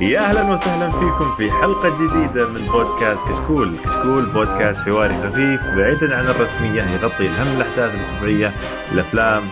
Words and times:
يا 0.00 0.20
أهلا 0.20 0.42
وسهلا 0.42 0.90
فيكم 0.90 1.36
في 1.36 1.50
حلقة 1.50 1.88
جديدة 1.88 2.48
من 2.48 2.66
بودكاست 2.66 3.28
كشكول، 3.28 3.76
كشكول 3.84 4.26
بودكاست 4.26 4.84
حواري 4.84 5.14
خفيف 5.22 5.76
بعيدا 5.76 6.16
عن 6.16 6.26
الرسمية 6.26 6.82
يغطي 6.82 7.26
أهم 7.26 7.56
الأحداث 7.56 7.94
الأسبوعية، 7.94 8.54
الأفلام، 8.92 9.42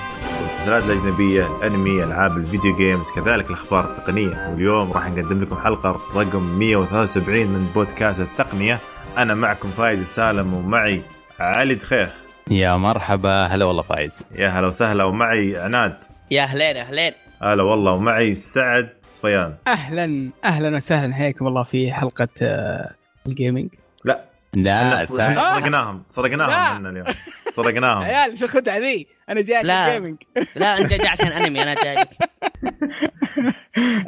المسلسلات 0.41 0.85
الأجنبية، 0.85 1.57
الأنمي، 1.57 2.05
ألعاب 2.05 2.37
ال 2.37 2.43
video 2.43 2.77
games، 2.77 3.11
كذلك 3.11 3.51
الأخبار 3.51 3.85
التقنية، 3.85 4.51
واليوم 4.51 4.93
راح 4.93 5.11
نقدم 5.11 5.43
لكم 5.43 5.57
حلقة 5.57 6.01
رقم 6.15 6.59
173 6.59 7.47
من 7.47 7.71
بودكاست 7.75 8.21
التقنية، 8.21 8.79
أنا 9.19 9.35
معكم 9.35 9.69
فايز 9.69 10.01
السالم 10.01 10.55
ومعي 10.55 11.03
علي 11.41 11.75
دخيخ. 11.75 12.11
يا 12.51 12.77
مرحبا. 12.77 13.47
هلا 13.47 13.65
والله 13.65 13.83
فايز. 13.83 14.25
يا 14.35 14.49
هلا 14.49 14.67
وسهلا. 14.67 15.05
ومعي 15.05 15.57
عناد. 15.57 16.05
يا 16.31 16.43
أهلين 16.43 16.77
أهلين. 16.77 17.13
هلا 17.43 17.63
والله. 17.63 17.93
ومعي 17.93 18.35
سعد. 18.35 18.89
صفيان 19.17 19.55
أهلا 19.67 20.31
أهلا 20.45 20.77
وسهلا. 20.77 21.15
حياكم 21.15 21.47
الله 21.47 21.65
في 21.65 21.93
حلقة 21.93 22.29
آه، 22.43 22.95
ال 23.27 23.33
gaming 23.33 23.69
لا. 24.05 24.25
لا 24.55 24.95
إحنا 24.95 25.05
سرقناهم 25.05 26.03
سرقناهم. 26.07 26.83
من 26.83 26.91
اليوم. 26.91 27.07
سرقناهم 27.53 28.03
عيال 28.09 28.39
شو 28.39 28.45
الخدعه 28.45 28.79
ذي؟ 28.79 29.07
أنا 29.29 29.41
جاي 29.41 29.57
عشان 29.57 29.67
لا. 29.69 29.87
ال 29.97 29.99
gaming 29.99 30.17
لا 30.57 30.79
أنت 30.79 30.93
جاي 30.93 31.09
عشان 31.09 31.27
انمي 31.27 31.63
أنا 31.63 31.75
جاي. 31.75 31.97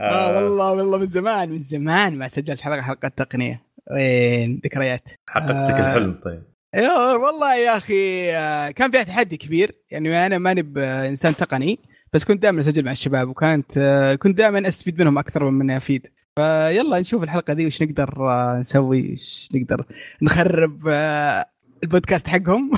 آه. 0.01 0.43
والله 0.43 0.73
والله 0.73 0.99
من 0.99 1.07
زمان 1.07 1.49
من 1.51 1.61
زمان 1.61 2.19
ما 2.19 2.29
سجلت 2.29 2.61
حلقة 2.61 2.83
حلقة 2.83 3.09
تقنية. 3.09 3.63
وين؟ 3.91 4.61
ذكريات. 4.65 5.09
حققتك 5.27 5.51
آه. 5.75 5.89
الحلم 5.91 6.21
طيب. 6.25 6.43
يا 6.75 6.93
والله 7.17 7.55
يا 7.55 7.77
أخي 7.77 8.33
آه، 8.37 8.71
كان 8.71 8.91
فيها 8.91 9.03
تحدي 9.03 9.37
كبير. 9.37 9.75
يعني 9.91 10.27
أنا 10.27 10.39
ماني 10.39 10.63
بانسان 10.63 11.37
تقني. 11.37 11.79
بس 12.13 12.25
كنت 12.25 12.43
دائما 12.43 12.61
أسجل 12.61 12.85
مع 12.85 12.91
الشباب 12.91 13.29
وكانت 13.29 13.73
آه، 13.79 14.15
كنت 14.15 14.39
دائما 14.39 14.69
أستفيد 14.69 15.01
منهم 15.01 15.19
أكثر 15.19 15.51
من 15.51 15.61
أني 15.61 15.77
أفيد. 15.77 16.07
فيلا 16.37 17.01
نشوف 17.01 17.23
الحلقة 17.23 17.53
دي 17.55 17.67
وش 17.67 17.83
نقدر 17.83 18.29
آه، 18.31 18.59
نسوي 18.61 19.13
وش 19.13 19.49
نقدر 19.55 19.85
نخرب 20.23 20.89
آه، 20.89 21.45
البودكاست 21.83 22.29
حقهم. 22.29 22.71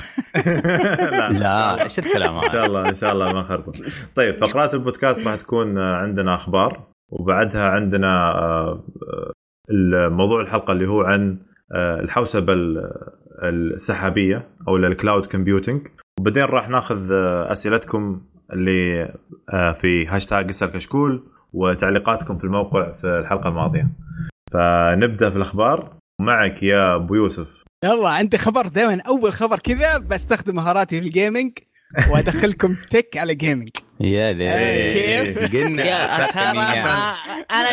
لا 1.41 1.83
إيش 1.83 1.99
الكلام 1.99 2.35
إن 2.35 2.49
شاء 2.51 2.65
الله 2.65 2.89
إن 2.89 2.95
شاء 2.95 3.13
الله 3.13 3.33
ما 3.33 3.41
نخرب 3.41 3.75
طيب 4.15 4.45
فقرات 4.45 4.73
البودكاست 4.73 5.27
راح 5.27 5.35
تكون 5.35 5.77
عندنا 5.79 6.35
أخبار 6.35 6.87
وبعدها 7.09 7.61
عندنا 7.69 8.31
الموضوع 9.71 10.41
الحلقة 10.41 10.71
اللي 10.71 10.87
هو 10.87 11.01
عن 11.01 11.37
الحوسبة 11.75 12.53
ال- 12.53 12.91
السحابية 13.43 14.47
أو 14.67 14.75
ال 14.77 14.85
cloud 14.85 15.25
computing 15.25 15.87
وبعدين 16.19 16.43
راح 16.43 16.69
ناخذ 16.69 17.07
أسئلتكم 17.51 18.21
اللي 18.53 19.13
آه، 19.53 19.71
في 19.81 20.07
هاشتاج 20.07 20.49
اسأل 20.49 20.69
كشكول 20.71 21.23
وتعليقاتكم 21.53 22.37
في 22.37 22.43
الموقع 22.43 22.91
في 22.91 23.07
الحلقة 23.07 23.49
الماضية 23.49 23.87
فنبدأ 24.53 25.29
في 25.29 25.35
الأخبار 25.35 25.93
معك 26.21 26.63
يا 26.63 26.95
أبو 26.95 27.15
يوسف 27.15 27.63
يلا 27.83 28.09
عندي 28.09 28.37
خبر 28.37 28.67
دائما 28.67 29.01
أول 29.07 29.33
خبر 29.33 29.59
كذا 29.59 29.97
بستخدم 29.97 30.55
مهاراتي 30.55 31.01
في 31.01 31.07
ال 31.07 31.13
gaming 31.13 31.51
وأدخلكم 32.11 32.75
tech 32.89 33.17
على 33.17 33.35
gaming 33.35 33.69
يا 33.99 34.31
ليه 34.31 34.93
كيف؟ 35.33 35.55
قلنا 35.55 35.83
يا. 35.85 36.17
ما- 36.53 37.15
أنا. 37.59 37.71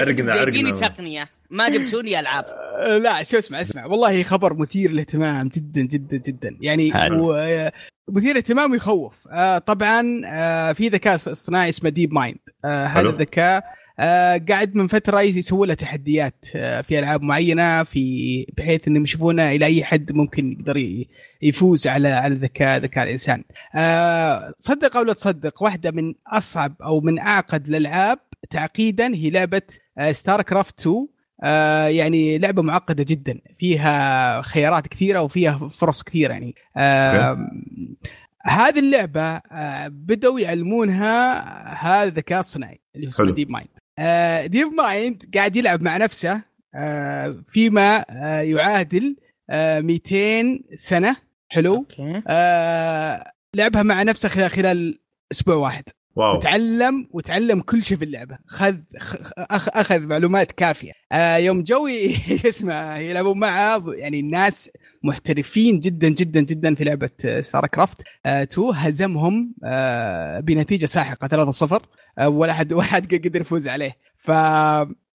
تقنية 0.70 1.28
ما 1.50 1.68
جبتوني 1.68 2.20
ألعاب 2.20 2.44
لا 3.04 3.22
شو 3.22 3.38
اسمع 3.38 3.60
اسمع 3.60 3.86
والله 3.86 4.22
خبر 4.22 4.54
مثير 4.54 4.90
للاهتمام 4.90 5.48
جدا 5.48 5.80
جدا 5.82 6.16
جدا 6.16 6.56
يعني. 6.60 6.92
و- 7.20 7.70
مثير 8.08 8.30
للاهتمام 8.30 8.72
ويخوف 8.72 9.28
آه، 9.30 9.58
طبعا 9.58 10.22
آه، 10.26 10.72
في 10.72 10.88
ذكاء 10.88 11.14
اصطناعي 11.14 11.68
اسمه 11.68 11.90
DeepMind 11.90 12.38
آه، 12.64 12.86
هذا. 12.86 13.08
الذكاء 13.08 13.64
آه، 14.00 14.40
قاعد 14.48 14.74
من 14.74 14.86
فترة 14.88 15.20
يسوي 15.20 15.66
له 15.66 15.74
تحديات 15.74 16.44
آه، 16.56 16.80
في 16.80 16.98
ألعاب 16.98 17.22
معينة 17.22 17.82
في 17.82 18.46
بحيث 18.56 18.88
إنهم 18.88 19.02
يشوفونه 19.04 19.50
إلى 19.52 19.64
أي 19.66 19.84
حد 19.84 20.12
ممكن 20.12 20.52
يقدر 20.52 21.04
يفوز 21.42 21.86
على 21.86 22.08
على 22.08 22.34
ذكاء 22.34 22.78
ذكاء 22.78 23.04
الإنسان. 23.04 23.44
آه، 23.74 24.54
صدق 24.58 24.96
أو 24.96 25.02
لا 25.02 25.12
تصدق 25.12 25.62
واحدة 25.62 25.90
من 25.90 26.14
أصعب 26.26 26.74
أو 26.82 27.00
من 27.00 27.18
أعقد 27.18 27.68
الألعاب 27.68 28.18
تعقيدا 28.50 29.14
هي 29.14 29.30
لعبة 29.30 29.62
StarCraft 30.10 30.80
2 30.80 31.06
آه 31.44 31.86
يعني 31.86 32.38
لعبة 32.38 32.62
معقدة 32.62 33.02
جدا. 33.02 33.40
فيها 33.58 34.42
خيارات 34.42 34.86
كثيرة 34.88 35.20
وفيها 35.22 35.68
فرص 35.68 36.02
كثيرة 36.02 36.32
يعني. 36.32 36.54
آه 36.76 37.38
هذه 38.42 38.78
اللعبة 38.78 39.22
آه 39.22 39.88
بدأوا 39.88 40.40
يعلمونها 40.40 41.38
هذا 41.74 42.08
الذكاء 42.08 42.40
الصناعي 42.40 42.80
اللي 42.94 43.06
هو 43.06 43.10
اسمه. 43.10 43.30
DeepMind 43.30 43.68
آه 43.98 44.46
DeepMind 44.46 45.30
قاعد 45.34 45.56
يلعب 45.56 45.82
مع 45.82 45.96
نفسه 45.96 46.42
آه 46.74 47.42
فيما 47.46 48.04
آه 48.10 48.40
يعادل 48.40 49.16
آه 49.50 49.80
200 49.80 50.60
سنة. 50.74 51.16
حلو. 51.50 51.74
okay. 51.74 52.22
آه 52.28 53.32
لعبها 53.54 53.82
مع 53.82 54.02
نفسه 54.02 54.48
خلال 54.48 54.98
أسبوع 55.32 55.54
واحد. 55.54 55.84
wow. 56.18 56.36
وتعلم 56.36 57.08
وتعلم 57.12 57.60
كل 57.60 57.82
شيء 57.82 57.96
في 57.96 58.04
اللعبة. 58.04 58.38
خذ 58.46 58.76
أخ 59.38 59.68
أخذ 59.68 60.00
معلومات 60.00 60.52
كافية. 60.52 60.92
آه 61.12 61.36
يوم 61.36 61.62
جوي 61.62 62.12
شو 62.42 62.48
اسمه 62.48 62.96
يلعبون 62.96 63.38
معه 63.38 63.84
يعني 63.88 64.20
الناس 64.20 64.70
محترفين 65.02 65.80
جدا 65.80 66.08
جدا 66.08 66.40
جدا 66.40 66.74
في 66.74 66.84
لعبة 66.84 67.10
ستار 67.40 67.66
كرافت. 67.66 68.02
2 68.26 68.68
هزمهم 68.74 69.54
آه 69.64 70.40
بنتيجة 70.40 70.86
ساحقة 70.86 71.50
3-0 71.50 71.82
آه 72.18 72.28
ولا 72.28 72.52
حد 72.52 72.72
ولا 72.72 72.86
حد 72.86 73.14
قدر 73.14 73.40
يفوز 73.40 73.68
عليه. 73.68 73.96
ف 74.18 74.30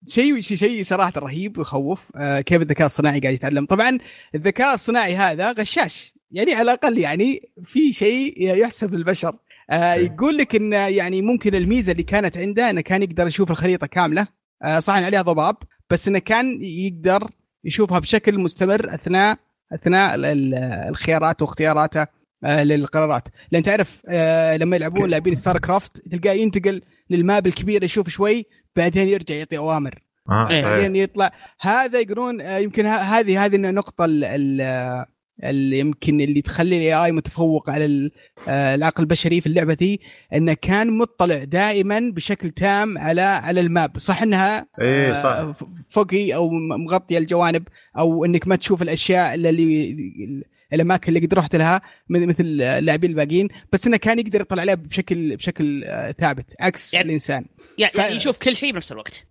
شيء 0.08 0.40
شيء 0.40 0.82
صراحة 0.82 1.12
رهيب 1.16 1.58
ويخوف. 1.58 2.12
آه 2.16 2.40
كيف 2.40 2.62
الذكاء 2.62 2.86
الصناعي 2.86 3.20
قاعد 3.20 3.34
يتعلم؟ 3.34 3.66
طبعا 3.66 3.98
الذكاء 4.34 4.74
الصناعي 4.74 5.16
هذا 5.16 5.52
غشاش. 5.52 6.14
يعني 6.30 6.54
على 6.54 6.62
الأقل 6.62 6.98
يعني 6.98 7.50
في 7.64 7.92
شيء 7.92 8.34
يحسب 8.56 8.94
للبشر 8.94 9.36
آه 9.70 9.94
يقول 9.94 10.36
لك 10.36 10.54
إن 10.56 10.72
يعني 10.72 11.22
ممكن 11.22 11.54
الميزة 11.54 11.92
اللي 11.92 12.02
كانت 12.02 12.36
عنده 12.38 12.70
إنه 12.70 12.80
كان 12.80 13.02
يقدر 13.02 13.26
يشوف 13.26 13.50
الخريطة 13.50 13.86
كاملة. 13.86 14.26
آه 14.64 14.78
صح 14.78 14.94
عليها 14.94 15.22
ضباب 15.22 15.56
بس 15.90 16.08
إنه 16.08 16.18
كان 16.18 16.58
يقدر 16.64 17.30
يشوفها 17.64 17.98
بشكل 17.98 18.38
مستمر 18.38 18.94
أثناء 18.94 19.38
أثناء 19.74 20.14
ال- 20.14 20.24
ال- 20.24 20.54
الخيارات 20.88 21.42
واختياراته 21.42 22.06
آه 22.44 22.64
للقرارات. 22.64 23.28
لأن 23.52 23.62
تعرف 23.62 24.02
آه 24.08 24.56
لما 24.56 24.76
يلعبون 24.76 25.10
لاعبين 25.10 25.34
StarCraft 25.34 26.08
تلقاه 26.10 26.32
ينتقل 26.32 26.82
لل 27.10 27.24
map 27.24 27.46
الكبير 27.46 27.84
يشوف 27.84 28.08
شوي 28.08 28.46
بعدين 28.76 29.08
يرجع 29.08 29.34
يعطي 29.34 29.56
أوامر. 29.58 30.02
آه 30.30 30.50
إيه. 30.50 30.62
بعدين 30.62 30.96
يطلع. 30.96 31.32
هذا 31.60 32.00
يقولون 32.00 32.40
يمكن 32.40 32.86
هذه 32.86 33.44
هذه 33.44 33.56
النقطة 33.56 34.04
ال- 34.04 34.24
ال- 34.24 35.04
اللي 35.44 35.78
يمكن 35.78 36.20
اللي 36.20 36.42
تخلي 36.42 36.76
ال 36.76 36.94
AI 37.04 37.12
متفوق 37.12 37.70
على 37.70 37.84
ال- 37.84 38.10
آه، 38.48 38.74
العقل 38.74 39.02
البشري 39.02 39.40
في 39.40 39.46
اللعبة 39.46 39.74
دي 39.74 40.00
إنه 40.34 40.52
كان 40.54 40.98
مطلع 40.98 41.44
دائما 41.44 42.00
بشكل 42.14 42.50
تام 42.50 42.98
على 42.98 43.20
على 43.20 43.60
ال 43.60 43.68
map. 43.68 43.98
صح 43.98 44.22
إنها 44.22 44.66
إيه 44.80 45.10
آه، 45.10 45.12
صح. 45.12 45.56
فوقي 45.90 46.34
أو 46.34 46.50
مغطيه 46.78 47.18
الجوانب 47.18 47.62
أو 47.98 48.24
إنك 48.24 48.46
ما 48.48 48.56
تشوف 48.56 48.82
الأشياء 48.82 49.34
اللي- 49.34 49.50
اللي 49.50 50.44
الأماكن 50.72 51.08
اللي 51.16 51.26
قد 51.26 51.34
رحت 51.34 51.56
لها 51.56 51.82
مثل 52.08 52.34
اللاعبين 52.40 53.10
الباقيين. 53.10 53.48
بس 53.72 53.86
إنه 53.86 53.96
كان 53.96 54.18
يقدر 54.18 54.40
يطلع 54.40 54.60
عليها 54.60 54.74
بشكل 54.74 55.36
بشكل 55.36 55.84
آه، 55.84 56.12
ثابت 56.20 56.54
عكس 56.60 56.94
يعني- 56.94 57.06
الإنسان. 57.08 57.44
يعني 57.78 57.92
ف- 57.92 57.96
يعني 57.96 58.14
يشوف 58.14 58.38
كل 58.38 58.56
شيء 58.56 58.72
بنفس 58.72 58.92
الوقت. 58.92 59.24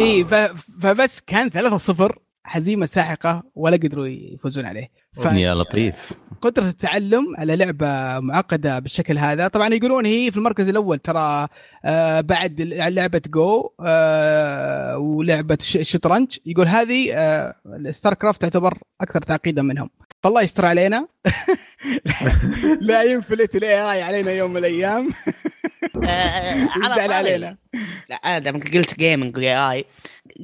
اي 0.00 0.24
ف... 0.24 0.34
فبس 0.82 1.20
كان 1.20 1.50
3-0 1.50 2.18
هزيمه 2.46 2.86
ساحقة 2.86 3.42
ولا 3.54 3.76
قدروا 3.76 4.06
يفوزون 4.06 4.64
عليه. 4.66 4.90
يا 5.36 5.54
لطيف. 5.54 6.12
فقدره 6.34 6.68
التعلم 6.68 7.24
على 7.38 7.56
لعبة 7.56 8.20
معقدة 8.20 8.78
بالشكل 8.78 9.18
هذا. 9.18 9.48
طبعا 9.48 9.74
يقولون 9.74 10.06
هي 10.06 10.30
في 10.30 10.36
المركز 10.36 10.68
الأول 10.68 10.98
ترى 10.98 11.48
آه 11.84 12.20
بعد 12.20 12.60
لعبة 12.60 13.22
جو 13.26 13.70
آه 13.80 14.98
ولعبة 14.98 15.58
الشطرنج 15.60 16.38
يقول 16.46 16.68
هذه 16.68 17.12
آه 17.14 17.54
StarCraft 17.90 18.42
تعتبر 18.42 18.78
أكثر 19.00 19.20
تعقيدا 19.22 19.62
منهم. 19.62 19.90
فالله 20.22 20.42
يستر 20.42 20.66
علينا. 20.66 21.08
لا 22.80 23.02
ينفلت 23.02 23.56
ال 23.56 23.92
AI 23.92 24.02
علينا 24.02 24.32
يوم 24.32 24.50
من 24.50 24.56
الأيام. 24.56 25.08
آه، 26.04 26.68
على 26.70 26.92
يزعل 26.92 27.12
علينا. 27.12 27.56
لا 28.08 28.16
أنا 28.16 28.38
دام 28.38 28.60
قلت 28.60 28.98
gaming 28.98 29.36
و 29.36 29.56
AI 29.56 29.84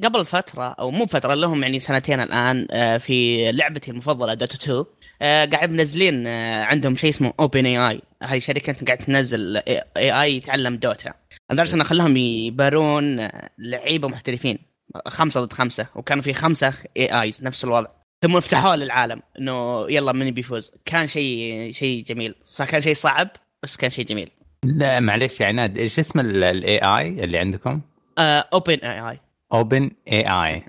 قبل 0.03 0.25
فترة 0.25 0.63
أو 0.63 0.91
مو 0.91 1.05
فترة 1.05 1.33
لهم 1.33 1.63
يعني 1.63 1.79
سنتين 1.79 2.19
الآن 2.19 2.67
آه، 2.71 2.97
في 2.97 3.51
لعبتي 3.51 3.91
المفضلة 3.91 4.33
Dota 4.33 4.55
2 4.55 4.85
آه، 5.21 5.45
قاعد 5.45 5.69
منزلين 5.69 6.27
آه، 6.27 6.63
عندهم 6.63 6.95
شيء 6.95 7.09
اسمه 7.09 7.33
OpenAI 7.39 8.01
هاي 8.23 8.41
شركه 8.41 8.85
قاعد 8.85 8.97
تنزل 8.97 9.57
AI 9.57 10.35
يتعلم 10.35 10.75
Dota 10.75 11.13
لدرجة 11.51 11.75
انه 11.75 11.83
خلاهم 11.83 12.17
يبارون 12.17 13.19
آه، 13.19 13.49
لعيبة 13.57 14.07
محترفين. 14.07 14.59
خمسة 15.07 15.45
ضد 15.45 15.53
خمسة. 15.53 15.87
وكان 15.95 16.21
في 16.21 16.33
خمسة 16.33 16.73
AIs 16.97 17.43
نفس 17.43 17.63
الوضع. 17.63 18.04
ثم 18.25 18.39
فتحوها 18.39 18.75
للعالم 18.75 19.21
إنه 19.39 19.85
يلا 19.89 20.11
من 20.11 20.31
بيفوز 20.31 20.71
كان 20.85 21.07
شيء 21.07 21.71
شيء 21.71 22.03
جميل. 22.03 22.35
صح 22.47 22.65
كان 22.65 22.81
شيء 22.81 22.93
صعب 22.93 23.27
بس 23.63 23.77
كان 23.77 23.89
شيء 23.89 24.05
جميل. 24.05 24.29
لا 24.63 24.99
معلش 24.99 25.41
يا 25.41 25.45
عناد 25.45 25.77
إيش 25.77 25.99
اسم 25.99 26.19
ال 26.19 26.77
AI 26.77 27.23
اللي 27.23 27.37
عندكم؟ 27.37 27.81
اوبن 28.19 28.73
اي 28.73 29.09
اي 29.09 29.19
اوبن 29.53 29.91
اي 30.11 30.25
اي. 30.27 30.63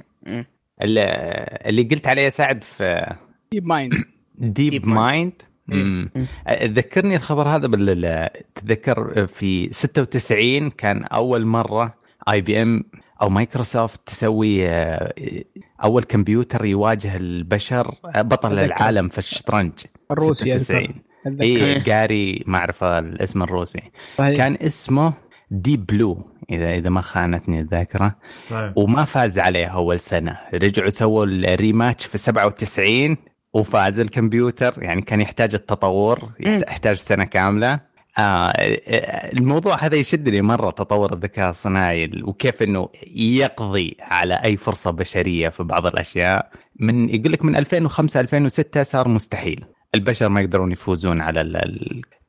اللي 0.82 1.82
قلت 1.82 2.06
عليه 2.06 2.28
سعد 2.28 2.64
في 2.64 3.16
ديب 3.52 3.66
مايند 3.66 3.94
ديب 4.34 4.82
Deep 4.82 4.84
Mind. 4.84 4.88
مايند. 4.88 5.42
ذكرني 6.50 7.16
الخبر 7.16 7.48
هذا 7.48 7.66
بال 7.66 8.28
تذكر 8.54 9.26
في 9.26 9.72
96 9.72 10.70
كان 10.70 11.04
أول 11.04 11.46
مرة 11.46 11.94
IBM 12.30 12.84
أو 13.22 13.28
مايكروسوفت 13.28 14.00
تسوي 14.06 14.68
آه، 14.68 15.12
أول 15.84 16.02
كمبيوتر 16.02 16.64
يواجه 16.64 17.16
البشر 17.16 17.94
آه، 18.14 18.22
بطل 18.22 18.52
أتذكر. 18.52 18.64
العالم 18.64 19.08
في 19.08 19.18
الشطرنج. 19.18 19.72
الروسي 20.10 20.58
96 20.58 20.94
أذكر. 21.26 21.42
إي 21.42 21.80
جاري 21.80 22.44
ما 22.46 22.58
أعرف 22.58 22.84
الاسم 22.84 23.42
الروسي. 23.42 23.82
صحيح. 24.18 24.36
كان 24.36 24.56
اسمه 24.60 25.12
Deep 25.50 25.86
Blue 25.86 26.30
إذا 26.50 26.74
إذا 26.74 26.90
ما 26.90 27.00
خانتني 27.00 27.60
الذاكرة. 27.60 28.16
صحيح. 28.50 28.72
وما 28.76 29.04
فاز 29.04 29.38
عليه 29.38 29.66
أول 29.66 30.00
سنة. 30.00 30.38
رجعوا 30.54 30.90
سووا 30.90 31.24
ال 31.26 31.36
rematch 31.36 32.06
في 32.06 32.18
97 32.18 33.16
وفاز 33.54 33.98
الكمبيوتر. 33.98 34.74
يعني 34.82 35.02
كان 35.02 35.20
يحتاج 35.20 35.54
التطور 35.54 36.30
يحتاج 36.40 36.96
سنة 36.96 37.24
كاملة. 37.24 37.95
آه 38.18 38.52
الموضوع 39.32 39.84
هذا 39.84 39.96
يشدني 39.96 40.42
مرة 40.42 40.70
تطور 40.70 41.12
الذكاء 41.12 41.50
الصناعي 41.50 42.10
وكيف 42.24 42.62
إنه 42.62 42.88
يقضي 43.16 43.96
على 44.00 44.34
أي 44.34 44.56
فرصة 44.56 44.90
بشرية 44.90 45.48
في 45.48 45.62
بعض 45.62 45.86
الأشياء. 45.86 46.50
من 46.80 47.08
يقول 47.08 47.32
لك 47.32 47.44
من 47.44 47.56
2005 47.56 48.20
2006 48.20 48.82
صار 48.82 49.08
مستحيل. 49.08 49.64
البشر 49.94 50.28
ما 50.28 50.40
يقدرون 50.40 50.72
يفوزون 50.72 51.20
على 51.20 51.40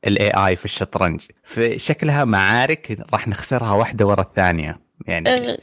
الاي 0.06 0.30
اي 0.30 0.56
في 0.56 0.64
الشطرنج. 0.64 1.20
فشكلها 1.42 2.24
معارك 2.24 2.98
راح 3.12 3.28
نخسرها 3.28 3.72
واحدة 3.72 4.06
ورا 4.06 4.20
الثانية. 4.20 4.80
يعني 5.06 5.28
آه، 5.28 5.58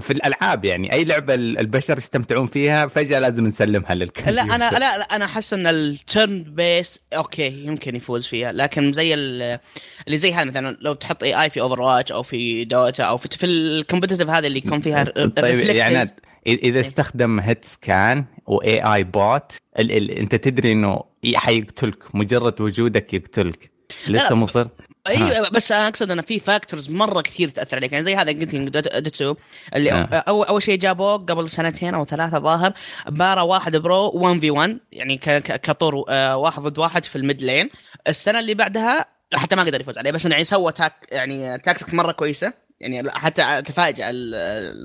في 0.00 0.10
الألعاب 0.10 0.64
يعني 0.64 0.92
أي 0.92 1.04
لعبة 1.04 1.34
البشر 1.34 1.98
يستمتعون 1.98 2.46
فيها 2.46 2.86
فجأة 2.86 3.18
لازم 3.18 3.46
نسلمها 3.46 3.94
للكمبيوتر 3.94 4.36
لا 4.46 4.54
أنا 4.54 4.70
لا, 4.70 4.78
لا 4.98 5.02
أنا 5.02 5.24
أحس 5.24 5.52
إن 5.52 5.66
ال 5.66 5.81
turn 5.81 6.42
based 6.42 7.00
okay 7.16 7.64
يمكن 7.66 7.96
يفوز 7.96 8.26
فيها 8.26 8.52
لكن 8.52 8.92
زي 8.92 9.14
ال- 9.14 9.58
اللي 10.06 10.16
زي 10.18 10.32
هذا 10.32 10.44
مثلا 10.44 10.76
لو 10.80 10.92
تحط 10.94 11.22
AI 11.22 11.50
في 11.50 11.60
Overwatch 11.60 12.12
أو 12.12 12.22
في 12.22 12.64
Dota 12.64 13.02
أو 13.04 13.16
في, 13.18 13.28
في 13.28 13.46
ال 13.46 13.53
competitive 13.53 14.28
هذا 14.30 14.46
اللي 14.46 14.58
يكون 14.58 14.80
فيها 14.80 15.04
طيب. 15.04 15.58
يعني 15.60 15.98
إذا 16.46 16.74
إيه. 16.74 16.80
استخدم 16.80 17.40
hitscan 17.40 18.24
و 18.46 18.80
AI 18.94 19.04
bot 19.04 19.52
أنت 19.78 20.34
تدري 20.34 20.72
إنه 20.72 21.00
حيقتلك 21.34 22.14
مجرد 22.14 22.60
وجودك 22.60 23.14
يقتلك 23.14 23.70
لسه. 24.08 24.34
مصر 24.34 24.68
أي 25.06 25.50
بس 25.52 25.72
أنا 25.72 25.88
أقصد 25.88 26.10
انه 26.10 26.22
في 26.22 26.40
factors 26.40 26.90
مرة 26.90 27.20
كثير 27.20 27.48
تأثر 27.48 27.76
عليك. 27.76 27.92
يعني 27.92 28.04
زي 28.04 28.16
هذا 28.16 28.32
قلت 28.32 28.54
لك 28.54 28.60
Dota 28.60 29.34
اللي 29.76 29.92
آه. 29.92 30.04
اول 30.28 30.46
أول 30.46 30.62
شيء 30.62 30.78
جابوه 30.78 31.16
قبل 31.16 31.50
سنتين 31.50 31.94
أو 31.94 32.04
ثلاثة 32.04 32.38
ظاهر 32.38 32.72
بارا 33.08 33.40
واحد 33.42 33.76
pro 33.76 34.10
1 34.14 34.40
في 34.40 34.50
1 34.50 34.78
يعني 34.92 35.18
كطور 35.18 36.04
آه، 36.08 36.36
واحد 36.36 36.62
ضد 36.62 36.78
واحد 36.78 37.04
في 37.04 37.16
ال 37.16 37.22
mid 37.22 37.42
lane 37.42 37.70
السنة 38.08 38.38
اللي 38.40 38.54
بعدها 38.54 39.04
حتى 39.34 39.56
ما 39.56 39.62
قدر 39.62 39.80
يفوز 39.80 39.98
عليه 39.98 40.10
بس 40.10 40.26
إنه 40.26 40.32
يعني 40.34 40.44
سوى 40.44 40.72
tac 40.72 40.92
يعني 41.12 41.58
تاكتيك 41.58 41.94
مرة 41.94 42.12
كويسة. 42.12 42.52
يعني 42.80 43.10
حتى 43.10 43.62
تفاجأ 43.62 44.10
ال- 44.10 44.34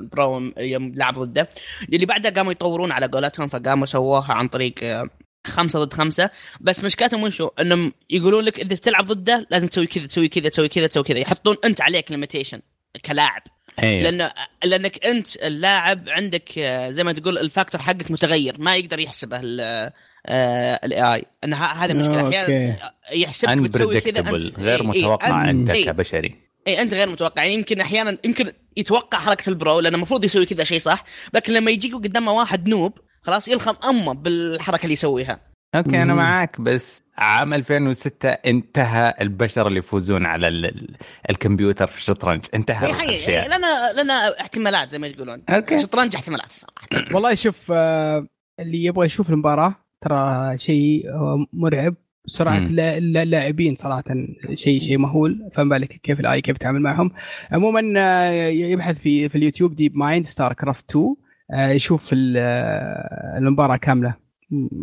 ال 0.03 0.15
pro 0.15 0.51
يوم 0.57 0.91
لعب 0.95 1.19
ضده. 1.19 1.49
اللي 1.93 2.05
بعدها 2.05 2.31
قاموا 2.31 2.51
يطورون 2.51 2.91
على 2.91 3.07
قولتهم 3.07 3.47
فقاموا 3.47 3.85
سووها 3.85 4.33
عن 4.33 4.47
طريق 4.47 4.73
آه، 4.83 5.09
خمسة 5.47 5.83
ضد 5.83 5.93
خمسة. 5.93 6.29
بس 6.61 6.83
مشكلتهم 6.83 7.23
وشو 7.23 7.49
إنهم 7.59 7.93
يقولون 8.09 8.43
لك 8.43 8.59
إذا 8.59 8.75
تلعب 8.75 9.05
ضده 9.07 9.47
لازم 9.49 9.67
تسوي 9.67 9.87
كذا 9.87 10.07
تسوي 10.07 10.27
كذا 10.27 10.49
تسوي 10.49 10.67
كذا 10.69 10.87
تسوي 10.87 11.03
كذا. 11.03 11.19
يحطون 11.19 11.55
أنت 11.65 11.81
عليك 11.81 12.11
limitation 12.11 12.61
كلاعب. 13.05 13.41
أيوه. 13.83 14.09
لأن 14.09 14.31
لأنك 14.63 15.05
أنت 15.05 15.35
اللاعب 15.43 16.09
عندك 16.09 16.57
آه، 16.57 16.89
زي 16.91 17.03
ما 17.03 17.11
تقول 17.11 17.37
ال 17.37 17.44
factor 17.44 17.81
حقك 17.81 18.11
متغير. 18.11 18.55
ما 18.59 18.75
يقدر 18.75 18.99
يحسبه 18.99 19.39
ال 19.43 21.13
AI 21.15 21.25
إن 21.43 21.53
ه- 21.53 21.57
هذه 21.65 21.91
المشكلة 21.91 22.29
أحيانا 22.29 22.77
يحسبك 23.13 23.57
بتسوي 23.57 24.01
كذا 24.01 24.21
غير 24.21 24.79
إي- 24.79 24.81
إي، 24.81 25.01
متوقع 25.01 25.43
أنت- 25.43 25.47
انت 25.47 25.69
إي. 25.69 25.83
كبشري. 25.83 26.35
اي 26.67 26.81
أنت 26.81 26.93
غير 26.93 27.09
متوقع. 27.09 27.41
يعني 27.43 27.53
يمكن 27.53 27.81
أحيانا 27.81 28.17
يمكن 28.23 28.53
يتوقع 28.77 29.19
حركة 29.19 29.49
ال 29.49 29.57
pro 29.57 29.79
لأنه 29.79 29.95
المفروض 29.97 30.25
يسوي 30.25 30.45
كذا 30.45 30.63
شيء 30.63 30.79
صح. 30.79 31.03
لكن 31.33 31.53
لما 31.53 31.71
يجيك 31.71 31.93
قدامه 31.93 32.31
واحد 32.31 32.69
noob 32.69 32.97
خلاص 33.23 33.47
يلخم 33.47 33.73
أمه 33.89 34.13
بالحركة 34.13 34.83
اللي 34.83 34.93
يسويها. 34.93 35.39
okay 35.75 36.01
أنا. 36.01 36.13
معاك 36.13 36.61
بس 36.61 37.03
عام 37.17 37.53
2006 37.53 38.29
انتهى 38.29 39.13
البشر 39.21 39.67
اللي 39.67 39.79
يفوزون 39.79 40.25
على 40.25 40.47
ال- 40.47 40.65
ال- 40.65 40.95
الكمبيوتر 41.29 41.87
في 41.87 41.97
الشطرنج. 41.97 42.41
انتهى 42.53 42.85
اي 42.87 42.93
حقيقي 42.93 43.15
الأشياء. 43.15 43.57
لنا 43.57 44.01
لنا 44.01 44.41
احتمالات 44.41 44.91
زي 44.91 44.99
ما 44.99 45.07
يقولون. 45.07 45.41
okay. 45.49 45.75
الشطرنج 45.75 46.15
احتمالات 46.15 46.51
صراحة. 46.51 46.87
والله 47.15 47.33
شوف 47.35 47.71
آه، 47.71 48.27
اللي 48.59 48.83
يبغى 48.83 49.05
يشوف 49.05 49.29
المباراة 49.29 49.75
ترى 50.01 50.57
شيء 50.57 51.09
آه، 51.09 51.45
مرعب. 51.53 51.95
سرعه 52.27 52.57
اللاعبين 52.69 53.75
صراحة 53.75 54.03
شيء 54.53 54.81
شيء 54.81 54.97
مهول. 54.97 55.49
فما 55.55 55.69
بالك 55.77 55.89
كيف 56.03 56.19
ال 56.19 56.27
AI 56.27 56.41
كيف 56.41 56.55
يتعامل 56.55 56.79
معهم. 56.81 57.11
عموما 57.51 57.93
آه، 57.97 58.29
يبحث 58.49 58.97
في 58.99 59.29
في 59.29 59.37
اليوتيوب 59.37 59.75
DeepMind 59.75 60.25
StarCraft 60.25 60.89
2 60.89 61.05
آه، 61.05 61.15
يشوف 61.53 62.09
ال- 62.13 62.35
آه، 62.37 63.37
المباراة 63.37 63.75
كاملة. 63.75 64.13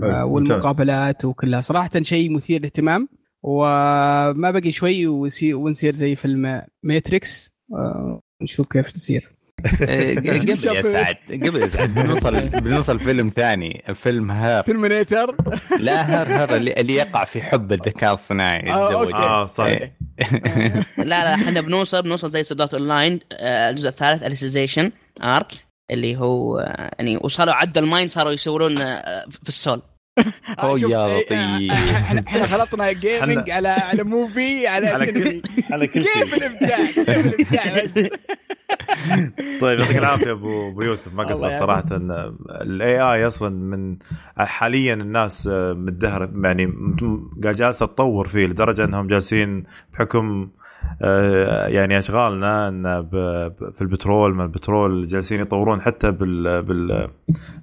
آه،. 0.03 0.25
والمقابلات 0.25 1.25
وكلها. 1.25 1.61
صراحة 1.61 1.91
شيء 2.03 2.33
مثير 2.33 2.59
للاهتمام. 2.61 3.09
وما 3.43 4.51
بقي 4.51 4.73
شوي 4.73 5.07
ونصير 5.53 5.95
زي 5.95 6.17
فيلم 6.17 6.63
Matrix 6.83 7.53
آه، 7.75 8.21
نشوف 8.43 8.67
كيف 8.73 8.93
تصير 8.93 9.31
آه، 9.89 10.15
قبل 10.15 10.27
يا 10.49 10.55
سعد 10.55 11.17
قبل 11.31 11.63
يا 11.63 11.67
سعد. 11.67 11.95
بنوصل 12.05 12.49
بنوصل 12.49 12.99
فيلم 12.99 13.33
ثاني. 13.37 13.83
فيلم 13.95 14.31
Her. 14.31 14.65
Terminator 14.65 15.37
لا 15.79 16.21
Her 16.21 16.29
Her 16.29 16.57
اللي, 16.57 16.73
اللي 16.73 16.95
يقع 16.95 17.25
في 17.25 17.43
حب 17.43 17.73
الذكاء 17.73 18.15
الصناعي 18.15 18.71
آه،. 18.73 19.15
آه 19.15 19.47
صحيح. 19.47 19.91
إيه. 20.21 20.87
لا 20.99 21.05
لا 21.05 21.35
إحنا 21.35 21.61
بنوصل 21.61 22.03
بنوصل 22.03 22.31
زي 22.31 22.43
سودات 22.43 22.75
اون 22.75 22.89
لاين 22.89 23.21
الجزء 23.43 23.89
الثالث 23.89 24.23
اليسيزيشن 24.23 24.93
ارك 25.23 25.70
اللي 25.91 26.17
هو 26.17 26.59
آه، 26.59 26.91
يعني 26.99 27.17
وصلوا 27.17 27.55
عدى 27.55 27.81
الماين 27.81 28.09
صاروا 28.09 28.33
يصورون 28.33 28.79
آه، 28.79 29.25
في 29.43 29.49
السول 29.49 29.83
أوه 30.63 30.79
شوف، 30.79 30.91
يا 30.91 31.07
إيه، 31.07 31.21
لطيف. 31.21 31.73
إحنا 31.73 32.21
إحنا 32.21 32.47
خلطنا 32.47 32.93
جيمنج 32.93 33.51
على 33.51 33.69
على 33.69 34.03
موفي 34.03 34.67
على 34.67 34.89
على 34.89 35.07
كل. 35.07 35.43
على 35.71 35.87
كل 35.87 36.03
كيف 36.03 36.35
شيء 36.35 36.37
الإبداع 36.37 36.79
كيف 36.87 37.09
الإبداع 37.09 37.85
بس 37.85 37.99
طيب 39.61 39.79
يعطيك 39.81 39.97
العافية 39.97 40.33
أبو 40.33 40.69
أبو 40.69 40.83
يوسف 40.83 41.15
ما 41.15 41.23
يعافيك. 41.23 41.59
صراحة 41.59 41.85
الاي 42.63 43.01
اي 43.01 43.27
أصلا 43.27 43.49
من 43.51 43.97
حاليا 44.37 44.95
الناس 44.95 45.49
آه، 45.53 45.73
متدهرة 45.73 46.31
يعني 46.45 46.73
قاعد 47.43 47.57
جالسة 47.57 47.87
تطور 47.87 48.29
فيه 48.29 48.47
لدرجة 48.47 48.85
إنهم 48.85 49.07
جالسين 49.07 49.65
بحكم 49.93 50.43
آه، 50.43 50.61
يعني 51.69 51.99
أشغالنا 51.99 52.69
إن 52.69 53.09
في 53.73 53.81
البترول 53.81 54.35
من 54.35 54.41
البترول 54.45 55.07
جالسين 55.07 55.41
يطورون 55.41 55.81
حتى 55.81 56.11
بال 56.13 56.63
بال 56.63 57.09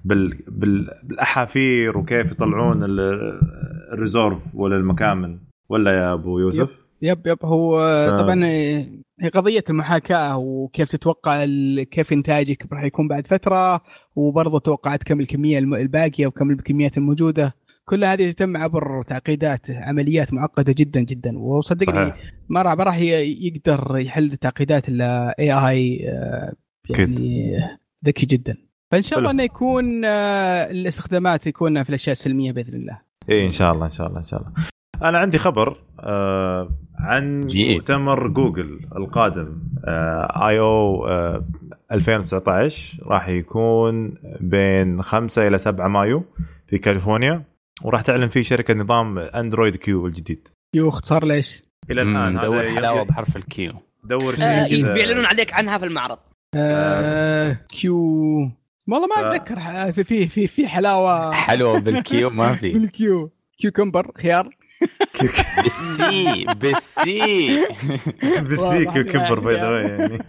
بال 0.06 0.38
بال 0.48 0.90
بالأحافير 1.04 1.98
وكيف 1.98 2.32
يطلعون 2.32 2.84
ال- 2.84 3.40
الريزورف 3.94 4.38
ولا 4.54 4.78
المكامن 4.78 5.38
ولا 5.70 5.92
يا 5.92 6.14
أبو 6.14 6.40
يوسف؟ 6.40 6.70
يب 7.02 7.28
يب 7.28 7.38
هو 7.46 7.80
ف- 8.10 8.22
طبعا 8.22 8.46
هي 9.22 9.30
قضية 9.30 9.64
المحاكاة 9.70 10.38
وكيف 10.38 10.90
تتوقع 10.90 11.46
كيف 11.92 12.14
إنتاجك 12.14 12.68
راح 12.74 12.84
يكون 12.84 13.08
بعد 13.08 13.28
فترة 13.28 13.82
وبرضه 14.16 14.60
توقعات 14.60 15.04
كم 15.04 15.20
الكمية 15.20 15.60
الباقية 15.60 16.28
وكم 16.28 16.52
الكميات 16.52 16.98
الموجودة. 16.98 17.56
كل 17.89 18.03
هذه 18.03 18.32
تتم 18.32 18.58
عبر 18.58 19.01
تعقيدات 19.01 19.72
عمليات 19.72 20.34
معقدة 20.34 20.75
جدا 20.77 21.01
جدا. 21.01 21.39
وصدقني 21.39 22.13
ما 22.50 22.62
راح 22.62 22.74
ما 22.77 22.84
راح 22.84 22.98
يقدر 22.98 23.98
يحل 23.98 24.38
تعقيدات 24.38 24.89
إلا 24.89 25.36
اي 25.39 25.51
اي 25.51 25.96
يعني 26.89 27.58
ذكي 28.06 28.25
جدا. 28.25 28.58
فإن 28.91 29.01
شاء 29.01 29.20
الله. 29.20 29.32
إنه 29.32 29.44
يكون 29.44 30.06
آه، 30.06 30.72
الاستخدامات 30.72 31.48
يكون 31.48 31.84
في 31.84 31.89
الأشياء 31.89 32.12
السلمية 32.12 32.51
بإذن 32.51 32.74
الله. 32.74 33.01
إيه 33.29 33.48
إن 33.48 33.51
شاء 33.51 33.74
الله 33.74 33.86
إن 33.86 33.91
شاء 33.91 34.08
الله 34.08 34.20
إن 34.20 34.25
شاء 34.25 34.39
الله. 34.39 34.51
أنا 35.03 35.20
عندي 35.20 35.38
خبر 35.38 35.77
آه 36.00 36.70
عن. 37.00 37.48
مؤتمر 37.56 38.27
جوجل 38.27 38.79
القادم 38.96 39.62
آه 39.86 40.48
آي 40.50 40.60
أو 40.60 41.08
آه 41.08 41.46
2019 41.91 43.03
راح 43.03 43.29
يكون 43.29 44.13
بين 44.39 45.01
5 45.01 45.48
إلى 45.48 45.58
7 45.58 45.88
مايو 45.88 46.24
في 46.67 46.77
كاليفورنيا. 46.77 47.44
وراح 47.81 48.01
تعلن 48.01 48.27
فيه 48.29 48.41
شركة 48.41 48.74
نظام 48.74 49.17
Android 49.20 49.75
Q 49.75 50.08
الجديد. 50.07 50.48
كيو 50.74 50.89
اختصار 50.89 51.25
ليش؟ 51.25 51.62
إلى 51.91 52.01
الآن 52.01 52.34
دور 52.41 52.62
هذا 52.63 52.75
حلاوة 52.75 53.03
بحرف 53.03 53.38
ال 53.38 53.50
Q. 53.50 53.74
دور 54.03 54.36
شيء 54.36 54.46
آه، 54.46 54.67
كذا. 54.67 54.93
بيعلنون 54.93 55.25
عليك 55.25 55.53
عنها 55.53 55.77
في 55.77 55.86
المعرض. 55.86 56.17
آه 56.55 57.57
Q 57.70 57.98
والله 58.88 59.07
ما 59.07 59.15
آه. 59.17 59.36
أتذكر 59.36 59.60
ح- 59.60 59.89
في 59.89 60.03
في 60.03 60.27
في 60.27 60.48
في 60.48 60.67
حلاوة. 60.67 61.31
حلوة 61.34 61.79
بال 61.80 62.13
Q 62.13 62.30
ما 62.29 62.53
في. 62.55 62.69
بال 62.80 63.06
Q. 63.06 63.32
cucumber 63.58 64.12
خيار. 64.17 64.50
بالسي 65.63 66.46
بالسي. 66.55 67.67
بالسي 68.48 68.86
كيوكمبر 68.86 69.39
باي 69.39 69.55
ذا 69.55 69.81
يعني. 69.81 70.19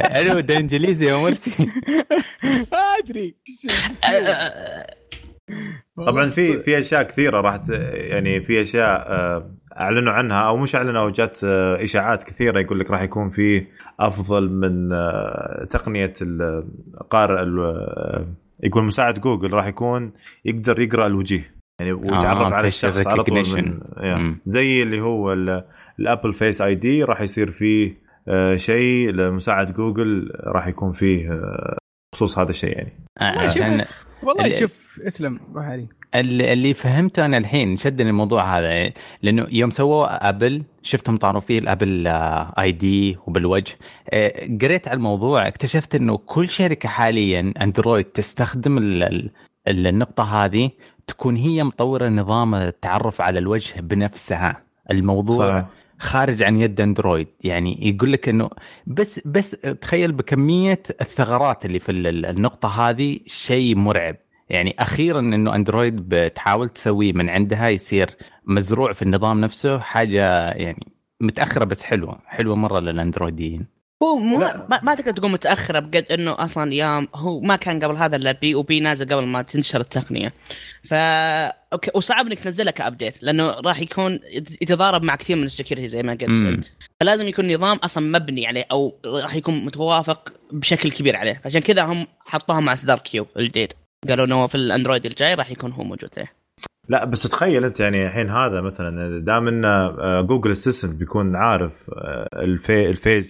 حلو 0.00 0.40
ده 0.40 0.56
إنجليزي 0.56 1.06
يا 1.06 1.16
مرسي. 1.16 1.50
ما 2.72 2.78
أدري. 2.98 3.34
طبعا 5.96 6.30
في 6.30 6.62
في 6.62 6.78
أشياء 6.78 7.02
كثيرة 7.02 7.40
راح 7.40 7.60
يعني 7.92 8.40
في 8.40 8.62
أشياء 8.62 9.06
آه، 9.12 9.50
أعلنوا 9.80 10.12
عنها 10.12 10.40
أو 10.48 10.56
مش 10.56 10.74
أعلنوا 10.76 11.00
أو 11.02 11.10
جات 11.10 11.40
آه، 11.44 11.84
إشاعات 11.84 12.22
كثيرة 12.22 12.60
يقول 12.60 12.80
لك 12.80 12.90
راح 12.90 13.02
يكون 13.02 13.28
في 13.30 13.66
أفضل 14.00 14.50
من 14.50 14.92
آه، 14.92 15.66
تقنية 15.70 16.12
ال- 16.22 16.64
قارئ 17.10 17.42
ال- 17.42 17.58
آه، 17.60 18.26
يقول 18.62 18.84
مساعد 18.84 19.18
جوجل 19.20 19.52
راح 19.52 19.66
يكون 19.66 20.12
يقدر 20.44 20.80
يقرأ 20.80 21.06
الوجيه 21.06 21.54
يعني 21.80 21.92
ويتعرف 21.92 22.38
آه، 22.40 22.54
على 22.54 22.68
الشخص 22.68 23.06
على 23.06 23.24
طول. 23.24 23.34
من. 23.64 23.80
مم. 24.16 24.40
زي 24.46 24.82
اللي 24.82 25.00
هو 25.00 25.32
ال- 25.32 25.64
ال 26.00 26.32
Apple 26.34 26.60
Face 26.60 26.74
ID 26.74 27.04
راح 27.04 27.20
يصير 27.20 27.50
فيه 27.50 28.08
شيء 28.56 29.10
لمساعد 29.10 29.72
جوجل 29.72 30.32
راح 30.40 30.66
يكون 30.66 30.92
فيه 30.92 31.40
بخصوص 32.14 32.38
هذا 32.38 32.50
الشيء 32.50 32.76
يعني 32.76 32.92
آه، 33.20 33.24
عشان 33.24 33.84
والله 34.22 34.44
ال- 34.46 34.54
شوف 34.54 35.00
اسلم 35.06 35.40
روح 35.54 35.64
علي 35.64 35.86
اللي 36.14 36.74
فهمته 36.74 37.24
أنا 37.24 37.38
الحين 37.38 37.76
شدني 37.76 38.10
الموضوع 38.10 38.58
هذا 38.58 38.92
لأنه 39.22 39.46
يوم 39.52 39.70
سووا 39.70 40.28
Apple 40.28 40.62
شفتهم 40.82 41.16
طاروا 41.16 41.40
فيه 41.40 41.58
ال 41.58 42.06
Apple 42.58 42.72
ID 42.72 43.16
وبالوجه 43.26 43.74
آه، 44.10 44.32
قريت 44.62 44.88
على 44.88 44.96
الموضوع 44.96 45.48
اكتشفت 45.48 45.94
إنه 45.94 46.16
كل 46.18 46.48
شركة 46.48 46.88
حاليا 46.88 47.54
Android 47.62 48.04
تستخدم 48.04 48.78
ال- 48.78 49.02
ال- 49.02 49.30
ال- 49.68 49.86
النقطة 49.86 50.44
هذه 50.44 50.70
تكون 51.06 51.36
هي 51.36 51.64
مطورة 51.64 52.08
نظام 52.08 52.54
التعرف 52.54 53.20
على 53.20 53.38
الوجه 53.38 53.80
بنفسها 53.80 54.62
الموضوع 54.90 55.48
صحيح. 55.48 55.66
خارج 55.98 56.42
عن 56.42 56.56
يد 56.56 56.80
Android. 56.80 57.28
يعني 57.44 57.88
يقول 57.88 58.12
لك 58.12 58.28
إنه 58.28 58.50
بس 58.86 59.20
بس 59.24 59.50
تخيل 59.50 60.12
بكمية 60.12 60.82
الثغرات 61.00 61.64
اللي 61.66 61.78
في 61.78 61.92
ال- 61.92 62.06
ال- 62.06 62.26
النقطة 62.26 62.68
هذه 62.90 63.18
شيء 63.26 63.76
مرعب. 63.76 64.16
يعني 64.48 64.74
أخيرا 64.78 65.20
إنه 65.20 65.54
Android 65.54 65.96
بتحاول 66.08 66.68
تسويه 66.68 67.12
من 67.12 67.28
عندها 67.28 67.68
يصير 67.68 68.10
مزروع 68.44 68.92
في 68.92 69.02
النظام 69.02 69.40
نفسه 69.40 69.78
حاجة 69.78 70.50
يعني 70.50 70.86
متأخرة 71.20 71.64
بس 71.64 71.82
حلوة 71.82 72.18
حلوة 72.26 72.56
مرة 72.56 72.80
للأندرويديين. 72.80 73.77
هو 74.02 74.16
مو. 74.16 74.38
ما, 74.38 74.80
ما 74.82 74.94
تقدر 74.94 75.12
تقول 75.12 75.30
متأخرة 75.30 75.78
بقد 75.78 76.06
إنه 76.10 76.34
أصلا 76.38 76.74
يا 76.74 77.06
هو 77.14 77.40
ما 77.40 77.56
كان 77.56 77.84
قبل 77.84 77.96
هذا 77.96 78.16
إلا 78.16 78.32
بي 78.32 78.54
وبي 78.54 78.80
نازل 78.80 79.14
قبل 79.14 79.26
ما 79.26 79.42
تنتشر 79.42 79.80
التقنية. 79.80 80.32
ف 80.84 80.94
okay 81.72 81.90
وصعب 81.94 82.26
إنك 82.26 82.38
تنزلها 82.38 82.72
ك 82.72 82.79
update 82.79 83.22
لأنه 83.22 83.50
راح 83.50 83.80
يكون 83.80 84.20
يتضارب 84.60 85.02
مع 85.02 85.16
كثير 85.16 85.36
من 85.36 85.44
ال 85.44 85.49
security 85.49 85.88
زي 85.88 86.02
ما 86.02 86.12
قلت. 86.12 86.72
فلازم 87.00 87.28
يكون 87.28 87.54
نظام 87.54 87.76
أصلا 87.76 88.18
مبني 88.18 88.46
عليه 88.46 88.64
أو 88.72 88.98
راح 89.06 89.34
يكون 89.34 89.64
متوافق 89.64 90.32
بشكل 90.52 90.90
كبير 90.90 91.16
عليه. 91.16 91.40
عشان 91.44 91.60
كذا 91.60 91.82
هم 91.82 92.06
حطوها 92.20 92.60
مع 92.60 92.72
اصدار 92.72 92.98
Q 92.98 93.26
الجديد. 93.36 93.72
قالوا 94.08 94.24
إنه 94.24 94.46
في 94.46 94.54
ال 94.54 94.61
Android 94.61 95.06
الجاي 95.06 95.34
راح 95.34 95.50
يكون 95.50 95.72
هو 95.72 95.84
موجود. 95.84 96.10
عليه 96.16 96.32
لا 96.88 97.04
بس 97.04 97.22
تخيل 97.22 97.64
أنت 97.64 97.80
يعني 97.80 98.06
الحين 98.06 98.30
هذا 98.30 98.60
مثلا 98.60 99.18
دام 99.24 99.48
إن 99.48 99.64
آه، 99.64 100.20
Google 100.28 100.50
Assistant 100.50 100.94
بيكون 100.94 101.36
عارف 101.36 101.72
آه، 101.90 102.28
ال 102.32 102.50
face 102.50 103.20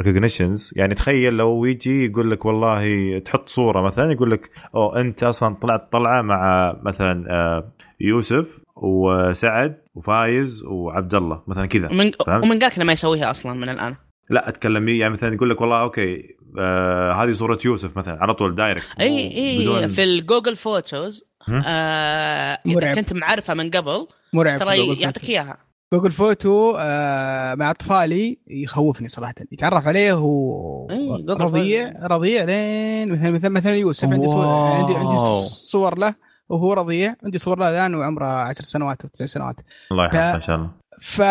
recognitions 0.00 0.72
يعني 0.76 0.94
تخيل 0.94 1.32
لو 1.32 1.64
يجي 1.64 2.04
يقول 2.04 2.30
لك 2.30 2.44
والله 2.44 3.18
تحط 3.18 3.48
صورة 3.48 3.82
مثلا 3.82 4.12
يقول 4.12 4.30
لك 4.30 4.50
أو 4.74 4.96
أنت 4.96 5.22
أصلا 5.22 5.54
طلعت 5.54 5.92
طلعة 5.92 6.22
مع 6.22 6.72
مثلا 6.82 7.24
آه، 7.30 7.72
يوسف 8.00 8.58
وسعد 8.76 9.76
وفايز 9.94 10.64
وعبد 10.64 11.14
الله 11.14 11.42
مثلا 11.46 11.66
كذا 11.66 11.90
ومن؟ 11.90 12.10
ومن 12.44 12.58
قالك 12.58 12.76
انه 12.76 12.84
ما 12.84 12.92
يسويها 12.92 13.30
أصلا 13.30 13.52
من 13.52 13.68
الآن 13.68 13.96
لا 14.30 14.48
أتكلم 14.48 14.88
يعني 14.88 15.12
مثلا 15.12 15.34
يقول 15.34 15.50
لك 15.50 15.60
والله 15.60 15.82
okay 15.82 16.36
آه 16.58 17.12
هذه 17.12 17.32
صورة 17.32 17.58
يوسف 17.64 17.96
مثلا 17.96 18.22
على 18.22 18.34
طول 18.34 18.54
direct 18.54 18.86
أي 19.00 19.36
أي 19.36 19.88
في 19.88 20.04
ال 20.04 20.11
Google 20.11 20.56
Photos؟ 20.56 21.24
آه 21.48 22.58
إذا 22.66 22.74
مرعب. 22.74 22.96
كنت 22.96 23.12
معرفها 23.12 23.54
من 23.54 23.70
قبل 23.70 24.06
مرعب 24.32 24.58
ترى 24.58 25.00
يعطيك. 25.00 25.28
إياها 25.30 25.69
Google 25.92 26.10
Photo 26.12 26.76
آه 26.78 27.54
مع 27.54 27.70
أطفالي 27.70 28.38
يخوفني 28.48 29.08
صراحة. 29.08 29.34
يتعرف 29.52 29.86
عليه 29.86 30.12
هو 30.12 30.90
إيه، 30.90 31.26
رضيع 31.28 31.92
رضيع 32.06 32.44
لين 32.44 33.12
مثلا 33.12 33.30
مثلا 33.30 33.48
مثلا 33.50 33.76
يوسف. 33.76 34.08
عندي 34.12 34.26
صور. 34.28 34.46
عندي 34.46 34.94
عندي 34.96 35.16
صور 35.48 35.98
له 35.98 36.14
وهو 36.48 36.72
رضيع. 36.72 37.14
عندي 37.24 37.38
صور 37.38 37.58
له 37.58 37.68
الآن 37.70 37.94
وعمره 37.94 38.26
10 38.26 38.64
سنوات 38.64 39.02
أو 39.02 39.08
9 39.08 39.26
سنوات. 39.26 39.56
الله 39.92 40.04
يحفظه 40.04 40.34
إن 40.34 40.42
شاء 40.42 40.56
الله. 40.56 40.70
ف 41.00 41.22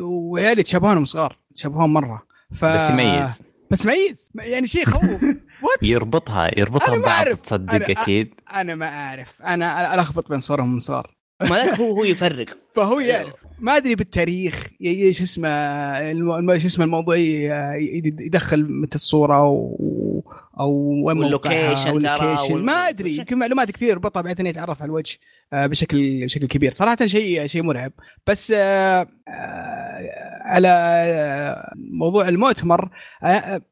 وعيالي 0.00 0.62
تشابهونهم 0.62 1.04
صغار 1.04 1.38
تشابهون 1.54 1.90
مرة. 1.92 2.22
ف 2.54 2.64
بس 2.64 2.90
يميز 2.90 3.40
بس 3.70 3.86
ميز. 3.86 4.30
يعني 4.34 4.66
شيء 4.66 4.82
يخوف. 4.82 5.20
يربطها 5.82 6.58
يربطها 6.58 6.88
أنا 6.88 6.96
ما 6.96 7.02
ببعض 7.02 7.26
أعرف. 7.26 7.40
تصدق 7.40 7.72
أنا- 7.72 7.90
أكيد. 7.90 8.34
أنا 8.54 8.74
ما 8.74 8.86
أعرف. 8.86 9.42
أنا 9.42 9.94
ألخبط 9.94 10.28
بين 10.28 10.38
صورهم 10.38 10.72
من 10.72 10.78
صغار 10.78 11.16
ما 11.42 11.74
هو 11.80 11.84
هو 11.96 12.04
يفرق. 12.12 12.46
فهو 12.76 13.00
يعرف. 13.00 13.32
ما 13.60 13.76
أدري 13.76 13.94
بالتاريخ 13.94 14.66
شو 15.10 15.22
اسمه 15.24 16.58
شو 16.58 16.66
اسمه 16.66 16.84
الموضوع 16.84 17.16
يدخل 17.16 18.66
متى 18.72 18.94
الصورة 18.94 19.44
و 19.48 20.20
أو 20.60 20.72
وين 21.06 21.18
وال 21.18 21.47
location 21.47 22.64
ما 22.64 22.72
أدري 22.72 23.16
يمكن 23.16 23.38
معلومات 23.38 23.70
كثير 23.70 23.88
يربطها 23.88 24.22
بعدين 24.22 24.46
يتعرف 24.46 24.82
على 24.82 24.88
الوجه 24.88 25.18
آه، 25.52 25.66
بشكل 25.66 26.24
بشكل 26.24 26.46
كبير. 26.46 26.70
صراحة 26.70 27.06
شيء 27.06 27.46
شيء 27.46 27.62
مرعب. 27.62 27.92
بس 28.26 28.52
آه، 28.56 29.08
آه، 29.28 30.10
على 30.44 31.70
موضوع 31.76 32.28
المؤتمر 32.28 32.90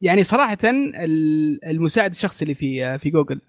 يعني 0.02 0.24
صراحة 0.24 0.58
ال- 0.64 1.64
المساعد 1.64 2.10
الشخصي 2.10 2.44
اللي 2.44 2.54
في 2.54 2.98
في 2.98 3.10
جوجل 3.10 3.40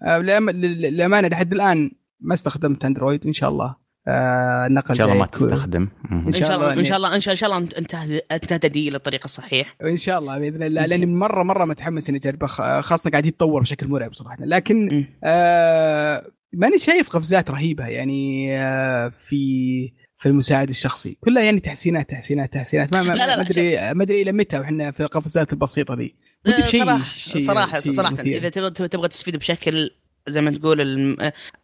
للأمانة 0.52 1.28
لحد 1.28 1.52
الآن 1.52 1.90
ما 2.20 2.34
استخدمت 2.34 2.84
أندرويد 2.84 3.26
إن 3.26 3.32
شاء 3.32 3.50
الله. 3.50 3.76
آه، 4.08 4.66
النقل 4.66 4.88
إن 4.88 4.94
شاء 4.94 5.06
الله 5.06 5.18
ما 5.18 5.26
تستخدم. 5.26 5.88
إن 6.12 6.32
شاء 6.32 6.56
الله 6.56 6.66
إن 6.72 6.76
يعني- 6.76 6.88
شاء 6.88 6.96
الله 6.96 7.14
إن 7.14 7.20
شاء 7.20 7.32
إن 7.32 7.36
شاء 7.36 7.50
الله 7.50 7.68
انت 7.78 8.44
تهتدي 8.44 8.90
للطريق 8.90 9.20
الصحيح. 9.24 9.76
إن 9.84 9.96
شاء 9.96 10.18
الله 10.18 10.38
بإذن 10.38 10.62
الله. 10.62 10.86
لأني 10.86 11.06
مره 11.06 11.42
مرة 11.42 11.64
متحمس 11.64 12.08
إني 12.08 12.18
اجربه 12.18 12.46
خ- 12.46 12.80
خاصة 12.80 13.10
قاعد 13.10 13.26
يتطور 13.26 13.60
بشكل 13.60 13.88
مرعب 13.88 14.14
صراحة. 14.14 14.36
لكن 14.40 14.88
مم. 14.92 15.04
آه 15.24 16.26
ماني 16.52 16.78
شايف 16.78 17.08
قفزات 17.08 17.50
رهيبة 17.50 17.86
يعني 17.86 18.48
آه 18.58 19.12
في 19.28 19.92
في 20.18 20.28
المساعد 20.28 20.68
الشخصي. 20.68 21.16
كلها 21.20 21.42
يعني 21.42 21.60
تحسينات 21.60 22.10
تحسينات 22.10 22.52
تحسينات. 22.52 22.92
ما 22.96 23.02
ما 23.02 23.12
لا، 23.12 23.14
لا، 23.14 23.26
لا، 23.26 23.36
ما 23.36 23.42
ادري 23.42 23.76
ما 23.94 24.02
أدري 24.02 24.22
إلى 24.22 24.32
متى 24.32 24.58
وإحنا 24.58 24.90
في 24.90 25.02
القفزات 25.02 25.52
البسيطة 25.52 25.94
دي. 25.94 26.16
ودي 26.46 26.62
بشيء 26.62 26.84
صراحة 26.84 27.04
شيء 27.04 27.42
صراحة 27.46 27.80
شيء 27.80 27.92
صراحة 27.92 28.12
مثير. 28.12 28.26
إذا 28.36 28.48
تبغى 28.48 28.70
تبغى 28.70 29.08
تستفيد 29.08 29.36
بشكل 29.36 29.90
زي 30.28 30.40
ما 30.40 30.50
تقول 30.50 30.80
الم- 30.80 31.16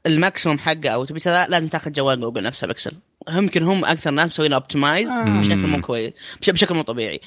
ال 0.07 0.13
maximum 0.13 0.59
حقه 0.59 0.89
أو 0.89 1.05
تبي 1.05 1.21
لازم 1.27 1.69
تاخذ 1.69 1.93
جوال 1.93 2.21
جوجل 2.21 2.43
نفسه 2.43 2.67
بكسل 2.67 2.93
يمكن 3.31 3.63
هم 3.63 3.85
أكثر 3.85 4.11
ناس 4.11 4.27
مسوين 4.29 4.53
optimize 4.53 5.11
آه. 5.11 5.39
بشكل 5.39 5.57
مو 5.67 5.81
كويس 5.81 6.13
بش- 6.41 6.51
بشكل 6.51 6.75
مو 6.75 6.83
طبيعي. 6.83 7.21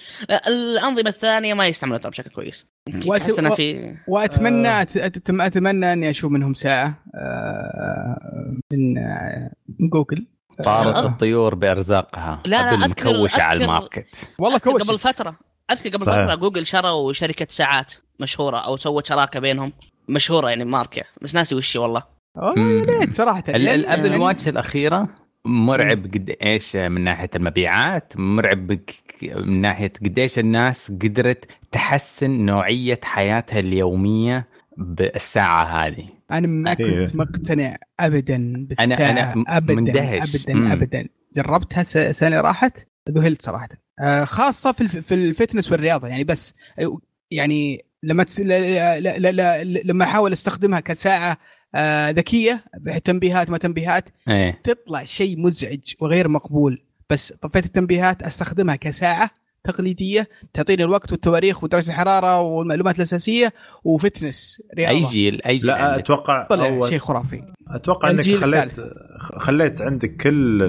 الأنظمة 0.48 1.10
الثانية 1.10 1.54
ما 1.54 1.68
يستعملوها 1.68 2.10
بشكل 2.10 2.30
كويس. 2.30 2.66
وأت- 2.92 3.40
و- 3.52 3.56
في 3.56 3.96
وأتمنى 4.08 4.86
أت- 4.86 4.88
أت- 4.88 5.42
أتمنى 5.42 5.94
أني 5.94 6.10
أشوف 6.10 6.32
منهم 6.32 6.54
ساعة 6.54 7.04
آه 7.16 8.58
من 8.74 8.98
آه 8.98 9.52
من 9.80 9.90
جوجل. 9.90 10.28
طارت 10.64 10.96
آه. 10.96 11.06
الطيور 11.08 11.56
بأرزاقها. 11.56 12.42
لا، 12.46 12.50
لا، 12.50 12.72
قبل 12.72 12.84
أذكر- 12.94 13.08
مكوشة 13.08 13.42
على 13.42 13.60
أذكر- 13.60 13.62
الماركت. 13.62 14.08
والله 14.40 14.56
أذكر 14.58 14.72
كوش 14.72 14.82
قبل 14.82 15.00
فتره 15.00 15.36
أذكر 15.72 15.90
قبل 15.90 16.06
صحيح. 16.06 16.24
فترة 16.26 16.36
جوجل 16.36 16.66
شروا 16.68 17.14
شركة 17.14 17.48
ساعات 17.50 17.94
مشهورة 18.20 18.58
أو 18.58 18.78
سوت 18.78 19.06
شراكة 19.06 19.40
بينهم. 19.40 19.74
مشهورة 20.10 20.50
يعني 20.50 20.66
ماركه 20.66 21.04
بس 21.22 21.36
ناسي 21.36 21.56
وش 21.56 21.78
هي 21.78 21.82
والله. 21.82 22.04
والله 22.36 22.94
يا 22.94 23.00
ريت 23.00 23.14
صراحة. 23.14 23.44
ال- 23.50 23.62
يعني- 23.62 23.76
ال 23.76 23.81
Apple 23.81 24.06
يعني- 24.12 24.24
Watch 24.24 24.48
الأخيرة 24.48 25.10
مرعب 25.46 26.06
قد 26.06 26.36
إيش 26.44 26.76
من 26.76 27.02
ناحية 27.04 27.30
المبيعات 27.36 28.14
مرعب 28.18 28.80
من 29.24 29.62
ناحية 29.62 29.94
قديش 30.06 30.40
الناس 30.40 30.92
قدرت 30.92 31.46
تحسن 31.72 32.32
نوعية 32.32 33.00
حياتها 33.04 33.60
اليومية 33.60 34.48
بالساعة 34.78 35.64
هذه. 35.64 36.06
أنا 36.32 36.48
ما. 36.48 36.74
كنت 36.74 37.16
مقتنع 37.16 37.76
ابدا 38.00 38.66
بالساعة. 38.70 39.10
أنا 39.12 39.36
م- 39.36 39.44
ابدا 39.48 39.76
مندهش. 39.76 40.36
ابدا 40.36 40.54
مم. 40.54 40.72
ابدا. 40.72 41.08
جربتها 41.36 41.84
س- 41.84 41.98
سنة 41.98 42.42
راحت 42.42 42.88
ذهلت 43.10 43.42
صراحة. 43.42 43.70
آه، 44.02 44.24
خاصة 44.24 44.72
في 44.72 44.82
الف- 44.82 44.98
في 44.98 45.14
الفتنس 45.14 45.72
والرياضة 45.72 46.08
يعني 46.08 46.24
بس. 46.24 46.54
أيوة، 46.80 47.02
يعني 47.32 47.86
لما 48.04 48.24
تس... 48.24 48.40
ل... 48.42 48.48
ل... 48.48 49.04
ل... 49.04 49.36
ل... 49.36 49.82
لما 49.88 50.06
أحاول 50.06 50.32
أستخدمها 50.34 50.80
كساعة 50.80 51.38
آه، 51.76 52.10
ذكية 52.12 52.64
تنبيهات 53.04 53.50
ما 53.50 53.58
تنبيهات 53.58 54.10
إيه 54.28 54.62
تطلع 54.64 55.04
شيء 55.04 55.40
مزعج 55.40 55.94
وغير 56.00 56.28
مقبول 56.28 56.82
بس 57.10 57.34
طفيت 57.34 57.66
التنبيهات 57.66 58.24
أستخدمها 58.24 58.76
كساعة 58.76 59.30
تقليدية 59.64 60.28
تعطيني 60.54 60.84
الوقت 60.84 61.12
والتواريخ 61.12 61.64
ودرجة 61.64 61.90
الحرارة 61.90 62.40
والمعلومات 62.42 62.98
الأساسية 62.98 63.54
و 63.84 63.93
fitness 63.93 64.62
رياضة 64.78 64.98
أي 64.98 65.04
جيل 65.04 65.42
أي 65.46 65.58
جيل 65.58 65.68
لا 65.68 65.76
عندك. 65.76 66.00
أتوقع 66.04 66.48
طلع 66.48 66.68
أول 66.68 66.90
شيء 66.90 66.98
خرافي 66.98 67.44
أتوقع 67.68 68.10
إنك 68.10 68.22
خليت 68.36 68.64
الثالث. 68.64 68.80
خليت 69.20 69.82
عندك 69.82 70.16
كل 70.16 70.62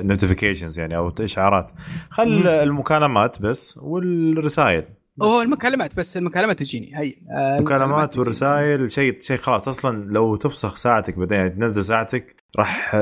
ال 0.00 0.06
notifications 0.06 0.78
يعني 0.78 0.96
أو 0.96 1.08
الاشعارات 1.08 1.70
خل 2.10 2.28
مم. 2.28 2.46
المكالمات 2.46 3.42
بس 3.42 3.78
والرسائل 3.82 4.84
هو 5.22 5.42
المكالمات 5.42 5.96
بس 5.96 6.16
المكالمات 6.16 6.58
تجيني 6.58 6.98
هي 6.98 7.14
آه، 7.30 7.58
المكالمات. 7.58 8.18
والرسائل 8.18 8.92
شيء 8.92 9.20
شيء 9.20 9.36
خلاص 9.36 9.68
أصلا 9.68 10.04
لو 10.04 10.36
تفسخ 10.36 10.76
ساعتك 10.76 11.18
بعدين 11.18 11.38
يعني 11.38 11.50
تنزل 11.50 11.84
ساعتك 11.84 12.36
راح 12.58 12.94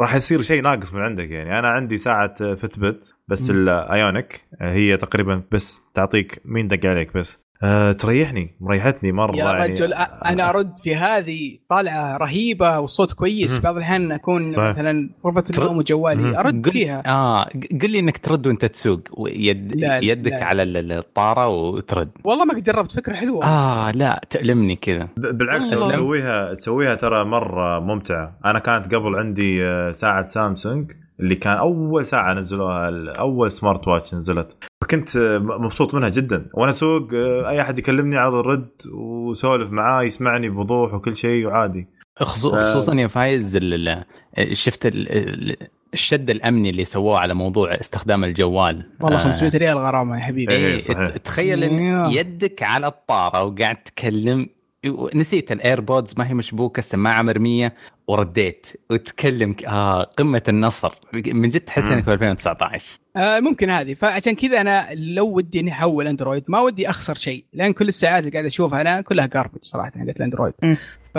راح 0.00 0.14
يصير 0.14 0.42
شيء 0.42 0.62
ناقص 0.62 0.94
من 0.94 1.00
عندك 1.00 1.30
يعني 1.30 1.58
أنا 1.58 1.68
عندي 1.68 1.96
ساعة 1.96 2.54
فتبت 2.54 3.14
بس. 3.28 3.50
الايونيك 3.50 4.44
هي 4.60 4.96
تقريبا 4.96 5.42
بس 5.52 5.80
تعطيك 5.94 6.42
مين 6.44 6.68
دق 6.68 6.86
عليك 6.86 7.16
بس 7.16 7.38
أه 7.62 7.92
تريحني 7.92 8.54
مريحتني 8.60 9.12
مرة 9.12 9.36
يا 9.36 9.44
يعني 9.44 9.64
رجل 9.64 9.92
أنا 10.26 10.50
أرد 10.50 10.78
في 10.78 10.96
هذه 10.96 11.58
طالعة 11.68 12.16
رهيبة 12.16 12.78
والصوت 12.78 13.12
كويس. 13.12 13.58
بعض 13.58 13.76
الأحيان 13.76 14.12
أكون 14.12 14.50
صحيح. 14.50 14.68
مثلا 14.68 15.10
غرفة 15.26 15.40
ترد- 15.40 15.58
النوم 15.60 15.76
وجوالي. 15.76 16.38
أرد 16.38 16.66
قل- 16.66 16.72
فيها 16.72 17.02
آه 17.06 17.44
قل 17.82 17.90
لي 17.90 17.98
إنك 17.98 18.18
ترد 18.18 18.46
وأنت 18.46 18.64
تسوق 18.64 19.00
ويد 19.12 19.76
لا، 19.76 19.98
يدك 19.98 20.32
لا. 20.32 20.44
على 20.44 20.62
ال- 20.62 20.76
ال- 20.76 20.92
الطارة 20.92 21.48
وترد 21.48 22.10
والله 22.24 22.44
ما 22.44 22.54
قد 22.54 22.62
جربت 22.62 22.92
فكرة 22.92 23.14
حلوة 23.14 23.44
آه 23.44 23.90
لا 23.90 24.20
تألمني 24.30 24.76
كذا 24.76 25.08
ب- 25.16 25.38
بالعكس. 25.38 25.70
تسويها 25.70 26.54
تسويها 26.54 26.94
ترى 26.94 27.24
مرة 27.24 27.80
ممتعة 27.80 28.38
أنا 28.44 28.58
كانت 28.58 28.94
قبل 28.94 29.16
عندي 29.16 29.64
آه، 29.64 29.92
ساعة 29.92 30.26
سامسونج 30.26 30.90
اللي 31.20 31.34
كان 31.34 31.56
أول 31.56 32.04
ساعة 32.04 32.34
نزلوها 32.34 32.88
ال- 32.88 33.08
أول 33.08 33.52
سمارت 33.52 33.88
واتش 33.88 34.14
نزلت. 34.14 34.64
فكنت 34.82 35.16
آه، 35.16 35.38
مبسوط 35.38 35.94
منها 35.94 36.08
جدا. 36.08 36.46
وأنا 36.54 36.70
أسوق 36.70 37.08
آه، 37.14 37.48
أي 37.48 37.60
أحد 37.60 37.78
يكلمني 37.78 38.18
على 38.18 38.40
الرد 38.40 38.68
وسولف 38.94 39.70
معاه 39.70 40.02
يسمعني 40.02 40.48
بوضوح 40.48 40.94
وكل 40.94 41.16
شيء 41.16 41.46
وعادي. 41.46 41.86
خصوصا 42.20 42.94
يا 42.94 43.06
فايز 43.06 43.58
شفت 44.52 44.86
ال- 44.86 45.12
ال- 45.12 45.56
الشد 45.94 46.30
الأمني 46.30 46.70
اللي 46.70 46.84
سووه 46.84 47.18
على 47.18 47.34
موضوع 47.34 47.74
استخدام 47.74 48.24
الجوال. 48.24 48.86
والله 49.00 49.18
آه، 49.18 49.22
500 49.24 49.56
ريال 49.56 49.78
غرامة 49.78 50.16
يا 50.16 50.20
حبيبي. 50.20 50.52
إيه، 50.54 50.78
تخيل 51.24 51.64
إن. 51.64 52.10
يدك 52.10 52.62
على 52.62 52.86
الطارة 52.86 53.44
وقاعد 53.44 53.76
تتكلم 53.76 54.46
نسيت 55.14 55.52
ال 55.52 55.60
AirPods 55.60 56.14
ما 56.18 56.28
هي 56.28 56.34
مشبوكة 56.34 56.78
السماعة 56.78 57.22
مرمية 57.22 57.74
ورديت. 58.08 58.66
وتكلم 58.90 59.52
ك- 59.52 59.64
آه 59.64 60.02
قمة 60.02 60.42
النصر. 60.48 60.92
من 61.14 61.50
جد 61.50 61.60
تحس. 61.60 61.82
إنك 61.82 62.04
في 62.04 62.12
2019 62.12 62.98
آه 63.16 63.40
ممكن 63.40 63.70
هذه. 63.70 63.94
فعشان 63.94 64.34
كذا 64.34 64.60
أنا 64.60 64.88
لو 64.94 65.26
ودي 65.36 65.60
إني 65.60 65.70
أحول 65.72 66.06
أندرويد 66.08 66.44
ما 66.48 66.60
ودي 66.60 66.90
أخسر 66.90 67.14
شيء 67.14 67.44
لأن 67.52 67.72
كل 67.72 67.88
الساعات 67.88 68.20
اللي 68.24 68.32
قاعد 68.32 68.44
أشوفها 68.44 68.80
أنا 68.80 69.00
كلها 69.00 69.26
garbage 69.26 69.58
صراحة 69.62 69.90
حقت 69.96 70.16
الأندرويد. 70.16 70.54
ف... 71.14 71.18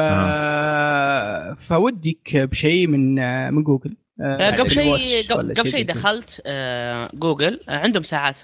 فوديك 1.63 2.37
بشيء 2.37 2.87
من 2.87 3.19
آه، 3.19 3.49
من 3.49 3.63
جوجل. 3.63 3.97
آه، 4.21 4.35
آه، 4.35 4.51
قبل 4.51 4.71
شيء 4.71 5.27
قبل 5.33 5.69
شيء 5.69 5.83
كذا. 5.85 5.93
دخلت 5.95 6.41
آه، 6.45 7.09
جوجل. 7.13 7.59
آه، 7.69 7.77
عندهم 7.77 8.03
ساعات 8.03 8.37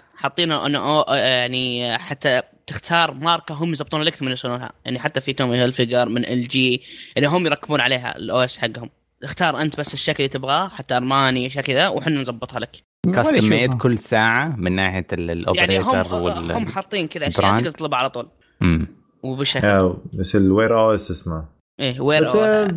آه، 1.09 1.15
يعني 1.15 1.97
حتى 1.97 2.41
تختار 2.67 3.13
ماركة 3.13 3.55
هم 3.55 3.69
يضبطون 3.69 4.01
لك 4.01 4.21
من 4.23 4.31
يسوونها 4.31 4.71
يعني 4.85 4.99
حتى 4.99 5.21
في 5.21 5.33
تومي 5.33 5.57
هيلفيجر 5.57 6.09
من 6.09 6.25
LG 6.25 6.81
اللي 7.17 7.27
هم 7.27 7.45
يركبون 7.45 7.81
عليها 7.81 8.17
ال 8.17 8.37
OS 8.39 8.57
حقهم. 8.57 8.89
اختار 9.23 9.61
انت 9.61 9.79
بس 9.79 9.93
الشكل 9.93 10.15
اللي 10.23 10.27
تبغاه 10.27 10.67
حتى 10.67 10.97
أرماني 10.97 11.47
اشياء 11.47 11.63
كذا 11.63 11.87
وحنا 11.87 12.21
نظبطها 12.21 12.59
لك. 12.59 12.69
custom. 13.15 13.49
made 13.49 13.73
كل 13.73 13.97
ساعة 13.97 14.55
من 14.57 14.71
ناحية 14.71 15.07
ال- 15.13 15.45
يعني 15.57 15.79
هم 15.79 15.89
ال 15.89 15.92
operator 15.92 16.15
وال 16.15 16.51
هم 16.51 16.67
حاطين 16.67 17.07
كذا 17.07 17.27
أشياء. 17.27 17.57
تقدر 17.59 17.71
تطلبها 17.71 17.99
على 17.99 18.09
طول. 18.09 18.27
مم. 18.61 18.87
وبالشكل 19.23 19.67
آه، 19.67 19.97
بس 20.13 20.35
ال 20.35 20.79
Wear 20.79 20.95
OS 20.95 21.11
اسمه. 21.11 21.45
إيه 21.79 21.99
Wear 22.01 22.21
بس 22.21 22.35
أو- 22.35 22.71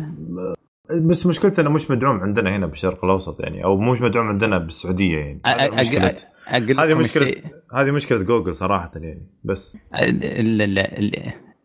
بس 1.09 1.25
مشكلته 1.25 1.61
إنه 1.61 1.69
مش 1.69 1.91
مدعوم 1.91 2.19
عندنا 2.19 2.55
هنا 2.55 2.65
بالشرق 2.67 3.05
الأوسط 3.05 3.39
يعني 3.39 3.63
أو 3.63 3.77
مش 3.77 4.01
مدعوم 4.01 4.27
عندنا 4.27 4.57
بالسعودية 4.57 5.17
يعني. 5.17 5.41
أ- 5.47 5.49
أ- 5.49 5.61
أقول 5.61 6.15
هذه 6.51 6.93
مشكله 6.93 7.33
هذه 7.75 7.91
مشكلة 7.91 8.23
جوجل 8.23 8.55
صراحة 8.55 8.91
يعني 8.95 9.27
بس. 9.43 9.77
ال- 9.95 10.23
ال- 10.23 10.61
ال- 10.61 10.79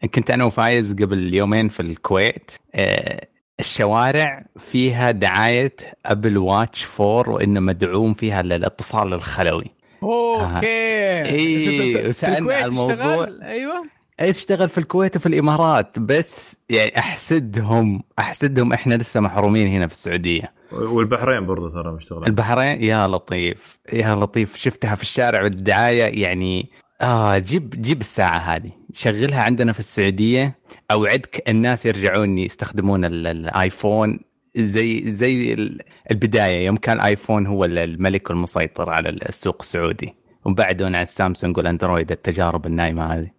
ال- 0.04 0.10
كنت 0.14 0.30
أنا 0.30 0.44
وفايز 0.44 0.92
قبل 0.92 1.34
يومين 1.34 1.68
في 1.68 1.80
الكويت. 1.80 2.50
آه، 2.74 3.26
الشوارع 3.60 4.46
فيها 4.58 5.10
دعاية 5.10 5.76
Apple 6.06 6.38
Watch 6.38 6.86
4 7.00 7.28
وإنه 7.34 7.60
مدعوم 7.60 8.14
فيها 8.14 8.40
الاتصال 8.40 9.12
الخلوي. 9.12 9.64
أوكي. 10.02 10.66
إيه، 10.66 12.02
في 12.02 12.08
وسألنا 12.08 12.38
الكويت 12.38 12.56
على 12.56 12.66
الموضوع. 12.66 12.92
اشتغل 12.94 13.42
أيوه. 13.42 13.84
اشتغل 14.20 14.68
في 14.68 14.78
الكويت 14.78 15.16
وفي 15.16 15.26
الإمارات 15.26 15.98
بس 15.98 16.56
يعني 16.70 16.98
أحسدهم 16.98 18.02
أحسدهم 18.18 18.72
إحنا 18.72 18.94
لسه 18.94 19.20
محرومين 19.20 19.66
هنا 19.66 19.86
في 19.86 19.92
السعودية. 19.92 20.52
والبحرين 20.72 21.46
برضه 21.46 21.68
ترى 21.70 21.92
مشتغله 21.92 22.26
البحرين؟ 22.26 22.82
يا 22.84 23.06
لطيف 23.08 23.78
يا 23.92 24.14
لطيف. 24.14 24.56
شفتها 24.56 24.94
في 24.94 25.02
الشارع 25.02 25.42
بالدعايه 25.42 26.22
يعني 26.22 26.70
آه 27.00 27.38
جيب 27.38 27.70
جيب 27.82 28.00
الساعة 28.00 28.38
هذه. 28.38 28.70
شغلها 28.92 29.42
عندنا 29.42 29.72
في 29.72 29.78
السعودية 29.80 30.58
أوعدك 30.90 31.48
الناس 31.48 31.86
يرجعون 31.86 32.38
يستخدمون 32.38 33.04
ال- 33.04 33.26
الآيفون. 33.26 34.20
زي 34.56 35.12
زي 35.14 35.52
ال- 35.54 35.80
البداية 36.10 36.66
يوم 36.66 36.76
كان 36.76 36.96
الايفون 36.96 37.46
هو 37.46 37.64
ال- 37.64 37.78
الملك 37.78 38.30
المسيطر 38.30 38.90
على 38.90 39.08
السوق 39.08 39.56
السعودي. 39.60 40.14
وبعدون 40.44 40.94
على 40.94 41.02
السامسونج 41.02 41.56
والأندرويد 41.56 42.12
التجارب 42.12 42.66
النايمة 42.66 43.14
هذه. 43.14 43.30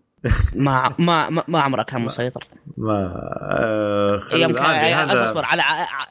ما 0.55 0.95
ما 0.99 1.43
ما, 1.47 1.59
عمره 1.59 1.83
كان 1.83 2.01
مسيطر 2.01 2.43
ما 2.77 3.11
آه 3.51 4.21
أيام 4.33 4.51
كان 4.53 4.63
هذا- 4.65 5.25
أصبر 5.29 5.45
على 5.45 5.61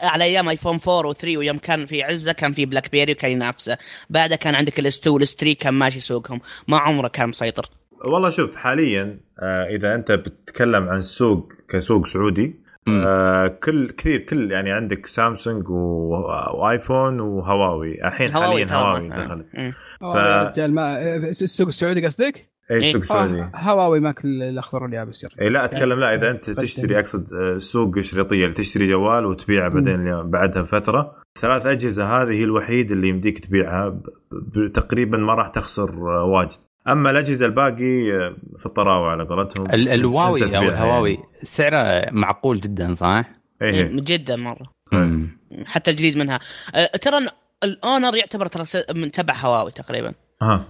على 0.03 0.25
أيام 0.25 0.49
ايفون 0.49 0.79
4 0.89 1.13
و3 1.15 1.25
ويوم 1.25 1.57
كان 1.59 1.87
في 1.87 2.03
عزة 2.03 2.33
كان 2.33 2.53
في 2.53 2.67
بلاك 2.67 2.91
بيري 2.91 3.13
وكان 3.13 3.31
ينافسه 3.31 3.79
بعدها 4.11 4.37
كان 4.37 4.55
عندك 4.55 4.79
ال 4.79 4.89
S 4.89 4.99
2 4.99 5.15
وال 5.15 5.28
S 5.28 5.35
3 5.35 5.53
كان 5.59 5.75
ماشي 5.75 6.01
سوقهم 6.01 6.41
ما 6.69 6.79
عمره 6.79 7.09
كان 7.09 7.29
مسيطر 7.29 7.67
والله 8.05 8.31
شوف 8.31 8.57
حاليا 8.57 9.21
آه 9.41 9.65
إذا 9.67 9.95
أنت 9.95 10.13
بتتكلم 10.13 10.89
عن 10.89 10.97
السوق 10.99 11.53
كسوق 11.69 12.07
سعودي. 12.07 12.65
آه 12.89 13.47
كل 13.47 13.91
كثير 13.91 14.19
كل 14.21 14.53
يعني 14.53 14.73
عندك 14.73 15.07
سامسونج 15.07 15.71
و- 15.71 16.25
وايفون 16.55 17.21
وهواوي 17.21 18.05
الحين 18.07 18.33
حاليا. 18.33 18.47
هواوي 18.75 19.13
آه. 19.13 19.25
دخلت. 19.25 19.47
ف... 20.01 20.03
يا 20.03 20.43
رجال 20.49 20.75
ما 20.75 21.17
السوق 21.17 21.67
السعودي 21.67 22.07
قصدك؟ 22.07 22.54
اي 22.71 22.77
إيه. 22.77 22.93
سوق 22.93 23.03
سعودي 23.03 23.41
آه، 23.41 23.51
هواوي 23.55 24.01
ماكل 24.01 24.43
الأخضر 24.43 24.83
واليابس 24.83 25.27
اي 25.41 25.49
لا 25.49 25.65
أتكلم 25.65 26.01
لا 26.01 26.15
إذا 26.15 26.31
أنت 26.31 26.51
تشتري 26.51 26.99
أقصد 26.99 27.25
آه، 27.35 27.59
سوق 27.59 28.01
شريطية 28.01 28.45
اللي 28.45 28.55
تشتري 28.55 28.87
جوال 28.87 29.27
وتبيعه 29.27 29.69
بعدين 29.69 30.01
اليوم- 30.01 30.31
بعدها 30.31 30.63
بفترة 30.63 31.17
ثلاث 31.39 31.67
أجهزة 31.67 32.05
هذه 32.23 32.31
هي 32.33 32.45
الوحيد 32.45 32.91
اللي 32.93 33.09
يمديك 33.09 33.39
تبيعها 33.39 34.01
تقريبا 34.75 35.19
ما 35.19 35.35
راح 35.35 35.49
تخسر 35.49 35.91
آه، 35.91 36.25
واجد 36.25 36.53
أما 36.89 37.11
الأجهزة 37.11 37.47
الباقي 37.47 38.05
في 38.59 38.67
الطراوة 38.67 39.11
على 39.11 39.25
قولتهم 39.25 39.71
الواوي 39.71 40.57
أو 40.57 40.63
الهواوي 40.63 41.15
يعني. 41.15 41.27
سعره 41.43 42.11
معقول 42.13 42.61
جدا 42.61 42.95
صح؟ 42.95 43.07
اي 43.07 43.25
إيه، 43.63 43.73
إيه. 43.75 44.01
جدا 44.01 44.37
مرة. 44.37 44.71
مم. 44.93 45.39
حتى 45.67 45.91
الجديد 45.91 46.17
منها 46.17 46.41
ترى 47.03 47.19
الأونر 47.65 48.17
يعتبر 48.17 48.47
ترى 48.47 48.65
من 48.95 49.11
تبع 49.11 49.35
هواوي 49.37 49.71
تقريبا 49.71 50.15
أها 50.43 50.65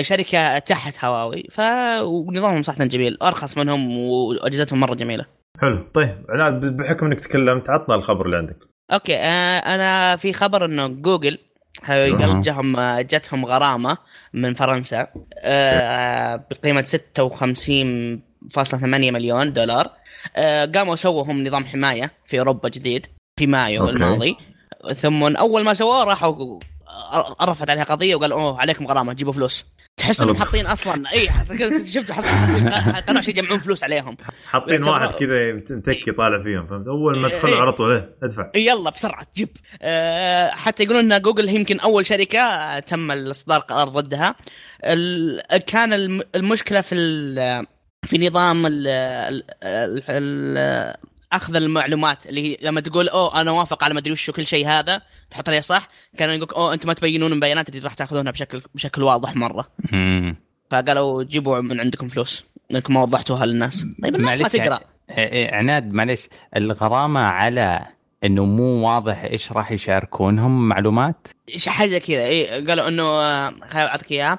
شركة 0.00 0.58
تحت 0.58 1.04
هواوي 1.04 1.46
ف 1.50 1.60
ونظامهم 2.00 2.62
صراحة 2.62 2.84
جميل. 2.84 3.18
أرخص 3.22 3.58
منهم 3.58 3.98
وأجهزتهم 3.98 4.80
مرة 4.80 4.94
جميلة. 4.94 5.26
حلو. 5.60 5.86
طيب 5.94 6.24
عناد 6.28 6.76
بحكم 6.76 7.06
إنك 7.06 7.20
تكلمت 7.20 7.70
عطنا 7.70 7.94
الخبر 7.94 8.26
اللي 8.26 8.36
عندك. 8.36 8.56
أوكي 8.92 9.16
آه 9.16 9.58
أنا 9.58 10.16
في 10.16 10.32
خبر 10.32 10.64
إنه 10.64 10.86
جوجل 10.86 11.38
جهم 12.42 12.76
آه، 12.76 13.00
جتهم 13.00 13.46
غرامة 13.46 13.98
من 14.32 14.54
فرنسا 14.54 15.06
آه 15.38 16.44
بقيمة 16.50 16.82
56.8 16.82 18.84
مليون 18.84 19.52
دولار. 19.52 19.90
آه 20.36 20.64
قاموا 20.64 20.96
سووا 20.96 21.24
هم 21.24 21.46
نظام 21.46 21.66
حماية 21.66 22.10
في 22.26 22.38
أوروبا 22.38 22.68
جديد 22.68 23.06
في 23.38 23.46
مايو 23.46 23.82
أوكي. 23.82 23.92
الماضي. 23.92 24.36
ثم 24.94 25.36
أول 25.36 25.64
ما 25.64 25.74
سووه 25.74 26.04
راحوا 26.04 26.58
رفعت 27.42 27.70
عليها 27.70 27.84
قضية 27.84 28.14
وقالوا 28.14 28.40
أوه 28.40 28.60
عليكم 28.60 28.86
غرامة 28.86 29.12
جيبوا 29.12 29.32
فلوس. 29.32 29.64
تحس 29.96 30.20
إنهم. 30.20 30.36
حاطين 30.36 30.66
أصلا 30.66 31.12
اي 31.12 31.28
شفت 31.94 32.12
قناة 33.08 33.22
يجمعون 33.28 33.58
فلوس 33.58 33.84
عليهم. 33.84 34.16
حاطين 34.46 34.84
واحد 34.84 35.08
كذا 35.08 35.52
متكي 35.52 36.12
طالع 36.12 36.42
فيهم 36.42 36.66
فهمت؟ 36.66 36.86
أول 36.86 37.18
ما 37.18 37.28
إيه. 37.28 37.34
تدخل 37.34 37.54
على 37.54 37.72
طول 37.72 37.92
إيه، 37.92 38.14
ادفع. 38.22 38.50
يلا 38.56 38.90
بسرعة 38.90 39.26
جيب. 39.36 39.48
أه 39.82 40.50
حتى 40.50 40.82
يقولون 40.82 41.12
إن 41.12 41.22
جوجل 41.22 41.48
هي 41.48 41.54
يمكن 41.56 41.80
أول 41.80 42.06
شركة 42.06 42.78
تم 42.78 43.10
الإصدار 43.10 43.60
قرار 43.60 43.88
ضدها. 43.88 44.34
كان 45.66 45.92
الم- 45.92 46.22
المشكلة 46.34 46.80
في 46.80 46.94
في 48.04 48.28
نظام 48.28 48.66
ال 48.66 48.86
ال 48.88 50.02
ال 50.08 50.94
أخذ 51.36 51.56
المعلومات 51.56 52.26
اللي 52.26 52.40
هي 52.42 52.58
لما 52.62 52.80
تقول 52.80 53.08
أوه 53.08 53.40
أنا 53.40 53.50
وافق 53.50 53.84
على 53.84 53.94
ما 53.94 54.00
أدري 54.00 54.12
وش 54.12 54.30
كل 54.30 54.46
شيء 54.46 54.68
هذا. 54.68 55.02
تحط 55.30 55.48
عليه 55.48 55.60
صح 55.60 55.88
كانوا 56.18 56.34
يقول 56.34 56.50
أوه 56.50 56.74
أنتم 56.74 56.88
ما 56.88 56.94
تبينون 56.94 57.32
البيانات 57.32 57.68
اللي 57.68 57.80
راح 57.80 57.94
تأخذونها 57.94 58.32
بشكل 58.32 58.62
بشكل 58.74 59.02
واضح 59.02 59.36
مرة. 59.36 59.68
مم. 59.92 60.36
فقالوا 60.70 61.22
جيبوا 61.22 61.60
من 61.60 61.80
عندكم 61.80 62.08
فلوس 62.08 62.44
إنكم 62.70 62.94
ما 62.94 63.02
وضحتوها 63.02 63.46
للناس. 63.46 63.86
طيب 64.02 64.14
الناس 64.14 64.40
ما 64.40 64.48
تقرأ. 64.48 64.80
إيه، 65.10 65.32
إيه، 65.32 65.54
عناد 65.54 65.92
معلش 65.92 66.28
الغرامة 66.56 67.20
على 67.20 67.86
إنه 68.24 68.44
مو 68.44 68.88
واضح 68.88 69.24
إيش 69.24 69.52
راح 69.52 69.72
يشاركونهم 69.72 70.68
معلومات؟ 70.68 71.28
إيش 71.48 71.68
حاجة 71.68 71.98
كذا 71.98 72.24
اي 72.24 72.66
قالوا 72.66 72.88
إنه 72.88 73.02
آه، 73.02 73.50
خليني 73.50 73.88
أعطيك 73.88 74.12
إياها 74.12 74.38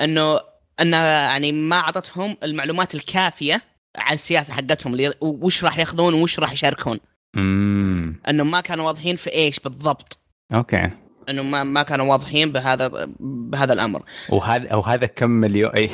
إنه 0.00 0.40
انه 0.80 0.96
يعني 0.96 1.52
ما 1.52 1.76
أعطتهم 1.76 2.36
المعلومات 2.42 2.94
الكافية 2.94 3.62
عن 3.96 4.14
السياسة 4.14 4.54
حقتهم 4.54 4.92
اللي 4.92 5.14
وش 5.20 5.64
راح 5.64 5.78
ياخذون 5.78 6.14
وش 6.14 6.38
راح 6.38 6.52
يشاركون. 6.52 7.00
امم 7.36 8.20
انه 8.28 8.44
ما 8.44 8.60
كانوا 8.60 8.86
واضحين 8.86 9.16
في 9.16 9.32
إيش 9.32 9.60
بالضبط. 9.60 10.18
okay. 10.54 10.90
انه 11.28 11.42
ما 11.42 11.64
ما 11.64 11.82
كانوا 11.82 12.06
واضحين 12.06 12.52
بهذا 12.52 12.90
بهذا 13.20 13.72
الأمر. 13.72 14.02
وهذا 14.28 14.74
وهذا 14.74 15.06
كم 15.06 15.30
مليون؟ 15.30 15.70
اي 15.70 15.90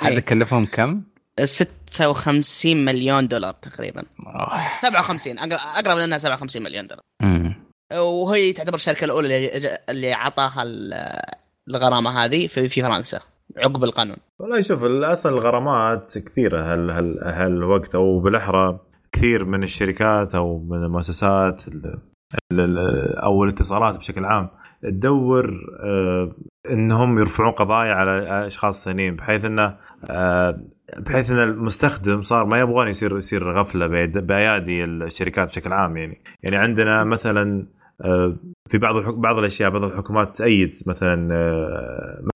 هذا 0.00 0.12
إيه. 0.14 0.20
كلفهم 0.20 0.66
كم؟ 0.66 1.02
56 1.44 2.84
مليون 2.84 3.28
دولار 3.28 3.52
تقريبا. 3.52 4.02
أوه. 4.26 4.60
57 4.82 5.38
أقرب- 5.38 5.60
أقرب 5.76 5.98
لأنها 5.98 6.18
57 6.18 6.62
مليون 6.62 6.86
دولار. 6.86 7.02
أمم. 7.22 7.54
وهي 7.92 8.52
تعتبر 8.52 8.74
الشركة 8.74 9.04
الأولى 9.04 9.56
اللي 9.56 9.78
اللي 9.88 10.14
أعطاها 10.14 10.62
ال- 10.62 11.22
الغرامة 11.68 12.24
هذه 12.24 12.46
في 12.46 12.68
في 12.68 12.82
فرنسا. 12.82 13.20
عقب 13.56 13.84
القانون 13.84 14.16
والله 14.38 14.60
شوف 14.60 14.84
أصلا 14.84 15.32
الغرامات 15.32 16.18
كثيرة 16.18 16.72
هال 16.72 16.90
هال 16.90 17.18
هالوقت 17.24 17.94
أو 17.94 18.20
بالأحرى 18.20 18.78
كثير 19.12 19.44
من 19.44 19.62
الشركات 19.62 20.34
أو 20.34 20.58
من 20.58 20.84
المؤسسات 20.84 21.68
ال- 21.68 21.98
ال- 22.52 22.60
ال- 22.60 23.16
أو 23.18 23.44
الاتصالات 23.44 23.96
بشكل 23.98 24.24
عام 24.24 24.48
تدور 24.82 25.50
آه، 25.84 26.32
إنهم 26.70 27.18
يرفعون 27.18 27.50
قضايا 27.50 27.92
على 27.94 28.46
أشخاص 28.46 28.84
ثانيين 28.84 29.16
بحيث 29.16 29.44
إنه 29.44 29.76
آه، 30.10 30.60
بحيث 30.98 31.30
إن 31.30 31.38
المستخدم 31.38 32.22
صار 32.22 32.46
ما 32.46 32.60
يبغون 32.60 32.88
يصير 32.88 33.16
يصير 33.18 33.52
غفلة 33.58 33.86
بأيادي 34.06 34.84
الشركات 34.84 35.48
بشكل 35.48 35.72
عام 35.72 35.96
يعني 35.96 36.22
يعني 36.42 36.56
عندنا 36.56 37.04
مثلا 37.04 37.66
آه، 38.04 38.36
في 38.68 38.78
بعض. 38.78 38.96
بعض 39.14 39.38
الأشياء 39.38 39.70
بعض 39.70 39.84
الحكومات 39.84 40.36
تأيد 40.36 40.74
مثلا 40.86 41.28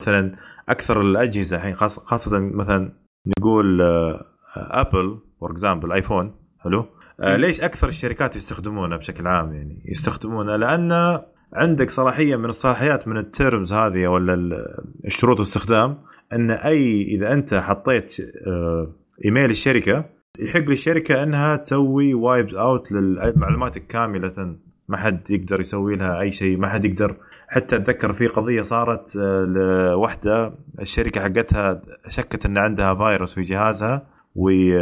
مثلا 0.00 0.36
أكثر 0.68 1.00
الأجهزة 1.00 1.56
الحين 1.56 1.74
خاصة 1.74 2.40
مثلا 2.40 2.92
نقول 3.38 3.82
آه، 3.82 4.26
أبل 4.56 5.18
for 5.40 5.50
example 5.50 5.92
آيفون 5.92 6.34
حلو 6.58 6.86
آه،. 7.20 7.36
ليش 7.36 7.60
أكثر 7.60 7.88
الشركات 7.88 8.36
يستخدمونه 8.36 8.96
بشكل 8.96 9.26
عام 9.26 9.52
يعني 9.52 9.82
يستخدمونه 9.84 10.56
لأن 10.56 11.20
عندك 11.52 11.90
صلاحية 11.90 12.36
من 12.36 12.44
الصلاحيات 12.44 13.08
من 13.08 13.16
ال 13.16 13.25
terms 13.25 13.72
هذه 13.72 14.06
ولا 14.06 14.34
ال- 14.34 14.66
الشروط 15.04 15.36
الاستخدام 15.36 15.98
إن 16.32 16.50
أي 16.50 17.02
إذا 17.02 17.32
أنت 17.32 17.54
حطيت 17.54 18.16
آه، 18.46 18.92
إيميل 19.24 19.50
الشركة 19.50 20.04
يحق 20.38 20.60
للشركة 20.68 21.22
إنها 21.22 21.56
تسوي 21.56 22.14
wipe 22.14 22.48
out 22.54 22.92
للمعلومات 22.92 23.78
كامله 23.78 24.56
ما 24.88 24.96
حد 24.96 25.30
يقدر 25.30 25.60
يسوي 25.60 25.96
لها 25.96 26.20
أي 26.20 26.32
شيء 26.32 26.58
ما 26.58 26.68
حد 26.68 26.84
يقدر 26.84 27.16
حتى 27.48 27.76
أتذكر 27.76 28.12
في 28.12 28.26
قضية 28.26 28.62
صارت 28.62 29.16
آه، 29.16 29.40
لوحدة 29.44 30.52
الشركة 30.80 31.20
حقتها 31.20 31.82
شكت 32.08 32.46
إن 32.46 32.58
عندها 32.58 32.94
فيروس 32.94 33.34
في 33.34 33.42
جهازها 33.42 34.06
وي- 34.34 34.76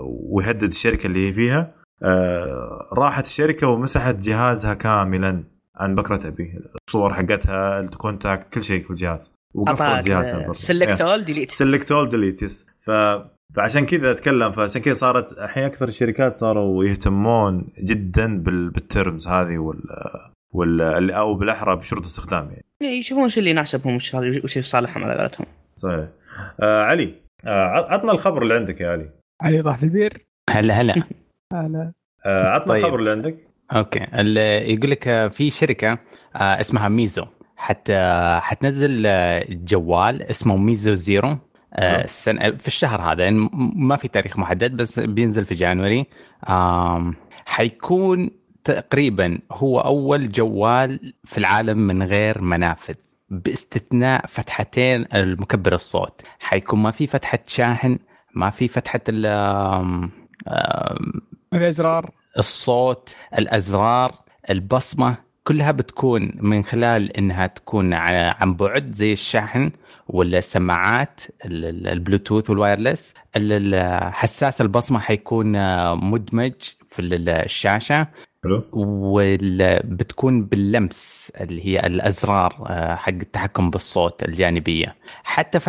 ويهدد 0.00 0.62
الشركة 0.62 1.06
اللي 1.06 1.28
هي 1.28 1.32
فيها. 1.32 1.74
آه، 2.02 2.88
راحت 2.92 3.24
الشركة 3.26 3.66
ومسحت 3.68 4.14
جهازها 4.16 4.74
كاملا 4.74 5.44
عن 5.76 5.94
بكرة 5.94 6.28
أبيه. 6.28 6.60
الصور 6.88 7.14
حقتها 7.14 7.80
ال 7.80 7.89
contact 7.89 8.54
كل 8.54 8.62
شيء 8.62 8.84
في 8.84 8.90
الجهاز. 8.90 9.32
وقفلت 9.54 10.06
جهازها. 10.08 10.52
select 10.52 11.00
all 11.00 11.24
delete 11.24 11.50
select 11.50 11.92
all 11.92 12.08
delete 12.08 12.42
yes 12.42 12.66
ف 12.86 12.90
فعشان 13.56 13.86
كذا 13.86 14.10
أتكلم. 14.10 14.52
فعشان 14.52 14.82
كذا 14.82 14.94
صارت 14.94 15.32
الحين 15.32 15.64
أكثر 15.64 15.88
الشركات 15.88 16.36
صاروا 16.36 16.84
يهتمون 16.84 17.68
جدا 17.82 18.38
بال... 18.42 18.70
بال 18.70 18.87
terms 18.87 19.28
هذه 19.28 19.58
وال 19.58 19.78
وال 20.52 21.10
أو 21.10 21.34
بالأحرى 21.34 21.76
بشروط 21.76 22.02
الاستخدام 22.02 22.50
يعني. 22.50 22.98
يشوفون 22.98 23.24
وش 23.24 23.38
اللي 23.38 23.50
يناسبهم 23.50 23.94
وش 23.94 24.14
وش 24.14 24.58
في 24.58 24.62
صالحهم 24.62 25.04
على 25.04 25.20
قولتهم. 25.20 25.46
صحيح. 25.76 26.08
آه 26.60 26.82
علي 26.82 27.14
آه 27.46 27.64
عطنا 27.92 28.12
الخبر 28.12 28.42
اللي 28.42 28.54
عندك 28.54 28.80
يا 28.80 28.90
علي. 28.90 29.10
علي 29.40 29.74
في 29.74 29.82
البير؟ 29.82 30.26
هلا 30.50 30.74
هلا. 30.74 30.94
هلا. 31.52 31.92
آه 32.26 32.46
عطنا 32.46 32.74
طيب. 32.74 32.84
الخبر 32.84 32.98
اللي 32.98 33.10
عندك. 33.10 33.36
أوكي. 33.72 34.06
يقول 34.72 34.90
لك 34.90 35.08
آه، 35.08 35.28
في 35.28 35.50
شركة 35.50 35.98
آه، 36.36 36.60
اسمها 36.60 36.88
ميزو. 36.88 37.24
حتى 37.56 38.10
حتنزل 38.42 39.06
آه، 39.06 39.44
جوال 39.48 40.22
اسمه 40.22 40.56
ميزو 40.56 40.94
زيرو 40.94 41.38
آه،. 41.74 42.04
السنة 42.04 42.50
في 42.50 42.66
الشهر 42.66 43.00
هذا. 43.00 43.24
يعني 43.24 43.50
ما 43.76 43.96
في 43.96 44.08
تاريخ 44.08 44.38
محدد 44.38 44.76
بس 44.76 45.00
بينزل 45.00 45.44
في 45.44 45.54
January. 45.54 46.06
حيكون 47.46 48.30
تقريبا 48.72 49.38
هو 49.52 49.80
أول 49.80 50.32
جوال 50.32 51.12
في 51.24 51.38
العالم 51.38 51.78
من 51.78 52.02
غير 52.02 52.40
منافذ 52.40 52.94
باستثناء 53.30 54.26
فتحتين 54.28 55.04
المكبر 55.14 55.74
الصوت. 55.74 56.22
حيكون 56.38 56.78
ما 56.82 56.90
في 56.90 57.06
فتحة 57.06 57.38
شاحن 57.46 57.98
ما 58.34 58.50
في 58.50 58.68
فتحة 58.68 59.00
ال 59.08 59.26
الأزرار. 61.54 62.10
الصوت 62.38 63.14
الأزرار 63.38 64.14
البصمة 64.50 65.16
كلها 65.44 65.70
بتكون 65.70 66.30
من 66.40 66.62
خلال 66.62 67.16
إنها 67.16 67.46
تكون 67.46 67.94
عن 67.94 68.54
بعد 68.54 68.92
زي 68.92 69.12
الشاحن 69.12 69.70
ولا 70.08 70.38
السماعات 70.38 71.20
ال- 71.44 71.64
ال- 71.64 71.88
البلوتوث 71.88 72.50
وال 72.50 72.62
wireless. 72.62 73.14
ال- 73.36 73.74
ال- 73.74 74.12
حساس 74.14 74.60
البصمة 74.60 74.98
حيكون 74.98 75.56
آه، 75.56 75.94
مدمج 75.94 76.52
في 76.88 76.98
ال- 77.02 77.28
الشاشة. 77.28 78.08
وبتكون 78.72 80.44
باللمس 80.44 81.32
اللي 81.40 81.66
هي 81.66 81.86
الأزرار 81.86 82.64
آه، 82.66 82.94
حق 82.94 83.08
التحكم 83.12 83.70
بالصوت 83.70 84.22
الجانبية. 84.22 84.96
حتى 85.24 85.60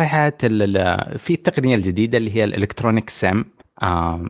ال- 0.44 1.18
في 1.18 1.34
التقنيه 1.34 1.74
الجديده 1.76 2.18
اللي 2.18 2.36
هي 2.36 2.44
ال 2.44 2.50
electronic 2.50 3.10
SIM 3.10 3.44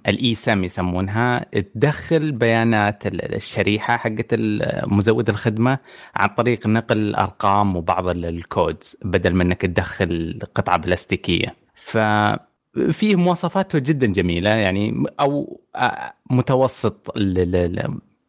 ال 0.09 0.35
eSIM 0.35 0.64
يسمونها. 0.64 1.46
تدخل 1.74 2.33
بيانات 2.33 3.07
ال- 3.07 3.35
الشريحة 3.35 3.96
حقت 3.96 4.35
مزود 4.92 5.29
الخدمة 5.29 5.79
عن 6.14 6.29
طريق 6.29 6.66
نقل 6.66 6.98
الأرقام 6.98 7.76
وبعض 7.76 8.09
ال- 8.09 8.24
ال 8.25 8.37
codes 8.37 8.97
بدل 9.05 9.35
من 9.35 9.40
إنك 9.46 9.61
تدخل 9.61 10.38
قطعة 10.55 10.76
بلاستيكية. 10.76 11.57
ف 11.74 11.98
فيه 12.90 13.16
مواصفاته 13.16 13.79
جدا 13.79 14.07
جميلة 14.07 14.50
يعني 14.50 15.05
أو 15.20 15.61
آه، 15.76 16.12
متوسط 16.31 17.12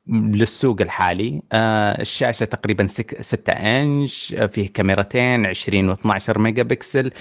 للسوق 0.07 0.81
الحالي. 0.81 1.41
آه، 1.51 2.01
الشاشة 2.01 2.43
تقريبا 2.43 2.87
6 2.87 3.51
إنش 3.51 4.35
آه، 4.37 4.45
فيه 4.45 4.69
كاميرتين 4.73 5.45
20 5.45 5.95
و12 5.95 6.37
ميجا 6.37 6.63
بكسل. 6.63 7.11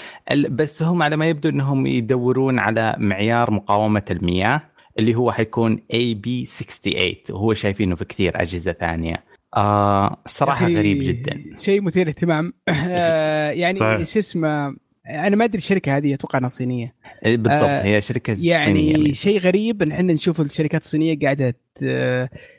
بس 0.50 0.82
هم 0.82 1.02
على 1.02 1.16
ما 1.16 1.28
يبدو 1.28 1.48
إنهم 1.48 1.86
يدورون 1.86 2.58
على 2.58 2.94
معيار 2.98 3.50
مقاومة 3.50 4.04
المياه 4.10 4.62
اللي 4.98 5.14
هو 5.14 5.32
حيكون 5.32 5.82
AB68 5.92 7.30
وهو 7.30 7.54
شايفينه 7.54 7.94
في 7.94 8.04
كثير 8.04 8.42
أجهزة 8.42 8.72
ثانية. 8.72 9.24
آه 9.56 10.22
صراحة 10.26 10.66
غريب 10.66 11.02
جدا. 11.02 11.40
شيء 11.58 11.82
مثير 11.82 12.08
اهتمام 12.08 12.52
آه، 12.68 13.50
يعني. 13.50 13.74
شو 14.04 14.18
اسمه 14.18 14.76
أنا 15.06 15.36
ما 15.36 15.44
أدري 15.44 15.58
الشركة 15.58 15.96
هذه 15.96 16.14
أتوقع 16.14 16.38
إنها 16.38 16.48
صينية. 16.48 16.94
بالضبط 17.24 17.50
آه، 17.52 17.84
هي 17.84 18.00
شركة 18.00 18.36
يعني 18.40 18.94
صينية. 18.94 19.12
شيء 19.12 19.38
غريب 19.38 19.82
إن 19.82 19.92
إحنا 19.92 20.12
نشوف 20.12 20.40
الشركات 20.40 20.82
الصينية 20.82 21.18
قاعدة 21.22 21.54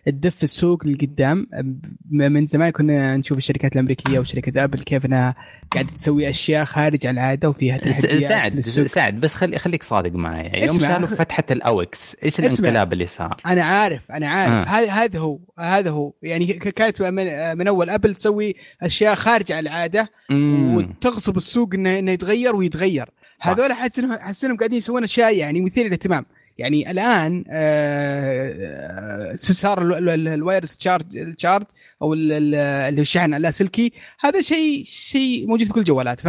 تدف 0.05 0.43
السوق 0.43 0.87
لقدام 0.87 1.47
من 2.11 2.45
زمان 2.45 2.69
كنا 2.69 3.17
نشوف 3.17 3.37
الشركات 3.37 3.73
الأمريكية 3.73 4.19
وشركة 4.19 4.63
آبل 4.63 4.79
كيف 4.79 5.05
إنها 5.05 5.35
قاعدة 5.71 5.89
تسوي 5.95 6.29
أشياء 6.29 6.65
خارج 6.65 7.07
عن 7.07 7.13
العادة 7.13 7.49
وفيها 7.49 7.91
سعد 8.19 8.59
سعد 8.59 9.19
بس 9.19 9.33
خلي 9.33 9.59
خليك 9.59 9.83
صادق 9.83 10.11
معي 10.11 10.51
يوم. 10.65 10.79
شالوا 10.79 11.07
فتحة 11.07 11.43
ال 11.51 11.67
AUX 11.67 12.15
إيش. 12.23 12.39
الانقلاب 12.39 12.93
اللي 12.93 13.07
صار؟ 13.07 13.37
أنا 13.45 13.63
عارف 13.63 14.11
أنا 14.11 14.29
عارف 14.29 14.67
آه. 14.67 15.03
هذا 15.03 15.19
هو 15.19 15.39
هذا 15.59 15.89
هو 15.89 16.13
يعني 16.23 16.53
كانت 16.53 17.01
من, 17.01 17.57
من 17.57 17.67
أول 17.67 17.89
آبل 17.89 18.15
تسوي 18.15 18.55
أشياء 18.81 19.15
خارج 19.15 19.51
عن 19.51 19.59
العادة 19.59 20.09
مم. 20.29 20.75
وتغصب 20.75 21.37
السوق 21.37 21.73
إنه 21.73 22.11
يتغير 22.11 22.55
ويتغير. 22.55 23.09
هذول 23.41 23.73
حاسس 23.73 23.99
انهم 23.99 24.19
حاسس 24.19 24.45
إنهم 24.45 24.57
قاعدين 24.57 24.77
يسوون 24.77 25.03
أشياء 25.03 25.35
يعني 25.35 25.61
مثيرة 25.61 25.87
للاهتمام. 25.87 26.25
يعني 26.57 26.91
الآن 26.91 27.43
آه، 27.49 28.55
آه، 29.31 29.35
صار 29.35 29.81
ال- 29.81 29.93
ال- 29.93 30.09
ال- 30.09 30.27
ال 30.27 30.33
wireless 30.33 30.77
charge 30.77 31.17
ال 31.17 31.24
charge 31.24 31.65
أو 32.01 32.13
ال- 32.13 32.31
ال- 32.31 32.55
اللي 32.55 33.01
الشحن 33.01 33.33
اللاسلكي 33.33 33.91
هذا 34.19 34.41
شيء 34.41 34.83
شيء 34.85 35.47
موجود 35.47 35.67
في 35.67 35.73
كل 35.73 35.79
الجوالات. 35.79 36.21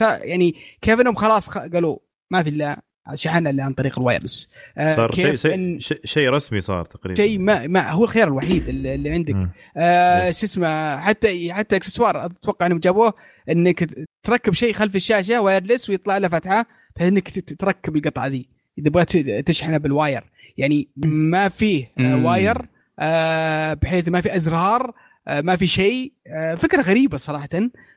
يعني 0.00 0.54
كيف 0.82 1.00
انهم 1.00 1.14
خلاص 1.14 1.58
قالوا 1.58 1.98
ما 2.30 2.42
في 2.42 2.48
إلا 2.48 2.82
شحنها 3.14 3.50
اللي 3.50 3.62
عن 3.62 3.72
طريق 3.72 3.98
ال 3.98 4.04
wireless 4.04 4.48
آه، 4.78 4.96
صار 4.96 5.12
شيء 5.12 5.34
شيء 5.34 5.52
إن- 5.52 5.80
شيء- 5.80 6.00
شيء 6.04 6.30
رسمي 6.30 6.60
صار 6.60 6.84
تقريبا. 6.84 7.22
شيء 7.22 7.38
ما, 7.38 7.66
ما 7.66 7.90
هو 7.90 8.04
الخيار 8.04 8.28
الوحيد 8.28 8.68
اللي, 8.68 8.94
اللي 8.94 9.10
عندك. 9.10 9.48
آه 9.76 10.30
شو 10.30 10.46
اسمه 10.46 10.96
حتى 11.00 11.52
حتى 11.52 11.76
إكسسوار 11.76 12.26
أتوقع 12.26 12.66
إنهم 12.66 12.78
جابوه 12.78 13.14
إنك 13.50 13.88
تركب 14.22 14.52
شيء 14.52 14.72
خلف 14.72 14.96
الشاشة 14.96 15.40
wireless 15.40 15.90
ويطلع 15.90 16.18
له 16.18 16.28
فتحة 16.28 16.66
بحيث 16.96 17.08
انك 17.08 17.30
تركب 17.60 17.96
القطعة 17.96 18.26
ذي. 18.26 18.48
إذا 18.78 18.90
بغيت 18.90 19.16
تشحنها 19.48 19.78
بال 19.78 19.91
wire. 19.91 20.24
يعني 20.58 20.88
ما 21.04 21.48
فيه 21.48 21.90
آه. 22.00 22.24
wire 22.24 22.58
آه 22.98 23.74
بحيث 23.74 24.08
ما 24.08 24.20
في 24.20 24.36
أزرار 24.36 24.92
آه 25.28 25.40
ما 25.40 25.56
في 25.56 25.66
شيء. 25.66 26.12
آه 26.26 26.54
فكرة 26.54 26.82
غريبة 26.82 27.16
صراحة. 27.16 27.48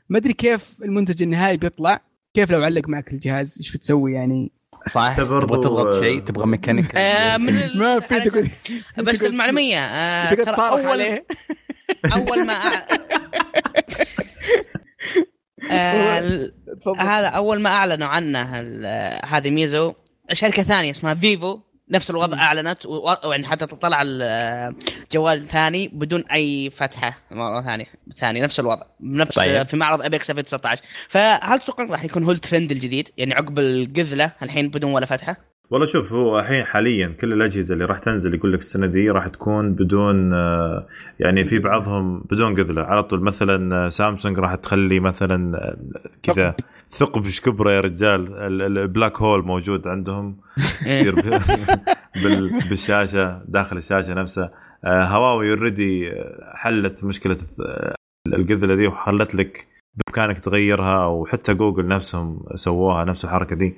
ما 0.10 0.18
أدري 0.18 0.34
كيف 0.34 0.74
المنتج 0.84 1.24
النهائي 1.24 1.58
بيطلع. 1.58 2.02
كيف 2.34 2.52
لو 2.52 2.64
علق 2.64 2.90
معك 2.90 3.14
الجهاز؟ 3.14 3.56
إيش 3.60 3.72
بتسوي 3.72 4.14
يعني؟ 4.14 4.52
صح؟ 4.88 5.14
تبغى 5.18 5.42
تضغط 5.42 6.04
شيء؟ 6.04 6.20
تبغى 6.20 6.46
ميكانيك؟ 6.46 6.96
آه، 6.96 7.38
ما 7.38 8.00
في 8.00 8.20
تقول 8.20 8.50
بس 8.98 9.24
المعلومية 9.24 9.80
آه، 9.80 10.34
اول 10.60 10.86
عليه. 10.86 11.26
أول 12.14 12.46
ما. 12.46 12.54
آه، 15.72 16.52
هذا 16.98 17.28
أول 17.28 17.62
ما 17.62 17.70
أعلنوا 17.70 18.08
عنه 18.08 18.60
ال- 18.60 19.20
هذه 19.26 19.50
ميزو 19.50 19.94
شركة 20.34 20.64
ثانية 20.64 20.92
اسمها 20.92 21.14
فيفو. 21.14 21.60
نفس 21.92 22.10
الوضع. 22.10 22.38
أعلنت 22.38 22.86
و- 22.86 23.16
يعني 23.32 23.48
حتى 23.48 23.66
طلع 23.66 24.02
الجوال 24.06 25.48
ثاني 25.48 25.88
بدون 25.88 26.24
أي 26.32 26.70
فتحة 26.70 27.18
مرة 27.32 27.62
ثانية 27.62 27.86
ثاني 28.18 28.42
نفس 28.42 28.60
الوضع 28.60 28.84
نفس 29.02 29.36
طيب. 29.36 29.56
طيب. 29.58 29.66
في 29.68 29.78
معرض 29.78 30.02
ابيكس 30.02 30.30
2019 30.30 30.82
فهل 31.10 31.60
تتوقع 31.60 31.84
راح 31.84 32.04
يكون 32.04 32.24
هو 32.24 32.32
الترند 32.32 32.72
الجديد 32.72 33.10
يعني 33.18 33.34
عقب 33.34 33.60
القذلة 33.60 34.32
الحين 34.44 34.70
بدون 34.70 34.94
ولا 34.94 35.06
فتحة؟ 35.06 35.49
والله 35.72 35.86
شوف 35.86 36.14
هو 36.14 36.40
الحين 36.40 36.64
حاليا 36.64 37.08
كل 37.08 37.34
الأجهزة 37.34 37.74
اللي 37.74 37.86
راح 37.86 37.98
تنزل 37.98 38.34
يقول 38.36 38.54
لك 38.54 38.60
السنة 38.60 38.86
دي 38.88 39.10
راح 39.10 39.28
تكون 39.28 39.74
بدون 39.74 40.34
آه، 40.34 40.88
يعني 41.20 41.46
في 41.46 41.60
بعضهم 41.60 42.20
بدون 42.32 42.56
قذلة. 42.56 42.82
على 42.82 43.04
طول 43.04 43.22
مثلا 43.22 43.86
آه، 43.86 43.90
سامسونج 43.90 44.40
راح 44.40 44.56
تخلي 44.56 45.00
مثلا 45.00 45.58
آه، 45.58 45.78
كذا 46.24 46.56
ثقب. 46.90 47.26
إيش 47.26 47.42
كبره 47.42 47.72
يا 47.72 47.82
رجال؟ 47.82 48.22
ال- 48.34 48.62
ال- 48.62 48.78
ال 48.78 48.85
black 48.85 49.22
hole 49.22 49.46
موجود 49.46 49.88
عندهم. 49.88 50.38
يصير 50.86 51.16
بالشاشة 52.70 53.42
داخل 53.48 53.78
الشاشة 53.78 54.14
نفسها. 54.14 54.52
هواوي 54.86 55.50
already 55.50 56.12
حلت 56.56 57.04
مشكلة 57.04 57.38
القذلة 58.28 58.76
دي 58.76 58.88
وخلت 58.88 59.36
لك 59.36 59.68
بإمكانك 59.96 60.40
تغيرها 60.40 61.06
وحتى 61.06 61.54
جوجل 61.54 61.88
نفسهم 61.88 62.44
سووها 62.56 63.06
نفس 63.06 63.26
الحركة 63.26 63.56
دي. 63.56 63.76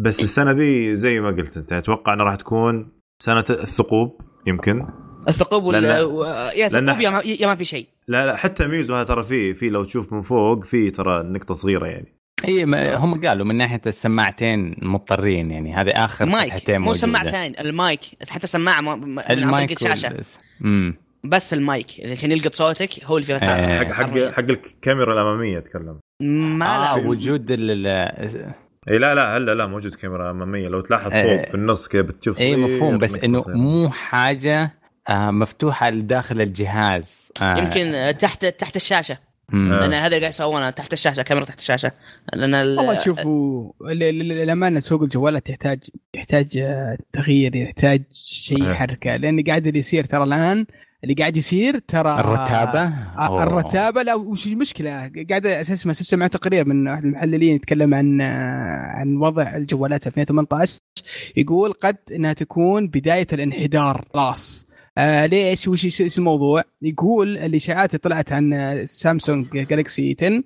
بس 0.00 0.22
السنة 0.22 0.52
دي 0.52 0.96
زي 0.96 1.20
ما 1.20 1.28
قلت 1.30 1.56
انت 1.56 1.72
أتوقع 1.72 2.12
إنها 2.14 2.24
راح 2.24 2.36
تكون 2.36 2.88
سنة 3.22 3.44
الثقوب 3.50 4.20
يمكن 4.46 4.86
الثقوب 5.28 5.64
ولا 5.64 6.00
لأن- 6.00 6.04
و- 6.04 6.24
يا 6.24 6.68
لأن- 6.68 6.72
ثقوب 6.72 7.00
يا 7.00 7.10
ما, 7.10 7.22
يا 7.24 7.46
ما 7.46 7.54
في 7.54 7.64
شيء 7.64 7.86
لا 8.08 8.26
لا 8.26 8.36
حتى 8.36 8.66
ميزو 8.66 8.94
هذا 8.94 9.04
ترى 9.04 9.24
فيه 9.24 9.52
في 9.52 9.70
لو 9.70 9.84
تشوف 9.84 10.12
من 10.12 10.22
فوق 10.22 10.64
في 10.64 10.90
ترى 10.90 11.22
نقطة 11.22 11.54
صغيرة 11.54 11.86
يعني 11.86 12.14
إي 12.48 12.64
ما- 12.64 12.94
هم 12.96 13.26
قالوا 13.26 13.46
من 13.46 13.54
ناحية 13.54 13.80
السماعتين 13.86 14.74
مضطرين 14.82 15.50
يعني 15.50 15.74
هذه 15.74 15.90
آخر 15.90 16.26
مايك 16.26 16.70
مو. 16.70 16.94
سماعتين 16.94 17.54
المايك 17.60 18.00
حتى 18.28 18.46
سماعة 18.46 18.94
طريق 19.00 19.30
المايك 19.30 19.72
الشاشه 19.72 20.14
وال- 20.60 20.94
بس 21.24 21.54
المايك 21.54 21.86
عشان 22.04 22.32
يلقط 22.32 22.54
صوتك 22.54 23.04
هو 23.04 23.16
اللي 23.16 23.26
فيه 23.26 23.34
فتحات. 23.36 23.64
إيه. 23.64 23.78
حق 23.78 23.92
حق 23.92 24.30
حق 24.32 24.50
الكاميرا 24.50 25.12
الأمامية 25.12 25.58
أتكلم 25.58 25.98
ما 26.22 26.64
له. 26.96 27.06
وجود 27.08 27.46
ال- 27.50 28.48
إي 28.90 28.98
لا 28.98 29.14
لا 29.14 29.36
هلا 29.36 29.54
لا 29.54 29.66
موجود 29.66 29.94
كاميرا 29.94 30.30
أمامية 30.30 30.68
لو 30.68 30.80
تلاحظ 30.80 31.12
إيه. 31.12 31.36
فوق 31.36 31.48
في 31.48 31.54
النص 31.54 31.88
كذا 31.88 32.02
بتشوف 32.02 32.40
اي 32.40 32.54
صغير 32.54 32.66
مفهوم 32.76 32.98
بس 32.98 33.14
إنه. 33.14 33.44
مو 33.46 33.88
حاجة 33.90 34.70
آه 35.08 35.30
مفتوحة 35.30 35.90
لداخل 35.90 36.40
الجهاز 36.40 37.32
آه 37.42 37.56
يمكن 37.58 37.94
آه، 37.94 38.10
تحت 38.10 38.44
تحت 38.46 38.76
الشاشة. 38.76 39.18
لأن 39.52 39.94
هذا 39.94 40.06
اللي 40.06 40.18
قاعد 40.18 40.22
يسوونه 40.32 40.70
تحت 40.70 40.92
الشاشة 40.92 41.22
كاميرا 41.22 41.44
تحت 41.44 41.58
الشاشة 41.58 41.92
لأن 42.34 42.54
ال- 42.54 42.78
والله 42.78 42.94
شوفوا 42.94 43.72
للأمانة 43.92 44.80
سوق 44.80 45.02
الجوالات 45.02 45.50
يحتاج 45.50 45.78
يحتاج 46.14 46.64
تغيير 47.12 47.56
يحتاج 47.56 48.02
شيء 48.12 48.64
إيه. 48.64 48.70
يحركه 48.70 49.16
لأن 49.16 49.42
قاعد 49.42 49.66
اللي 49.66 49.78
يصير 49.78 50.04
ترى 50.04 50.24
الآن 50.24 50.66
اللي 51.04 51.14
قاعد 51.14 51.36
يصير 51.36 51.78
ترى 51.78 52.20
الرتابة 52.20 52.80
آه، 52.80 53.26
أوه. 53.26 53.42
الرتابة 53.42 54.02
لا 54.02 54.14
وش 54.14 54.46
المشكلة 54.46 54.90
قاعد 55.30 55.46
أساس 55.46 55.86
ما 55.86 55.92
سمع 55.92 56.26
تقرير 56.26 56.68
من 56.68 56.88
احد 56.88 57.04
المحللين 57.04 57.56
يتكلم 57.56 57.94
عن 57.94 58.20
آه، 58.20 58.92
عن 58.94 59.16
وضع 59.16 59.56
الجوالات 59.56 60.06
2018 60.06 60.78
يقول 61.36 61.72
قد 61.72 61.96
إنها 62.12 62.32
تكون 62.32 62.88
بداية 62.88 63.26
الانحدار 63.32 64.08
خلاص 64.14 64.68
آه 64.98 65.26
ليش 65.26 65.68
وش 65.68 66.00
إيش 66.00 66.18
الموضوع؟ 66.18 66.62
يقول 66.82 67.38
الإشاعات 67.38 67.90
اللي 67.90 67.98
طلعت 67.98 68.32
عن 68.32 68.52
سامسونج 68.86 69.46
جالكسي 69.52 70.16
10 70.18 70.42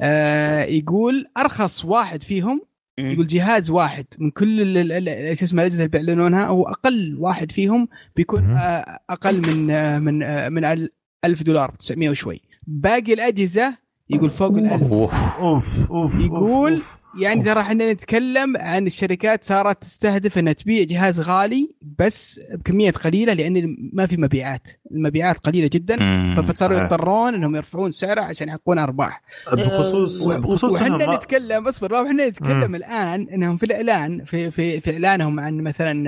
آه 0.00 0.64
يقول 0.64 1.26
أرخص 1.38 1.84
واحد 1.84 2.22
فيهم. 2.22 2.60
يقول 2.98 3.26
جهاز 3.26 3.70
واحد 3.70 4.06
من 4.18 4.30
كل 4.30 4.60
ال- 4.60 4.76
ال- 4.78 4.92
ال- 4.92 5.08
إيش 5.08 5.42
اسمه 5.42 5.62
الأجهزة 5.62 5.84
اللي 5.84 5.88
بيعلنونها 5.88 6.46
هو 6.46 6.62
أقل 6.68 7.16
واحد 7.20 7.52
فيهم 7.52 7.88
بيكون. 8.16 8.50
آه، 8.56 8.98
أقل 9.10 9.42
من 9.54 9.70
آه، 9.70 9.98
من 9.98 10.22
آه، 10.22 10.48
من 10.48 10.64
ال- 10.64 10.90
1000 11.24 11.42
دولار 11.42 11.70
900 11.78 12.10
وشوي 12.10 12.40
باقي 12.66 13.12
الأجهزة 13.12 13.76
يقول 14.10 14.30
فوق 14.30 14.56
ال 14.56 14.66
1000 14.66 14.92
أوف. 14.92 15.14
أوف 15.38 15.90
أوف 15.90 16.24
يقول 16.24 16.72
أوف. 16.72 16.96
يعني 17.20 17.42
ترى 17.42 17.60
إحنا 17.60 17.92
نتكلم 17.92 18.56
عن 18.56 18.86
الشركات 18.86 19.44
صارت 19.44 19.82
تستهدف 19.82 20.38
إنها 20.38 20.52
تبيع 20.52 20.84
جهاز 20.84 21.20
غالي 21.20 21.70
بس 21.98 22.40
بكميات 22.54 22.96
قليلة 22.96 23.32
لأن 23.32 23.76
ما 23.92 24.06
في 24.06 24.16
مبيعات 24.16 24.68
المبيعات 24.92 25.38
قليلة 25.38 25.70
جدا. 25.72 25.96
فصاروا. 26.42 26.78
يضطرون 26.78 27.34
إنهم 27.34 27.56
يرفعون 27.56 27.90
سعره 27.90 28.20
عشان 28.20 28.48
يحققون 28.48 28.78
أرباح 28.78 29.22
بخصوص 29.52 30.26
و- 30.26 30.40
بخصوص 30.40 30.72
وحنا 30.72 31.16
نتكلم 31.16 31.68
اصبر 31.68 31.94
وحنا 31.94 32.26
نتكلم 32.28 32.68
مم. 32.68 32.74
الآن 32.74 33.28
إنهم 33.28 33.56
في 33.56 33.66
الإعلان 33.66 34.24
في 34.24 34.50
في 34.50 34.80
في 34.80 34.92
إعلانهم 34.92 35.40
عن 35.40 35.60
مثلا 35.60 36.04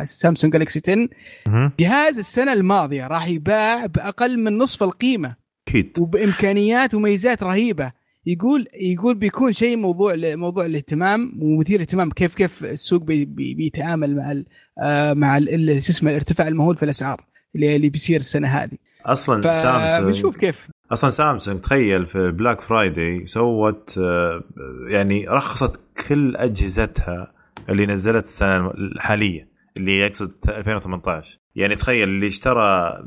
آه، 0.00 0.04
سامسونج 0.04 0.52
جالكسي 0.52 0.80
10 0.88 1.08
مهم. 1.48 1.72
جهاز 1.80 2.18
السنة 2.18 2.52
الماضية 2.52 3.06
راح 3.06 3.28
يباع 3.28 3.86
بأقل 3.86 4.38
من 4.38 4.58
نصف 4.58 4.82
القيمة 4.82 5.34
أكيد 5.68 5.98
وبإمكانيات 6.00 6.94
وميزات 6.94 7.42
رهيبة 7.42 7.92
يقول 8.26 8.66
يقول 8.80 9.14
بيكون 9.14 9.52
شيء 9.52 9.76
موضوع 9.76 10.14
موضوع 10.16 10.66
الاهتمام 10.66 11.32
ومثير 11.40 11.80
اهتمام 11.80 12.10
كيف 12.10 12.34
كيف 12.34 12.64
السوق 12.64 13.02
بي 13.02 13.24
بي 13.24 13.54
بيتعامل 13.54 14.16
مع 14.16 14.32
ال 14.32 14.44
آه، 14.82 15.14
مع 15.14 15.38
شو 15.38 15.92
اسمه 15.92 16.10
الارتفاع 16.10 16.48
المهول 16.48 16.76
في 16.76 16.82
الأسعار 16.82 17.24
اللي 17.54 17.76
اللي 17.76 17.88
بيصير 17.88 18.16
السنة 18.16 18.48
هذه. 18.48 18.78
أصلا 19.06 19.42
سامسونج 19.42 20.02
فبنشوف 20.04 20.36
كيف. 20.36 20.68
أصلا 20.92 21.10
سامسونج 21.10 21.60
تخيل 21.60 22.06
في 22.06 22.30
Black 22.30 22.60
Friday 22.60 23.26
سوت 23.26 23.98
آه، 23.98 24.44
يعني 24.88 25.28
رخصت 25.28 25.80
كل 26.08 26.36
أجهزتها 26.36 27.32
اللي 27.68 27.86
نزلت 27.86 28.24
السنة 28.24 28.70
الحالية 28.70 29.48
اللي 29.76 29.98
يقصد 29.98 30.32
2018 30.48 31.38
يعني 31.56 31.74
تخيل 31.74 32.08
اللي 32.08 32.26
اشترى 32.26 32.62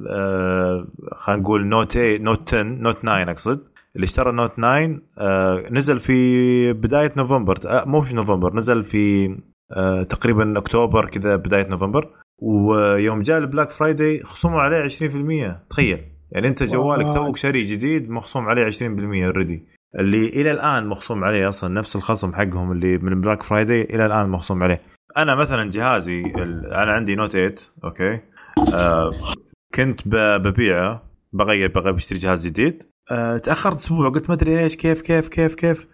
آه، 0.10 0.88
خلينا 1.16 1.42
نقول 1.42 1.68
نوت 1.68 1.92
8 1.92 2.18
نوت 2.18 2.54
10 2.54 2.64
نوت 2.64 3.02
9 3.02 3.32
أقصد. 3.32 3.70
اللي 4.00 4.06
اشترى 4.06 4.32
نوت 4.32 4.52
9 4.58 5.00
آه، 5.18 5.66
نزل 5.72 6.00
في 6.00 6.74
بداية 6.74 7.12
نوفمبر 7.18 7.56
آه، 7.66 7.86
مو 7.86 8.02
في 8.02 8.16
نوفمبر 8.16 8.56
نزل 8.56 8.84
في 8.84 9.36
آه، 9.72 10.04
تقريبا 10.04 10.58
أكتوبر 10.58 11.06
كذا 11.06 11.36
بداية 11.36 11.68
نوفمبر. 11.68 12.10
ويوم 12.42 13.22
جاء 13.22 13.38
ال 13.38 13.43
Black 13.43 13.70
Friday 13.70 14.24
خصموا 14.24 14.62
عليه 14.62 14.84
20% 14.84 15.68
تخيل. 15.70 16.02
يعني 16.32 16.48
انت 16.48 16.64
جوالك. 16.64 17.14
توك 17.14 17.38
شاري 17.38 17.64
جديد 17.64 18.10
مخصوم 18.10 18.46
عليه 18.50 18.66
20% 18.66 19.26
already 19.26 19.64
اللي 20.00 20.28
إلى 20.28 20.52
الآن 20.52 20.88
مخصوم 20.88 21.24
عليه 21.24 21.50
أصلا 21.50 21.74
نفس 21.74 21.96
الخصم 21.96 22.34
حقهم 22.34 22.72
اللي 22.72 22.98
من 22.98 23.22
Black 23.22 23.44
Friday 23.44 23.82
إلى 23.82 24.06
الآن 24.06 24.30
مخصوم 24.30 24.64
عليه. 24.64 24.82
أنا 25.18 25.36
مثلا 25.36 25.70
جهازي 25.70 26.24
أنا 26.82 26.94
عندي 26.94 27.16
Note 27.16 27.32
8 27.32 27.56
okay. 27.84 28.20
آه 28.74 29.12
كنت 29.76 30.08
ببيعه 30.38 31.04
بغير 31.34 31.72
بغير 31.72 31.92
بشتري 31.92 32.20
جهاز 32.20 32.48
جديد. 32.48 32.89
آه 33.12 33.38
تأخرت 33.38 33.80
أسبوع 33.80 34.10
قلت 34.10 34.30
ما 34.30 34.36
أدري 34.36 34.60
إيش 34.60 34.76
كيف 34.78 35.02
كيف 35.02 35.28
كيف 35.28 35.56
كيف. 35.56 35.88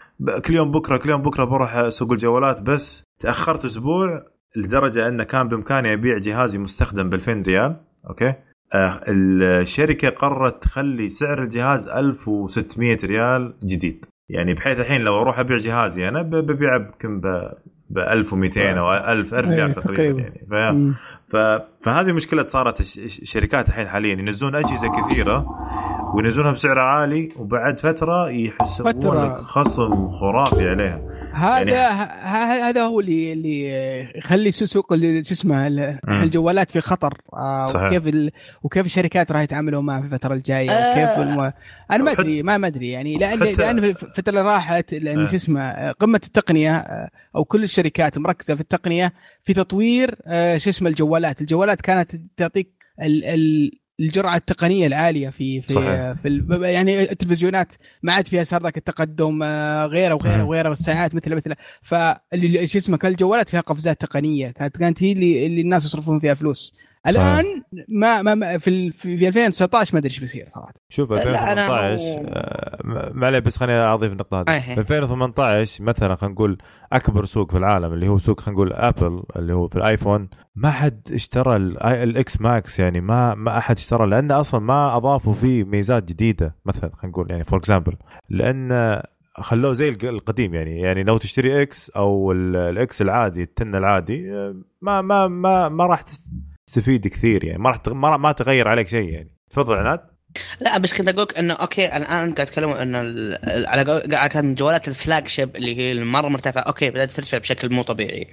كل 0.45 0.54
يوم 0.54 0.71
بكرة 0.71 0.97
كل 0.97 1.10
يوم 1.10 1.21
بكرة 1.21 1.43
بروح 1.43 1.89
سوق 1.89 2.12
الجوالات 2.12 2.62
بس 2.62 3.04
تأخرت 3.19 3.65
أسبوع 3.65 4.23
لدرجة 4.56 5.08
انه 5.08 5.23
كان 5.23 5.47
بإمكاني 5.47 5.93
أبيع 5.93 6.17
جهازي 6.17 6.58
مستخدم 6.60 7.10
ب 7.10 7.13
2000 7.13 7.43
ريال 7.47 7.75
okay؟ 8.10 8.34
آه، 8.73 9.01
الشركة 9.08 10.10
قررت 10.10 10.63
تخلي 10.63 11.10
سعر 11.10 11.43
الجهاز 11.43 11.88
1600 11.88 12.97
ريال 13.04 13.54
جديد. 13.63 14.06
يعني 14.30 14.54
بحيث 14.54 14.80
الحين 14.80 15.01
لو 15.01 15.21
أروح 15.21 15.39
أبيع 15.39 15.58
جهازي 15.58 16.08
أنا 16.10 16.21
ببيعه 16.21 16.75
يمكن 16.78 17.19
ب 17.19 17.51
ب 17.89 17.97
1200 17.99 18.71
أو 18.80 18.93
1000 18.93 19.34
1000 19.34 19.34
إيه، 19.34 19.56
ريال 19.56 19.71
تقريباً. 19.71 20.19
يعني. 20.21 20.93
ف... 21.32 21.36
ف... 21.36 21.62
فهذه 21.82 22.12
مشكلة 22.12 22.45
صارت 22.45 22.80
الش- 22.80 22.99
الش- 22.99 23.19
الشركات 23.19 23.69
الحين 23.69 23.88
حاليا 23.88 24.13
ينزلون 24.13 24.56
أجهزة 24.56 24.88
كثيرة 24.88 25.45
وينزلونها 26.15 26.51
بسعر 26.51 26.80
عالي 26.80 27.30
وبعد 27.39 27.80
فترة 27.80 28.30
يحسبون. 28.30 29.17
لك 29.17 29.36
خصم 29.36 30.10
خرافي 30.10 30.69
عليها 30.69 31.01
هذا 31.34 31.71
يعني- 31.71 32.62
هذا 32.63 32.82
هو 32.84 32.99
اللي 32.99 33.34
اللي 33.34 34.17
يخلي 34.17 34.51
سوق 34.51 34.93
اللي- 34.93 35.23
شو 35.23 35.34
اسمه. 35.34 35.67
الجوالات 36.08 36.71
في 36.71 36.82
خطر 36.82 37.17
آه 37.34 37.65
صحيح. 37.65 37.88
وكيف 37.88 38.08
ال... 38.08 38.32
وكيف 38.63 38.86
الشركات 38.86 39.32
راح 39.32 39.41
يتعاملوا 39.41 39.82
معه 39.82 39.99
في 39.99 40.06
الفترة 40.06 40.34
الجاية 40.34 40.71
آه. 40.71 40.91
وكيف 40.91 41.19
الم... 41.28 41.51
أنا 41.91 42.04
ما 42.04 42.12
ادري 42.12 42.43
ما 42.43 42.58
ما 42.58 42.67
أدري 42.67 42.89
يعني 42.89 43.17
لأن 43.17 43.39
حتى- 43.39 43.60
لأن 43.60 43.93
في 43.93 44.04
الفترة 44.04 44.30
اللي 44.30 44.41
راحت 44.41 44.93
لأن 44.93 45.19
آه. 45.21 45.25
شو 45.25 45.36
اسمه 45.36 45.91
قمة 45.91 46.21
التقنية 46.25 46.75
آه، 46.75 47.10
أو 47.36 47.43
كل 47.45 47.63
الشركات 47.63 48.17
مركزة 48.17 48.56
في 48.56 48.62
التقنية 48.62 49.13
في 49.41 49.54
تطوير 49.54 50.15
آه، 50.28 50.58
شو 50.58 50.69
اسمه 50.69 50.89
الجوالات 50.89 51.41
الجوالات 51.41 51.82
كانت 51.82 52.12
تعطيك 52.38 52.71
ال... 53.04 53.23
ال... 53.25 53.71
الجرعة 54.00 54.36
التقنية 54.36 54.88
العالية 54.88 55.30
في 55.30 55.62
في 55.62 55.74
صحيح. 55.74 56.12
في 56.22 56.28
ال... 56.28 56.64
يعني 56.64 57.12
التلفزيونات 57.12 57.74
ما 58.04 58.14
عاد 58.14 58.28
فيها 58.28 58.44
صار 58.44 58.64
ذاك 58.64 58.78
التقدم 58.78 59.44
آه، 59.44 59.86
غيره 59.86 60.14
وغيره. 60.14 60.44
وغيره 60.44 60.70
والساعات 60.70 61.16
مثل 61.16 61.36
مثل 61.36 61.54
فاللي 61.82 62.68
شو 62.68 62.78
اسمه 62.78 63.00
الجوالات 63.04 63.50
فيها 63.50 63.62
قفزات 63.62 64.02
تقنية 64.02 64.52
كانت 64.52 64.78
كانت 64.78 65.04
هي 65.04 65.12
اللي, 65.12 65.46
اللي 65.46 65.62
الناس 65.62 65.86
يصرفون 65.86 66.20
فيها 66.20 66.34
فلوس 66.34 66.74
الآن 67.08 67.44
ما 67.89 68.22
ما, 68.22 68.36
ما 68.36 68.58
في 68.58 68.70
ال- 68.70 68.94
في 68.94 69.18
في 69.18 69.28
2019 69.28 69.94
ما 69.94 70.00
أدري 70.00 70.10
إيش 70.10 70.20
بيصير 70.20 70.46
صراحة. 70.48 70.74
شوف 70.89 71.12
لا، 71.12 71.52
أنا 71.52 71.91
2018 71.94 72.20
هو- 72.20 73.36
آه، 73.36 73.39
بس 73.39 73.58
خليني 73.58 73.80
اضيف 73.80 74.12
النقطة 74.12 74.41
هذه. 74.41 74.50
أيه. 74.72 74.80
2018 74.80 75.84
مثلا 75.84 76.15
خلينا 76.15 76.34
نقول 76.36 76.58
أكبر 76.94 77.26
سوق 77.26 77.52
في 77.52 77.58
العالم 77.58 77.94
اللي 77.94 78.08
هو 78.08 78.18
سوق 78.18 78.39
خلينا 78.39 78.56
نقول 78.62 78.74
ابل 78.74 79.24
اللي 79.36 79.54
هو 79.54 79.68
في 79.68 79.76
الآيفون 79.76 80.30
ما 80.56 80.70
حد 80.72 81.02
اشترى 81.13 81.56
ال- 81.56 81.84
ال 81.84 82.03
XS 82.03 82.41
Max 82.41 82.80
يعني 82.80 83.02
ما 83.02 83.36
ما 83.36 83.58
أحد 83.58 83.76
اشترى 83.78 84.08
لأنه 84.08 84.39
أصلا 84.39 84.60
ما 84.60 84.98
أضافوا 84.98 85.34
فيه 85.34 85.63
ميزات 85.63 86.04
جديدة 86.04 86.56
مثلا 86.65 86.89
خلينا 86.96 87.08
نقول 87.12 87.32
يعني 87.32 87.44
for 87.44 87.60
example 87.60 87.96
لأن 88.30 89.02
خلوه 89.39 89.74
زي 89.74 89.89
الق- 89.89 90.06
القديم 90.06 90.54
يعني 90.54 90.80
يعني 90.82 91.04
لو 91.04 91.18
تشتري 91.18 91.62
X 91.62 91.89
أو 91.89 92.32
ال- 92.32 92.56
ال 92.56 92.79
X 92.79 93.02
العادي 93.02 93.41
ال 93.41 93.50
ten 93.50 93.76
العادي 93.76 94.32
آه، 94.34 94.56
ما 94.82 95.02
ما 95.02 95.28
ما 95.28 95.70
ما 95.70 95.86
راح 95.86 96.02
تس- 96.02 96.32
تستفيد 96.67 97.08
كثير 97.08 97.43
يعني. 97.43 97.58
ما 97.60 97.69
راح 97.69 97.78
تغ- 97.78 97.93
ما, 97.93 98.32
تغير 98.32 98.67
عليك 98.67 98.88
شيء 98.88 99.10
يعني. 99.10 99.32
تفضل 99.49 99.73
عناد. 99.73 99.99
لا 100.60 100.78
بس 100.78 100.93
كنت 100.93 101.08
أقول 101.08 101.28
إنه 101.39 101.54
okay 101.54 101.86
الان 101.97 102.06
قاعد 102.34 102.39
أتكلم 102.39 102.69
إنه 102.69 102.97
على 103.67 104.30
كان 104.30 104.56
جوالات 104.56 104.88
ال 104.88 105.28
flagship 105.28 105.56
اللي 105.56 105.78
هي 105.78 105.91
المرة 105.91 106.28
مرتفعة. 106.28 106.62
okay 106.62 106.89
بدأت 106.89 107.12
ترتفع 107.12 107.38
بشكل 107.38 107.73
مو 107.73 107.82
طبيعي. 107.82 108.28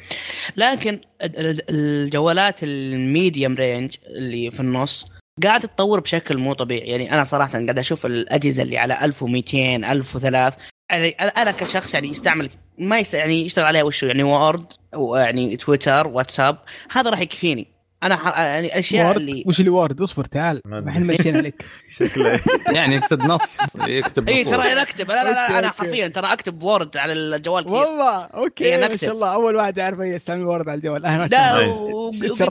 لكن 0.56 1.00
ال- 1.22 1.38
ال- 1.46 1.60
الجوالات 1.70 2.62
ال 2.62 2.75
medium 2.75 3.54
range 3.54 3.96
اللي 4.06 4.50
في 4.50 4.60
النص 4.60 5.06
قاعد 5.42 5.60
تتطور 5.60 6.00
بشكل 6.00 6.38
مو 6.38 6.52
طبيعي. 6.52 6.88
يعني 6.90 7.12
أنا 7.14 7.24
صراحة 7.24 7.52
قاعد 7.52 7.78
أشوف 7.78 8.06
الأجهزة 8.06 8.62
اللي 8.62 8.78
على 8.78 9.04
1200 9.04 9.76
1003 9.92 10.56
يعني 10.90 11.08
أنا 11.10 11.50
كشخص 11.50 11.94
يعني 11.94 12.08
يستعمل 12.08 12.50
ما 12.78 12.98
يست... 12.98 13.14
يعني 13.14 13.44
يشتغل 13.44 13.64
عليها 13.64 13.82
وشو؟ 13.82 14.06
يعني 14.06 14.22
Word 14.22 14.66
ويعني 14.96 15.56
تويتر 15.56 16.06
واتساب. 16.06 16.58
هذا 16.90 17.10
راح 17.10 17.20
يكفيني. 17.20 17.66
أنا 18.02 18.16
ح... 18.16 18.38
يعني 18.38 18.66
الاشياء 18.66 19.06
Word؟ 19.06 19.16
اللي 19.16 19.44
وش 19.46 19.60
اللي 19.60 19.70
Word؟ 19.70 20.00
اصبر 20.00 20.24
تعال. 20.24 20.60
ما. 20.64 20.90
إحنا 20.90 21.04
ماشيين 21.04 21.36
عليك. 21.36 21.64
شكله. 21.98 22.40
يعني 22.76 22.96
يقصد 22.96 23.24
نص 23.24 23.58
يكتب 23.86 24.28
اي. 24.28 24.44
ترى 24.44 24.72
أنا 24.72 24.82
أكتب. 24.82 25.08
لا 25.08 25.24
لا 25.24 25.30
لا 25.30 25.58
أنا. 25.58 25.70
حرفيا 25.70 26.08
ترى 26.08 26.32
أكتب 26.32 26.62
Word 26.62 26.96
على 26.96 27.12
الجوال 27.12 27.64
كثير 27.64 27.74
والله 27.74 28.22
okay 28.24 28.64
إيه، 28.64 28.88
ما. 28.88 28.96
شاء 28.96 29.12
الله. 29.12 29.34
أول 29.34 29.56
واحد 29.56 29.78
اعرف 29.78 29.98
يستعمل 30.00 30.44
Word 30.44 30.68
على 30.68 30.76
الجوال. 30.76 31.06
أهلا 31.06 31.26
لا. 31.26 31.58
و-. 31.94 32.10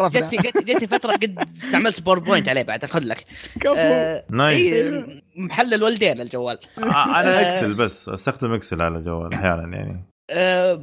جتني 0.09 0.37
جتني 0.37 0.63
جتني 0.63 0.87
فترة 0.87 1.11
قد 1.11 1.39
استعملت 1.57 2.01
PowerPoint 2.01 2.49
عليه 2.49 2.63
بعد 2.63 2.85
خذ 2.85 3.03
لك. 3.03 3.25
كفو. 3.61 3.75
آه، 3.77 4.23
nice 4.29 4.73
إيه، 4.73 5.05
محلل 5.35 5.83
والدين 5.83 6.21
الجوال. 6.21 6.59
آه، 6.77 6.81
أنا 7.19 7.39
آه. 7.39 7.41
Excel 7.41 7.73
بس 7.73 8.09
أستخدم 8.09 8.53
Excel 8.53 8.81
على 8.81 8.97
الجوال 8.97 9.33
أحيانا 9.33 9.77
يعني. 9.77 10.05
آه، 10.29 10.81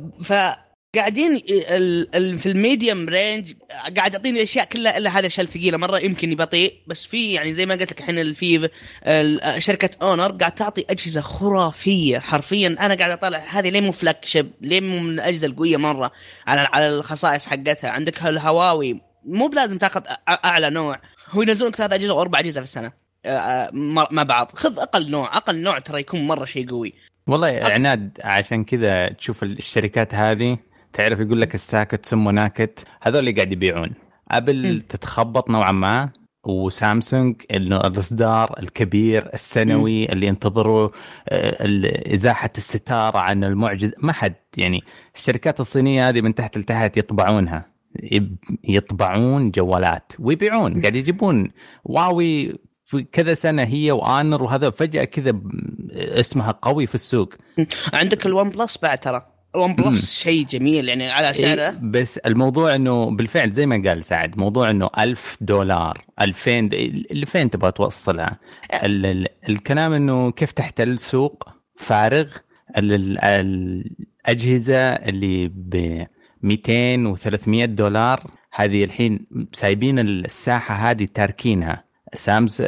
ال- 0.96 2.38
في 2.38 2.46
ال 2.46 2.55
medium 2.55 3.08
range 3.08 3.52
قاعد 3.96 4.14
يعطيني 4.14 4.42
أشياء 4.42 4.64
كلها 4.64 4.98
إلا 4.98 5.10
هذه 5.10 5.18
الاشياء 5.18 5.46
الثقيله 5.46 5.78
مرة 5.78 5.98
يمكن 5.98 6.34
بطيء 6.34 6.74
بس 6.86 7.06
في 7.06 7.32
يعني 7.32 7.54
زي 7.54 7.66
ما 7.66 7.74
قلت 7.74 7.92
لك 7.92 8.00
الحين 8.00 8.34
في 8.34 8.68
شركة 9.58 9.90
Honor 10.02 10.30
قاعد 10.30 10.54
تعطي 10.54 10.84
أجهزة 10.90 11.20
خرافية. 11.20 12.18
حرفيا 12.18 12.68
أنا 12.68 12.94
قاعد 12.94 13.10
أطالع 13.10 13.38
هذه 13.38 13.68
ليه 13.68 13.80
مو 13.80 13.92
flagship 13.92 14.50
ليه 14.60 14.80
مو 14.80 14.98
من 14.98 15.14
الأجهزة 15.14 15.46
القوية 15.46 15.76
مرة؟ 15.76 16.12
على 16.46 16.60
على 16.72 16.88
الخصائص 16.88 17.46
حقتها. 17.46 17.90
عندك 17.90 18.26
الهواوي 18.26 19.00
مو 19.24 19.46
بلازم 19.46 19.78
تاخذ 19.78 20.02
أعلى 20.44 20.70
نوع. 20.70 21.00
هو 21.30 21.42
ينزلون 21.42 21.72
ثلاث 21.72 21.92
أجهزة 21.92 22.14
واربع 22.14 22.40
أجهزة 22.40 22.60
في 22.60 22.66
السنة. 22.66 22.92
مع 24.10 24.22
بعض. 24.22 24.50
خذ 24.54 24.78
أقل 24.78 25.10
نوع. 25.10 25.36
أقل 25.36 25.62
نوع 25.62 25.78
ترى 25.78 26.00
يكون 26.00 26.26
مرة 26.26 26.44
شيء 26.44 26.70
قوي. 26.70 26.94
والله 27.26 27.60
عناد 27.62 28.18
عشان 28.24 28.64
كذا 28.64 29.08
تشوف 29.08 29.42
الشركات 29.42 30.14
هذه 30.14 30.58
تعرف 30.92 31.20
يقول 31.20 31.40
لك 31.40 31.54
الساكت 31.54 32.06
سمه 32.06 32.30
ناكت؟ 32.30 32.84
هذول 33.02 33.18
اللي 33.20 33.32
قاعد 33.32 33.52
يبيعون. 33.52 33.90
أبل. 34.30 34.80
تتخبط 34.88 35.50
نوعا 35.50 35.72
ما 35.72 36.10
وسامسونج 36.44 37.42
انه 37.54 37.76
الإصدار 37.76 38.54
الكبير 38.58 39.30
السنوي 39.34 40.12
اللي 40.12 40.26
ينتظروا 40.26 40.88
آه، 41.28 41.56
إزاحة 42.14 42.50
الستارة 42.58 43.18
عن 43.18 43.44
المعجز. 43.44 43.92
ما 43.98 44.12
حد 44.12 44.34
يعني 44.56 44.82
الشركات 45.14 45.60
الصينية 45.60 46.08
هذه 46.08 46.20
من 46.20 46.34
تحت 46.34 46.58
لتحت 46.58 46.96
يطبعونها. 46.96 47.64
يطبعون 48.64 49.50
جوالات. 49.50 50.12
ويبيعون 50.18 50.80
قاعد 50.80 50.94
يجيبون. 50.94 51.50
هواوي 51.84 52.58
في 52.84 53.02
كذا 53.02 53.34
سنة 53.34 53.62
هي 53.62 53.92
و 53.92 54.01
Honor 54.01 54.42
وهذا 54.42 54.70
فجأة 54.70 55.04
كذا 55.04 55.40
اسمها 55.92 56.50
قوي 56.50 56.86
في 56.86 56.94
السوق. 56.94 57.34
عندك 57.92 58.26
ال 58.26 58.50
OnePlus 58.50 58.78
بعد 58.82 58.98
ترى. 58.98 59.37
ال 59.58 59.74
OnePlus 59.74 60.12
شيء 60.14 60.46
جميل 60.46 60.88
يعني 60.88 61.10
على 61.10 61.34
سعره. 61.34 61.78
بس 61.82 62.18
الموضوع 62.18 62.74
إنه 62.74 63.10
بالفعل 63.10 63.50
زي 63.50 63.66
ما 63.66 63.82
قال 63.88 64.04
سعد 64.04 64.38
موضوع 64.38 64.70
إنه 64.70 64.90
ألف 64.98 65.36
دولار 65.40 66.04
2000 66.20 66.60
د- 66.68 66.74
اللي 67.10 67.26
فين 67.26 67.50
تبغى 67.50 67.72
توصلها 67.72 68.38
ال 68.84 69.06
ال 69.06 69.26
الكلام 69.48 69.92
إنه 69.92 70.30
كيف 70.30 70.52
تحتل 70.52 70.98
سوق 70.98 71.48
فارغ 71.76 72.32
ال 72.76 72.92
ال 72.92 73.84
الأجهزة 74.26 74.78
اللي 74.92 75.48
ب 75.48 76.04
200 76.42 77.14
و300 77.16 77.64
دولار 77.64 78.22
هذه 78.52 78.84
الحين 78.84 79.26
سايبين 79.52 79.98
الساحة 79.98 80.74
هذه 80.90 81.08
تاركينها. 81.14 81.84
سامس 82.14 82.62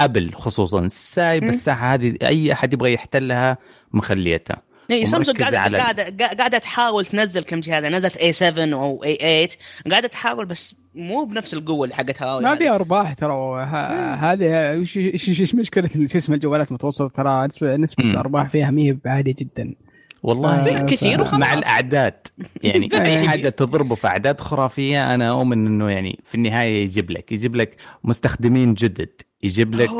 أبل 0.00 0.34
خصوصا 0.34 0.88
سايب. 0.88 1.44
الساحة 1.44 1.94
هذه 1.94 2.16
أي 2.22 2.52
أحد 2.52 2.72
يبغى 2.72 2.92
يحتلها 2.92 3.58
مخليتها 3.92 4.62
اي 4.92 5.06
سامسونج 5.06 5.42
قاعدة 5.42 5.64
على- 5.64 5.76
قاعدة 5.76 6.26
قاعدة 6.38 6.58
تحاول 6.58 7.06
تنزل 7.06 7.42
كم 7.42 7.60
جهاز 7.60 7.84
نزلت 7.84 8.16
اي 8.16 8.32
7 8.32 8.64
أو 8.74 9.04
اي 9.04 9.16
8 9.16 9.48
قاعدة 9.90 10.08
تحاول 10.08 10.46
بس 10.46 10.74
مو 10.94 11.24
بنفس 11.24 11.54
القوة 11.54 11.84
اللي 11.84 11.94
حقت 11.94 12.22
هواوي 12.22 12.42
ما 12.42 12.52
هذه. 12.52 12.58
في 12.58 12.68
أرباح 12.70 13.12
ترى 13.12 13.32
ه- 13.62 14.14
هذه 14.14 14.78
وش 14.78 15.54
مشكلة 15.54 15.88
شو 15.88 16.18
اسمه 16.18 16.34
الجوالات 16.34 16.68
المتوسطة 16.68 17.08
ترى 17.08 17.46
نسبه 17.46 17.76
نسبة. 17.76 18.04
الارباح 18.04 18.48
فيها 18.48 18.70
ما 18.70 18.82
هي 18.82 18.96
عاليه 19.06 19.34
جدا 19.38 19.74
والله 20.22 20.78
آه، 20.80 20.86
كثير 20.86 21.24
ف-. 21.24 21.34
مع 21.34 21.54
الأعداد 21.54 22.14
يعني 22.62 22.88
إيه. 22.92 23.00
أي 23.02 23.28
حاجة 23.28 23.48
تضربه 23.48 23.94
في 23.94 24.06
أعداد 24.06 24.40
خرافية 24.40 25.14
أنا 25.14 25.30
أؤمن 25.30 25.66
إنه 25.66 25.90
يعني 25.90 26.20
في 26.24 26.34
النهاية 26.34 26.82
يجيب 26.84 27.10
لك 27.10 27.32
يجيب 27.32 27.56
لك 27.56 27.76
مستخدمين 28.04 28.74
جدد 28.74 29.08
يجيب 29.42 29.74
لك 29.74 29.90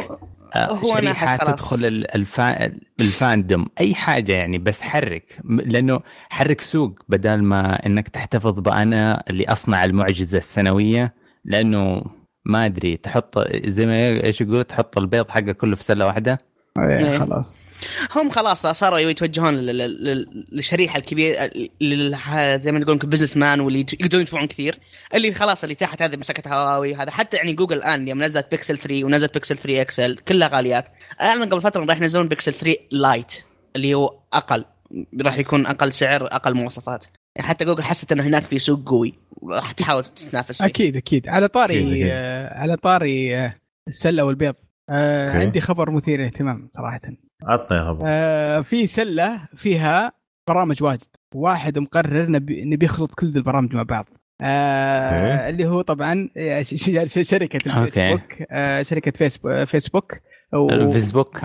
هو- 0.56 0.74
آه، 0.92 0.94
شريحة. 0.94 1.26
تدخل 1.52 1.84
ال- 1.84 2.14
الفا... 2.14 2.66
الفاندوم. 3.00 3.66
أي 3.80 3.94
حاجة 3.94 4.32
يعني 4.32 4.58
بس 4.58 4.80
حرك. 4.82 5.38
لأنه 5.44 6.00
حرك 6.30 6.60
سوق 6.60 6.98
بدل 7.08 7.42
ما 7.42 7.86
إنك 7.86 8.08
تحتفظ 8.08 8.58
بأنا 8.60 9.22
اللي 9.30 9.44
أصنع 9.44 9.84
المعجزة 9.84 10.38
السنوية 10.38 11.14
لأنه 11.44 12.04
ما 12.44 12.66
أدري 12.66 12.96
تحط 12.96 13.38
زي 13.66 13.86
ما 13.86 14.08
إيش 14.24 14.40
يقول 14.40 14.64
تحط 14.64 14.98
البيض 14.98 15.30
حقه 15.30 15.52
كله 15.52 15.76
في 15.76 15.82
سلة 15.84 16.06
واحدة. 16.06 16.38
إيه، 16.78 16.98
إيه. 17.12 17.18
خلاص. 17.18 17.62
هم 18.14 18.30
خلاص 18.30 18.66
صاروا 18.66 18.98
يتوجهون 18.98 19.54
لل- 19.54 20.04
لل- 20.04 20.46
للشريحة 20.52 20.98
الكبيره 20.98 21.50
لل- 21.80 22.16
زي 22.62 22.72
ما 22.72 22.85
تقول 22.85 22.96
businessman 22.98 23.61
واللي 23.61 23.80
يقدرون 23.80 24.22
يدفعون 24.22 24.46
كثير. 24.46 24.78
اللي 25.14 25.35
خلاص 25.35 25.62
اللي 25.62 25.74
تحت 25.74 26.02
هذه 26.02 26.16
مسكت 26.16 26.48
هواوي 26.48 26.94
هذا 26.94 27.11
حتى 27.11 27.37
يعني 27.37 27.52
جوجل 27.52 27.76
الآن 27.76 28.08
يوم 28.08 28.22
نزلت 28.22 28.46
بيكسل 28.50 28.78
3 28.78 29.04
ونزلت 29.04 29.35
بيكسل 29.35 29.56
3 29.58 29.80
XL 29.80 30.16
كلها 30.28 30.48
غاليات. 30.48 30.85
اعلن 31.20 31.44
قبل 31.44 31.62
فترة 31.62 31.85
راح 31.85 31.96
ينزلون 32.00 32.29
بيكسل 32.29 32.52
3 32.52 32.77
Lite 32.90 33.33
اللي 33.77 33.94
هو 33.94 34.18
أقل. 34.33 34.64
راح 35.23 35.38
يكون 35.38 35.66
أقل 35.66 35.92
سعر 35.92 36.27
أقل 36.27 36.54
مواصفات. 36.54 37.04
يعني 37.37 37.48
حتى 37.48 37.64
جوجل 37.64 37.83
حست 37.83 38.12
إنه 38.12 38.23
هناك 38.23 38.42
في 38.42 38.58
سوق 38.58 38.88
قوي. 38.88 39.14
راح 39.48 39.73
تحاول 39.73 40.04
تتنافس 40.04 40.58
فيه. 40.58 40.64
أكيد 40.66 40.96
أكيد. 40.96 41.29
على 41.29 41.44
أكيد، 41.44 41.54
طاري 41.54 41.81
أكيد. 41.92 42.06
آه، 42.10 42.58
على 42.58 42.77
طاري 42.77 43.37
آه، 43.37 43.54
السلة 43.88 44.25
والبيض. 44.25 44.54
آه. 44.90 45.30
عندي 45.40 45.60
خبر 45.60 45.90
مثير 45.90 46.18
للاهتمام 46.20 46.66
صراحة. 46.70 47.00
عطني 47.42 47.78
يا 47.78 47.85
خبر. 47.85 48.02
آه 48.06 48.60
في 48.60 48.87
سلة 48.87 49.48
فيها 49.56 50.12
برامج 50.48 50.83
واجد. 50.83 51.06
واحد 51.35 51.78
مقرر 51.78 52.30
نبي 52.30 52.64
نبي 52.64 52.85
يخلط 52.87 53.14
كل 53.14 53.26
البرامج 53.37 53.74
مع 53.74 53.83
بعض. 53.83 54.08
آه. 54.40 55.48
اللي 55.48 55.66
هو 55.66 55.80
طبعا 55.83 56.28
آه، 56.37 56.62
ش- 56.62 56.74
ش- 56.74 57.28
شركة. 57.30 57.80
الفيسبوك. 57.83 58.42
آه 58.50 58.83
شركة 58.83 59.10
فيسبوك, 59.10 59.64
فيسبوك. 59.64 60.12
و- 60.54 60.70
الفيسبوك. 60.70 61.40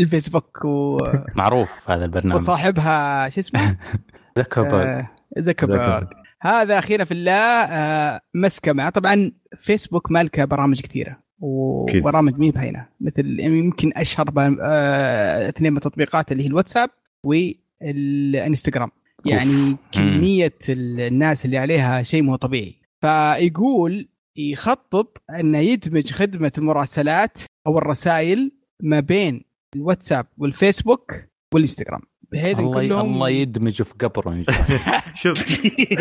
الفيسبوك 0.00 0.64
و- 0.64 0.98
معروف 1.36 1.90
هذا 1.90 2.04
البرنامج. 2.04 2.34
وصاحبها 2.34 3.28
شو 3.28 3.40
اسمه؟ 3.40 3.76
زكربرج 4.38 4.86
آه، 4.86 5.08
زكربرج 5.38 6.08
هذا 6.42 6.78
أخيرا 6.78 7.04
في 7.04 7.14
الله. 7.14 7.32
آه، 7.64 8.20
مسكمه 8.34 8.90
طبعا 8.90 9.32
فيسبوك 9.58 10.10
مالكه 10.10 10.44
برامج 10.44 10.80
كثيرة. 10.80 11.25
وبرامج 11.40 12.38
مي 12.38 12.50
بهينه 12.50 12.86
مثل 13.00 13.40
يمكن 13.40 13.92
أشهر 13.96 14.32
آه، 14.38 15.48
اثنين 15.48 15.72
من 15.72 15.76
التطبيقات 15.78 16.32
اللي 16.32 16.42
هي 16.42 16.46
الواتساب 16.46 16.90
والإنستغرام. 17.24 18.90
يعني 19.24 19.76
كمية 19.92 20.54
الناس 20.68 21.44
اللي 21.44 21.58
عليها 21.58 22.02
شيء 22.02 22.22
مو 22.22 22.36
طبيعي. 22.36 22.74
فيقول 23.00 24.08
يخطط 24.36 25.22
انه 25.40 25.58
يدمج 25.58 26.12
خدمة 26.12 26.52
المراسلات 26.58 27.38
أو 27.66 27.78
الرسائل 27.78 28.52
ما 28.82 29.00
بين 29.00 29.44
الواتساب 29.76 30.26
والفيسبوك 30.38 31.14
والإنستغرام. 31.54 32.00
إن 32.34 32.58
الله 32.58 32.82
ي- 32.82 32.88
كلهم 32.88 33.14
الله 33.14 33.28
يدمج 33.28 33.82
في 33.82 33.94
قبره. 34.00 34.44
شوف 35.22 35.44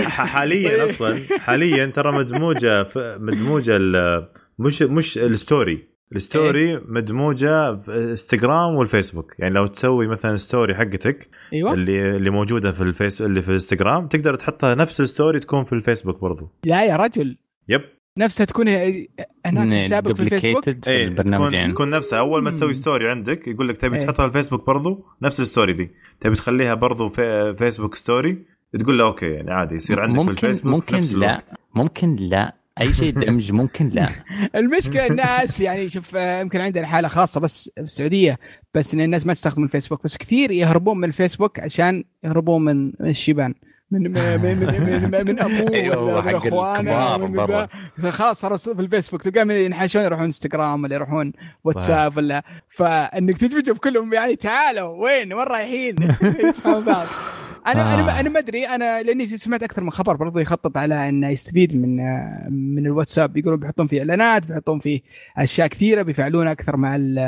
حاليا 0.07 0.85
أصلا 0.89 1.19
حاليا 1.39 1.85
ترى 1.85 2.11
مدموجة 2.11 2.83
في 2.83 3.17
مدموجة 3.19 3.77
ال- 3.77 4.27
مش 4.59 4.81
مش 4.81 5.17
ال 5.17 5.28
story. 5.28 5.95
ال 6.15 6.26
story 6.26 6.81
مدموجة 6.87 7.75
في 7.75 7.91
انستغرام 7.91 8.75
والفيسبوك. 8.75 9.39
يعني 9.39 9.53
لو 9.53 9.67
تسوي 9.67 10.07
مثلا 10.07 10.37
story 10.37 10.75
حقتك 10.75 11.29
أيوه. 11.53 11.73
اللي 11.73 12.15
اللي 12.15 12.29
موجودة 12.29 12.71
في 12.71 12.81
الفيس 12.81 13.21
اللي 13.21 13.41
في 13.41 13.47
الانستغرام 13.49 14.07
تقدر 14.07 14.35
تحطها 14.35 14.75
نفس 14.75 15.01
ال 15.01 15.07
story 15.07 15.39
تكون 15.39 15.63
في 15.63 15.73
الفيسبوك 15.73 16.21
برضو. 16.21 16.49
لا 16.65 16.85
يا 16.85 16.95
رجل. 16.95 17.37
yep. 17.69 17.81
نفسها 18.17 18.45
تكون 18.45 18.67
هناك 19.45 19.85
حسابك 19.85 20.15
في 20.15 20.21
الفيسبوك. 20.21 20.63
في 20.63 20.87
اي 20.87 21.03
البرنامج 21.03 21.45
تكون, 21.45 21.53
يعني. 21.53 21.73
تكون 21.73 21.89
نفسها. 21.89 22.19
أول 22.19 22.43
ما 22.43 22.51
تسوي. 22.51 22.73
story 22.73 23.09
عندك 23.09 23.47
يقول 23.47 23.67
لك 23.69 23.77
تبي 23.77 23.95
إيه. 23.95 24.01
تحطها 24.01 24.23
في 24.23 24.37
الفيسبوك 24.37 24.67
برضو 24.67 25.05
نفس 25.21 25.39
ال 25.39 25.45
story 25.45 25.73
دي. 25.73 25.91
تبي 26.19 26.35
تخليها 26.35 26.73
برضو 26.73 27.09
في 27.09 27.55
فيسبوك 27.57 27.95
story 27.95 28.45
تقول 28.79 28.97
له 28.97 29.05
okay 29.05 29.25
يعني 29.25 29.51
عادي 29.51 29.75
يصير 29.75 29.99
عندك 29.99 30.15
ممكن 30.15 30.35
في 30.35 30.43
الفيسبوك 30.43 30.73
ممكن 30.73 30.97
نفس 30.97 31.13
لا. 31.13 31.41
ممكن 31.75 32.15
لا. 32.15 32.55
أي 32.81 32.93
شيء 32.93 33.13
دمج 33.13 33.51
ممكن؟ 33.51 33.89
لا. 33.89 34.09
المشكلة 34.55 35.07
الناس 35.07 35.61
يعني 35.61 35.89
شوف 35.89 36.15
آه، 36.15 36.41
يمكن 36.41 36.61
عندنا 36.61 36.87
حالة 36.87 37.07
خاصة 37.07 37.39
بس 37.39 37.71
في 37.75 37.81
السعودية 37.81 38.39
بس 38.73 38.93
إن 38.93 39.01
الناس 39.01 39.25
ما 39.25 39.33
تستخدم 39.33 39.63
الفيسبوك 39.63 40.03
بس 40.03 40.17
كثير 40.17 40.51
يهربون 40.51 40.97
من 40.97 41.03
الفيسبوك 41.03 41.59
عشان 41.59 42.03
يهربون 42.23 42.65
من 42.65 42.93
الشيبان 43.01 43.53
من 43.91 44.11
من 44.11 44.41
من 44.41 44.59
من, 44.59 45.11
من, 45.11 45.25
من 45.25 45.39
أبوه 45.39 45.75
أيوه، 45.75 46.21
من 46.21 46.29
حق 46.29 46.35
أخوانه. 46.35 47.67
خلاص 48.09 48.41
صاروا 48.41 48.57
في 48.57 48.81
الفيسبوك 48.81 49.21
تلقاهم 49.21 49.51
ينحاشون 49.51 50.01
يروحون 50.01 50.25
إنستغرام 50.25 50.83
ولا 50.83 50.95
يروحون 50.95 51.33
واتساب 51.63 52.17
ولا. 52.17 52.43
فإنك 52.69 53.37
تدمجهم 53.37 53.75
كلهم 53.75 54.13
يعني 54.13 54.35
تعالوا 54.35 55.03
وين؟ 55.03 55.33
وين 55.33 55.47
رايحين؟ 55.47 55.95
بعض 56.87 57.07
أنا 57.67 57.93
أنا 57.95 58.17
آه. 58.17 58.19
أنا 58.19 58.29
ما 58.29 58.39
أدري 58.39 58.67
أنا 58.67 59.01
لأني 59.03 59.25
سمعت 59.25 59.63
أكثر 59.63 59.83
من 59.83 59.91
خبر 59.91 60.15
برضو 60.15 60.39
يخطط 60.39 60.77
على 60.77 61.09
انه 61.09 61.29
يستفيد 61.29 61.75
من 61.75 61.95
من 62.75 62.85
الواتساب 62.85 63.37
يقولون 63.37 63.59
بيحطون 63.59 63.87
فيه 63.87 63.99
إعلانات 63.99 64.45
بيحطون 64.47 64.79
فيه 64.79 65.01
أشياء 65.37 65.67
كثيرة 65.67 66.01
بيفعلونها 66.01 66.51
أكثر 66.51 66.77
مع 66.77 66.95
ال 66.95 67.19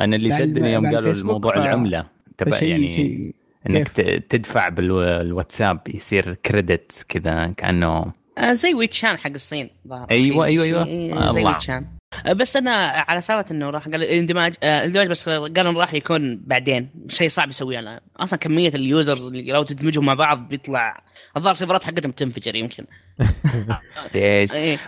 أنا 0.00 0.16
اللي 0.16 0.38
شدني 0.38 0.72
يوم 0.72 0.94
قالوا 0.94 1.12
الموضوع 1.12 1.54
ف- 1.54 1.58
العملة 1.58 2.06
تبع 2.38 2.58
يعني 2.62 2.88
شيء 2.88 3.34
إنك 3.70 3.88
ت- 3.88 4.00
تدفع 4.30 4.68
بالواتساب 4.68 5.80
يصير 5.94 6.34
credit 6.34 7.04
كذا 7.08 7.46
كأنه 7.46 8.12
آه، 8.38 8.52
زي 8.52 8.74
ويتشان 8.74 9.16
حق 9.18 9.30
الصين 9.30 9.70
أيوة، 10.10 10.44
أيوة، 10.44 10.64
شيء 10.64 10.76
أيوة. 10.76 11.32
زي 11.32 11.40
الله. 11.40 11.52
ويتشان 11.52 11.86
بس 12.32 12.56
أنا 12.56 12.70
على 13.08 13.20
سالفه 13.20 13.50
إنه 13.50 13.70
راح 13.70 13.88
قال 13.88 14.02
اندماج 14.02 14.54
آه، 14.62 14.84
اندماج 14.84 15.08
بس 15.08 15.28
قالوا 15.28 15.80
راح 15.80 15.94
يكون 15.94 16.42
بعدين 16.46 16.90
شيء 17.08 17.28
صعب 17.28 17.48
يسويه. 17.48 17.78
الان 17.78 18.00
أصلا 18.16 18.38
كمية 18.38 18.68
ال 18.68 18.78
users 18.78 19.26
اللي 19.26 19.52
لو 19.52 19.62
تدمجهم 19.62 20.04
مع 20.04 20.14
بعض 20.14 20.48
بيطلع 20.48 21.05
الظاهر 21.36 21.52
ال 21.54 21.57
server 21.57 21.78
ات 21.78 21.82
حقتهم 21.82 22.10
تنفجر 22.12 22.54
يمكن 22.56 22.84
ليش 24.14 24.52
إيه. 24.52 24.78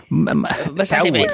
بس 0.71 0.93
عشان. 0.93 1.11
بعيد 1.13 1.29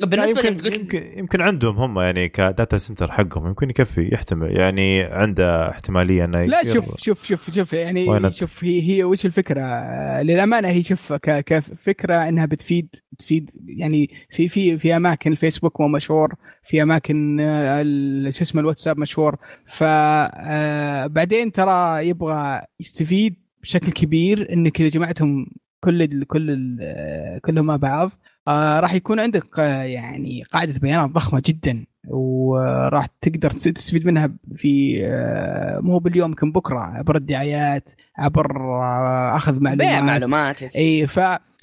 بالنسبة 0.00 0.40
يمكن, 0.46 0.72
يمكن 0.72 1.18
يمكن 1.18 1.40
عندهم 1.40 1.76
هم 1.76 2.00
يعني 2.00 2.28
كداتا 2.28 2.78
سنتر 2.78 3.10
حقهم 3.12 3.46
يمكن 3.46 3.70
يكفي 3.70 4.08
يحتمل 4.12 4.56
يعني 4.56 5.02
عنده 5.02 5.70
احتمالية 5.70 6.24
إنه 6.24 6.44
لا 6.44 6.64
شوف 6.64 7.00
شوف 7.00 7.26
شوف 7.26 7.50
شوف 7.50 7.72
يعني؟ 7.72 8.30
شوف 8.30 8.64
هي 8.64 8.82
هي 8.82 9.04
وش 9.04 9.26
الفكرة 9.26 9.62
آه، 9.62 10.22
للأمانة 10.22 10.68
هي 10.68 10.82
شوف 10.82 11.12
ك- 11.12 11.44
كفكره 11.44 12.28
إنها 12.28 12.46
بتفيد 12.46 12.94
تفيد 13.18 13.50
يعني 13.66 14.10
في 14.30 14.48
في 14.48 14.78
في 14.78 14.96
أماكن 14.96 15.32
الفيسبوك 15.32 15.80
مو 15.80 15.88
مشهور 15.88 16.34
في 16.64 16.82
أماكن 16.82 17.40
آه، 17.40 17.82
ال- 17.82 18.34
شو 18.34 18.42
اسمه 18.42 18.60
الواتساب 18.60 18.98
مشهور 18.98 19.36
فبعدين 19.66 21.52
ترى 21.52 22.08
يبغى 22.08 22.60
يستفيد 22.80 23.36
بشكل 23.62 23.92
كبير 23.92 24.52
إنك 24.52 24.80
إذا 24.80 24.88
جمعتهم 24.88 25.46
كل 25.84 26.02
ال 26.02 26.26
كل 26.26 26.50
ال 26.50 26.78
آه، 26.82 27.38
كلهم 27.38 27.66
مع 27.66 27.76
بعض 27.76 28.10
آه 28.48 28.80
راح 28.80 28.94
يكون 28.94 29.20
عندك 29.20 29.58
آه، 29.58 29.82
يعني 29.82 30.42
قاعدة 30.52 30.78
بيانات 30.80 31.10
ضخمة 31.10 31.42
جدا 31.46 31.84
وراح 32.08 33.06
تقدر 33.22 33.50
تس- 33.50 33.64
تستفيد 33.64 34.06
منها 34.06 34.30
في 34.54 35.00
آه، 35.06 35.80
مو 35.82 35.98
باليوم 35.98 36.30
يمكن 36.30 36.52
بكرة 36.52 36.78
عبر 36.78 37.16
الدعايات 37.16 37.90
عبر 38.18 38.56
آه، 38.60 39.36
أخذ 39.36 39.52
معلومات 39.62 39.78
بيع 39.88 40.00
معلومات 40.00 40.62
إي 40.62 41.06
ف 41.06 41.20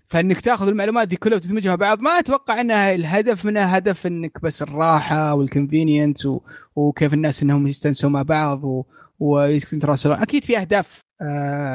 فإنك 0.09 0.41
تأخذ 0.41 0.67
المعلومات 0.67 1.07
دي 1.07 1.15
كلها 1.15 1.35
وتدمجها 1.37 1.69
مع 1.69 1.75
بعض 1.75 1.99
ما 2.01 2.09
أتوقع 2.19 2.61
انها 2.61 2.95
الهدف 2.95 3.45
منها 3.45 3.77
هدف 3.77 4.07
إنك 4.07 4.41
بس 4.43 4.61
الراحة 4.61 5.33
وال 5.33 5.46
convenience. 5.46 6.27
وكيف 6.75 7.13
الناس 7.13 7.43
إنهم 7.43 7.67
يستنسوا 7.67 8.09
مع 8.09 8.21
بعض 8.21 8.63
و... 8.63 8.83
ويتواصلون 9.19 10.15
أكيد 10.21 10.43
في 10.43 10.57
أهداف 10.57 10.99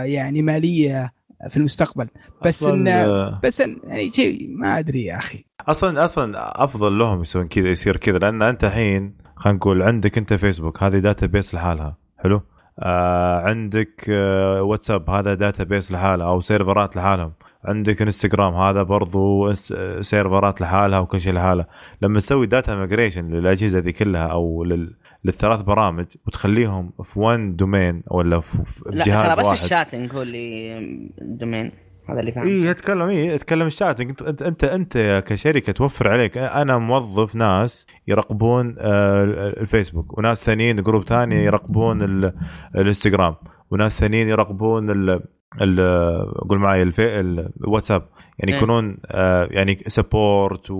يعني 0.04 0.42
مالية 0.42 1.12
في 1.48 1.56
المستقبل. 1.56 2.08
بس 2.44 2.62
أصلاً، 2.62 2.74
ان 2.74 2.88
آه، 2.88 3.40
بس 3.44 3.60
إن 3.60 3.80
يعني 3.84 4.10
شيء 4.10 4.48
ما 4.50 4.78
أدري 4.78 5.04
يا 5.04 5.16
أخي. 5.18 5.44
أصلا 5.68 6.04
أصلا 6.04 6.64
أفضل 6.64 6.98
لهم 6.98 7.20
يسوون 7.20 7.48
كذا 7.48 7.68
يصير 7.68 7.96
كذا 7.96 8.18
لأن 8.18 8.42
أنت 8.42 8.64
الحين 8.64 9.16
خلينا 9.36 9.56
نقول 9.56 9.82
عندك 9.82 10.18
أنت 10.18 10.34
فيسبوك 10.34 10.82
هذه 10.82 10.98
database 10.98 11.54
لحالها. 11.54 11.96
حلو؟ 12.18 12.40
آه 12.78 13.40
عندك 13.40 14.06
آه 14.10 14.62
واتساب 14.62 15.10
هذا 15.10 15.34
database 15.34 15.92
لحالها 15.92 16.26
أو 16.26 16.40
server 16.40 16.88
ات 16.88 16.96
لحالهم. 16.96 17.32
عندك 17.64 18.02
انستغرام 18.02 18.54
هذا 18.54 18.82
برضو 18.82 19.52
server 20.00 20.52
ات 20.52 20.60
لحالها 20.60 20.98
وكل 20.98 21.20
شيء 21.20 21.32
لحالها. 21.32 21.66
لما 22.02 22.18
تسوي 22.18 22.46
data 22.46 22.74
migration 22.74 23.28
للأجهزة 23.28 23.78
ذي 23.78 23.92
كلها 23.92 24.26
أو 24.26 24.64
لل... 24.64 24.94
للثلاث 25.24 25.60
برامج 25.62 26.06
وتخليهم 26.26 26.92
في 27.04 27.20
one 27.20 27.56
domain 27.56 28.02
ولا 28.10 28.40
في 28.40 28.58
في 28.66 28.82
لا 28.86 29.04
جهاز 29.04 29.26
ترى 29.26 29.36
بس 29.36 29.44
واحد. 29.44 29.56
ال 29.58 29.65
chatting 29.65 30.14
هو 30.14 30.22
اللي 30.22 30.78
ال 31.22 31.30
domain 31.30 31.72
هذا 32.08 32.20
اللي 32.20 32.32
فاهم 32.32 32.46
إي 32.46 32.70
اتكلم 32.70 33.02
إي 33.08 33.34
اتكلم 33.34 33.66
ال 33.66 33.71
chatting. 33.71 34.08
أنت 34.10 34.22
أنت 34.22 34.42
أنت, 34.42 34.64
أنت 34.64 35.24
كشركة 35.26 35.72
توفر 35.72 36.08
عليك. 36.08 36.38
أنا 36.38 36.78
موظف 36.78 37.34
ناس 37.34 37.86
يراقبون 38.08 38.76
آه، 38.78 39.24
الفيسبوك 39.60 40.18
وناس 40.18 40.44
ثانيين 40.46 40.82
group 40.82 41.04
ثاني 41.04 41.44
يراقبون 41.44 42.02
ال- 42.02 42.34
الانستغرام 42.74 43.34
وناس 43.70 44.00
ثانيين 44.00 44.28
يراقبون 44.28 44.90
قول 46.48 46.58
معي 46.58 46.82
الواتساب 47.60 48.02
يعني 48.38 48.52
إيه. 48.52 48.56
يكونون 48.56 48.96
آه، 49.06 49.48
يعني 49.50 49.84
support 49.86 50.70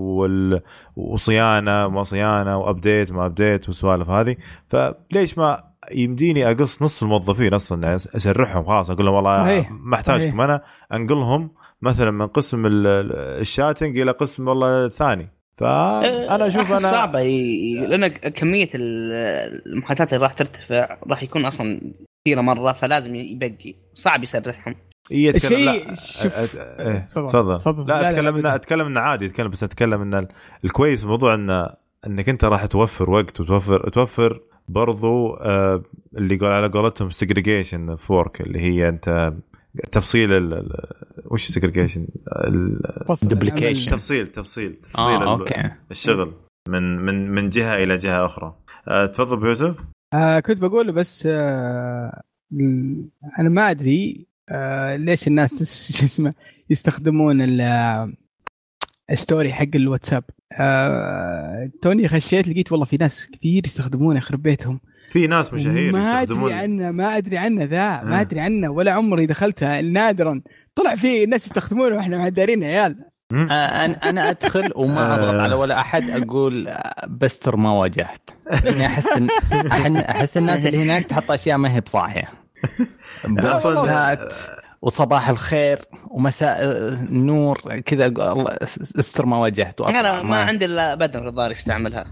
وصيانة 0.95 1.87
ما 1.87 2.03
صيانة 2.03 2.57
وابديت 2.57 3.11
ما 3.11 3.25
ابديت 3.25 3.67
والسوالف 3.67 4.09
هذه. 4.09 4.35
فليش 4.67 5.37
ما 5.37 5.63
يمديني 5.91 6.51
أقص 6.51 6.81
نص 6.81 7.03
الموظفين 7.03 7.53
أصلا؟ 7.53 7.83
يعني 7.83 7.95
أسرحهم 7.95 8.63
خلاص 8.63 8.91
أقول 8.91 9.05
لهم 9.05 9.15
والله. 9.15 9.67
ما 9.71 9.95
أحتاجكم. 9.95 10.41
أنا 10.41 10.61
أنقلهم 10.93 11.51
مثلا 11.81 12.11
من 12.11 12.27
قسم 12.27 12.65
ال- 12.65 12.87
ال- 12.87 13.39
ال 13.41 13.47
chatting 13.47 13.99
إلى 13.99 14.11
قسم 14.11 14.47
والله 14.47 14.89
ثاني. 14.89 15.29
فأنا 15.57 16.47
أشوف 16.47 16.69
أنا 16.71 16.79
صعبة 16.79 17.21
لأن 17.87 18.07
كمية 18.07 18.69
ال- 18.75 19.61
المحادثات 19.65 20.13
اللي 20.13 20.23
راح 20.23 20.33
ترتفع 20.33 20.97
راح 21.09 21.23
يكون 21.23 21.45
أصلا 21.45 21.81
كثيرة 22.25 22.41
مرة 22.41 22.71
فلازم 22.71 23.15
يبقي 23.15 23.75
صعب 23.93 24.23
يسرحهم 24.23 24.75
اتكلم 25.11 25.59
لا 25.59 25.93
شوف- 25.95 26.55
إيه، 26.79 26.99
تفضل. 27.09 27.59
تفضل. 27.59 27.87
لا 27.87 28.01
لا، 28.01 28.01
لا، 28.01 28.09
أتكلم. 28.11 28.35
انه 28.35 28.55
أتكلم 28.55 28.85
انه 28.87 28.99
عادي 28.99 29.25
أتكلم 29.25 29.49
بس 29.49 29.63
أتكلم 29.63 30.01
إن 30.01 30.13
ال- 30.13 30.27
الكويس 30.65 30.99
في 30.99 31.05
الموضوع 31.05 31.33
انه 31.35 31.69
إنك 32.07 32.29
أنت 32.29 32.43
راح 32.45 32.65
توفر 32.65 33.09
وقت 33.09 33.39
وتوفر 33.41 33.89
توفر 33.89 34.41
برضو 34.67 35.33
آه، 35.33 35.83
اللي 36.17 36.35
يقول 36.35 36.49
على 36.49 36.67
قولتهم 36.67 37.09
segregation 37.09 37.95
of 37.95 38.10
work 38.10 38.41
اللي 38.41 38.59
هي 38.59 38.89
أنت 38.89 39.33
تفصيل 39.91 40.31
ال- 40.31 40.53
ال- 40.53 40.87
وش 41.25 41.45
segregation. 41.45 42.07
العمل. 42.27 43.75
تفصيل 43.85 44.27
تفصيل 44.27 44.73
تفصيل 44.83 45.15
ال- 45.21 45.27
okay 45.27 45.71
الشغل 45.91 46.33
من 46.69 46.97
من 47.05 47.31
من 47.31 47.49
جهة 47.49 47.75
إلى 47.83 47.97
جهة 47.97 48.25
أخرى 48.25 48.55
آه، 48.87 49.05
تفضل 49.05 49.47
يوسف 49.47 49.75
آه 50.13 50.39
كنت 50.39 50.57
بقول 50.59 50.91
بس 50.91 51.27
آه 51.31 52.21
أنا 53.39 53.49
ما 53.49 53.71
أدري 53.71 54.27
آه 54.49 54.95
ليش 54.95 55.27
الناس 55.27 55.61
اسمه 56.03 56.33
يستخدمون 56.69 57.41
ال- 57.41 57.61
آه، 57.61 58.13
ال 59.11 59.18
story 59.18 59.53
حق 59.53 59.65
الواتساب. 59.75 60.23
آه 60.59 61.71
توني 61.81 62.07
خشيت 62.07 62.47
لقيت 62.47 62.71
والله 62.71 62.85
في 62.85 62.97
ناس 62.97 63.27
كثير 63.31 63.61
يستخدمونه 63.65 64.17
يخرب 64.17 64.41
بيتهم. 64.43 64.79
في 65.11 65.27
ناس 65.27 65.53
مشاهير 65.53 65.91
ما 65.93 65.99
يستخدمون. 66.21 66.51
ادري 66.51 66.61
عنه 66.63 66.91
ما 66.91 67.17
أدري 67.17 67.37
عنه 67.37 67.63
ذا 67.63 67.77
آه. 68.01 68.03
ما 68.03 68.21
أدري 68.21 68.39
عنه 68.39 68.71
ولا 68.71 68.91
عمري 68.91 69.25
دخلتها 69.25 69.81
نادرا 69.81 70.41
طلع 70.75 70.95
في 70.95 71.25
ناس 71.25 71.45
يستخدمونه 71.45 71.95
وإحنا 71.95 72.17
ما 72.17 72.29
دارين 72.29 72.63
يا 72.63 72.67
عيال. 72.67 72.99
آه، 72.99 73.12
أنا 73.33 74.09
أنا 74.09 74.29
أدخل 74.29 74.71
وما 74.75 75.15
أضغط 75.15 75.33
على 75.41 75.55
ولا 75.55 75.79
أحد 75.79 76.09
أقول 76.09 76.67
آه، 76.67 76.93
بستر 77.09 77.55
ما 77.55 77.71
واجهت. 77.71 78.29
يعني 78.51 78.85
أحس 78.85 79.07
أحن- 79.07 80.09
أحس 80.09 80.37
الناس 80.37 80.65
اللي 80.65 80.83
هناك 80.83 81.05
تحط 81.05 81.31
أشياء 81.31 81.57
ما 81.57 81.75
هي 81.75 81.81
بصاحية. 81.81 82.29
بوزات 83.27 84.33
وصباح 84.81 85.29
الخير 85.29 85.79
ومساء 86.07 86.63
النور 86.93 87.79
كذا 87.85 88.13
استر 88.99 89.25
ما 89.25 89.37
واجهت. 89.37 89.81
أنا 89.81 90.23
ما 90.23 90.37
عندي 90.41 90.65
إلا 90.65 90.95
بدر 90.95 91.27
الظاهر 91.27 91.51
يستعملها 91.51 92.05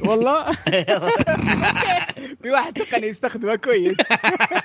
والله؟ 0.00 0.52
في 2.42 2.50
واحد 2.50 2.72
تقني 2.72 3.06
يستخدمه 3.06 3.56
كويس. 3.56 3.96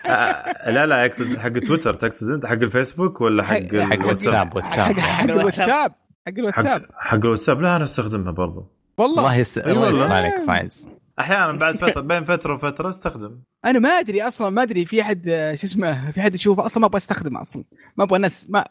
آه، 0.06 0.72
لا 0.72 0.86
لا 0.86 1.06
اقصد 1.06 1.38
حق 1.38 1.50
تويتر 1.50 1.94
تقصد 1.94 2.30
أنت 2.30 2.46
حق 2.46 2.52
الفيسبوك 2.54 3.22
ولا 3.22 3.44
حق 3.44 3.56
الواتساب؟ 3.74 4.06
واتساب 4.06 4.56
واتساب 4.56 5.00
حق 5.00 5.24
الواتساب. 5.24 5.96
حق 6.28 6.34
الواتساب. 6.38 6.86
حق 6.98 7.26
الواتساب. 7.26 7.62
لا 7.62 7.76
أنا 7.76 7.84
أستخدمها 7.84 8.32
برضو. 8.32 8.72
والله. 8.98 9.20
الله. 9.20 9.36
يستر 9.36 10.12
عليك 10.12 10.34
فايز. 10.48 10.88
أحيانا 11.20 11.52
بعد 11.52 11.76
فترة 11.76 12.02
بين 12.02 12.26
فترة 12.26 12.54
وفترة 12.54 12.90
أستخدم. 12.90 13.40
أنا 13.66 13.80
ما 13.80 13.90
أدري 13.90 14.22
أصلا 14.22 14.50
ما 14.50 14.64
أدري 14.64 14.86
في 14.86 15.02
احد 15.02 15.24
شو 15.56 15.68
اسمه 15.68 16.12
في 16.12 16.20
احد 16.20 16.34
يشوفه 16.34 16.66
أصلا 16.66 16.82
ما 16.82 16.88
أبغى 16.88 16.98
أستخدمه 16.98 17.42
أصلا. 17.42 17.64
ما 17.98 18.04
أبغى 18.04 18.20
ناس 18.20 18.48
ما 18.50 18.66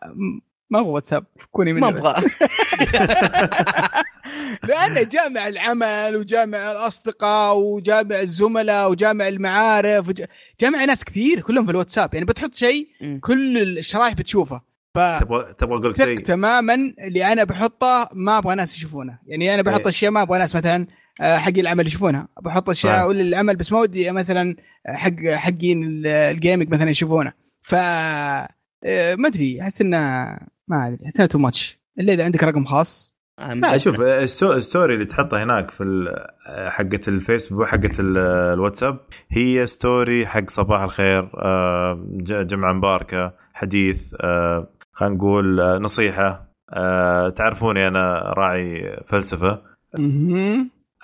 ما 0.71 0.81
أبغى 0.81 0.91
واتساب. 0.91 1.25
كوني 1.51 1.73
مني 1.73 1.81
ما. 1.81 1.89
أبغى. 1.89 2.15
لأنه 4.68 5.03
جامع 5.03 5.49
العمل 5.49 6.16
وجامع 6.16 6.72
الأصدقاء 6.72 7.59
وجامع 7.59 8.20
الزملاء 8.20 8.91
وجامع 8.91 9.28
المعارف 9.28 10.09
وج... 10.09 10.22
جامع 10.61 10.85
ناس 10.85 11.05
كثير 11.05 11.41
كلهم 11.41 11.64
في 11.64 11.70
الواتساب. 11.72 12.14
يعني 12.14 12.26
بتحط 12.26 12.55
شيء. 12.55 12.89
كل 13.20 13.59
الشرايح 13.78 14.14
بتشوفه. 14.14 14.61
ف 14.95 14.99
تبغى 14.99 15.55
تبغى 15.59 15.78
أقول 15.78 15.91
لك 15.91 15.97
شيء. 16.07 16.18
تماما 16.20 16.74
اللي 16.74 17.33
أنا 17.33 17.45
بحطه 17.45 18.09
ما 18.12 18.39
أبغى 18.39 18.55
ناس 18.55 18.76
يشوفونه. 18.76 19.18
يعني 19.26 19.55
أنا 19.55 19.62
بحط 19.62 19.80
إيه. 19.80 19.89
أشياء 19.89 20.11
ما 20.11 20.22
أبغى 20.22 20.39
ناس 20.39 20.57
مثلا 20.57 20.87
آه، 21.20 21.39
حقي 21.39 21.61
العمل 21.61 21.87
يشوفونها. 21.87 22.28
بحط 22.43 22.68
أشياء 22.68 22.93
فاهم. 22.93 23.03
أقول 23.03 23.16
للعمل 23.16 23.57
بس 23.57 23.72
ما 23.72 23.78
ودي 23.78 24.11
مثلا 24.11 24.57
حق 24.87 25.24
حقين 25.35 25.85
ال- 25.85 26.07
ال 26.07 26.15
gaming 26.15 26.68
مثلا 26.74 26.91
يشوفونه. 26.91 27.33
ف 27.62 27.74
آه، 27.74 29.14
ما 29.14 29.28
أدري 29.28 29.61
أحس 29.62 29.80
إنه 29.80 29.99
ما 30.68 30.87
أدري 30.89 30.99
أحس 31.07 31.20
إنه 31.20 31.26
too 31.29 31.39
much 31.39 31.79
إلا 31.99 32.12
إذا 32.12 32.24
عندك 32.24 32.45
رقم 32.45 32.64
خاص. 32.64 33.14
لا 33.61 33.76
شوف 33.78 34.01
ال 34.01 34.11
sto- 34.11 34.53
ال 34.53 34.60
story 34.60 34.95
اللي 34.95 35.05
تحطها 35.05 35.43
هناك 35.45 35.70
في 35.70 36.12
حقة 36.68 37.01
الفيسبوك 37.09 37.66
حقة 37.66 37.90
ال- 38.01 38.18
الواتساب 38.55 38.99
هي 39.30 39.66
story 39.66 40.27
حق 40.26 40.51
صباح 40.51 40.80
الخير 40.82 41.30
آه، 41.34 42.01
جمعة 42.43 42.72
مباركة 42.72 43.32
حديث 43.55 44.14
آه، 44.20 44.68
خلينا 44.93 45.14
نقول 45.14 45.61
آه، 45.61 45.78
نصيحة 45.78 46.53
تعرفوني 47.36 47.88
أنا 47.88 48.18
راعي 48.36 48.97
فلسفة. 49.07 49.62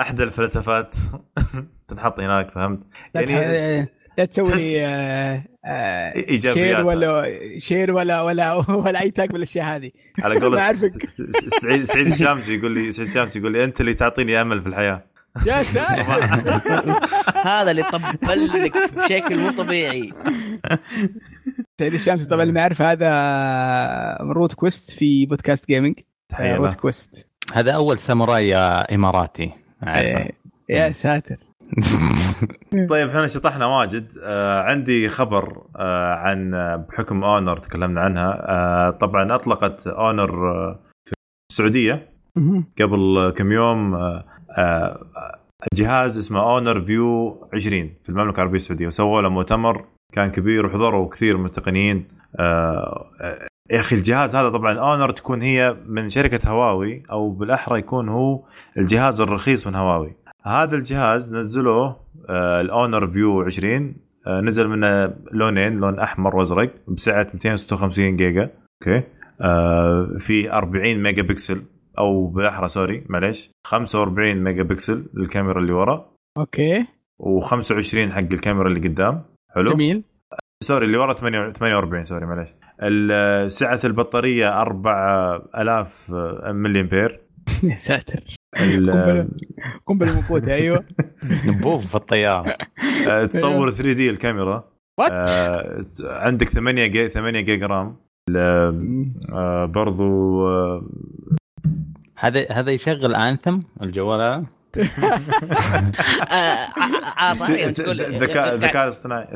احدى 0.00 0.22
الفلسفات 0.22 0.94
تنحط 1.88 2.20
هناك 2.20 2.50
فهمت؟ 2.50 2.80
يعني 3.14 3.88
لا 4.18 4.24
تسوي 4.24 4.86
آه، 4.86 5.44
آه،. 5.64 6.38
share 6.38 6.86
ولا 6.86 7.24
share 7.58 7.92
ولا 7.92 8.22
ولا 8.22 8.54
ولا 8.54 9.00
أي 9.00 9.10
tag 9.10 9.30
من 9.30 9.36
الأشياء 9.36 9.76
هذه. 9.76 9.90
على 10.22 10.58
أعرفك. 10.58 10.92
سعيد 11.62 11.82
سعيد 11.82 12.06
الشامسي 12.06 12.54
يقول 12.54 12.72
لي 12.72 12.92
سعيد 12.92 13.08
الشامسي 13.08 13.38
يقول 13.38 13.52
لي 13.52 13.64
أنت 13.64 13.80
اللي 13.80 13.94
تعطيني 13.94 14.40
أمل 14.40 14.62
في 14.62 14.68
الحياة. 14.68 15.04
يا 15.46 15.62
ساتر. 15.62 16.02
هذا 17.50 17.70
اللي 17.70 17.82
طبل 17.82 18.64
لك 18.64 18.92
بشكل 18.92 19.38
مو 19.38 19.50
طبيعي. 19.50 20.12
سعيد 21.80 21.94
الشامسي 21.94 22.24
طبعا 22.24 22.42
اللي 22.42 22.54
ما 22.54 22.60
يعرف 22.60 22.82
هذا 22.82 23.10
روت 24.20 24.52
كويست 24.52 24.90
في 24.90 25.26
بودكاست 25.26 25.68
gaming 25.68 25.94
روت 26.40 26.74
كويست. 26.74 27.28
هذا 27.54 27.72
أول 27.72 27.98
ساموراي 27.98 28.56
إماراتي. 28.56 29.52
إيه، 29.86 30.30
يا 30.68 30.92
ساتر. 30.92 31.36
طيب 32.90 33.08
إحنا 33.08 33.26
شطحنا 33.26 33.66
واجد. 33.66 34.12
آه 34.22 34.62
عندي 34.62 35.08
خبر 35.08 35.62
آه 35.76 36.14
عن 36.14 36.50
بحكم 36.88 37.24
أونر 37.24 37.56
تكلمنا 37.56 38.00
عنها. 38.00 38.50
آه 38.50 38.90
طبعا 38.90 39.34
أطلقت 39.34 39.86
أونر 39.86 40.50
آه 40.50 40.80
في 41.06 41.12
السعودية. 41.52 42.08
قبل 42.80 43.32
كم 43.36 43.52
يوم 43.52 43.94
آه 43.94 44.24
آه 44.58 45.06
جهاز 45.74 46.18
اسمه 46.18 46.40
أونر 46.40 46.80
فيو 46.80 47.48
20 47.54 47.94
في 48.02 48.08
المملكة 48.08 48.36
العربية 48.36 48.56
السعودية. 48.56 48.86
وسووا 48.86 49.22
له 49.22 49.28
مؤتمر 49.28 49.84
كان 50.12 50.30
كبير 50.30 50.66
وحضروا 50.66 51.08
كثير 51.08 51.36
من 51.36 51.46
التقنيين 51.46 52.08
آه 52.40 53.10
آه، 53.20 53.46
يا 53.70 53.80
أخي 53.80 53.96
الجهاز 53.96 54.36
هذا 54.36 54.48
طبعا 54.48 54.78
أونر 54.78 55.10
تكون 55.10 55.42
هي 55.42 55.76
من 55.86 56.10
شركة 56.10 56.50
هواوي 56.50 57.02
أو 57.10 57.30
بالأحرى 57.30 57.78
يكون 57.78 58.08
هو 58.08 58.44
الجهاز 58.78 59.20
الرخيص 59.20 59.66
من 59.66 59.74
هواوي. 59.74 60.16
هذا 60.48 60.76
الجهاز 60.76 61.36
نزلوه 61.36 62.00
آه، 62.28 62.60
الأونر 62.60 63.10
فيو 63.10 63.42
20 63.42 63.96
آه، 64.26 64.40
نزل 64.40 64.68
منه 64.68 65.14
لونين 65.32 65.72
لون 65.72 65.98
أحمر 65.98 66.36
وأزرق 66.36 66.74
بسعة 66.88 67.30
256 67.34 68.16
جيجا. 68.16 68.50
okay. 68.82 69.02
آه، 69.40 70.16
في 70.18 70.52
40 70.52 71.02
mega 71.02 71.22
pixel 71.22 71.62
أو 71.98 72.26
بالأحرى 72.26 72.68
sorry 72.68 73.04
معليش. 73.08 73.50
45 73.66 74.36
mega 74.36 74.62
pixel 74.62 75.06
للكاميرا 75.14 75.60
اللي 75.60 75.72
ورا. 75.72 76.10
okay. 76.38 76.86
و25 77.22 77.96
حق 77.96 78.18
الكاميرا 78.18 78.68
اللي 78.68 78.88
قدام. 78.88 79.22
حلو. 79.54 79.72
جميل. 79.72 80.04
sorry 80.64 80.86
اللي 80.86 80.96
ورا 80.96 81.12
48 81.12 81.52
48 81.52 82.04
سوري 82.04 82.26
معليش. 82.26 82.48
سعة 83.52 83.80
البطارية 83.84 84.62
4000 84.62 86.10
ملي 86.46 86.80
امبير 86.80 87.20
يا 87.62 87.76
ساتر. 87.76 88.37
قنبله 89.86 90.14
موقوته 90.14 90.54
أيوه. 90.54 90.84
نبوف 91.46 91.86
في 91.86 91.94
الطيارة. 91.94 92.56
آه، 93.08 93.26
تصور 93.26 93.70
3D 93.70 94.10
الكاميرا. 94.10 94.64
what 94.98 95.10
آه، 95.12 95.82
عندك 96.04 96.48
8 96.48 96.86
جيجا 96.86 97.08
8 97.08 97.40
جيجا 97.40 97.66
RAM. 97.66 97.96
آه، 98.36 99.64
برضو 99.74 100.46
آه، 100.48 100.82
هذا 102.18 102.46
هذا 102.52 102.70
يشغل 102.70 103.14
أنثم 103.14 103.60
الجوال 103.82 104.20
هذا. 104.20 104.44
الس- 107.30 107.72
تقول 107.76 108.00
الذكاء 108.00 108.54
الذكاء 108.54 108.84
الاصطناعي. 108.84 109.26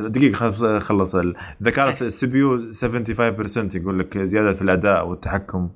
دقيقة 0.00 0.50
خل- 0.50 0.80
خلص 0.80 1.14
الذكاء 1.14 1.88
ال 1.88 2.26
CPU 2.26 2.72
75% 2.72 3.76
يقول 3.76 3.98
لك 3.98 4.18
زيادة 4.18 4.54
في 4.54 4.62
الأداء 4.62 5.06
والتحكم. 5.08 5.70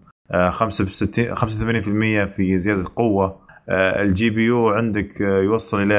65 0.51 1.35
85% 1.37 2.25
في 2.37 2.59
زيادة 2.59 2.81
القوه 2.81 3.47
آه، 3.69 4.03
ال 4.03 4.31
GPU 4.31 4.69
عندك 4.69 5.23
آه، 5.23 5.41
يوصل 5.43 5.83
إلى 5.83 5.95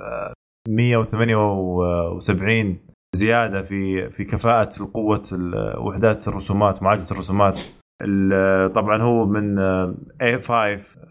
آه، 0.00 0.32
178 0.68 2.78
زيادة 3.16 3.62
في 3.62 4.10
في 4.10 4.24
كفاءة 4.24 4.68
قوه 4.94 5.22
ال- 5.32 5.78
وحدات 5.78 6.28
الرسومات 6.28 6.82
معالجة 6.82 7.10
الرسومات. 7.12 7.60
ال- 8.02 8.72
طبعا 8.72 9.02
هو 9.02 9.26
من 9.26 9.58
آه، 9.58 9.94
A5 10.22 10.50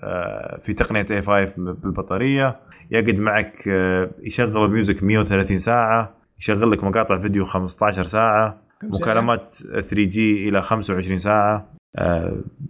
آه، 0.04 0.60
في 0.64 0.74
تقنية 0.74 1.04
A5 1.06 1.54
بالبطارية. 1.58 2.60
يقعد 2.91 3.20
معك 3.20 3.68
آه، 3.68 4.10
يشغل 4.24 4.70
music 4.72 5.04
130 5.04 5.58
ساعة 5.58 6.16
يشغل 6.39 6.72
لك 6.72 6.84
مقاطع 6.84 7.22
فيديو 7.22 7.45
15 7.45 8.04
ساعة. 8.04 8.62
مكالمات 8.84 9.56
3G 9.56 10.50
إلى 10.49 10.62
25 10.62 11.18
ساعة. 11.18 11.56
آه، 11.56 11.66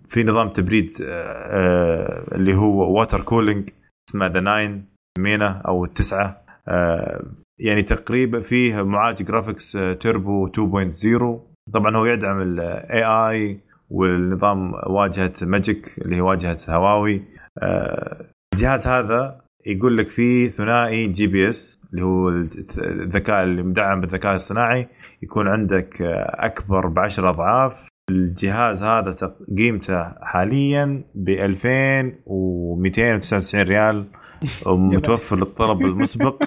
في 0.08 0.24
نظام 0.24 0.50
تبريد 0.50 0.90
آه، 1.02 1.06
آه، 1.06 2.36
اللي 2.36 2.56
هو 2.56 3.00
water 3.00 3.22
cooling 3.22 3.70
اسمه 4.10 4.28
ذا 4.28 4.42
9 4.42 4.82
مينا 5.20 5.62
أو 5.68 5.86
التسعة. 5.86 6.44
آه، 6.68 7.24
يعني 7.60 7.84
تقريبا 7.84 8.42
فيه 8.42 8.84
معالج 8.84 9.24
graphics 9.24 9.76
آه، 9.76 9.94
تيربو 9.94 10.48
2.0 10.48 11.40
طبعا 11.74 11.96
هو 11.96 12.06
يدعم 12.06 12.42
ال 12.42 13.04
AI 13.04 13.60
والنظام 13.90 14.74
واجهة 14.74 15.34
ماجيك 15.42 15.88
اللي 16.02 16.16
هي 16.16 16.22
واجهة 16.22 16.58
هواوي. 16.70 17.22
آه، 17.62 18.26
الجهاز 18.54 18.88
هذا 18.88 19.42
يقول 19.66 19.98
لك 19.98 20.10
فيه 20.10 20.50
ثنائي 20.50 21.08
GPS 21.08 21.80
اللي 21.92 22.06
هو 22.06 22.30
الذكاء 22.30 23.44
اللي 23.44 23.64
مدعم 23.64 24.02
بالذكاء 24.02 24.36
الصناعي. 24.36 24.88
يكون 25.24 25.48
عندك 25.48 26.02
آه، 26.02 26.46
أكبر 26.46 26.88
بعشر 26.88 27.30
أضعاف. 27.30 27.88
الجهاز 28.10 28.84
هذا 28.84 29.16
قيمته 29.58 30.04
حاليا 30.22 31.04
ب 31.16 31.30
2299 31.30 33.62
ريال. 33.62 34.06
ومتوفر 34.66 35.36
للطلب 35.36 35.82
المسبق. 35.82 36.44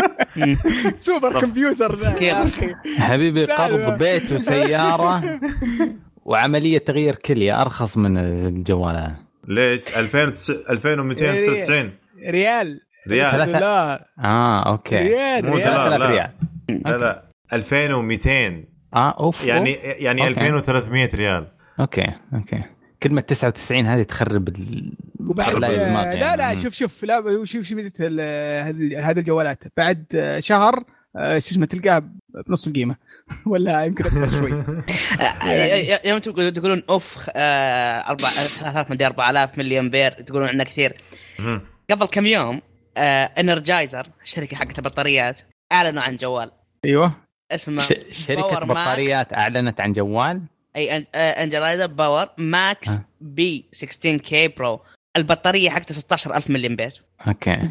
super 0.94 1.40
computer 1.40 1.92
ذا. 1.92 2.22
يا 2.22 2.44
أخي. 2.44 2.74
حبيبي. 2.98 3.44
قرض 3.44 3.98
بيت 3.98 4.32
وسيارة 4.32 5.38
وعملية 6.30 6.78
تغيير 6.78 7.14
كلية 7.14 7.62
أرخص 7.62 7.96
من 7.96 8.18
الجوال 8.18 8.96
هذا 8.96 9.14
ليش 9.48 9.96
2000 9.96 10.52
2299 10.70 11.90
ريال. 12.28 12.80
ريال. 13.08 13.46
دولار. 13.46 14.00
آه 14.18 14.62
okay. 14.72 14.98
ريال 14.98 15.46
مو. 15.46 15.54
ريال. 15.56 16.30
لا. 16.68 16.96
لا 16.96 17.22
2200 17.52 18.64
آه 18.94 19.10
أوف 19.20 19.44
يعني 19.44 19.74
أوف. 19.76 20.00
يعني 20.00 20.20
okay. 20.28 20.30
2300 20.32 21.08
ريال 21.14 21.46
okay 21.80 22.12
okay 22.34 22.62
كلمة 23.02 23.20
99 23.20 23.86
هذه 23.86 24.02
تخرب 24.02 24.48
ال... 24.48 24.92
وبعد 25.20 25.54
لا 25.54 25.70
يعني. 25.72 26.36
لا 26.36 26.54
شوف 26.54 26.74
شوف 26.74 27.04
لا 27.04 27.44
شوف 27.44 27.66
شوف 27.66 27.72
ميزة 27.72 27.92
ال- 28.00 28.20
هذه 28.66 29.10
هذه 29.10 29.18
الجوالات 29.18 29.58
بعد 29.76 30.04
شهر 30.38 30.84
آه، 31.16 31.38
شو 31.38 31.50
اسمه 31.50 31.66
تلقاها 31.66 32.02
بنص 32.46 32.66
القيمة 32.66 32.96
ولا 33.46 33.84
يمكن 33.84 34.04
أكثر 34.04 34.30
شوي 34.30 34.52
آه، 35.20 36.00
يوم 36.08 36.18
تقول- 36.18 36.52
تقولون 36.54 36.82
أوف 36.90 37.30
آه، 37.36 38.02
أربع- 38.02 38.28
3000 38.58 38.90
مدري 38.90 39.06
4000 39.06 39.58
ملي 39.58 39.78
امبير 39.78 40.10
تقولون 40.10 40.48
عنه 40.48 40.64
كثير. 40.64 40.92
قبل 41.90 42.06
كم 42.06 42.26
يوم 42.26 42.60
Energizer 43.38 44.06
الشركة 44.24 44.56
حقت 44.56 44.78
البطاريات 44.78 45.40
أعلنوا 45.72 46.02
عن 46.02 46.16
جوال 46.16 46.50
أيوه 46.84 47.12
اسمه 47.52 47.82
ش... 47.82 47.92
شركة 48.12 48.40
Power 48.42 48.64
Max. 48.64 48.80
بطاريات 48.80 49.32
أعلنت 49.32 49.80
عن 49.80 49.92
جوال 49.92 50.42
أي 50.76 51.06
Energizer 51.14 51.86
Power 51.86 52.28
Max 52.38 52.88
آه. 52.88 53.04
P 53.20 53.64
16 53.72 54.16
K 54.16 54.48
Pro 54.48 54.80
البطارية 55.16 55.70
حقته 55.70 55.94
16000 55.94 56.50
ملي 56.50 56.66
امبير 56.66 57.02
okay 57.28 57.58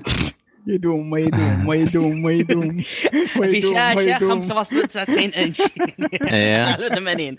يدوم 0.68 1.10
ما 1.10 1.20
يدوم 1.20 1.66
ما 1.68 1.76
يدوم 1.76 2.24
ما 2.24 2.32
يدوم 2.32 2.82
في 3.52 3.62
شاشة 3.62 4.00
يدوم. 4.16 4.44
5.99 4.44 5.38
إنش 5.38 5.62
إيه. 6.34 6.76
80 6.76 7.38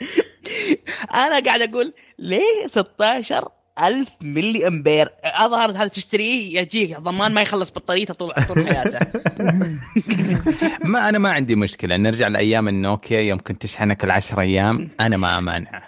أنا 1.14 1.38
قاعد 1.40 1.60
أقول 1.62 1.94
ليه 2.18 2.66
16 2.66 3.48
ألف 3.80 4.08
ملي 4.22 4.66
أمبير. 4.66 5.08
أظهر 5.24 5.70
هذا 5.70 5.86
تشتريه 5.88 6.60
يجيك. 6.60 6.98
ضمان 7.00 7.32
ما 7.34 7.42
يخلص 7.42 7.70
بطاريته 7.70 8.14
طول 8.14 8.32
طول 8.48 8.66
حياته. 8.66 8.98
ما 10.84 11.08
أنا 11.08 11.18
ما 11.18 11.30
عندي 11.30 11.56
مشكلة. 11.56 11.96
نرجع 11.96 12.28
لأيام 12.28 12.68
النوكيا 12.68 13.20
يوم 13.20 13.38
كنت 13.38 13.62
تشحنك 13.62 14.04
العشر 14.04 14.40
أيام. 14.40 14.88
أنا 15.00 15.16
ما 15.16 15.40
مانع 15.40 15.82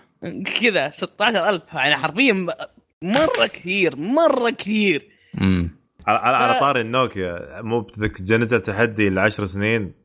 كذا 0.60 0.90
16000 0.90 1.62
يعني 1.74 1.96
حرفيا 1.96 2.46
مرة 3.02 3.46
كثير 3.46 3.96
مرة 3.96 4.50
كثير. 4.50 5.08
امم 5.40 5.80
على 6.06 6.18
على, 6.18 6.36
على 6.36 6.54
ف- 6.54 6.60
طاري 6.60 6.80
النوكيا. 6.80 7.60
مو 7.62 7.80
بتذك 7.80 8.20
نزل 8.20 8.60
تحدي 8.60 9.20
10 9.20 9.44
سنين. 9.44 10.00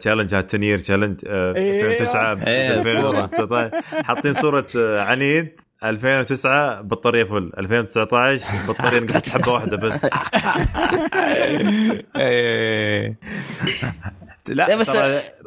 challenge 0.00 0.34
هاد 0.34 0.44
10 0.46 0.64
year 0.64 0.78
challenge 0.78 1.20
إيه. 1.26 1.80
2009 1.92 2.46
إيه، 2.46 2.74
2019 2.74 3.82
حاطين 4.04 4.32
صورة 4.32 4.66
آه، 4.76 5.00
عنيد. 5.00 5.60
2009 5.84 6.80
بطارية 6.82 7.24
full. 7.24 7.52
2019 7.58 8.46
بطارية 8.68 9.00
نقصت 9.00 9.28
حبه 9.38 9.52
واحدة 9.52 9.76
بس. 9.76 10.06
إيه. 12.16 13.18
لا 14.48 14.66
لا، 14.68 14.76
بس- 14.76 14.96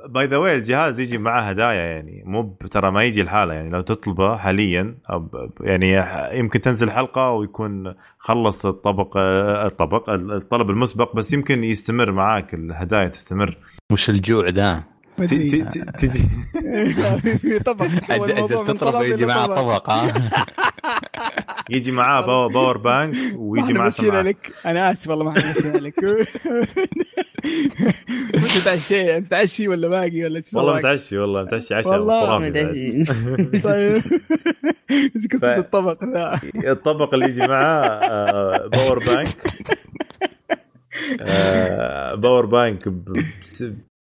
by 0.10 0.26
the 0.26 0.38
way 0.38 0.56
الجهاز 0.56 1.00
يجي 1.00 1.18
معاه 1.18 1.42
هدايا 1.42 1.82
يعني. 1.82 2.24
مو 2.26 2.58
ترى 2.72 2.92
ما 2.92 3.04
يجي 3.04 3.22
الحاله 3.22 3.54
يعني. 3.54 3.70
لو 3.70 3.82
تطلبه 3.82 4.38
حاليا 4.38 4.96
أو 5.12 5.20
ب- 5.20 5.32
ب- 5.36 5.52
يعني 5.62 6.04
يمكن 6.40 6.62
تنزل 6.62 6.92
حلقة 6.92 7.32
ويكون 7.32 7.94
خلص 8.20 8.66
الطبق 8.66 9.18
الطبق 9.18 10.10
الطلب 10.10 10.70
المسبق 10.70 11.16
بس 11.16 11.34
يمكن 11.34 11.64
يستمر 11.64 12.12
معاك 12.12 12.54
الهدايا 12.54 13.08
تستمر. 13.08 13.58
وش 13.92 14.10
الجوع 14.10 14.50
ذا؟ 14.50 14.84
ما 15.20 15.26
ت- 15.26 15.34
أدري. 15.34 15.50
ت- 15.62 15.78
ت- 15.78 16.00
تجي 16.00 16.20
في 17.38 17.60
طبق 17.60 17.86
تحول 17.88 18.22
أجل 18.22 18.32
الموضوع 18.36 18.62
من 18.62 18.68
تطلب 18.68 18.92
طلب 18.92 19.02
يجي 19.14 19.26
معاه 19.26 19.46
طبق. 19.46 19.94
يجي 21.70 21.92
معاه 21.92 22.22
power, 22.26 22.48
power 22.54 22.78
bank 22.78 23.16
ويجي 23.36 23.74
معاه 23.74 23.90
سماعة 23.90 24.22
لك 24.22 24.52
أنا 24.66 24.92
آسف 24.92 25.10
والله 25.10 25.26
ما 25.26 25.32
إحنا 25.40 25.52
مشينا 25.52 25.78
لك 25.78 26.04
انت 28.36 28.58
تعشي 28.66 29.18
انت 29.18 29.28
تعشي 29.28 29.68
ولا 29.68 29.88
باقي 29.88 30.24
ولا 30.24 30.42
شو 30.52 30.58
والله؟ 30.58 30.76
متعشي 30.78 31.18
والله 31.18 31.44
متعشي 31.44 31.74
عشاء 31.76 31.92
والله 31.92 32.40
بعد. 32.40 32.58
طيب 33.64 34.04
إيش 34.92 35.28
قصة 35.34 35.56
ف- 35.56 35.60
الطبق 35.60 36.04
ذا؟ 36.04 36.40
الطبق 36.72 37.14
اللي 37.14 37.26
يجي 37.26 37.42
معاه 37.48 37.80
آه، 37.88 38.68
power 38.68 39.00
bank 39.00 39.28
آه، 41.22 42.16
power 42.16 42.46
bank 42.46 42.88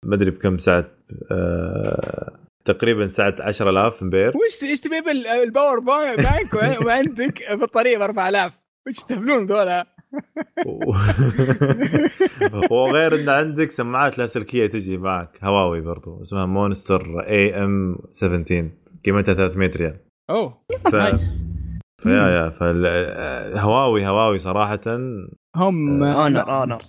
ما 0.06 0.16
أدري 0.16 0.32
بكم 0.32 0.58
ساعة 0.58 0.86
آه، 1.32 2.32
تقريبا 2.66 3.08
ساعة 3.08 3.36
10000 3.40 4.02
امبير 4.04 4.34
وش 4.38 4.64
إيش 4.70 4.82
تبي 4.82 5.02
بال- 5.02 5.28
ال 5.28 5.36
power 5.36 5.80
ba- 5.80 6.16
bank 6.16 6.54
وع- 6.54 6.86
وعندك 6.86 7.52
بطاريه 7.52 7.98
ب 7.98 8.02
4000 8.02 8.54
وش 8.88 9.04
تهبلون 9.04 9.46
ذولا؟ 9.46 9.86
وغير 12.72 13.16
إن 13.16 13.30
عندك 13.30 13.72
سماعات 13.72 14.18
لاسلكيه 14.18 14.68
تجي 14.68 14.98
معك. 14.98 15.38
هواوي 15.44 15.82
برضو 15.82 16.22
اسمها 16.22 16.46
Monster 16.46 17.20
AM 17.20 17.98
17 18.12 18.70
قيمتها 19.06 19.34
300 19.34 19.72
ريال. 19.76 19.98
أوه. 20.30 20.62
ف... 20.92 20.96
nice 20.96 21.46
فيا 22.02 22.12
يا 22.28 22.50
فالهواوي 22.50 24.08
هواوي 24.08 24.40
صراحة. 24.40 24.80
هم 25.56 26.04
Honor 26.04 26.62
Honor 26.62 26.82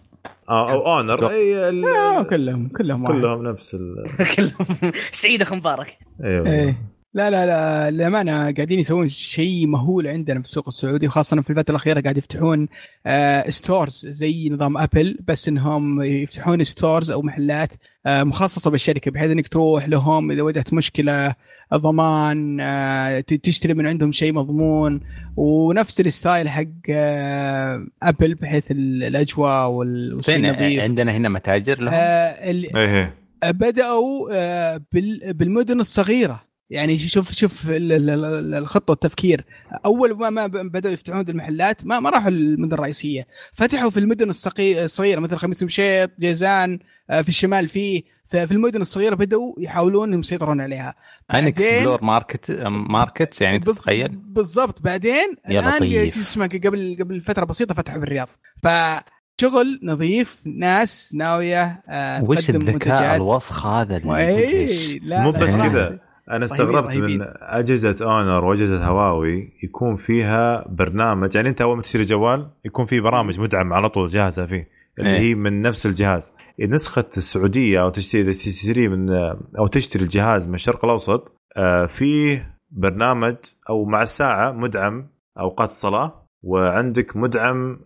آه 0.49 0.73
أو 0.73 0.87
Honor. 0.99 1.31
أي 1.31 1.69
ال- 1.69 1.85
آه، 1.85 2.23
كلهم 2.23 2.69
كلهم 2.69 3.03
واحد. 3.03 3.15
كلهم 3.15 3.43
نفس 3.49 3.75
ال... 3.75 3.97
كلهم. 4.37 4.93
سعيد 5.13 5.43
اخو 5.43 5.55
مبارك. 5.57 5.99
أيوه. 6.25 6.47
إيه. 6.47 6.96
لا 7.17 7.31
لا 7.31 7.47
لا 7.47 7.91
للأمانة 7.91 8.33
قاعدين 8.53 8.79
يسوون 8.81 9.09
شيء 9.09 9.67
مهول 9.67 10.07
عندنا 10.07 10.39
في 10.41 10.45
السوق 10.47 10.69
السعودي 10.69 11.07
وخاصة 11.07 11.43
في 11.43 11.51
الفترة 11.51 11.71
الأخيرة 11.71 12.01
قاعد 12.01 12.17
يفتحون 12.17 12.69
آه 13.07 13.51
stores 13.51 14.07
زي 14.07 14.49
نظام 14.49 14.79
ابل 14.79 15.19
بس 15.29 15.49
إنهم 15.49 16.03
يفتحون 16.03 16.65
stores 16.65 17.11
أو 17.11 17.23
محلات 17.23 17.71
آه 18.07 18.25
مخصصة 18.25 18.71
بالشركة 18.71 19.11
بحيث 19.11 19.31
إنك 19.31 19.49
تروح 19.49 19.89
لهم 19.89 20.31
إذا 20.31 20.43
واجهت 20.43 20.73
مشكلة 20.75 21.35
ضمان 21.75 22.61
آه 22.61 23.21
تشتري 23.21 23.75
من 23.75 23.87
عندهم 23.89 24.13
شيء 24.13 24.33
مضمون 24.33 25.01
ونفس 25.37 26.01
ال 26.01 26.09
style 26.09 26.49
حق 26.49 26.65
آه 26.91 27.87
ابل 28.03 28.35
بحيث 28.35 28.65
ال- 28.71 29.05
الأجواء 29.05 29.69
وال- 29.69 30.15
والشيء 30.15 30.37
النظيف. 30.37 30.81
عندنا 30.83 31.17
هنا 31.17 31.29
متاجر 31.29 31.81
لهم؟ 31.81 31.95
آه 31.95 32.51
ال- 32.51 32.77
إيه. 32.77 33.15
بدأوا 33.45 34.29
آه، 34.33 34.81
بال- 34.93 35.33
بالمدن 35.35 35.81
الصغيرة. 35.81 36.47
يعني 36.71 36.99
شوف 36.99 37.33
شوف 37.33 37.71
ال- 37.71 37.93
ال- 37.93 38.11
ال- 38.11 38.55
الخطة 38.55 38.91
والتفكير 38.91 39.45
أول 39.85 40.17
ما 40.17 40.31
ما 40.31 40.47
بدأوا 40.47 40.95
يفتحون 40.95 41.29
المحلات 41.29 41.87
ما 41.87 42.01
ما 42.01 42.11
راحوا 42.11 42.29
المدن 42.31 42.73
الرئيسية 42.75 43.27
فتحوا 43.53 43.91
في 43.91 44.01
المدن 44.01 44.31
الصغيرة 44.31 45.21
مثل 45.21 45.37
خميس 45.37 45.63
مشيط 45.63 46.11
جيزان 46.21 46.79
آه، 47.11 47.23
في 47.23 47.29
الشمال 47.29 47.69
فيه 47.69 48.03
ففي 48.29 48.53
المدن 48.55 48.81
الصغيرة 48.81 49.15
بدأوا 49.15 49.55
يحاولون 49.59 50.09
إنهم 50.09 50.21
يسيطرون 50.21 50.61
عليها 50.61 50.95
unexplored 51.35 52.05
market 52.05 52.51
market 52.69 53.41
يعني 53.41 53.59
بز- 53.59 53.75
تتخيل 53.79 54.09
بالضبط 54.09 54.83
بعدين 54.83 55.37
يا 55.49 55.61
الآن. 55.61 56.11
شو 56.11 56.21
اسمه 56.21 56.47
قبل 56.47 56.97
قبل 57.01 57.21
فترة 57.21 57.45
بسيطة 57.45 57.75
فتحوا 57.75 57.99
في 57.99 58.05
الرياض 58.05 58.29
فشغل 58.63 59.81
نظيف 59.83 60.37
ناس 60.45 61.15
ناوية 61.15 61.83
آه، 61.89 62.25
وش 62.25 62.47
تقدم 62.47 62.61
الذكاء 62.61 62.93
منتجات. 62.93 63.17
الوسخ 63.17 63.67
هذا 63.67 63.97
اللي 63.97 64.17
اي 64.17 64.37
مدهش. 64.65 64.97
لا 65.03 65.23
مو 65.23 65.31
بس. 65.33 65.57
كذا 65.57 65.99
أنا 66.31 66.45
استغربت 66.45 66.97
رهيبين. 66.97 67.19
من 67.19 67.27
أجهزة 67.41 67.97
أونر 68.03 68.45
وأجهزة 68.45 68.87
هواوي 68.87 69.53
يكون 69.63 69.97
فيها 69.97 70.69
برنامج 70.69 71.35
يعني 71.35 71.49
أنت 71.49 71.61
أول 71.61 71.77
ما 71.77 71.83
تشتري 71.83 72.05
جوال 72.05 72.51
يكون 72.65 72.87
في 72.87 73.01
برامج 73.01 73.41
مدعم 73.41 73.73
على 73.73 73.89
طول 73.89 74.09
جاهزة 74.09 74.47
فيه 74.47 74.69
اللي 74.99 75.11
إيه. 75.11 75.19
هي 75.19 75.35
من 75.35 75.63
نفس 75.63 75.87
الجهاز 75.87 76.33
نسخة 76.61 77.05
السعودية 77.17 77.83
أو 77.83 77.89
تشتري 77.89 78.21
إذا 78.21 78.33
تشتري 78.33 78.89
من 78.89 79.11
أو 79.59 79.67
تشتري 79.67 80.03
الجهاز 80.03 80.49
من 80.49 80.55
الشرق 80.55 80.85
الأوسط 80.85 81.33
آه، 81.57 81.87
فيه 81.87 82.57
برنامج 82.71 83.37
أو 83.71 83.85
مع 83.85 84.03
الساعة 84.03 84.53
مدعم 84.53 85.09
أوقات 85.39 85.69
الصلاة 85.69 86.27
وعندك 86.43 87.17
مدعم 87.17 87.81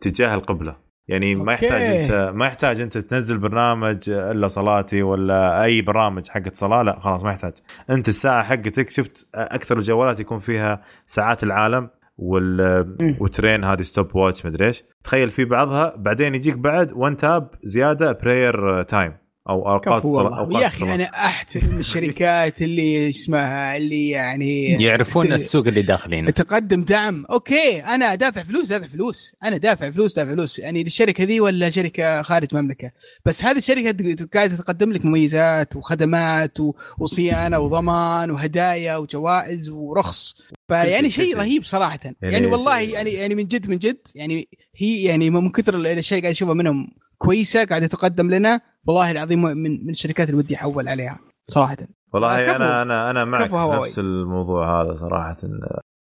تجاه 0.00 0.34
القبلة 0.34 0.76
يعني 1.08 1.34
ما. 1.34 1.52
يحتاج 1.52 1.72
انت 1.72 2.32
ما 2.34 2.46
يحتاج 2.46 2.80
أنت 2.80 2.98
تنزل 2.98 3.38
برنامج 3.38 4.10
إلا 4.10 4.48
صلاتي 4.48 5.02
ولا 5.02 5.64
أي 5.64 5.82
برامج 5.82 6.28
حقت 6.28 6.56
صلاة 6.56 6.82
لا 6.82 7.00
خلاص 7.00 7.24
ما 7.24 7.30
يحتاج. 7.30 7.52
أنت 7.90 8.08
الساعة 8.08 8.42
حقتك 8.42 8.90
شفت 8.90 9.26
أكثر 9.34 9.78
الجوالات 9.78 10.20
يكون 10.20 10.38
فيها 10.38 10.82
ساعات 11.06 11.42
العالم 11.42 11.90
وال 12.18 13.16
وترين 13.20 13.64
هذه 13.64 13.82
stopwatch 13.82 14.46
مدري 14.46 14.66
إيش. 14.66 14.84
تخيل 15.04 15.30
في 15.30 15.44
بعضها 15.44 15.94
بعدين 15.96 16.34
يجيك 16.34 16.58
بعد 16.58 16.92
one 16.92 17.16
tap 17.16 17.50
زيادة 17.64 18.12
prayer 18.12 18.82
time 18.82 19.12
أو 19.48 19.68
أوقات 19.68 20.04
أوقات 20.04 20.62
يا 20.62 20.66
أخي. 20.66 20.94
أنا 20.94 21.04
أحترم 21.04 21.78
الشركات 21.78 22.62
اللي 22.62 23.08
اسمها 23.08 23.76
اللي 23.76 24.08
يعني 24.08 24.64
يعرفون 24.66 25.32
السوق 25.32 25.66
اللي 25.66 25.82
داخلين 25.82 26.34
تقدم 26.34 26.84
دعم. 26.84 27.24
أوكي 27.30 27.80
أنا 27.84 28.14
دافع 28.14 28.42
فلوس 28.42 28.68
دافع 28.68 28.86
فلوس. 28.86 29.32
أنا 29.44 29.56
دافع 29.56 29.90
فلوس 29.90 30.14
دافع 30.16 30.30
فلوس. 30.32 30.58
يعني 30.58 30.82
الشركة 30.82 31.24
ذي 31.24 31.40
ولا 31.40 31.70
شركة 31.70 32.22
خارج 32.22 32.54
مملكه 32.54 32.90
بس 33.24 33.44
هذه 33.44 33.56
الشركة 33.58 34.26
قاعدة 34.34 34.56
تقدم 34.56 34.92
لك 34.92 35.04
مميزات 35.04 35.76
وخدمات 35.76 36.60
و- 36.60 36.74
وصيانة 36.98 37.58
وضمان 37.58 38.30
وهدايا 38.30 38.96
وجوائز 38.96 39.70
ورخص. 39.70 40.34
فيعني 40.68 41.10
شيء 41.10 41.24
شيء. 41.24 41.36
رهيب 41.36 41.64
صراحة. 41.64 41.98
يعني, 42.22 42.46
والله 42.46 42.80
يعني 42.80 43.10
يعني 43.12 43.34
من 43.34 43.46
جد 43.46 43.68
من 43.68 43.78
جد 43.78 43.98
يعني 44.14 44.48
هي 44.76 45.02
يعني 45.04 45.30
من 45.30 45.48
كثر 45.50 45.76
الأشياء 45.76 46.18
اللي 46.18 46.26
قاعد 46.26 46.34
أشوفها 46.34 46.54
منهم 46.54 46.88
كويسة 47.18 47.64
قاعدة 47.64 47.86
تقدم 47.86 48.30
لنا. 48.30 48.60
والله 48.86 49.10
العظيم 49.10 49.42
من 49.42 49.84
من 49.84 49.90
الشركات 49.90 50.28
اللي 50.28 50.38
ودي 50.38 50.56
أحول 50.56 50.88
عليها 50.88 51.18
صراحة. 51.48 51.76
والله 52.12 52.46
كفو. 52.46 52.56
أنا 52.56 52.82
أنا 52.82 53.10
أنا 53.10 53.24
معك 53.24 53.50
في. 53.50 53.56
نفس 53.56 53.98
الموضوع 53.98 54.82
هذا 54.82 54.96
صراحة. 54.96 55.36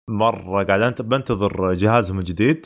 مرة 0.10 0.64
قاعد 0.64 0.82
أنت 0.82 1.02
بنتظر 1.02 1.74
جهازهم 1.74 2.20
الجديد. 2.20 2.66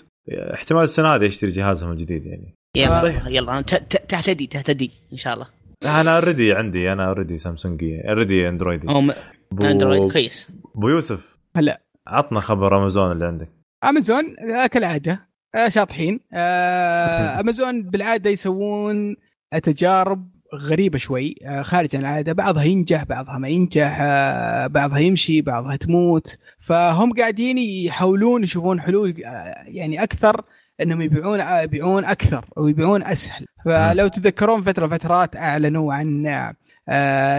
احتمال 0.54 0.84
السنة 0.84 1.08
هذه 1.16 1.28
أشتري 1.28 1.52
جهازهم 1.52 1.92
الجديد 1.92 2.26
يعني. 2.26 2.54
يلا 2.78 3.02
طيب. 3.02 3.22
يلا. 3.28 3.62
ت- 3.62 3.76
ت- 3.76 4.10
تهتدي 4.12 4.48
تهتدي 4.48 4.92
إن 5.14 5.18
شاء 5.18 5.34
الله. 5.34 5.48
أنا 5.86 6.16
already 6.18 6.54
عندي 6.54 6.92
أنا 6.92 7.08
already 7.08 7.38
سامسونجي 7.38 8.02
already 8.10 8.50
اندرويدي 8.50 8.90
أو 8.90 9.02
م- 9.02 9.12
بو- 9.52 9.66
اندرويد 9.66 10.12
كويس. 10.12 10.48
أبو 10.76 10.90
يوسف. 10.90 11.38
هلا. 11.58 11.82
عطنا 12.08 12.40
خبر 12.40 12.78
امازون 12.78 13.12
اللي 13.12 13.26
عندك. 13.26 13.50
امازون 13.84 14.24
آه، 14.40 14.68
كالعادة 14.68 15.28
آه، 15.56 15.70
شاطحين. 15.70 16.20
آه، 16.34 17.40
امازون 17.42 17.84
بالعادة 17.84 18.30
يسوون 18.30 19.16
تجارب 19.60 20.30
غريبة 20.56 20.98
شوي 20.98 21.36
آه، 21.46 21.62
خارج 21.62 21.96
عن 21.96 22.02
العادة. 22.02 22.34
بعضها 22.34 22.64
ينجح 22.64 23.04
بعضها 23.04 23.38
ما 23.38 23.48
ينجح 23.48 23.98
آه، 24.02 24.68
بعضها 24.68 25.00
يمشي 25.00 25.42
بعضها 25.42 25.76
تموت. 25.76 26.38
فهم 26.60 27.14
قاعدين 27.14 27.58
يحاولون 27.58 28.44
يشوفون 28.44 28.82
حلول 28.82 29.24
آه، 29.26 29.64
يعني 29.66 30.04
أكثر 30.04 30.42
إنهم 30.82 31.02
يبيعون 31.02 31.40
يبيعون 31.64 32.06
أكثر 32.06 32.46
أو 32.58 32.68
يبيعون 32.68 33.04
أسهل. 33.04 33.46
فلو 33.66 34.08
تتذكرون 34.08 34.62
فترة 34.62 34.88
فترات 34.88 35.36
أعلنوا 35.36 35.94
عن 35.94 36.24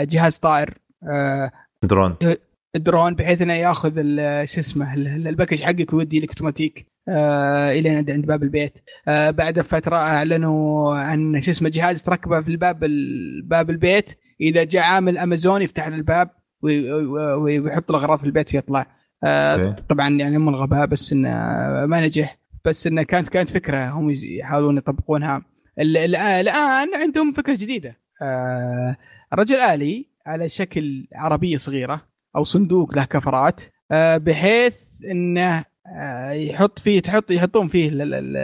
جهاز 0.05 0.37
طائر 0.39 0.75
drone. 1.83 2.17
drone 2.77 3.15
بحيث 3.15 3.43
إنه 3.43 3.53
ياخذ 3.53 3.91
شو 4.45 4.61
اسمه 4.61 4.95
ال- 4.95 5.09
ال- 5.09 5.29
ال 5.29 5.33
package 5.33 5.63
حقك 5.63 5.93
ويودي 5.93 6.21
لك 6.21 6.29
أوتوماتيك 6.29 6.87
آه 7.09 7.73
إلى 7.73 7.91
عند 7.91 8.27
باب 8.27 8.43
البيت. 8.43 8.79
آه 9.09 9.31
بعد 9.31 9.61
فترة 9.61 9.97
أعلنوا 9.97 10.95
عن 10.97 11.41
شو 11.41 11.51
اسمه 11.51 11.69
جهاز 11.69 12.03
تركبه 12.03 12.41
في 12.41 12.49
الباب 12.49 12.85
ال- 12.85 13.43
باب 13.43 13.71
البيت. 13.71 14.19
إذا 14.41 14.65
جاء 14.65 14.83
عامل 14.83 15.19
أمازون 15.19 15.63
يفتح 15.63 15.87
الباب 15.87 16.31
وي- 16.63 16.93
وي- 16.93 17.59
ويحط 17.59 17.91
الاغراض 17.91 18.19
في 18.19 18.25
البيت 18.25 18.55
ويطلع 18.55 18.87
آه. 19.25 19.77
طبعا 19.89 20.09
يعني 20.09 20.39
من 20.39 20.49
الغباء 20.49 20.87
بس 20.87 21.13
إنه 21.13 21.29
ما 21.87 22.01
نجح. 22.07 22.39
بس 22.65 22.87
إنه 22.87 23.03
كانت 23.03 23.29
كانت 23.29 23.49
فكرة 23.51 23.91
هم 23.91 24.11
يحاولون 24.23 24.77
يطبقونها. 24.77 25.43
ال- 25.79 25.97
الآن 26.17 26.89
عندهم 27.03 27.33
فكرة 27.33 27.55
جديدة. 27.61 27.97
آه 28.23 28.97
رجل 29.35 29.57
آلي 29.57 30.07
على 30.27 30.49
شكل 30.49 31.07
عربية 31.15 31.57
صغيرة. 31.57 32.12
أو 32.37 32.43
صندوق 32.43 32.97
له 32.97 33.05
كفرات 33.05 33.61
آه، 33.93 34.17
بحيث 34.17 34.75
إنه 35.11 35.65
آه، 35.87 36.31
يحط 36.31 36.79
فيه 36.79 37.01
تحط 37.01 37.31
يحطون 37.31 37.67
فيه 37.67 37.89
ال- 37.89 38.03
ال- 38.03 38.15
ال- 38.15 38.37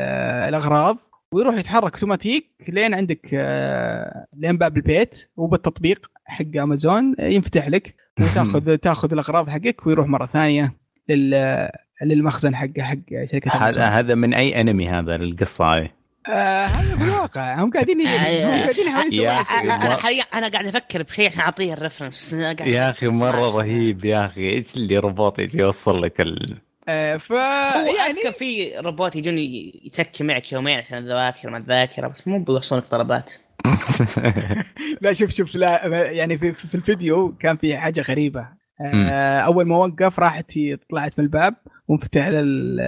الأغراض 0.48 0.96
ويروح 1.32 1.56
يتحرك 1.56 1.92
أوتوماتيك 1.92 2.46
لين 2.68 2.94
عندك 2.94 3.30
آه، 3.34 4.26
لين 4.36 4.58
باب 4.58 4.76
البيت 4.76 5.28
وبالتطبيق 5.36 6.10
حق 6.24 6.56
أمازون 6.56 7.14
ينفتح 7.18 7.68
لك 7.68 7.94
وتاخذ 8.20 8.76
تاخذ 8.76 9.12
الأغراض 9.12 9.48
حقك 9.50 9.86
ويروح 9.86 10.06
مرة 10.06 10.26
ثانية 10.26 10.72
لل 11.08 11.68
للمخزن 12.02 12.56
حقه 12.56 12.82
حق 12.82 13.24
شركة 13.24 13.50
هذا 13.50 13.84
هذا 13.84 14.14
من 14.14 14.34
أي 14.34 14.60
انمي 14.60 14.88
هذا 14.88 15.16
القصة 15.16 15.76
هذه؟ 15.76 15.90
هذا 16.28 16.96
في 16.96 17.04
الواقع. 17.04 17.54
هم 17.64 17.70
قاعدين 17.70 18.00
هم 18.06 18.06
قاعدين 18.06 19.22
يحاولون. 19.22 19.70
أنا 20.04 20.22
أنا 20.34 20.48
قاعد 20.48 20.66
أفكر 20.66 21.02
بشيء 21.02 21.26
عشان 21.28 21.40
أعطيه 21.40 21.72
ال 21.72 21.78
reference 21.78 22.32
يا 22.32 22.90
أخي 22.90 23.08
مرة 23.08 23.56
رهيب 23.56 24.04
يا 24.04 24.26
أخي. 24.26 24.50
إيش 24.50 24.76
اللي 24.76 24.98
روبوت 24.98 25.38
يجي 25.38 25.58
يوصل 25.58 26.02
لك 26.02 26.20
ال... 26.20 26.56
آه، 26.88 27.16
ف 27.16 27.30
يعني 27.30 28.18
اذكر 28.18 28.32
في 28.32 28.76
روبوت 28.78 29.16
يجون 29.16 29.38
يتكي 29.38 30.24
معك 30.24 30.52
يومين 30.52 30.78
عشان 30.78 30.98
الذواكر 30.98 31.50
ما 31.50 31.58
الذاكرة 31.58 32.08
بس 32.08 32.28
مو 32.28 32.44
بيوصلونك 32.44 32.84
طلبات. 32.86 33.30
لا 35.02 35.12
شوف 35.12 35.30
شوف 35.30 35.54
لا 35.54 35.86
يعني 36.10 36.38
في, 36.38 36.52
في 36.52 36.74
الفيديو 36.74 37.34
كان 37.40 37.56
في 37.56 37.76
حاجة 37.76 38.00
غريبة. 38.00 38.48
آه 38.80 39.40
أول 39.40 39.64
ما 39.66 39.76
وقف 39.76 40.18
راحت 40.20 40.58
هي 40.58 40.76
طلعت 40.90 41.12
من 41.18 41.24
الباب 41.24 41.54
وانفتح 41.88 42.26
ال- 42.26 42.80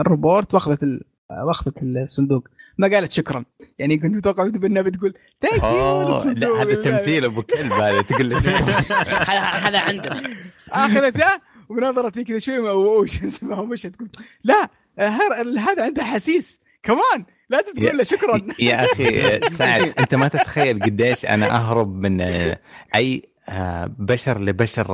الروبوت 0.00 0.54
وأخذت 0.54 0.82
ال- 0.82 1.02
وأخذت 1.48 1.74
الصندوق. 1.82 2.48
ما 2.78 2.88
قالت 2.88 3.12
شكرا. 3.12 3.44
يعني 3.78 3.96
كنت 3.96 4.16
متوقع 4.16 4.42
انها 4.46 4.82
بتقول 4.82 5.14
thank 5.42 5.62
you 6.42 6.54
هذا 6.56 6.74
تمثيل 6.74 7.24
أبو 7.24 7.42
كلب 7.42 7.72
هذا 7.72 8.02
تقول 8.02 8.30
له 8.30 8.38
هذا 9.30 9.40
هذا 9.40 9.80
عندنا. 9.80 10.22
اخذتها 10.72 11.40
ونظرت 11.68 12.14
فيه 12.14 12.24
كذا 12.24 12.38
شوي 12.38 12.58
ما- 12.58 12.70
وش 12.72 13.24
اسمها 13.24 13.62
مش 13.62 13.82
تقول. 13.82 14.08
لا 14.44 14.70
هر- 14.98 15.58
هذا 15.58 15.84
عنده 15.84 16.04
حسيس. 16.04 16.60
كمان 16.82 17.24
لازم 17.48 17.72
تقول 17.72 17.98
له 17.98 18.02
شكرا. 18.04 18.40
يا 18.58 18.84
أخي 18.84 19.40
سعد 19.58 19.92
أنت 19.98 20.14
ما 20.14 20.28
تتخيل 20.28 20.82
قديش 20.82 21.24
أنا 21.24 21.56
أهرب 21.56 21.94
من 21.96 22.20
آه، 22.20 22.58
أي 22.94 23.22
آه، 23.48 23.90
بشر 23.98 24.40
لبشر 24.40 24.86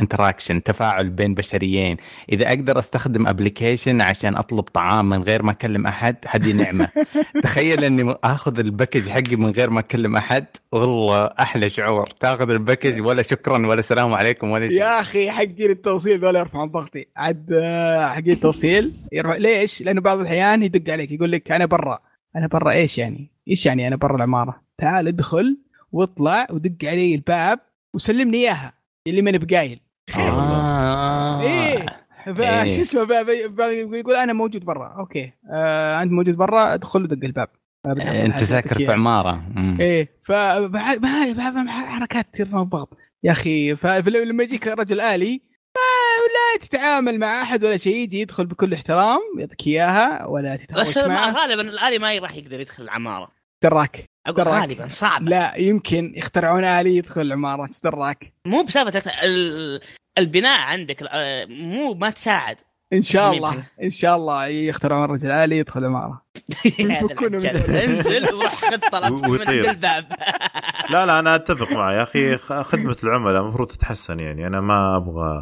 interaction 0.00 0.62
تفاعل 0.62 1.10
بين 1.10 1.34
بشريين. 1.34 1.96
إذا 2.32 2.48
أقدر 2.48 2.78
أستخدم 2.78 3.26
application 3.26 4.00
عشان 4.00 4.36
أطلب 4.36 4.62
طعام 4.62 5.08
من 5.08 5.22
غير 5.22 5.42
ما 5.42 5.50
أكلم 5.50 5.86
أحد 5.86 6.16
هذه 6.28 6.52
نعمة. 6.52 6.88
تخيل 7.42 7.84
إني 7.84 8.14
آخذ 8.24 8.58
ال 8.58 8.64
package 8.64 9.08
حقي 9.08 9.36
من 9.36 9.50
غير 9.50 9.70
ما 9.70 9.80
أكلم 9.80 10.16
أحد 10.16 10.46
والله 10.72 11.24
أحلى 11.24 11.68
شعور. 11.68 12.08
تاخذ 12.20 12.50
ال 12.50 12.56
package 12.56 13.00
ولا 13.00 13.22
شكرا 13.22 13.66
ولا 13.66 13.82
سلام 13.82 14.14
عليكم 14.14 14.50
ولا 14.50 14.68
شيء. 14.68 14.78
يا 14.78 15.00
أخي 15.00 15.30
حقين 15.30 15.70
التوصيل 15.70 16.20
ذولا 16.20 16.38
يرفعون 16.38 16.70
ضغطي. 16.70 17.06
عاد 17.16 17.52
آه، 17.52 18.08
حقين 18.08 18.32
التوصيل 18.32 18.92
يرفع 19.12 19.36
ليش؟ 19.36 19.82
لأنه 19.82 20.00
بعض 20.00 20.18
الأحيان 20.20 20.62
يدق 20.62 20.92
عليك 20.92 21.12
يقول 21.12 21.32
لك 21.32 21.52
أنا 21.52 21.66
برا. 21.66 21.98
أنا 22.36 22.46
برا 22.46 22.72
إيش 22.72 22.98
يعني؟ 22.98 23.30
إيش 23.48 23.66
يعني 23.66 23.88
أنا 23.88 23.96
برا 23.96 24.16
العمارة؟ 24.16 24.62
تعال 24.78 25.08
ادخل 25.08 25.58
واطلع 25.92 26.46
ودق 26.50 26.88
علي 26.88 27.14
الباب 27.14 27.58
وسلمني 27.94 28.36
إياها 28.36 28.72
اللي 29.06 29.22
ماني 29.22 29.38
بقايل. 29.38 29.80
آه. 30.18 31.42
إيه. 31.42 31.78
إيه. 32.26 32.70
فشو 32.70 32.80
اسمه؟ 32.80 33.04
ب- 33.04 33.12
ب- 33.12 33.56
ب- 33.56 33.94
يقول 33.94 34.14
أنا 34.16 34.32
موجود 34.32 34.64
برا. 34.64 34.94
أوكي. 34.98 35.32
آه 35.52 36.02
أنت 36.02 36.12
موجود 36.12 36.36
برا 36.36 36.74
ادخل 36.74 37.02
ودق 37.02 37.24
الباب. 37.24 37.48
آه، 37.86 37.92
بتحصل 37.92 38.24
أنت 38.24 38.44
ساكر. 38.44 38.74
في 38.74 38.92
عمارة. 38.92 39.42
إيه. 39.80 40.08
فبعض 40.22 41.06
حركات 41.68 42.42
ببعض 42.42 42.88
يا 43.24 43.32
أخي 43.32 43.76
فلما 43.76 44.42
يجيك 44.42 44.66
رجل 44.66 45.00
آلي 45.00 45.40
ما 45.76 45.80
لا 46.34 46.66
تتعامل 46.66 47.18
مع 47.18 47.42
أحد 47.42 47.64
ولا 47.64 47.76
شيء 47.76 47.96
يجي 47.96 48.20
يدخل 48.20 48.46
بكل 48.46 48.74
احترام 48.74 49.18
يعطيك 49.38 49.66
إياها 49.66 50.26
ولا 50.26 50.56
بس 50.56 50.66
تتهاوش 50.66 50.98
ما- 50.98 51.06
معه. 51.06 51.30
غالبا 51.32 51.62
الآلي 51.62 51.98
ما 51.98 52.18
راح 52.18 52.34
يقدر 52.36 52.60
يدخل 52.60 52.82
العمارة. 52.82 53.28
دراك 53.62 54.04
أقول 54.26 54.44
دراك. 54.44 54.60
غالبا 54.60 54.88
صعب 54.88 55.28
لا 55.28 55.56
يمكن 55.56 56.12
يخترعون 56.16 56.64
آلي 56.64 56.96
يدخل 56.96 57.20
العمارة. 57.20 57.66
إيش 57.66 57.80
دراك 57.80 58.32
مو 58.46 58.62
بسبب 58.62 58.96
ال- 59.22 59.80
البناء 60.18 60.60
عندك 60.60 61.02
آه، 61.02 61.44
مو 61.44 61.94
ما 61.94 62.10
تساعد 62.10 62.56
إن 62.92 63.02
شاء 63.02 63.32
الله؟ 63.32 63.66
إن 63.82 63.90
شاء 63.90 64.16
الله 64.16 64.46
يخترعون 64.46 65.10
رجل 65.10 65.30
الي 65.30 65.58
يدخل 65.58 65.80
العماره 65.80 66.22
يفكونه 66.78 67.38
من. 67.38 67.44
ذول. 67.56 67.76
انزل 67.76 68.34
وروح 68.34 68.54
خذ 68.54 68.78
طلب 68.92 69.12
من 69.30 69.48
الباب 69.48 70.04
لا 70.90 71.06
لا 71.06 71.18
أنا 71.18 71.34
أتفق 71.34 71.72
معه 71.72 71.92
يا 71.92 72.02
أخي 72.02 72.36
خ- 72.36 72.62
خدمة 72.62 72.96
العملاء 73.04 73.42
المفروض 73.42 73.68
تتحسن 73.68 74.20
يعني 74.20 74.46
أنا 74.46 74.60
ما 74.60 74.96
أبغى 74.96 75.40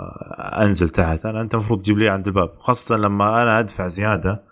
أنزل 0.66 0.88
تحت 0.88 1.26
أنا 1.26 1.40
أنت 1.40 1.54
المفروض 1.54 1.82
تجيب 1.82 1.98
لي 1.98 2.08
عند 2.08 2.26
الباب 2.26 2.50
خاصة 2.58 2.96
لما 2.96 3.42
أنا 3.42 3.60
أدفع 3.60 3.88
زيادة. 3.88 4.44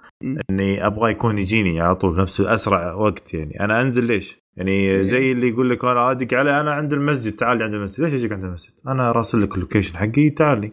إني 0.50 0.86
أبغى 0.86 1.10
يكون 1.10 1.38
يجيني 1.38 1.80
على 1.80 1.94
طول 1.94 2.14
في 2.14 2.20
نفس 2.20 2.40
أسرع 2.40 2.94
وقت 2.94 3.34
يعني 3.34 3.60
أنا 3.60 3.80
أنزل 3.80 4.04
ليش؟ 4.04 4.38
يعني 4.56 5.04
زي 5.04 5.32
اللي 5.32 5.48
يقول 5.48 5.70
لك 5.70 5.84
أنا 5.84 6.10
ادق 6.10 6.34
علي 6.38 6.60
أنا 6.60 6.72
عند 6.72 6.92
المسجد 6.92 7.32
تعال 7.32 7.58
لي 7.58 7.64
عند 7.64 7.74
المسجد. 7.74 8.04
ليش 8.04 8.14
اجيك 8.14 8.32
عند 8.32 8.44
المسجد؟ 8.44 8.72
أنا 8.88 9.12
راسل 9.12 9.42
لك 9.42 9.54
ال 9.54 9.59
location 9.59 9.96
حقي 9.96 10.30
تعال 10.30 10.60
لي. 10.60 10.72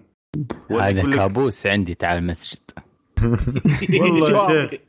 هذا 0.71 1.15
كابوس 1.15 1.67
عندي 1.67 1.93
تعال 1.93 2.17
المسجد. 2.17 2.59
والله 4.01 4.31
يا 4.31 4.67
شيخ. 4.69 4.79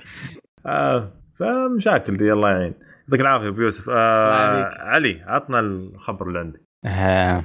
آه 0.67 1.13
فمشاكل 1.39 2.17
دي 2.17 2.33
الله 2.33 2.51
يعين. 2.51 2.75
يعطيك 3.05 3.21
العافية 3.21 3.49
أبو 3.49 3.61
يوسف. 3.61 3.91
آه. 3.91 4.65
علي 4.83 5.23
عطنا 5.27 5.61
الخبر 5.61 6.29
اللي 6.29 6.39
عندك. 6.39 6.61
آه، 6.85 7.45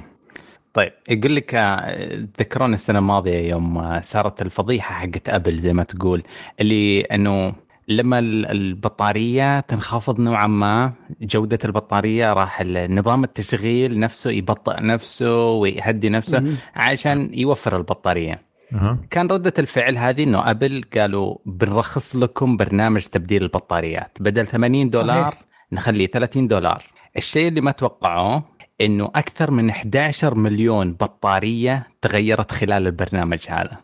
طيب 0.72 0.92
يقول 1.08 1.36
لك 1.36 1.54
آه، 1.54 2.26
تذكرون 2.36 2.74
السنة 2.74 2.98
الماضية 2.98 3.48
يوم 3.50 3.78
آه، 3.78 4.00
صارت 4.00 4.42
الفضيحة 4.42 4.94
حقت 4.94 5.28
أبل 5.28 5.58
زي 5.58 5.72
ما 5.72 5.82
تقول 5.82 6.22
اللي 6.60 7.00
إنه 7.00 7.54
لما 7.90 8.18
ال- 8.18 8.46
البطارية 8.50 9.60
تنخفض 9.60 10.20
نوعا 10.20 10.46
ما 10.46 10.92
جودة 11.22 11.58
البطارية 11.64 12.32
راح 12.32 12.62
نظام 12.66 13.24
التشغيل 13.24 13.98
نفسه 13.98 14.30
يبطئ 14.30 14.82
نفسه 14.82 15.50
ويهدي 15.50 16.08
نفسه 16.08 16.40
مم. 16.40 16.54
عشان 16.74 17.30
يوفر 17.34 17.76
البطارية. 17.76 18.50
كان 19.10 19.26
ردة 19.26 19.52
الفعل 19.58 19.98
هذه 19.98 20.22
إنه 20.24 20.50
أبل 20.50 20.82
قالوا 20.96 21.36
بنرخص 21.46 22.16
لكم 22.16 22.56
برنامج 22.56 23.02
تبديل 23.02 23.42
البطاريات. 23.42 24.18
بدل 24.20 24.46
80 24.46 24.90
دولار. 24.90 25.36
نخليه 25.72 26.06
30 26.06 26.48
دولار. 26.48 26.82
الشيء 27.16 27.48
اللي 27.48 27.60
ما 27.60 27.70
توقعوه 27.70 28.42
إنه 28.80 29.04
أكثر 29.14 29.50
من 29.50 29.70
11 29.70 30.34
مليون 30.34 30.92
بطارية 30.92 31.86
تغيرت 32.02 32.52
خلال 32.52 32.86
البرنامج 32.86 33.38
هذا. 33.48 33.76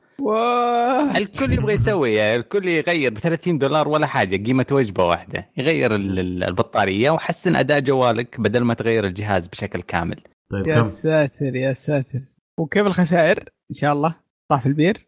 الكل 1.17 1.53
يبغى 1.53 1.75
يسوي 1.75 2.15
يعني 2.15 2.37
الكل 2.37 2.69
يغير 2.69 3.11
ب 3.15 3.19
30 3.19 3.59
دولار 3.59 3.89
ولا 3.89 4.07
حاجة 4.07 4.45
قيمة 4.45 4.67
وجبة 4.71 5.05
واحدة. 5.07 5.49
يغير 5.57 5.95
ال- 5.95 6.19
ال- 6.19 6.45
البطارية 6.45 7.11
وحسن 7.11 7.57
أداء 7.57 7.81
جوالك 7.81 8.41
بدل 8.41 8.61
ما 8.61 8.75
تغير 8.75 9.07
الجهاز 9.07 9.47
بشكل 9.47 9.83
كامل. 9.83 10.21
طيب 10.51 10.67
يا 10.67 10.75
كم؟ 10.81 10.85
ساتر 10.87 11.57
يا 11.57 11.73
ساتر. 11.73 12.19
وكيف 12.59 12.87
الخسائر؟ 12.87 13.39
إن 13.71 13.77
شاء 13.77 13.93
الله. 13.93 14.15
طاح 14.51 14.67
البير. 14.67 15.07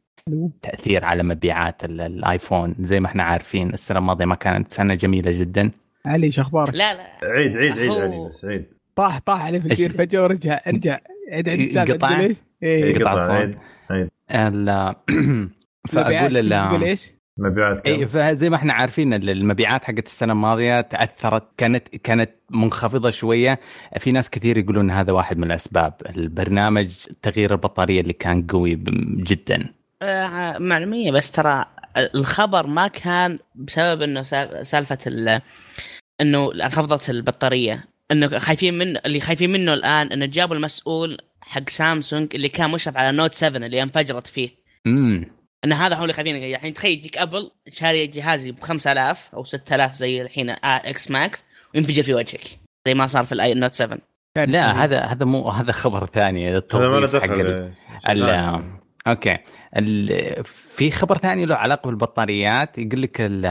تأثير 0.63 1.05
على 1.05 1.23
مبيعات 1.23 1.85
ال- 1.85 2.01
الآيفون 2.01 2.75
زي 2.81 3.01
ما 3.01 3.07
إحنا 3.07 3.23
عارفين 3.23 3.75
السنة 3.75 3.99
الماضية 3.99 4.25
ما 4.25 4.35
كانت 4.35 4.73
سنة 4.73 4.95
جميلة 4.95 5.31
جدا. 5.35 5.71
علي 6.07 6.31
شو 6.31 6.43
أخبارك؟ 6.43 6.75
لا 6.75 6.95
لا. 6.95 7.07
عيد 7.23 7.57
عيد 7.57 7.79
عيد 7.79 7.91
علي 7.91 8.29
بس 8.29 8.45
عيد. 8.45 8.65
طاح 8.97 9.19
طاح 9.19 9.45
عليه 9.45 9.61
في 9.61 9.67
البير. 9.67 9.93
فجأة 9.93 10.23
ورجع 10.23 10.61
ارجع. 10.67 10.99
عيد 11.33 11.49
عيد 11.49 11.61
السالفه 11.61 11.95
قطع؟ 11.95 12.21
إيش؟ 12.21 12.37
إيه، 12.63 12.85
إيه 12.85 12.99
قطع 12.99 13.13
قطع 13.13 13.27
صوت. 13.47 13.55
عيد 13.91 14.09
ال- 14.31 14.95
فأقول 15.89 16.07
مبيعات. 16.07 16.31
تقول 16.31 16.83
ال- 16.83 16.85
إيش؟ 16.85 17.11
مبيعات 17.41 17.81
كم؟ 17.81 17.91
اي 17.93 18.07
فزي 18.09 18.51
ما 18.51 18.57
إحنا 18.57 18.73
عارفين 18.73 19.15
ال- 19.15 19.31
المبيعات 19.31 19.85
حقت 19.85 20.07
السنة 20.07 20.33
الماضية 20.33 20.81
تأثرت 20.81 21.45
كانت 21.57 21.89
كانت 21.97 22.31
منخفضة 22.51 23.11
شوية. 23.11 23.61
في 23.99 24.13
ناس 24.13 24.31
كثير 24.31 24.59
يقولون 24.59 24.91
هذا 24.91 25.13
واحد 25.13 25.39
من 25.39 25.45
الأسباب. 25.45 25.95
البرنامج 26.17 26.89
تغيير 27.23 27.53
البطارية 27.53 28.01
اللي 28.01 28.13
كان 28.13 28.47
قوي 28.47 28.75
جدا. 29.17 29.73
آه، 30.03 30.59
معلومية 30.59 31.13
بس 31.13 31.31
ترى 31.31 31.65
الخبر 32.15 32.67
ما 32.67 32.89
كان 32.89 33.39
بسبب 33.55 34.03
إنه 34.03 34.23
سا- 34.23 34.63
سالفة 34.63 34.99
ال- 35.07 35.43
إنه 36.21 36.51
انخفضت 36.65 37.11
البطارية. 37.11 37.85
إنه 38.11 38.39
خايفين 38.39 38.79
منه 38.79 39.01
اللي 39.07 39.21
خايفين 39.21 39.53
منه 39.53 39.75
الآن 39.75 40.13
إنه 40.13 40.27
جابوا 40.27 40.57
المسؤول 40.57 41.19
حق 41.49 41.69
سامسونج 41.69 42.35
اللي 42.35 42.49
كان 42.49 42.71
مشرف 42.71 42.97
على 42.97 43.17
Note 43.17 43.35
7 43.35 43.67
اللي 43.67 43.83
انفجرت 43.83 44.27
فيه. 44.27 44.51
امم 44.87 45.25
إن 45.65 45.73
هذا 45.73 45.95
هو 45.97 46.03
اللي 46.03 46.13
خايفين 46.13 46.37
الحين 46.55 46.75
تخيل 46.75 46.93
يجيك 46.99 47.19
ابل 47.19 47.51
شاري 47.73 48.07
جهازي 48.07 48.53
ب 48.53 48.61
5000 48.61 49.31
أو 49.35 49.45
6000 49.45 49.95
زي 49.95 50.23
الحين 50.23 50.51
XS 50.65 51.11
Max 51.11 51.45
وينفجر 51.75 52.03
في 52.03 52.15
وجهك 52.15 52.59
زي 52.87 52.95
ما 52.95 53.07
صار 53.07 53.25
في 53.27 53.33
الاي 53.33 53.55
Note 53.55 53.75
7 53.75 53.99
لا 54.37 54.85
هذا 54.85 55.01
هذا 55.01 55.25
مو 55.25 55.49
هذا 55.51 55.73
خبر 55.73 56.07
ثاني 56.07 56.49
هذا 56.49 56.53
ما 56.53 56.53
له 56.53 56.59
التوظيف 56.59 57.23
حق 57.23 57.31
ال- 57.33 57.45
دخل 57.45 57.47
إيه. 57.47 57.75
ال- 58.13 58.63
okay. 59.07 59.39
ال- 59.77 60.45
في 60.45 60.91
خبر 60.91 61.19
ثاني 61.19 61.45
له 61.47 61.55
علاقة 61.55 61.87
بالبطاريات 61.87 62.79
يقول 62.79 63.03
لك 63.03 63.21
ال- 63.21 63.47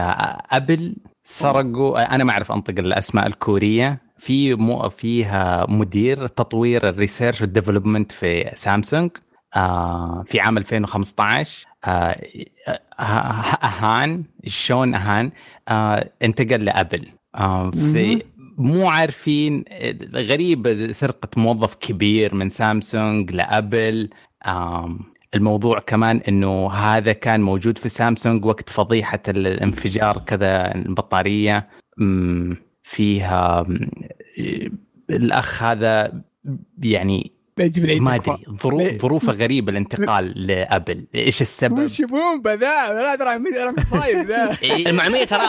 ابل 0.50 0.96
سرقوا 1.24 2.14
أنا 2.14 2.24
ما 2.24 2.32
أعرف 2.32 2.52
أنطق 2.52 2.74
الأسماء 2.78 3.26
الكورية 3.26 4.00
في 4.18 4.54
مو 4.54 4.88
فيها 4.88 5.66
مدير 5.68 6.26
تطوير 6.26 6.88
ال 6.88 6.94
research 6.94 7.40
وال 7.40 7.51
development 7.51 8.12
في 8.12 8.50
سامسونج 8.54 9.10
آه 9.56 10.22
في 10.26 10.40
عام 10.40 10.58
2015 10.58 11.66
آه 11.84 12.20
ه- 13.00 13.02
أهان 13.64 14.24
شون 14.46 14.94
أهان؟ 14.94 15.30
آه 15.68 16.10
انتقل 16.22 16.64
لأبل. 16.64 17.08
آه 17.34 17.70
في 17.70 18.22
مو 18.58 18.88
عارفين 18.88 19.64
غريب 20.14 20.88
سرقة 20.92 21.28
موظف 21.36 21.74
كبير 21.74 22.34
من 22.34 22.48
سامسونج 22.48 23.32
لأبل. 23.32 24.10
آم، 24.46 24.98
الموضوع 25.34 25.78
كمان 25.78 26.16
إنه 26.28 26.70
هذا 26.72 27.12
كان 27.12 27.40
موجود 27.40 27.78
في 27.78 27.88
سامسونج 27.88 28.44
وقت 28.44 28.70
فضيحة 28.70 29.22
الانفجار 29.28 30.18
كذا 30.18 30.74
البطارية. 30.74 31.68
فيها 32.88 33.66
الأخ 35.10 35.62
هذا 35.62 36.22
يعني 36.82 37.32
ما. 37.58 37.64
أدري 37.64 38.00
ظروف 38.62 38.80
ليه؟ 38.82 38.98
ظروف 38.98 39.28
غريبة 39.30 39.70
الانتقال 39.72 40.46
لأبل. 40.46 41.06
إيش 41.14 41.40
السبب؟ 41.42 41.78
وش 41.78 42.02
بومبا 42.02 42.50
ذا 42.50 42.92
لا 42.92 43.16
ترى 43.16 43.38
ترى 43.54 43.72
مصايب 43.78 44.26
ذا. 44.26 44.56
المعلوميه 44.90 45.24
ترى 45.24 45.40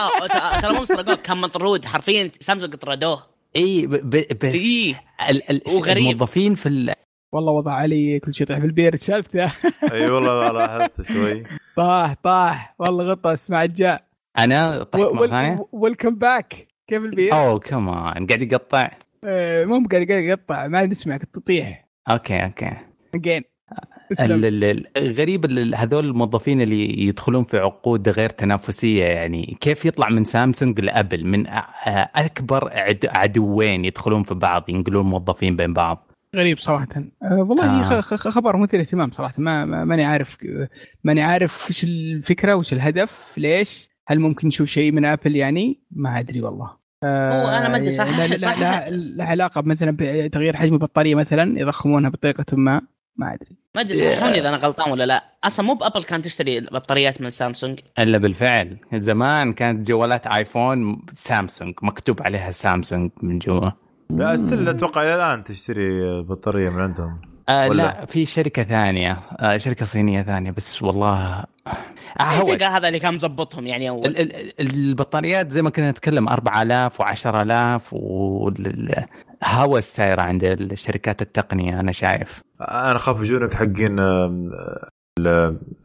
ترى 0.62 0.74
مو 0.78 0.84
سرقوه 0.84 1.14
كان 1.14 1.36
مطرود. 1.36 1.84
حرفيا 1.84 2.30
سامسونج 2.40 2.74
طردوه. 2.74 3.22
إي 3.56 3.86
ب- 3.86 3.90
ب- 4.10 4.38
بس 4.38 4.54
إي. 4.54 4.96
ال- 5.30 5.50
ال- 5.50 5.62
هو 5.68 5.78
غريب. 5.78 6.06
الموظفين 6.10 6.54
في 6.54 6.68
ال- 6.68 6.92
والله 7.32 7.52
وضع 7.52 7.72
علي 7.72 8.20
كل 8.20 8.34
شيء 8.34 8.46
طيح 8.46 8.58
في 8.58 8.64
البير 8.66 8.96
سالفته 8.96 9.44
أي 9.92 10.10
والله 10.10 10.52
لاحظت 10.52 11.12
شوي. 11.12 11.44
طاح 11.76 12.14
طاح. 12.22 12.74
والله 12.78 13.04
غطس 13.04 13.50
مع 13.50 13.64
الجاء 13.64 14.02
أنا 14.38 14.82
طحت 14.82 15.00
مرة 15.02 15.26
ثانية. 15.26 15.66
welcome 15.72 16.14
back 16.14 16.66
كيف 16.90 17.04
البير؟ 17.04 17.32
أوه 17.32 17.58
كمان 17.58 18.26
قاعد 18.26 18.52
يقطع؟ 18.52 18.90
آه، 19.24 19.64
مو 19.64 19.86
قاعد 19.92 20.06
قاعد 20.10 20.22
يقطع. 20.24 20.66
ما 20.66 20.86
نسمعك 20.86 21.24
تطيح. 21.24 21.88
okay 22.10 22.44
okay. 22.44 22.70
again 23.14 23.42
ال- 24.20 24.44
ال- 24.44 24.64
ال- 24.64 24.86
الغريب 24.98 25.44
ال- 25.44 25.74
هذول 25.74 26.06
الموظفين 26.06 26.60
اللي 26.60 27.02
يدخلون 27.06 27.44
في 27.44 27.58
عقود 27.58 28.08
غير 28.08 28.30
تنافسية 28.30 29.04
يعني 29.04 29.56
كيف 29.60 29.84
يطلع 29.84 30.08
من 30.08 30.24
سامسونج 30.24 30.80
لأبل؟ 30.80 31.26
من 31.26 31.46
أكبر 32.16 32.70
عد- 32.78 33.06
عدوين 33.10 33.84
يدخلون 33.84 34.22
في 34.22 34.34
بعض 34.34 34.64
ينقلون 34.68 35.06
موظفين 35.06 35.56
بين 35.56 35.72
بعض. 35.74 36.10
غريب 36.36 36.58
صراحة. 36.58 36.86
أه 37.22 37.34
والله 37.42 37.98
آه. 37.98 38.00
خبر 38.00 38.56
مثير 38.56 38.80
اهتمام 38.80 39.10
صراحة. 39.10 39.34
ما 39.38 39.64
ما- 39.64 39.84
ماني 39.84 40.04
عارف 40.04 40.36
ماني 41.04 41.22
عارف 41.22 41.70
وش 41.70 41.84
الفكرة 41.84 42.54
وش 42.54 42.72
الهدف 42.72 43.32
ليش؟ 43.36 43.90
هل 44.08 44.20
ممكن 44.20 44.48
نشوف 44.48 44.68
شيء 44.68 44.92
من 44.92 45.04
ابل 45.04 45.36
يعني؟ 45.36 45.80
ما 45.90 46.18
أدري 46.18 46.42
والله. 46.42 46.79
هو 47.04 47.48
أنا 47.48 47.68
ما 47.68 47.76
أدري، 47.76 47.92
صح- 47.92 48.18
لا 48.18 48.26
لا 48.26 48.36
صح- 48.46 48.58
لا, 48.58 48.90
لا 48.90 49.24
علاقة 49.24 49.62
مثلا 49.62 49.96
بتغيير 50.00 50.56
حجم 50.56 50.74
البطارية 50.74 51.14
مثلا 51.14 51.60
يضخمونها 51.60 52.10
بطريقة 52.10 52.44
ما. 52.52 52.80
ما 53.16 53.34
أدري. 53.34 53.56
ما 53.74 53.80
أدري 53.80 53.92
صححوني 53.94 54.38
إذا 54.40 54.48
أنا 54.48 54.56
غلطان 54.56 54.92
ولا 54.92 55.06
لا. 55.06 55.24
أصلا 55.44 55.66
مو 55.66 55.74
بأبل 55.74 56.02
كانت 56.04 56.24
تشتري 56.24 56.60
بطاريات 56.60 57.20
من 57.20 57.30
سامسونج. 57.30 57.80
إلا 57.98 58.18
بالفعل. 58.18 58.78
زمان 58.94 59.52
كانت 59.52 59.88
جوالات 59.88 60.26
آيفون 60.26 61.02
سامسونج. 61.14 61.74
مكتوب 61.82 62.22
عليها 62.22 62.50
سامسونج 62.50 63.10
من 63.22 63.38
جوا. 63.38 63.70
لا 64.10 64.34
ال 64.34 64.41
cell 64.41 64.68
أتوقع 64.68 65.02
إلى 65.02 65.14
الآن 65.14 65.44
تشتري 65.44 66.22
بطارية 66.22 66.68
من 66.70 66.80
عندهم. 66.80 67.20
آه 67.50 67.68
ولا؟ 67.68 67.82
لا 67.82 68.04
في 68.06 68.26
شركة 68.26 68.62
ثانية. 68.62 69.16
آه 69.40 69.56
شركة 69.56 69.86
صينية 69.86 70.22
ثانية 70.22 70.50
بس 70.50 70.82
والله 70.82 71.44
آه 72.20 72.22
هو 72.22 72.44
تلقى 72.46 72.64
هذا 72.64 72.88
اللي 72.88 72.98
كان 72.98 73.14
مظبطهم 73.14 73.66
يعني 73.66 73.88
أول؟ 73.88 74.06
ال- 74.06 74.18
ال- 74.36 74.52
البطاريات 74.60 75.50
زي 75.50 75.62
ما 75.62 75.70
كنا 75.70 75.90
نتكلم 75.90 76.28
4000 76.28 77.02
و10000 77.02 77.92
والهوس 77.92 79.84
سايرة 79.84 80.22
عند 80.22 80.44
الشركات 80.44 81.22
التقنية 81.22 81.80
أنا 81.80 81.92
شايف. 81.92 82.40
أنا 82.60 82.96
أخاف 82.96 83.20
يجونك 83.20 83.54
حقين 83.54 83.98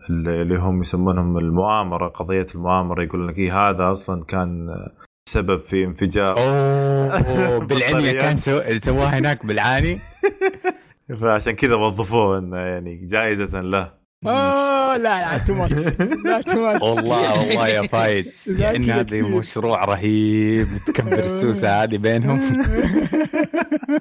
اللي 0.09 0.55
هم 0.59 0.82
يسمونهم 0.82 1.38
المؤامرة 1.38 2.07
قضية 2.07 2.47
المؤامرة 2.55 3.03
يقول 3.03 3.28
لك 3.28 3.38
إيه 3.38 3.70
هذا 3.70 3.91
أصلا 3.91 4.24
كان 4.24 4.68
سبب 5.30 5.61
في 5.66 5.84
انفجار. 5.84 6.38
أوه 6.38 7.59
بالعنيه 7.66 7.88
بطاريات. 7.89 8.16
كان 8.26 8.36
سو... 8.38 8.61
سواها 8.78 9.20
هناك 9.20 9.45
بالعاني. 9.45 9.99
فعشان 11.21 11.51
كذا 11.55 11.75
وظفوه 11.75 12.37
إنه 12.37 12.57
يعني 12.57 13.05
جائزه 13.05 13.61
له. 13.61 14.05
أوه 14.27 14.97
لا 14.97 15.37
لا 15.37 15.37
تو 15.37 15.53
ماتش 15.53 15.73
لا 16.25 16.41
too 16.41 16.59
much 16.65 16.81
والله 16.81 17.39
والله 17.39 17.67
يا 17.67 17.81
فايد. 17.81 18.31
لا 18.59 18.75
إن 18.75 18.89
هذا. 18.89 19.21
مشروع 19.21 19.85
رهيب 19.85 20.67
تكبر 20.87 21.23
السوسة 21.23 21.67
هذه 21.83 21.97
بينهم. 21.97 22.39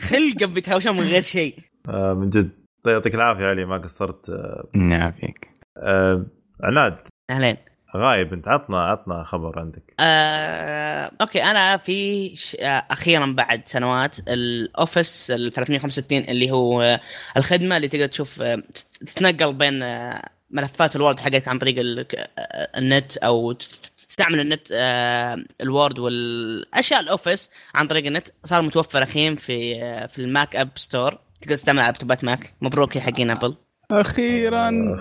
خلقه 0.00 0.46
بيتهاوشون 0.46 0.92
من 0.96 1.02
غير 1.02 1.22
شيء. 1.22 1.59
آه، 1.88 2.14
من 2.14 2.30
جد. 2.30 2.50
طيب 2.84 2.94
يعطيك 2.94 3.14
العافية 3.14 3.44
علي 3.44 3.64
ما 3.64 3.76
قصرت. 3.78 4.30
آه، 4.30 4.68
نعم 4.74 5.12
فيك. 5.12 5.48
آه، 5.78 6.26
عناد. 6.62 6.96
أهلين. 7.30 7.57
غايب 7.97 8.32
انت 8.32 8.49
عطنا 8.49 8.78
عطنا 8.84 9.24
خبر 9.24 9.59
عندك. 9.59 9.95
آه، 10.01 11.11
okay 11.20 11.43
أنا 11.42 11.76
في 11.76 12.32
ش... 12.36 12.57
آه، 12.61 12.84
أخيرا 12.90 13.26
بعد 13.26 13.62
سنوات 13.66 14.16
ال 14.28 14.43
Office 14.43 15.30
ال 15.30 15.53
365 15.53 16.18
اللي 16.18 16.51
هو 16.51 17.01
الخدمة 17.36 17.76
اللي 17.76 17.88
تقدر 17.88 18.07
تشوف 18.07 18.42
آه، 18.42 18.57
تت- 18.57 18.86
تتنقل 19.07 19.53
بين 19.53 19.82
آه، 19.82 20.28
ملفات 20.51 20.97
ال 20.97 21.01
Word 21.01 21.20
حقتك 21.20 21.49
عن 21.49 21.59
طريق 21.59 21.74
آه، 21.78 22.78
النت 22.78 23.16
أو 23.16 23.53
تستعمل 24.09 24.40
النت 24.40 24.68
ال 25.61 25.68
Word 25.68 25.99
والأشياء 25.99 27.01
ال 27.01 27.08
Office 27.08 27.51
عن 27.74 27.86
طريق 27.86 28.07
النت. 28.07 28.28
صار 28.45 28.62
متوفر 28.62 29.03
الحين 29.03 29.34
في 29.34 29.74
في 30.09 30.18
ال 30.18 30.28
Mac 30.28 30.57
App 30.57 30.68
Store. 30.76 31.18
تقدر 31.42 31.55
تستعمل 31.57 31.78
على 31.78 31.86
لابتوبات 31.88 32.24
Mac. 32.24 32.55
مبروك 32.61 32.97
يا 32.97 33.01
حقين 33.01 33.30
أبل. 33.30 33.55
أخيرا 34.01 34.97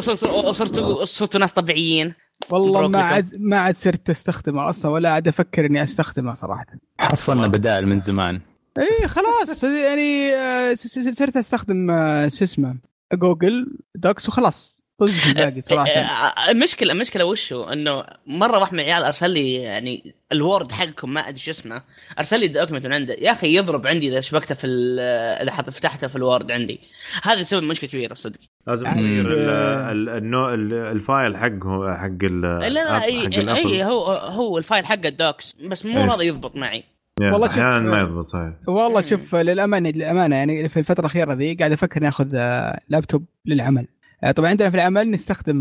صرتوا 0.00 0.52
صرتوا 0.52 1.04
صرتوا 1.04 1.40
ناس 1.40 1.52
طبيعيين. 1.52 2.14
والله 2.50 2.88
ما. 2.88 3.02
عاد 3.02 3.36
ما 3.38 3.56
عاد 3.60 3.76
صرت 3.76 4.10
أستخدمه 4.10 4.68
أصلا 4.70 4.90
ولا 4.90 5.12
عاد 5.12 5.28
أفكر 5.28 5.66
إني 5.66 5.82
أستخدمه 5.82 6.34
صراحة. 6.34 6.66
حصلنا 7.00 7.46
بدائل 7.46 7.86
من 7.88 8.00
زمان. 8.00 8.40
إي 8.78 9.08
خلاص. 9.08 9.64
يعني 9.64 10.34
آه، 10.34 10.74
س- 10.74 10.86
س- 10.98 11.18
صرت 11.18 11.36
أستخدم 11.36 11.90
آه، 11.90 12.28
شو 12.28 12.44
اسمه 12.44 12.76
Google 13.12 13.76
Docs 13.94 14.28
وخلاص. 14.28 14.81
طز 15.02 15.10
في 15.20 15.28
الباقي 15.30 15.60
صراحة. 15.60 15.90
آه، 15.90 16.50
المشكلة 16.50 16.92
المشكلة 16.92 17.24
وشو؟ 17.24 17.64
إنه 17.64 18.04
مرة 18.26 18.58
واحد 18.58 18.74
من 18.74 18.80
العيال 18.80 19.04
أرسل 19.04 19.30
لي 19.30 19.54
يعني 19.54 20.14
ال 20.32 20.40
Word 20.40 20.72
حقكم 20.72 21.14
ما 21.14 21.20
أدري 21.20 21.38
شو 21.38 21.50
اسمه. 21.50 21.82
أرسل 22.18 22.40
لي 22.40 22.48
document 22.48 22.86
من 22.86 22.92
عنده. 22.92 23.14
يا 23.14 23.32
أخي 23.32 23.56
يضرب 23.56 23.86
عندي 23.86 24.08
إذا 24.08 24.20
شبكته 24.20 24.54
في 24.54 24.66
ال- 24.66 25.00
إذا 25.42 25.50
حط 25.52 25.70
فتحته 25.70 26.06
في 26.08 26.16
ال 26.16 26.23
Word 26.23 26.50
عندي. 26.50 26.80
هذا 27.22 27.40
يسبب 27.40 27.62
مشكلة 27.62 27.90
كبيرة 27.90 28.14
صدق. 28.14 28.38
لازم 28.66 28.92
تغير 28.92 29.32
ال- 29.32 29.50
آه، 29.50 29.92
ال- 29.92 30.08
النوع 30.08 30.54
ال- 30.54 30.72
ال 30.74 30.86
file 30.86 31.36
حقه 31.36 31.94
حق 31.94 32.24
ال 32.24 32.40
لا 32.40 32.68
لا 32.68 33.04
أي 33.04 33.22
حق 33.30 33.66
هو 33.82 34.12
هو 34.12 34.58
ال 34.58 34.64
file 34.64 34.86
حقه 34.86 35.08
ال 35.08 35.18
docs 35.18 35.56
بس 35.70 35.86
مو؟ 35.86 36.04
راضي 36.04 36.26
يضبط 36.26 36.56
معي. 36.56 36.84
يعني 37.20 37.32
والله 37.32 37.46
شوف، 37.46 37.58
أحيانا 37.58 37.90
ما 37.90 38.00
يضبط 38.00 38.28
صحيح. 38.28 38.52
والله 38.66 39.00
شوف 39.00 39.34
للأمانة 39.34 39.90
للأمانة 39.90 40.36
يعني 40.36 40.68
في 40.68 40.78
الفترة 40.80 41.00
الأخيرة 41.00 41.32
ذي 41.32 41.54
قاعد 41.54 41.72
أفكر 41.72 42.00
ناخذ 42.02 42.30
آه، 42.34 42.80
لابتوب 42.88 43.24
للعمل. 43.46 43.80
آه، 43.82 44.01
طبعا 44.30 44.50
عندنا 44.50 44.70
في 44.70 44.76
العمل 44.76 45.10
نستخدم 45.10 45.56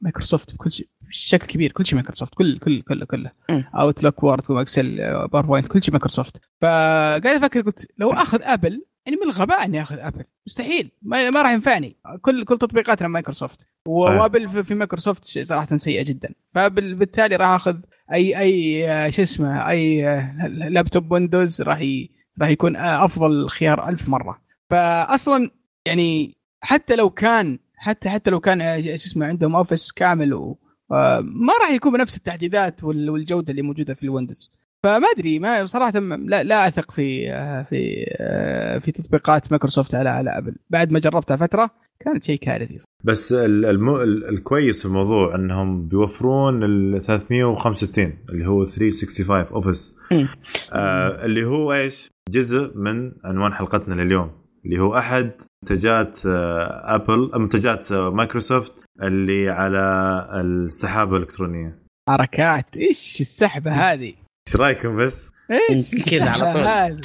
مايكروسوفت 0.00 0.54
بكل 0.54 0.72
شيء 0.72 0.88
بشكل 1.08 1.46
كبير 1.46 1.72
كل 1.72 1.86
شيء 1.86 1.94
مايكروسوفت 1.94 2.34
كل 2.34 2.58
كل 2.58 2.82
كله 2.82 3.06
كله. 3.06 3.30
Outlook 3.74 4.22
Word 4.24 4.50
و 4.50 4.58
Excel 4.58 4.96
PowerPoint 5.28 5.68
كل 5.68 5.82
شيء 5.82 5.92
مايكروسوفت. 5.92 6.40
فقاعد 6.60 7.26
أفكر 7.26 7.60
قلت 7.60 7.86
لو 7.98 8.10
أخذ 8.10 8.42
ابل 8.42 8.84
يعني 9.06 9.18
من 9.18 9.26
الغباء 9.26 9.64
إني 9.64 9.82
أخذ 9.82 9.98
ابل 9.98 10.24
مستحيل. 10.46 10.90
ما, 11.02 11.30
ما 11.30 11.42
راح 11.42 11.50
ينفعني. 11.50 11.96
كل 12.22 12.44
كل 12.44 12.58
تطبيقاتنا 12.58 13.08
مايكروسوفت. 13.08 13.60
صحيح. 13.60 14.20
وابل 14.20 14.64
في 14.64 14.74
مايكروسوفت 14.74 15.24
صراحة 15.24 15.76
سيئة 15.76 16.04
جدا. 16.04 16.34
فبالتالي 16.54 17.36
راح 17.36 17.48
أخذ 17.48 17.76
أي 18.12 18.38
أي 18.38 18.90
آه، 18.90 19.10
شو 19.10 19.22
اسمه 19.22 19.68
أي 19.68 20.08
آه، 20.08 20.46
laptop 20.46 21.12
Windows 21.12 21.62
راح 21.62 21.80
ي... 21.80 22.10
راح 22.40 22.48
يكون 22.48 22.76
آه، 22.76 23.04
أفضل 23.04 23.48
خيار 23.48 23.88
ألف 23.88 24.08
مرة. 24.08 24.42
فاصلا 24.70 25.50
يعني 25.86 26.36
حتى 26.60 26.96
لو 26.96 27.10
كان 27.10 27.58
حتى 27.76 28.08
حتى 28.08 28.30
لو 28.30 28.40
كان 28.40 28.60
آه، 28.60 28.80
شو 28.80 28.88
اسمه 28.90 29.26
عندهم 29.26 29.56
Office 29.56 29.92
كامل 29.92 30.34
و 30.34 30.58
آه، 30.92 31.20
ما 31.20 31.52
راح 31.62 31.70
يكون 31.70 31.92
بنفس 31.92 32.16
التحديثات 32.16 32.84
وال- 32.84 33.10
والجودة 33.10 33.50
اللي 33.50 33.62
موجودة 33.62 33.94
في 33.94 34.02
ال 34.02 34.08
Windows. 34.08 34.52
فما 34.82 35.06
أدري 35.16 35.38
ما 35.38 35.66
صراحة 35.66 35.98
لا, 36.00 36.42
لا 36.42 36.68
أثق 36.68 36.90
في 36.90 37.32
آه، 37.32 37.62
في 37.62 38.04
في 38.84 38.92
تطبيقات 38.92 39.50
مايكروسوفت 39.52 39.94
على 39.94 40.08
على 40.08 40.38
أبل. 40.38 40.54
بعد 40.70 40.92
ما 40.92 40.98
جربتها 40.98 41.36
فترة 41.36 41.70
كانت 42.00 42.24
شيء 42.24 42.38
كارثي. 42.38 42.78
بس 43.04 43.32
ال- 43.32 43.64
الم... 43.64 43.94
ال- 43.94 44.28
الكويس 44.28 44.80
في 44.80 44.86
الموضوع 44.86 45.34
أنهم 45.34 45.88
بيوفرون 45.88 46.62
ال 46.64 47.02
365 47.02 48.18
اللي 48.30 48.46
هو 48.46 48.64
365 48.64 49.40
Office. 49.54 49.94
آه 50.72 51.24
اللي 51.24 51.44
هو 51.44 51.72
إيش؟ 51.72 52.08
جزء 52.30 52.72
من 52.78 53.12
عنوان 53.24 53.52
حلقتنا 53.54 53.94
لليوم. 54.02 54.30
اللي 54.66 54.78
هو 54.82 54.96
أحد 54.98 55.30
منتجات 55.62 56.20
آه 56.26 56.94
أبل 56.94 57.30
منتجات 57.34 57.92
آه 57.92 58.10
مايكروسوفت 58.10 58.84
اللي 59.02 59.50
على 59.50 59.78
السحابة 60.34 61.16
الإلكترونية. 61.16 61.78
حركات. 62.08 62.66
إيش 62.76 63.20
السحبة 63.20 63.72
هذه؟ 63.72 64.14
إيش 64.48 64.56
رأيكم 64.56 64.96
بس؟ 64.96 65.32
إيش 65.70 66.08
كذا 66.10 66.30
على 66.30 66.52
طول. 66.52 66.62
هذه؟ 66.62 67.00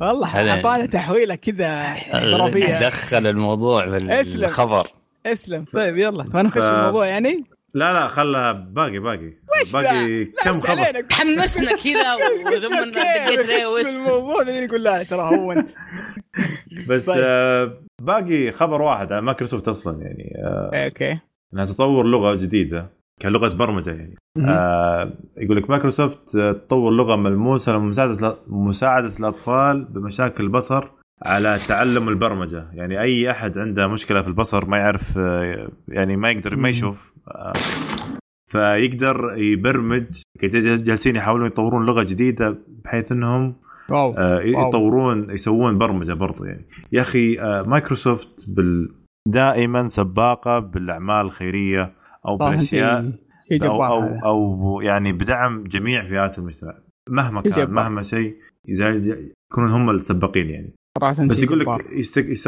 والله 0.00 0.50
اعطانا 0.54 0.86
تحويلة 0.86 1.34
كذا 1.34 1.82
احترافيه 1.82 2.80
دخل 2.88 3.26
الموضوع 3.26 3.98
في 3.98 4.20
اسلم. 4.20 4.44
الخبر. 4.44 4.86
اسلم. 5.26 5.64
طيب 5.64 5.96
يلا. 5.96 6.22
خلينا 6.24 6.42
نخش 6.42 6.58
ف- 6.58 6.62
في 6.64 6.70
الموضوع 6.70 7.06
يعني. 7.06 7.44
لا 7.74 7.92
لا 7.92 8.08
خلها 8.08 8.52
باقي 8.52 8.98
باقي. 8.98 9.32
باقي؟ 9.72 10.24
كم 10.24 10.60
خبر؟ 10.60 10.70
علينا. 10.80 11.08
حمسنا 11.12 11.76
كذا 11.76 12.14
وثم 12.14 12.76
okay، 12.76 12.90
دقيت 12.90 13.66
وش؟ 13.66 13.86
الموضوع 13.86 14.36
بعدين 14.36 14.62
يقول 14.64 14.82
لا 14.82 15.02
ترى 15.02 15.22
هو 15.22 15.52
أنت. 15.52 15.68
بس 16.88 17.06
طيب. 17.06 17.22
آه 17.24 17.72
باقي 18.02 18.52
خبر 18.52 18.82
واحد 18.82 19.12
على 19.12 19.22
مايكروسوفت 19.22 19.68
أصلا 19.68 20.02
يعني 20.02 20.34
آه 20.44 20.70
okay. 20.74 21.18
إنها 21.54 21.64
تطور 21.64 22.06
لغة 22.06 22.34
جديدة 22.34 22.86
كلغة 23.22 23.48
برمجة 23.54 23.90
يعني. 23.90 24.16
آه 24.38 25.12
يقول 25.36 25.56
لك 25.56 25.70
مايكروسوفت 25.70 26.36
آه، 26.36 26.52
تطور 26.52 26.92
لغة 26.92 27.16
ملموسة 27.16 27.72
لمساعدة 27.72 28.36
مساعدة 28.46 29.12
الأطفال 29.20 29.84
بمشاكل 29.84 30.44
البصر 30.44 30.88
على 31.22 31.58
تعلم 31.68 32.08
البرمجة. 32.08 32.66
يعني 32.74 33.00
أي 33.00 33.30
أحد 33.30 33.58
عنده 33.58 33.86
مشكلة 33.86 34.22
في 34.22 34.28
البصر 34.28 34.64
ما 34.64 34.78
يعرف 34.78 35.16
يعني 35.88 36.16
ما 36.16 36.30
يقدر 36.30 36.56
ما 36.56 36.68
يشوف. 36.68 37.12
فيقدر 38.52 39.34
يبرمج 39.36 40.22
جالسين 40.42 41.16
يحاولون 41.16 41.46
يطورون 41.46 41.86
لغة 41.86 42.02
جديدة 42.02 42.58
بحيث 42.84 43.12
إنهم 43.12 43.54
wow 43.90 44.14
آه،. 44.18 44.40
يطورون 44.40 45.30
يسوون 45.30 45.78
برمجة 45.78 46.12
برضو 46.12 46.44
يعني 46.44 46.66
يا 46.92 47.00
أخي 47.00 47.40
آه، 47.40 47.62
مايكروسوفت 47.62 48.50
بال 48.50 48.94
دائما 49.28 49.88
سباقة 49.88 50.58
بالأعمال 50.58 51.26
الخيرية 51.26 51.92
أو 52.26 52.36
بالأشياء 52.36 53.02
شيء 53.48 53.60
شيء 53.60 53.66
أو 53.66 53.84
أو. 53.84 54.18
أو 54.24 54.80
يعني 54.80 55.12
بدعم 55.12 55.64
جميع 55.64 56.04
فئات 56.04 56.38
المجتمع 56.38 56.74
مهما 57.08 57.40
كان 57.40 57.52
جبار. 57.52 57.70
مهما 57.70 58.02
شيء 58.02 58.36
يكونون 58.68 59.70
هم 59.70 59.90
السباقين 59.90 60.50
يعني 60.50 60.72
بس 61.26 61.42
يقول 61.42 61.60
لك 61.60 61.68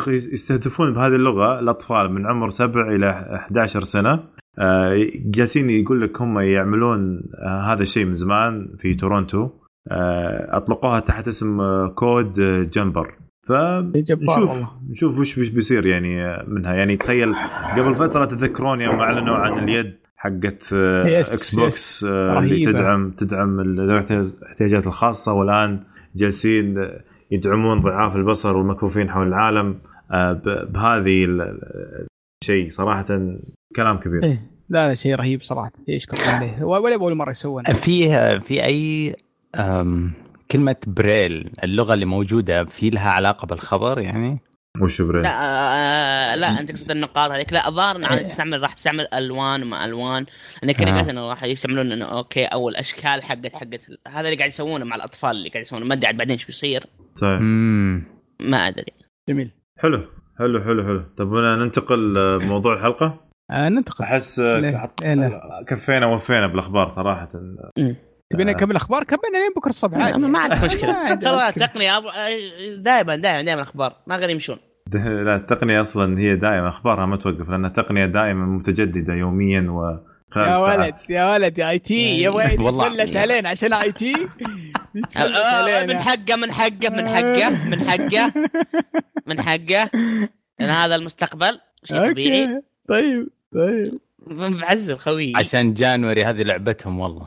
يستهدفون 0.08 0.92
بهذه 0.92 1.14
اللغة 1.14 1.58
الأطفال 1.58 2.12
من 2.12 2.26
عمر 2.26 2.50
7 2.50 2.94
إلى 2.94 3.10
11 3.10 3.84
سنة 3.84 4.33
جالسين 5.24 5.70
يقول 5.70 6.00
لك 6.00 6.22
هم 6.22 6.38
يعملون 6.40 7.22
آه، 7.38 7.72
هذا 7.72 7.82
الشيء 7.82 8.04
من 8.04 8.14
زمان 8.14 8.68
في 8.78 8.94
تورونتو. 8.94 9.48
آه، 9.90 10.56
أطلقوها 10.56 11.00
تحت 11.00 11.28
اسم 11.28 11.60
آه، 11.60 11.88
كود 11.88 12.40
آه، 12.40 12.62
Jumper 12.62 13.14
ف 13.48 13.52
شيء 13.52 14.02
جبار 14.04 14.48
نشوف 14.90 15.18
وش 15.18 15.38
بيصير 15.50 15.86
يعني 15.86 16.24
آه، 16.24 16.44
منها. 16.48 16.74
يعني 16.74 16.96
تخيل 16.96 17.34
قبل 17.76 17.94
فترة 17.94 18.24
تذكرون 18.24 18.80
يوم 18.80 18.94
أعلنوا 19.00 19.34
عن 19.36 19.64
اليد 19.64 19.94
حقت 20.16 20.70
آه، 20.72 21.20
Xbox 21.20 22.04
آه، 22.04 22.38
اللي. 22.38 22.64
تدعم 22.64 23.10
تدعم 23.10 23.60
الاحتياجات 23.60 24.86
الخاصة. 24.86 25.32
والآن 25.32 25.80
جالسين 26.16 26.78
آه، 26.78 27.00
يدعمون 27.30 27.78
ضعاف 27.80 28.16
البصر 28.16 28.56
والمكفوفين 28.56 29.10
حول 29.10 29.26
العالم. 29.28 29.78
آه، 30.10 30.32
بهذه 30.72 31.24
ال- 31.24 31.40
ال- 31.40 32.06
الشيء 32.42 32.68
صراحة 32.70 33.04
كلام 33.76 33.98
كبير. 33.98 34.22
إيه. 34.22 34.50
لا 34.68 34.88
لا 34.88 34.94
شيء 34.94 35.14
رهيب 35.14 35.42
صراحة. 35.42 35.72
يشكر 35.88 36.30
عليه 36.30 36.62
ولا 36.62 36.94
اول 36.94 37.14
مرة 37.14 37.30
يسوونه. 37.30 37.70
في 37.70 38.40
في 38.40 38.64
أي 38.64 39.14
أم، 39.54 40.12
كلمة 40.50 40.76
بريل 40.86 41.50
اللغة 41.64 41.94
اللي 41.94 42.04
موجودة 42.04 42.64
في 42.64 42.90
لها 42.90 43.10
علاقة 43.10 43.46
بالخبر 43.46 44.00
يعني؟ 44.00 44.40
وش 44.82 45.02
بريل 45.02 45.22
لا 45.22 45.30
آه 45.30 46.34
لا 46.34 46.60
أنت 46.60 46.70
تقصد 46.70 46.90
النقاط 46.90 47.30
هذيك. 47.30 47.52
لا 47.52 47.68
الظاهر 47.68 47.96
انها 47.96 48.16
تستعمل 48.16 48.62
راح 48.62 48.72
تستعمل 48.72 49.08
ألوان 49.14 49.66
مع 49.66 49.84
ألوان. 49.84 50.26
لأن 50.62 50.72
كلمات 50.72 51.08
إنه 51.08 51.28
راح 51.28 51.44
يستعملون 51.44 51.92
إنه 51.92 52.04
okay 52.04 52.44
أو 52.44 52.68
الأشكال 52.68 53.22
حقت 53.22 53.54
حقت 53.54 53.80
هذا 54.08 54.28
اللي 54.28 54.36
قاعد 54.36 54.48
يسوونه 54.48 54.84
مع 54.84 54.96
الأطفال 54.96 55.30
اللي 55.30 55.48
قاعد 55.48 55.64
يسوونه. 55.64 55.84
ما 55.84 55.94
أدري 55.94 56.06
عاد 56.06 56.16
بعدين 56.16 56.32
إيش 56.32 56.46
بيصير. 56.46 56.84
صحيح 57.14 57.38
امم 57.38 58.06
ما 58.40 58.68
أدري. 58.68 58.92
جميل. 59.28 59.50
حلو 59.78 60.04
حلو 60.38 60.60
حلو 60.60 60.84
حلو. 60.84 61.04
طب 61.16 61.28
هنا 61.32 61.56
ننتقل 61.56 62.18
آه، 62.18 62.38
بموضوع 62.38 62.74
الحلقة. 62.74 63.23
آه 63.50 63.68
ننتقل. 63.68 64.04
أحس 64.04 64.38
آه،؟ 64.40 64.76
حط- 64.78 65.02
إيه. 65.02 65.40
كفينا 65.66 66.06
وفينا 66.06 66.46
بالأخبار 66.46 66.88
صراحة. 66.88 67.24
تبينا 68.30 68.50
آه. 68.50 68.54
نكمل 68.54 68.76
أخبار 68.76 69.04
كملنا 69.04 69.38
لين 69.38 69.52
بكرة 69.56 69.68
الصبح 69.70 69.98
عادي. 69.98 70.18
ما 70.18 70.28
ما 70.48 70.64
مشكلة. 70.64 71.14
ترى. 71.14 71.48
التقنيه 71.48 71.92
دائما 72.82 73.16
دائما 73.16 73.42
دائما 73.42 73.62
أخبار 73.62 73.96
ما 74.06 74.16
غير 74.16 74.30
يمشون. 74.30 74.56
لا 74.94 75.36
التقنية 75.36 75.80
أصلا 75.80 76.18
هي 76.18 76.36
دائما 76.36 76.68
أخبارها 76.68 77.06
ما 77.06 77.16
توقف 77.16 77.48
لأن 77.50 77.64
التقنيه 77.64 78.06
دائما 78.06 78.46
متجددة 78.46 79.14
يوميا 79.14 79.60
وخلال 79.70 80.48
يا 80.48 80.56
ولد 80.58 80.94
يا 81.10 81.32
ولد 81.32 81.58
يا 81.58 81.70
آي 81.70 81.78
تي. 81.78 82.20
يا 82.22 82.30
ولد 82.30 82.60
والله. 82.60 82.86
يتفلت 82.86 83.16
علينا 83.16 83.48
عشان 83.48 83.72
آي 83.72 83.92
تي. 83.92 84.14
آه، 85.16 85.86
من 85.86 85.98
حقه 85.98 86.36
من 86.36 86.52
حقه 86.52 86.88
من 86.90 87.08
حقه 87.08 87.68
من 87.70 87.80
حقه 87.90 88.32
من 89.26 89.42
حقه. 89.42 89.90
لأن 90.60 90.70
هذا 90.70 90.94
المستقبل 90.94 91.60
شيء 91.84 92.12
طبيعي. 92.12 92.42
أوكي. 92.44 92.73
طيب 92.88 93.28
طيب. 93.54 93.98
بعزل 94.60 94.96
خوي. 94.98 95.32
عشان 95.36 95.74
جانوري 95.74 96.24
هذه 96.24 96.42
لعبتهم 96.42 97.00
والله. 97.00 97.26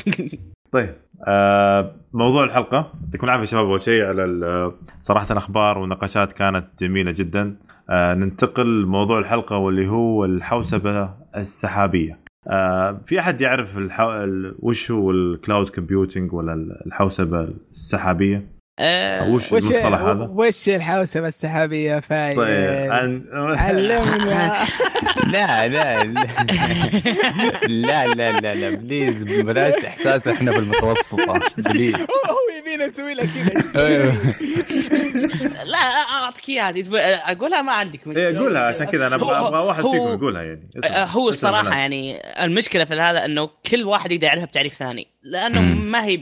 طيب 0.72 0.94
آه 1.28 1.94
موضوع 2.12 2.44
الحلقة. 2.44 2.92
يعطيكم 3.04 3.26
العافية 3.26 3.44
شباب 3.44 3.64
أول 3.66 3.82
شيء 3.82 4.04
على 4.04 4.24
ال- 4.24 4.72
صراحة 5.00 5.26
الأخبار 5.30 5.78
والنقاشات 5.78 6.32
كانت 6.32 6.66
جميلة 6.80 7.10
جدا. 7.10 7.56
آه 7.90 8.14
ننتقل 8.14 8.82
لموضوع 8.82 9.18
الحلقة 9.18 9.56
واللي 9.56 9.88
هو 9.88 10.24
الحوسبة 10.24 11.14
السحابية. 11.36 12.18
آه 12.46 13.00
في 13.04 13.20
أحد 13.20 13.40
يعرف 13.40 13.78
الحو... 13.78 14.10
ال... 14.12 14.54
وش 14.58 14.90
هو 14.90 15.10
ال 15.10 15.20
cloud 15.20 15.68
computing 15.68 16.32
ولا 16.32 16.54
الحوسبة 16.86 17.48
السحابية؟ 17.72 18.59
آه، 18.78 19.28
وش 19.30 19.52
المصطلح 19.52 20.00
هذا 20.00 20.28
وش 20.30 20.68
الحوسبه 20.68 21.28
السحابيه 21.28 22.00
فايز 22.00 22.36
طيب. 22.38 22.90
علمنا 23.58 24.66
لا 25.32 25.68
لا 25.68 26.04
لا 27.68 28.14
لا 28.14 28.40
لا 28.40 28.54
لا 28.54 28.70
please 28.70 29.22
بلاش 29.22 29.84
إحساس 29.84 30.28
إحنا 30.28 30.50
بالمتوسطة 30.50 31.40
please 31.58 31.94
هو 31.94 32.00
هو 32.00 32.64
فينا 32.64 32.86
نسوي 32.86 33.14
لك. 33.14 33.28
كذا 33.34 34.12
لا 35.72 35.78
أعطيك 35.78 36.48
إياها 36.48 36.68
هذه 36.68 36.84
أقولها 37.32 37.62
ما 37.62 37.72
عندك 37.72 38.06
مشكلة 38.06 38.28
إيه 38.28 38.38
قولها 38.38 38.62
عشان 38.62 38.86
كذا 38.86 39.06
أنا 39.06 39.16
أبغى 39.16 39.58
واحد 39.58 39.82
فيكم 39.82 39.94
يقولها 39.96 40.42
يعني 40.42 40.70
اسمع. 40.78 40.96
آه، 40.96 41.04
هو 41.04 41.28
الصراحه. 41.28 41.78
يعني 41.78 42.20
المشكلة 42.44 42.84
في 42.84 42.94
هذا 42.94 43.24
إنه 43.24 43.50
كل 43.70 43.84
واحد 43.84 44.12
يقدر 44.12 44.26
يعرفها 44.26 44.44
بتعريف 44.44 44.74
ثاني 44.74 45.06
لأنه. 45.22 45.60
ما 45.60 46.04
هي 46.04 46.16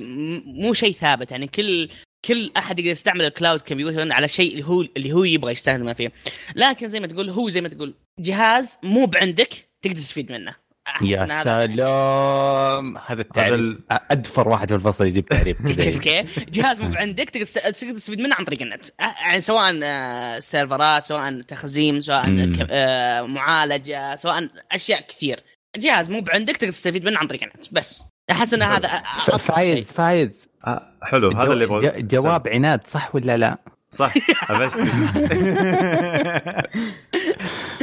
مو 0.47 0.73
شيء 0.73 0.93
ثابت 0.93 1.31
يعني 1.31 1.47
كل 1.47 1.89
كل 2.25 2.51
أحد 2.57 2.79
يقدر 2.79 2.91
يستعمل 2.91 3.25
الكلاود 3.25 3.61
كمبيوتر 3.61 4.13
على 4.13 4.29
شيء 4.29 4.53
اللي 4.53 4.65
هو 4.65 4.81
اللي 4.83 5.13
هو 5.13 5.25
يبغى 5.25 5.53
يستخدمه 5.53 5.93
فيه. 5.93 6.13
لكن 6.57 6.89
زي 6.89 7.01
ما 7.01 7.07
تقول 7.07 7.31
هو 7.31 7.51
زي 7.51 7.61
ما 7.61 7.69
تقول 7.69 7.95
جهاز 8.21 8.79
مو 8.83 9.07
بعندك 9.07 9.49
تقدر 9.83 9.97
تستفيد 9.97 10.33
منه. 10.33 10.55
يا 11.03 11.27
سلام. 11.27 12.97
هذا 13.07 13.21
التعريف. 13.23 13.55
ال- 13.55 13.79
أدفر 13.91 14.49
واحد 14.49 14.69
في 14.69 14.75
الفصل 14.75 15.07
يجيب 15.07 15.27
تعريف 15.27 15.57
شفت 15.85 15.99
كيف؟ 15.99 16.39
جهاز 16.51 16.81
مو 16.81 16.95
عندك 16.97 17.31
تقدر 17.31 17.45
تست- 17.47 17.59
تقدر 17.81 17.95
تستفيد 17.95 18.21
منه 18.21 18.35
عن 18.35 18.45
طريق 18.45 18.63
النت. 18.63 18.85
يعني 19.01 19.41
سواء 19.41 19.81
آه، 19.83 20.41
سيرفرات 20.41 21.05
سواء 21.05 21.41
تخزين 21.41 22.03
سواء 22.03 22.53
آه، 22.71 23.23
معالجة 23.23 24.17
سواء 24.17 24.49
أشياء 24.73 25.01
كثير. 25.01 25.41
جهاز 25.77 26.11
مو 26.11 26.25
عندك 26.29 26.57
تقدر 26.57 26.73
تستفيد 26.73 27.05
منه 27.05 27.19
عن 27.19 27.27
طريق 27.27 27.43
النت. 27.43 27.67
بس. 27.73 28.03
أحس 28.31 28.55
إن 28.55 28.63
هذا 28.63 29.03
فايز 29.39 29.93
فايز. 29.93 30.49
آه، 30.67 30.93
حلو 31.03 31.31
هذا 31.31 31.53
اللي 31.53 31.67
ج- 31.67 32.07
جواب 32.09 32.49
عناد 32.49 32.87
صح 32.87 33.15
ولا 33.15 33.37
لا؟ 33.37 33.59
صح 33.91 34.15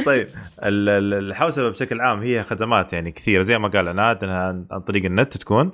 طيب 0.06 0.26
ال- 0.62 0.88
ال- 0.88 1.14
الحوسبة 1.14 1.70
بشكل 1.70 2.00
عام 2.00 2.20
هي 2.20 2.42
خدمات 2.42 2.92
يعني 2.92 3.10
كثيرة 3.12 3.42
زي 3.42 3.58
ما 3.58 3.68
قال 3.68 3.88
عناد 3.88 4.24
إنها 4.24 4.64
عن 4.70 4.80
طريق 4.80 5.04
النت 5.04 5.36
تكون 5.36 5.72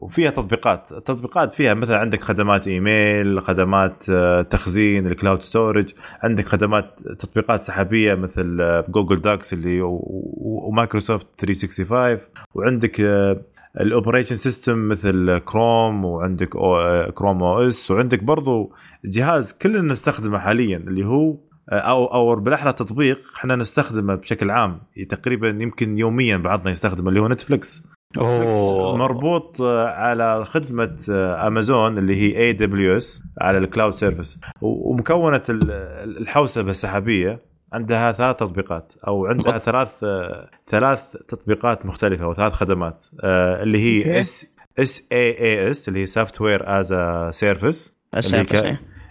وفيها 0.00 0.30
تطبيقات. 0.30 0.92
التطبيقات 0.92 1.52
فيها 1.54 1.74
مثلا 1.74 1.96
عندك 1.98 2.22
خدمات 2.22 2.68
إيميل 2.68 3.42
خدمات 3.42 4.04
آه، 4.10 4.42
تخزين 4.42 5.06
ال 5.06 5.12
cloud 5.12 5.42
storage 5.42 5.92
عندك 6.22 6.44
خدمات 6.44 7.00
تطبيقات 7.18 7.60
سحابية 7.60 8.14
مثل 8.14 8.58
آه، 8.60 8.84
Google 8.88 9.20
Docs 9.20 9.52
اللي 9.52 9.78
ومايكروسوفت 9.82 11.26
365 11.38 12.18
وعندك 12.54 13.00
آه، 13.00 13.40
ال 13.80 13.86
operation 13.86 14.36
system 14.36 14.88
مثل 14.88 15.38
كروم 15.38 16.04
وعندك 16.04 16.48
Chrome 17.14 17.42
OS 17.42 17.90
وعندك 17.90 18.22
برضو 18.22 18.72
جهاز 19.04 19.52
كلنا 19.52 19.92
نستخدمه 19.92 20.38
حاليا 20.38 20.76
اللي 20.76 21.04
هو 21.06 21.36
أو 21.72 22.06
أو 22.06 22.36
بالاحرى 22.40 22.72
تطبيق 22.72 23.18
إحنا 23.36 23.56
نستخدمه 23.56 24.14
بشكل 24.14 24.50
عام. 24.50 24.80
تقريبا 25.08 25.48
يمكن 25.48 25.98
يوميا 25.98 26.36
بعضنا 26.36 26.70
يستخدمه 26.70 27.08
اللي 27.08 27.20
هو 27.20 27.28
Netflix 27.28 27.82
مربوط 28.96 29.60
آه، 29.60 29.86
على 29.88 30.44
خدمة 30.44 30.96
آه، 31.10 31.46
امازون 31.46 31.98
اللي 31.98 32.16
هي 32.16 32.38
AWS 32.40 33.22
على 33.40 33.58
ال 33.58 33.64
cloud 33.64 33.92
service 33.94 34.38
ومكونة 34.60 35.42
ال- 35.48 35.70
الحوسبة 36.22 36.70
السحابية 36.70 37.42
عندها 37.72 38.12
ثلاث 38.12 38.36
تطبيقات 38.36 38.92
أو 39.08 39.26
عندها. 39.26 39.58
ثلاث 39.58 40.04
آه، 40.04 40.50
ثلاث 40.68 41.12
تطبيقات 41.12 41.86
مختلفة 41.86 42.24
أو 42.24 42.34
ثلاث 42.34 42.52
خدمات. 42.52 43.04
آه، 43.24 43.62
اللي. 43.62 43.78
هي 43.78 44.20
S 44.20 44.46
SaaS 44.78 45.88
اللي 45.88 46.00
هي 46.00 46.06
software 46.06 46.62
as 46.80 46.94
service 47.36 47.92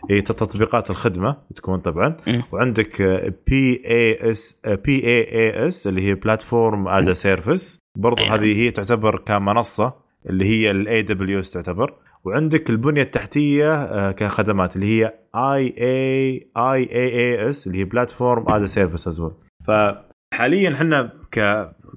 ك- 0.07 0.11
إيه. 0.11 0.17
هي 0.17 0.21
تطبيقات 0.21 0.89
الخدمة 0.89 1.37
تكون 1.55 1.79
طبعا 1.79 2.17
مم. 2.27 2.43
وعندك 2.51 3.01
بي 3.47 3.81
اي 3.87 4.31
اس 4.31 4.57
بي 4.85 5.03
اي 5.07 5.21
اي 5.21 5.67
اس 5.67 5.87
اللي 5.87 6.01
هي 6.01 6.13
بلاتفورم 6.13 6.87
از 6.87 7.09
سيرفيس 7.09 7.79
برضو 7.97 8.21
أيوة. 8.21 8.35
هذه 8.35 8.57
هي 8.65 8.71
تعتبر 8.71 9.19
كمنصة 9.19 9.93
اللي 10.29 10.45
هي 10.45 10.71
الاي 10.71 11.01
دبليو 11.01 11.39
اس 11.39 11.49
تعتبر 11.51 11.93
وعندك 12.23 12.69
البنية 12.69 13.01
التحتية 13.01 13.73
آه، 13.83 14.11
كخدمات 14.11 14.75
اللي 14.75 14.85
هي 14.87 15.13
اي 15.35 15.75
اي 15.77 16.47
اي 16.57 16.83
اي 16.83 17.07
اي 17.09 17.49
اس 17.49 17.67
اللي 17.67 17.77
هي 17.79 17.83
بلاتفورم 17.83 18.45
از 18.49 18.63
سيرفيس 18.73 19.07
از 19.07 19.21
فحاليا 19.67 20.73
إحنا 20.73 21.11
ك 21.31 21.39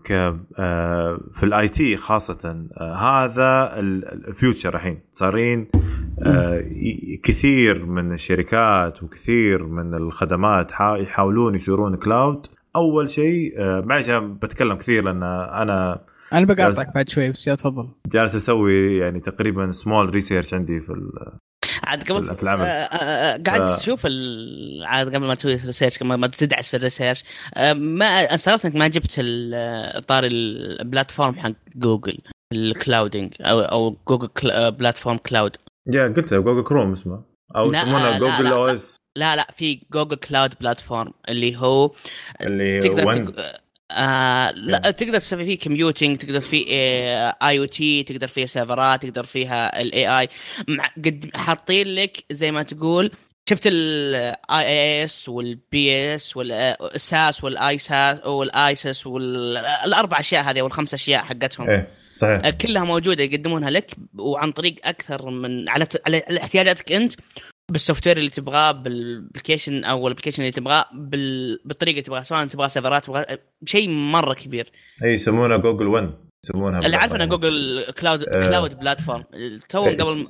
ك 0.05 0.12
آه، 0.59 1.20
في 1.34 1.43
الاي 1.43 1.68
تي 1.68 1.97
خاصة 1.97 2.66
آه، 2.76 2.95
هذا 2.95 3.80
ال- 3.80 4.28
الفيوتشر 4.28 4.74
الحين. 4.74 5.01
صارين 5.14 5.68
آه، 6.22 6.64
كثير 7.22 7.86
من 7.86 8.12
الشركات 8.12 9.03
وكثير 9.03 9.64
من 9.64 9.95
الخدمات 9.95 10.70
حا- 10.72 10.97
يحاولون 10.97 11.55
يصيرون 11.55 11.97
cloud 11.96 12.46
أول 12.76 13.11
شيء 13.11 13.55
معلش 13.61 14.11
بتكلم 14.11 14.74
كثير 14.76 15.05
لأن 15.05 15.22
أنا 15.22 16.01
أنا 16.32 16.45
بقاطعك 16.47 16.95
بعد 16.95 17.09
شوي 17.09 17.30
بس 17.30 17.47
يلا 17.47 17.57
تفضل. 17.57 17.89
جالس 18.07 18.34
أسوي 18.34 18.97
يعني 18.99 19.20
تقريبا 19.20 19.72
small 19.72 20.11
research 20.11 20.55
عندي 20.55 20.80
في 20.80 20.91
ال- 20.93 21.32
عاد 21.84 22.02
قبل. 22.02 22.28
آه، 22.62 22.64
آه، 22.64 23.34
آه، 23.34 23.42
قاعد 23.46 23.68
ف- 23.70 23.78
تشوف 23.78 24.06
عاد 24.82 25.06
قبل 25.14 25.18
ما 25.26 25.34
تسوي 25.34 25.54
research 25.55 25.99
قبل 25.98 26.06
ما 26.14 26.26
تدعس 26.26 26.68
في 26.68 26.76
ال 26.76 26.82
research 26.82 27.24
ما 27.76 28.34
استغربت 28.34 28.64
انك 28.64 28.74
ما 28.76 28.88
جبت 28.88 29.14
طاري 30.08 30.28
ال 30.28 30.40
platform 30.40 31.34
حق 31.34 31.52
جوجل 31.76 32.18
ال 32.53 32.62
clouding 32.62 33.34
أو 33.40 33.60
أو 33.60 33.96
جوجل 34.08 34.26
clou- 34.26 34.68
platform 34.68 35.16
cloud 35.16 35.57
يا 35.92 36.08
قلت 36.08 36.34
جوجل 36.34 36.62
كروم 36.62 36.92
اسمه 36.92 37.24
أو 37.56 37.72
يسمونه 37.72 38.18
جوجل. 38.18 38.46
أو 38.46 38.64
اس 38.66 38.96
لا 39.16 39.36
لا 39.36 39.46
في 39.52 39.80
جوجل 39.92 40.16
cloud 40.16 40.55
platform 40.61 41.12
اللي 41.28 41.56
هو 41.56 41.90
اللي 42.40 42.78
تقدر. 42.80 43.04
آه 43.91 44.51
لا 44.51 44.91
تقدر 44.91 45.18
تسوي 45.18 45.45
فيه 45.45 45.59
computing 45.59 46.18
تقدر 46.18 46.41
فيه 46.41 46.66
IoT 47.30 48.03
تقدر 48.03 48.28
فيه 48.28 48.47
سيرفرات 48.47 49.03
تقدر 49.03 49.24
فيها 49.24 49.80
ال 49.80 50.18
AI 50.20 50.28
قد 50.97 51.30
حاطين 51.34 51.95
لك 51.95 52.24
زي 52.30 52.51
ما 52.51 52.62
تقول 52.62 53.11
شفت 53.49 53.66
ال 53.66 54.36
IaaS 54.51 55.28
وال 55.28 56.14
PaaS 56.14 56.36
وال 56.36 56.72
SaaS 56.72 57.44
وال 57.44 57.78
I 57.78 57.88
SaaS 57.88 58.26
وال 58.26 58.53
IaaS 58.53 59.07
والاربع 59.07 60.20
أشياء 60.20 60.43
هذه 60.43 60.62
والخمس 60.62 60.95
أشياء 60.95 61.22
حقتهم. 61.22 61.70
إيه 61.70 61.89
صحيح. 62.16 62.41
آه، 62.45 62.51
كلها 62.51 62.84
موجودة 62.84 63.24
يقدمونها 63.24 63.70
لك 63.70 63.95
وعن 64.18 64.53
طريق 64.53 64.76
أكثر 64.84 65.30
من 65.30 65.68
على 65.68 65.86
على 66.07 66.22
احتياجاتك 66.43 66.93
أنت. 66.93 67.14
بال 67.72 68.07
software 68.07 68.16
اللي 68.18 68.30
تبغاه 68.30 68.72
بال 68.72 68.90
application 68.90 69.84
أو 69.84 70.06
ال 70.07 70.09
application 70.09 70.42
اللي 70.42 70.52
تبغاه 70.52 70.84
بال... 70.94 71.60
بالطريقة 71.64 71.92
اللي 71.92 72.02
تبغاها 72.02 72.22
سواء 72.22 72.46
تبغى 72.46 72.68
سيرفرات 72.68 73.04
تبغى 73.04 73.24
شيء 73.64 73.88
مرة 73.90 74.34
كبير 74.34 74.72
إي 75.04 75.12
يسمونه 75.12 75.56
جوجل 75.56 75.86
1 75.86 76.10
يسمونها 76.44 76.80
اللي 76.80 76.96
عارف 76.96 77.12
بالأخير. 77.12 77.32
إنه 77.32 77.36
جوجل 77.36 77.84
cloud 78.01 78.22
آه. 78.28 78.46
cloud 78.49 78.78
platform 78.78 79.24
تو 79.68 79.86
إيه. 79.86 79.96
قبل 79.96 80.28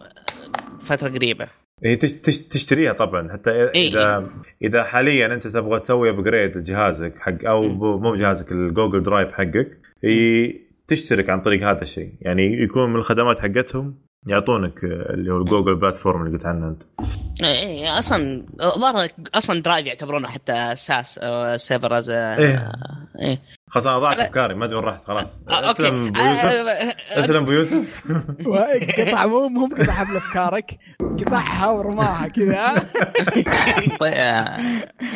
فترة 0.81 1.09
قريبة 1.09 1.49
هي 1.85 1.97
تش- 1.97 2.13
تش- 2.13 2.39
تشتريها 2.39 2.93
طبعا 2.93 3.33
حتى 3.33 3.51
إيه. 3.51 3.89
اذا 3.89 4.29
إذا 4.63 4.85
حاليا 4.85 5.27
أنت 5.35 5.47
تبغى 5.47 5.81
تسوي 5.81 6.11
upgrade 6.11 6.57
لجهازك 6.57 7.15
حق 7.19 7.45
أو 7.47 7.69
مو 7.99 8.15
جهازك 8.15 8.53
الجوجل 8.53 9.03
درايف 9.03 9.33
حقك 9.33 9.81
تشترك 10.89 11.31
عن 11.31 11.41
طريق 11.41 11.63
هذا 11.69 11.83
الشيء 11.83 12.13
يعني 12.21 12.63
يكون 12.63 12.91
من 12.91 12.97
الخدمات 12.97 13.41
حقتهم 13.41 13.99
يعطونك 14.27 14.85
اللي 14.85 15.33
هو 15.33 15.37
الجوجل 15.39 15.75
platform 15.75 16.27
اللي 16.27 16.37
قلت 16.37 16.47
عنه 16.47 16.69
أنت. 16.69 16.83
إيه 17.43 17.99
أصلا 17.99 18.47
الظاهر 18.63 19.09
أصلا 19.35 19.63
درايف 19.63 19.87
يعتبرونه 19.87 20.29
حتى 20.29 20.73
SaaS 20.77 21.21
server 21.57 21.99
as 21.99 22.11
إيه. 22.11 22.73
إيه. 23.21 23.43
خلاص 23.71 23.87
أنا 23.87 23.99
ضاعت 23.99 24.19
أفكاري 24.21 24.55
ما 24.55 24.65
أدري 24.65 24.77
وين 24.77 24.85
رحت 24.85 25.05
خلاص. 25.05 25.43
آه، 25.49 25.71
أسلم 25.71 26.07
ابو 26.07 26.21
آه، 26.21 26.31
يوسف 26.31 26.45
آه، 26.45 26.95
أسلم 27.21 27.37
ابو 27.43 27.53
يوسف 27.53 28.03
قطع 28.99 29.27
مو 29.27 29.49
مو 29.49 29.67
قطع 29.77 29.93
حبل 29.93 30.17
أفكارك. 30.17 30.79
قطعها 31.01 31.71
ورماها 31.71 32.29
كذا 32.29 32.79
طيب 34.01 34.13
آه، 34.15 34.59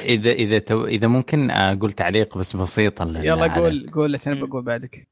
اذا 0.03 0.31
إذا 0.31 0.59
تو 0.59 0.85
إذا 0.87 1.07
ممكن 1.07 1.51
أقول 1.51 1.93
تعليق 1.93 2.39
بس 2.39 2.57
بسيط 2.57 3.01
يلا 3.01 3.55
قول 3.55 3.91
قول 3.95 4.15
عشان 4.15 4.41
بقول 4.41 4.63
بعدك. 4.63 5.09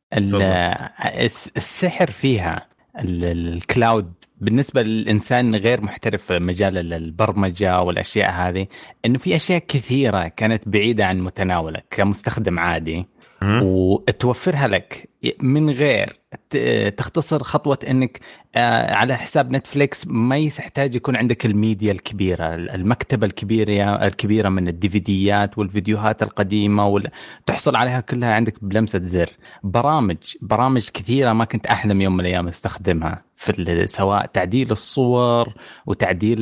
السحر 1.57 2.11
فيها 2.11 2.70
الكلاود 2.99 4.13
بالنسبة 4.41 4.83
للإنسان 4.83 5.55
غير 5.55 5.81
محترف 5.81 6.23
في 6.25 6.39
مجال 6.39 6.79
ال- 6.79 6.93
البرمجة 6.93 7.81
والأشياء 7.81 8.31
هذه 8.31 8.67
إنه 9.05 9.19
في 9.19 9.37
أشياء 9.37 9.59
كثيرة 9.69 10.29
كانت 10.29 10.69
بعيدة 10.69 11.07
عن 11.07 11.21
متناولك 11.21 11.85
كمستخدم 11.91 12.59
عادي. 12.59 13.07
وتوفرها 13.45 14.67
لك. 14.67 15.11
من 15.43 15.71
غير 15.71 16.21
تختصر 16.97 17.43
خطوة 17.43 17.79
إنك 17.89 18.21
آه، 18.55 18.95
على 18.95 19.17
حساب 19.17 19.51
نتفليكس 19.53 20.07
ما 20.07 20.39
يحتاج 20.39 20.95
يكون 20.95 21.17
عندك 21.17 21.47
الميديا 21.47 21.93
الكبيرة 21.93 22.55
المكتبة 22.55 23.27
الكبيرة 23.27 23.95
الكبيرة 24.07 24.49
من 24.49 24.69
الديفيديات 24.69 25.59
والفيديوهات 25.59 26.23
القديمة. 26.23 27.03
تحصل 27.47 27.77
عليها 27.77 28.01
كلها 28.01 28.35
عندك 28.35 28.65
بلمسة 28.65 29.01
زر. 29.03 29.31
برامج 29.63 30.17
برامج 30.43 30.89
كثيرة 30.95 31.33
ما 31.33 31.45
كنت 31.45 31.67
أحلم 31.67 32.01
يوم 32.01 32.15
من 32.15 32.21
الأيام 32.21 32.49
أستخدمها. 32.49 33.25
في 33.37 33.87
سواء 33.87 34.27
تعديل 34.27 34.71
الصور 34.71 35.55
وتعديل 35.87 36.39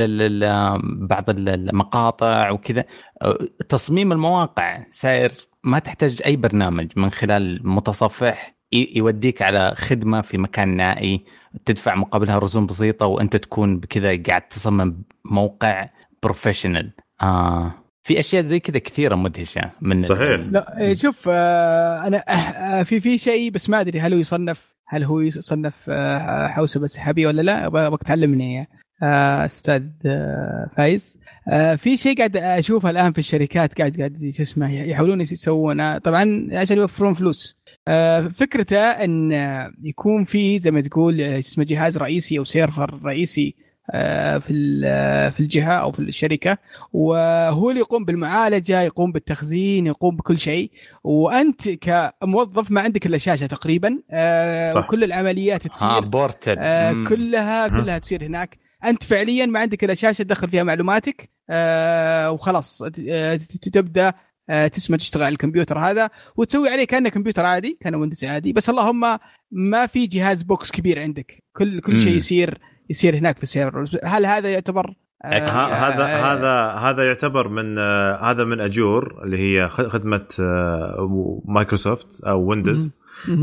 بعض 1.06 1.30
ال- 1.30 1.48
المقاطع 1.48 2.50
وكذا. 2.50 2.84
آه، 3.22 3.38
تصميم 3.68 4.12
المواقع. 4.12 4.84
ساير 4.90 5.32
ما 5.64 5.78
تحتاج 5.78 6.22
أي 6.26 6.36
برنامج 6.36 6.86
من 6.96 7.10
خلال 7.10 7.68
متصفح 7.68 8.54
يوديك 8.72 9.42
على 9.42 9.74
خدمة 9.76 10.20
في 10.20 10.38
مكان 10.38 10.76
نائي 10.76 11.24
تدفع 11.64 11.94
مقابلها 11.94 12.38
رسوم 12.38 12.66
بسيطة 12.66 13.06
وأنت 13.06 13.36
تكون 13.36 13.80
بكذا 13.80 14.22
قاعد 14.22 14.48
تصمم 14.48 15.02
موقع 15.24 15.88
professional 16.22 16.90
آه. 17.22 17.74
في 18.02 18.20
أشياء 18.20 18.42
زي 18.42 18.60
كذا 18.60 18.78
كثيرة 18.78 19.14
مدهشة 19.14 19.70
من 19.80 20.02
صحيح. 20.02 20.40
لا 20.50 20.80
إيه، 20.80 20.94
شوف 20.94 21.28
آه، 21.28 22.06
أنا 22.06 22.24
آه، 22.28 22.82
في 22.82 23.00
في 23.00 23.18
شيء 23.18 23.50
بس 23.50 23.70
ما 23.70 23.80
أدري 23.80 24.00
هل 24.00 24.12
هو 24.12 24.18
يصنف 24.20 24.74
هل 24.86 25.04
هو 25.04 25.20
يصنف 25.20 25.74
آه، 25.88 26.48
حوسبة 26.48 26.86
سحابية 26.86 27.26
ولا 27.26 27.42
لا؟ 27.42 27.66
أبغى 27.66 27.96
تعلمني 28.06 28.56
إياه. 28.56 28.66
آه، 29.02 29.46
أستاذ 29.46 29.82
آه، 30.06 30.70
فايز. 30.76 31.18
آه، 31.22 31.27
في 31.76 31.96
شيء 31.96 32.16
قاعد 32.16 32.36
أشوفه 32.36 32.90
الآن 32.90 33.12
في 33.12 33.18
الشركات 33.18 33.78
قاعد 33.78 33.96
قاعد 33.96 34.30
شو 34.36 34.42
اسمه 34.42 34.72
يحاولون 34.74 35.20
يسوون 35.20 35.80
آه، 35.80 35.98
طبعا 35.98 36.48
عشان 36.52 36.78
يوفرون 36.78 37.12
فلوس. 37.12 37.56
آه، 37.88 38.28
فكرته 38.28 38.78
إن 38.80 39.32
آه، 39.32 39.70
يكون 39.82 40.24
في 40.24 40.58
زي 40.58 40.70
ما 40.70 40.80
تقول 40.80 41.20
آه، 41.20 41.38
اسمه 41.38 41.64
جهاز 41.64 41.98
رئيسي 41.98 42.38
أو 42.38 42.44
سيرفر 42.44 43.00
رئيسي 43.04 43.54
آه، 43.90 44.38
في 44.38 44.80
آه، 44.84 45.28
في 45.28 45.40
الجهة 45.40 45.72
أو 45.72 45.92
في 45.92 45.98
الشركة. 45.98 46.58
وهو 46.92 47.70
اللي 47.70 47.80
يقوم 47.80 48.04
بالمعالجة 48.04 48.80
يقوم 48.82 49.12
بالتخزين 49.12 49.86
يقوم 49.86 50.16
بكل 50.16 50.38
شيء. 50.38 50.70
وأنت 51.04 51.68
كموظف 51.68 52.70
ما 52.70 52.80
عندك 52.80 53.06
إلا 53.06 53.18
شاشة 53.18 53.46
تقريبا. 53.46 53.98
آه، 54.10 54.74
صح. 54.74 54.84
وكل 54.84 55.04
العمليات 55.04 55.66
تصير. 55.66 56.00
بورتل 56.00 56.56
آه 56.58 56.92
مم. 56.92 57.08
كلها 57.08 57.68
كلها 57.68 57.98
تصير 57.98 58.26
هناك. 58.26 58.58
أنت 58.84 59.02
فعليا 59.02 59.46
ما 59.46 59.60
عندك 59.60 59.84
إلا 59.84 59.94
شاشة 59.94 60.22
تدخل 60.22 60.48
فيها 60.50 60.62
معلوماتك 60.62 61.30
آه 61.50 62.30
وخلاص 62.30 62.82
آه، 63.08 63.36
تبدأ 63.72 64.12
آه 64.50 64.66
تسمى 64.66 64.96
تشتغل 64.96 65.22
على 65.22 65.32
الكمبيوتر 65.32 65.78
هذا 65.78 66.10
وتسوي 66.36 66.68
عليه 66.68 66.84
كأنه 66.84 67.08
كمبيوتر 67.08 67.46
عادي 67.46 67.78
كأنه 67.80 67.98
ويندوز 67.98 68.24
عادي 68.24 68.52
بس 68.52 68.70
اللهم 68.70 69.18
ما 69.52 69.86
في 69.86 70.06
جهاز 70.06 70.42
box 70.42 70.70
كبير 70.70 71.00
عندك 71.00 71.44
كل 71.56 71.80
كل 71.80 71.98
شيء. 71.98 72.16
يصير 72.16 72.58
يصير 72.90 73.16
هناك 73.16 73.36
في 73.36 73.42
السيرفر 73.42 74.00
هل 74.04 74.26
هذا 74.26 74.52
يعتبر 74.52 74.94
آه 75.24 75.28
ه- 75.48 75.66
هذا 75.88 76.04
آه، 76.04 76.32
هذا 76.34 76.78
هذا 76.90 77.06
يعتبر 77.06 77.48
من 77.48 77.78
آه، 77.78 78.30
هذا 78.30 78.44
من 78.44 78.60
Azure 78.60 79.24
اللي 79.24 79.38
هي 79.38 79.68
خدمة 79.68 80.26
آه، 80.40 81.40
مايكروسوفت 81.44 82.20
أو 82.24 82.40
ويندوز. 82.50 82.90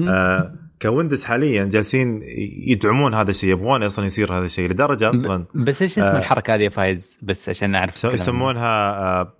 آه، 0.07 0.55
كويندوز 0.81 1.25
حاليا 1.25 1.65
جالسين 1.65 2.21
يدعمون 2.67 3.13
هذا 3.13 3.29
الشيء 3.29 3.49
يبغون 3.49 3.83
أصلا 3.83 4.05
يصير 4.05 4.33
هذا 4.33 4.45
الشيء 4.45 4.69
لدرجة 4.69 5.09
أصلا 5.09 5.45
بس 5.55 5.81
إيش 5.81 5.99
اسم 5.99 6.11
آه. 6.11 6.17
الحركة 6.17 6.55
هذه 6.55 6.63
يا 6.63 6.69
فايز 6.69 7.19
بس 7.21 7.49
عشان 7.49 7.75
الكلام. 7.75 8.13
يسمونها 8.13 9.33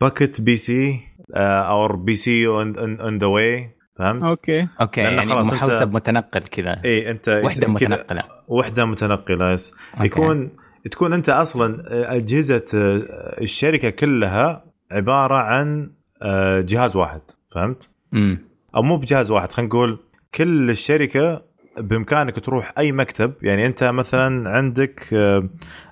pocket 0.00 0.40
PC 0.40 1.00
أو 1.36 1.96
PC 1.96 2.46
on 2.46 3.18
the 3.18 3.26
way 3.26 3.70
فهمت؟ 3.98 4.22
okay 4.22 4.68
okay 4.80 5.00
يعني 5.00 5.26
خلاص 5.26 5.52
محوسب 5.52 5.94
متنقل 5.94 6.40
كذا 6.40 6.80
اي 6.84 7.10
أنت 7.10 7.40
وحدة 7.44 7.68
متنقلة 7.68 8.22
وحدة 8.48 8.84
متنقلة 8.84 9.52
yes. 9.52 9.72
يكون 10.00 10.50
تكون 10.90 11.12
أنت 11.12 11.28
أصلا 11.28 11.84
أجهزة 12.16 12.64
آه، 12.74 13.42
الشركة 13.42 13.90
كلها 13.90 14.64
عبارة 14.90 15.34
عن 15.34 15.90
آه، 16.22 16.60
جهاز 16.60 16.96
واحد 16.96 17.20
فهمت؟ 17.54 17.90
امم 18.14 18.38
أو 18.76 18.82
مو 18.82 18.96
بجهاز 18.96 19.30
واحد 19.30 19.52
خلينا 19.52 19.68
نقول 19.68 19.98
كل 20.34 20.70
الشركة 20.70 21.42
بإمكانك 21.78 22.44
تروح 22.44 22.72
أي 22.78 22.92
مكتب 22.92 23.32
يعني 23.42 23.66
أنت 23.66 23.84
مثلا 23.84 24.50
عندك 24.50 25.14
آه، 25.14 25.48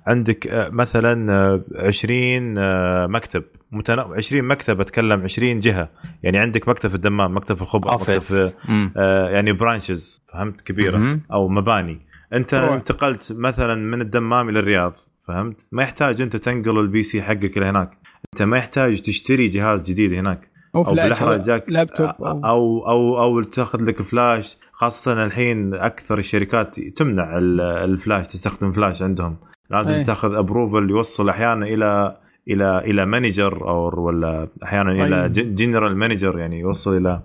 عندك 0.07 0.47
آه، 0.47 0.69
مثلا 0.69 1.33
آه، 1.33 1.65
20 1.87 2.59
آه، 2.59 3.07
مكتب 3.07 3.45
متنا... 3.73 4.03
20 4.03 4.45
مكتب 4.45 4.81
أتكلم 4.81 5.23
20 5.23 5.61
جهة 5.61 5.89
يعني 6.23 6.39
عندك 6.39 6.69
مكتب 6.69 6.89
في 6.89 6.95
الدمام 6.95 7.37
مكتب 7.37 7.57
في 7.57 7.63
الخبر 7.63 7.95
مكتب 7.95 8.19
في. 8.19 8.53
آه، 8.97 9.31
يعني 9.31 9.53
branches 9.53 10.23
فهمت؟ 10.33 10.61
كبيرة. 10.61 11.21
أو 11.33 11.49
مباني. 11.49 12.01
أنت. 12.33 12.55
انتقلت 12.55 13.33
مثلا 13.33 13.75
من 13.75 14.01
الدمام 14.01 14.49
إلى 14.49 14.59
الرياض 14.59 14.97
فهمت؟ 15.29 15.67
ما 15.73 15.83
يحتاج 15.83 16.21
أنت 16.21 16.37
تنقل 16.37 16.79
ال 16.79 17.03
PC 17.03 17.23
حقك 17.23 17.59
إلى 17.59 17.67
هناك. 17.67 17.91
أنت 18.35 18.43
ما 18.43 18.59
يحتاج 18.59 19.01
تشتري 19.01 19.49
جهاز 19.49 19.91
جديد 19.91 20.13
هناك. 20.13 20.52
أو 20.75 20.83
أو 20.87 20.91
بالاحرى 20.95 21.29
فلاش 21.35 21.47
جاك 21.47 21.65
لابتوب 21.73 22.07
أو 22.21 22.41
أو- 22.41 22.45
أو 22.45 22.89
أو, 22.89 23.23
أو 23.23 23.43
تاخذ 23.43 23.85
لك 23.85 24.03
فلاش 24.03 24.57
خاصة 24.73 25.25
الحين 25.25 25.75
أكثر 25.75 26.19
الشركات 26.19 26.81
تمنع 26.81 27.39
ال- 27.39 27.61
الفلاش 27.61 28.27
تستخدم 28.29 28.73
فلاش 28.73 29.03
عندهم. 29.03 29.37
لازم 29.71 29.95
أيه. 29.95 30.05
تاخذ 30.05 30.35
approval 30.35 30.91
يوصل 30.91 31.29
أحيانا 31.29 31.67
إلى 31.67 32.17
إلى 32.49 32.79
إلى 32.79 33.07
manager 33.07 33.69
أو 33.69 34.01
ولا 34.07 34.49
أحيانا 34.63 34.93
إلى 34.93 35.29
طيب. 35.35 35.55
general 35.55 35.97
manager 35.97 36.39
يعني 36.39 36.61
يوصل 36.61 36.97
إلى 36.97 37.21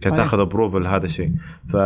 تاخذ 0.00 0.40
approval 0.40 0.86
هذا 0.86 1.06
الشيء. 1.06 1.32
ف 1.68 1.76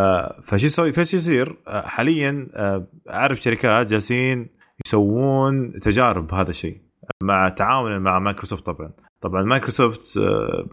فشو 0.45 0.67
يسوي 0.67 0.93
فايش 0.93 1.15
يصير؟ 1.15 1.57
آه، 1.69 1.83
حاليا 1.87 2.49
آه، 2.55 2.87
أعرف 3.11 3.41
شركات 3.41 3.87
جالسين 3.87 4.49
يسوون 4.87 5.81
تجارب 5.81 6.27
بهذا 6.27 6.51
الشيء 6.51 6.77
مع 7.23 7.49
تعاون 7.49 7.99
مع 7.99 8.19
مايكروسوفت 8.19 8.67
طبعا. 8.67 8.91
طبعا 9.25 9.43
مايكروسوفت 9.43 10.17
آه، 10.17 10.67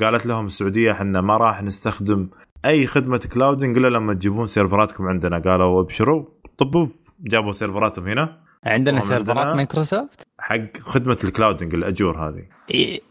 قالت 0.00 0.26
لهم 0.26 0.46
السعودية 0.46 0.92
إحنا 0.92 1.20
ما 1.20 1.36
راح 1.36 1.62
نستخدم 1.62 2.28
أي 2.64 2.86
خدمة 2.86 3.28
clouding 3.34 3.76
إلا 3.76 3.88
لما 3.88 4.14
تجيبون 4.14 4.46
سيرفراتكم 4.46 5.04
عندنا. 5.06 5.38
قالوا 5.38 5.80
أبشروا. 5.80 6.24
طبوا 6.58 6.86
جابوا 7.20 7.52
سيرفراتهم 7.52 8.08
هنا. 8.08 8.38
عندنا 8.64 9.00
سيرفرات 9.00 9.56
مايكروسوفت؟ 9.56 10.26
حق 10.38 10.76
خدمة 10.80 11.16
ال 11.24 11.30
clouding 11.30 11.74
ال 11.74 11.83
Azure 11.83 12.28
هذه. 12.28 12.44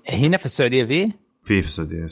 هنا 0.09 0.37
في 0.37 0.45
السعودية 0.45 0.85
فيه 0.85 1.27
في 1.43 1.61
في 1.61 1.67
السعودية. 1.67 2.07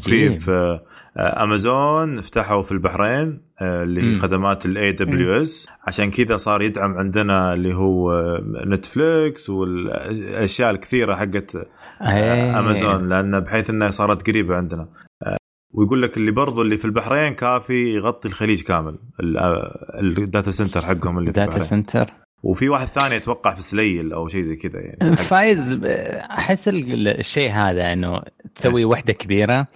في 0.00 0.38
في 0.38 0.80
آه، 1.16 1.42
أمازون 1.42 2.20
فتحوا 2.20 2.62
في 2.62 2.72
البحرين 2.72 3.40
آه، 3.60 3.82
اللي 3.82 4.02
هي 4.02 4.06
مم. 4.06 4.18
خدمات 4.18 4.66
ال 4.66 4.92
AWS 4.92 5.66
عشان 5.86 6.10
كذا 6.10 6.36
صار 6.36 6.62
يدعم 6.62 6.98
عندنا 6.98 7.54
اللي 7.54 7.74
هو 7.74 8.12
آه، 8.12 8.42
نتفليكس 8.66 9.50
والأشياء 9.50 10.70
الكثيرة 10.70 11.14
حقت 11.14 11.68
إيه. 12.02 12.58
أمازون 12.58 13.08
لأن 13.08 13.40
بحيث 13.40 13.70
إنها 13.70 13.90
صارت 13.90 14.26
قريبة 14.30 14.54
عندنا. 14.56 14.88
آه، 15.22 15.36
ويقول 15.74 16.02
لك 16.02 16.16
اللي 16.16 16.30
برضو 16.30 16.62
اللي 16.62 16.76
في 16.76 16.84
البحرين 16.84 17.34
كافي 17.34 17.94
يغطي 17.94 18.28
الخليج 18.28 18.62
كامل. 18.62 18.98
آه، 19.38 19.98
ال 20.00 20.10
data 20.10 20.50
center 20.50 20.80
حقهم 20.80 21.18
اللي 21.18 21.32
في 21.32 21.40
data 21.40 21.58
center. 21.58 22.12
وفي 22.42 22.68
واحد 22.68 22.86
ثاني 22.86 23.16
أتوقع 23.16 23.54
في 23.54 23.62
سليل 23.62 24.12
أو 24.12 24.28
شيء 24.28 24.42
زي 24.42 24.56
كذا 24.56 24.80
يعني. 24.80 25.16
فايز 25.30 25.78
أحس 26.30 26.68
ال- 26.68 27.08
الشيء 27.08 27.50
هذا 27.50 27.92
إنه 27.92 28.22
تسوي 28.54 28.84
وحدة 28.84 29.12
كبيرة 29.12 29.66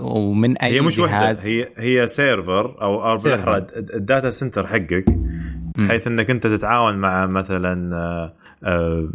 ومن 0.00 0.58
أي 0.58 0.72
هي 0.74 0.80
مش 0.80 0.98
وحدة 0.98 1.38
هي 1.42 1.68
هي 1.76 2.06
server 2.08 2.82
أو. 2.82 3.16
بالأحرى 3.16 3.56
الد- 3.56 3.90
ال 3.94 4.01
data 4.01 4.30
center 4.30 4.66
حقك. 4.66 5.04
بحيث 5.78 6.06
إنك 6.06 6.30
أنت 6.30 6.46
تتعاون 6.46 6.96
مع 6.96 7.26
مثلا 7.26 7.96
آه، 7.96 8.32
آه، 8.64 8.68
آه، 8.68 9.08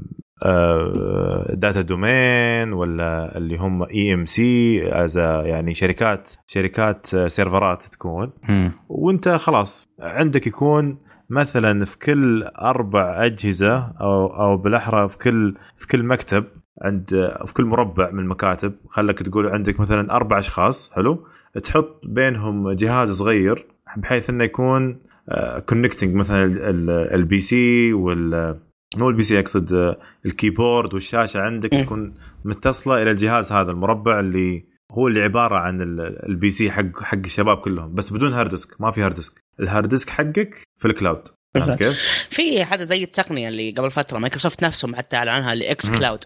Data 1.54 1.82
Domain 1.82 2.74
ولا 2.74 3.38
اللي 3.38 3.58
هم 3.58 3.84
EMCs 3.84 5.18
يعني 5.18 5.74
شركات 5.74 6.32
شركات 6.48 7.14
آه، 7.14 7.28
سيرفرات 7.28 7.84
تكون. 7.84 8.32
وانت 8.90 9.30
خلاص 9.30 9.90
عندك 10.00 10.48
يكون 10.48 10.98
مثلا 11.30 11.86
في 11.86 12.00
كل 12.00 12.44
أربع 12.44 13.26
أجهزة 13.26 13.78
أو 14.02 14.28
أو 14.28 14.58
بالأحرى 14.58 15.10
في 15.10 15.18
كل 15.18 15.56
في 15.78 15.88
كل 15.88 16.04
مكتب 16.04 16.44
عند 16.82 17.34
في 17.46 17.54
كل 17.54 17.66
مربع 17.66 18.12
من 18.12 18.20
المكاتب. 18.20 18.74
خلك 18.90 19.24
تقول 19.24 19.48
عندك 19.48 19.80
مثلا 19.80 20.16
أربع 20.16 20.40
أشخاص 20.40 20.92
حلو؟ 20.92 21.28
تحط 21.64 22.02
بينهم 22.04 22.72
جهاز 22.72 23.12
صغير 23.12 23.66
بحيث 23.98 24.30
إنه 24.30 24.44
يكون 24.44 25.00
connecting 25.66 26.16
مثلا 26.16 26.46
ال 27.16 27.40
PC 27.40 27.94
وال 27.94 28.58
مو 28.96 29.10
ال 29.10 29.22
PC 29.24 29.40
اقصد 29.40 29.74
آه، 29.74 29.98
ال 30.26 30.33
keyboard 30.33 30.94
والشاشة 30.94 31.40
عندك 31.40 31.74
م. 31.74 31.84
تكون 31.84 32.14
متصلة 32.46 33.02
إلى 33.02 33.12
الجهاز 33.12 33.52
هذا 33.52 33.72
المربع 33.72 34.20
اللي 34.20 34.66
هو 34.92 35.08
اللي 35.08 35.22
عبارة 35.22 35.56
عن 35.56 35.82
ال- 35.82 36.26
ال 36.30 36.50
PC 36.50 36.72
حق 36.72 37.04
حق 37.04 37.18
الشباب 37.26 37.58
كلهم 37.58 37.96
بس 37.96 38.14
بدون 38.14 38.34
hard 38.34 38.50
disk 38.50 38.82
ما 38.82 38.92
في 38.92 39.02
hard 39.02 39.16
disk 39.16 39.34
ال 39.60 39.66
hard 39.66 39.90
disk 39.90 40.10
حقك 40.10 40.56
في 40.78 40.86
ال 40.86 40.93
cloud 40.93 41.28
كيف؟ 41.78 42.28
في 42.30 42.66
حاجة 42.66 42.84
زي 42.84 43.04
التقنية 43.04 43.48
اللي 43.50 43.72
قبل 43.72 43.92
فترة 43.92 44.18
مايكروسوفت 44.20 44.64
نفسهم 44.64 44.96
حتى 44.96 45.16
اعلن 45.16 45.30
عنها 45.30 45.54
ال 45.54 45.72
X 45.72 45.90
مم. 45.90 45.98
Cloud 45.98 46.20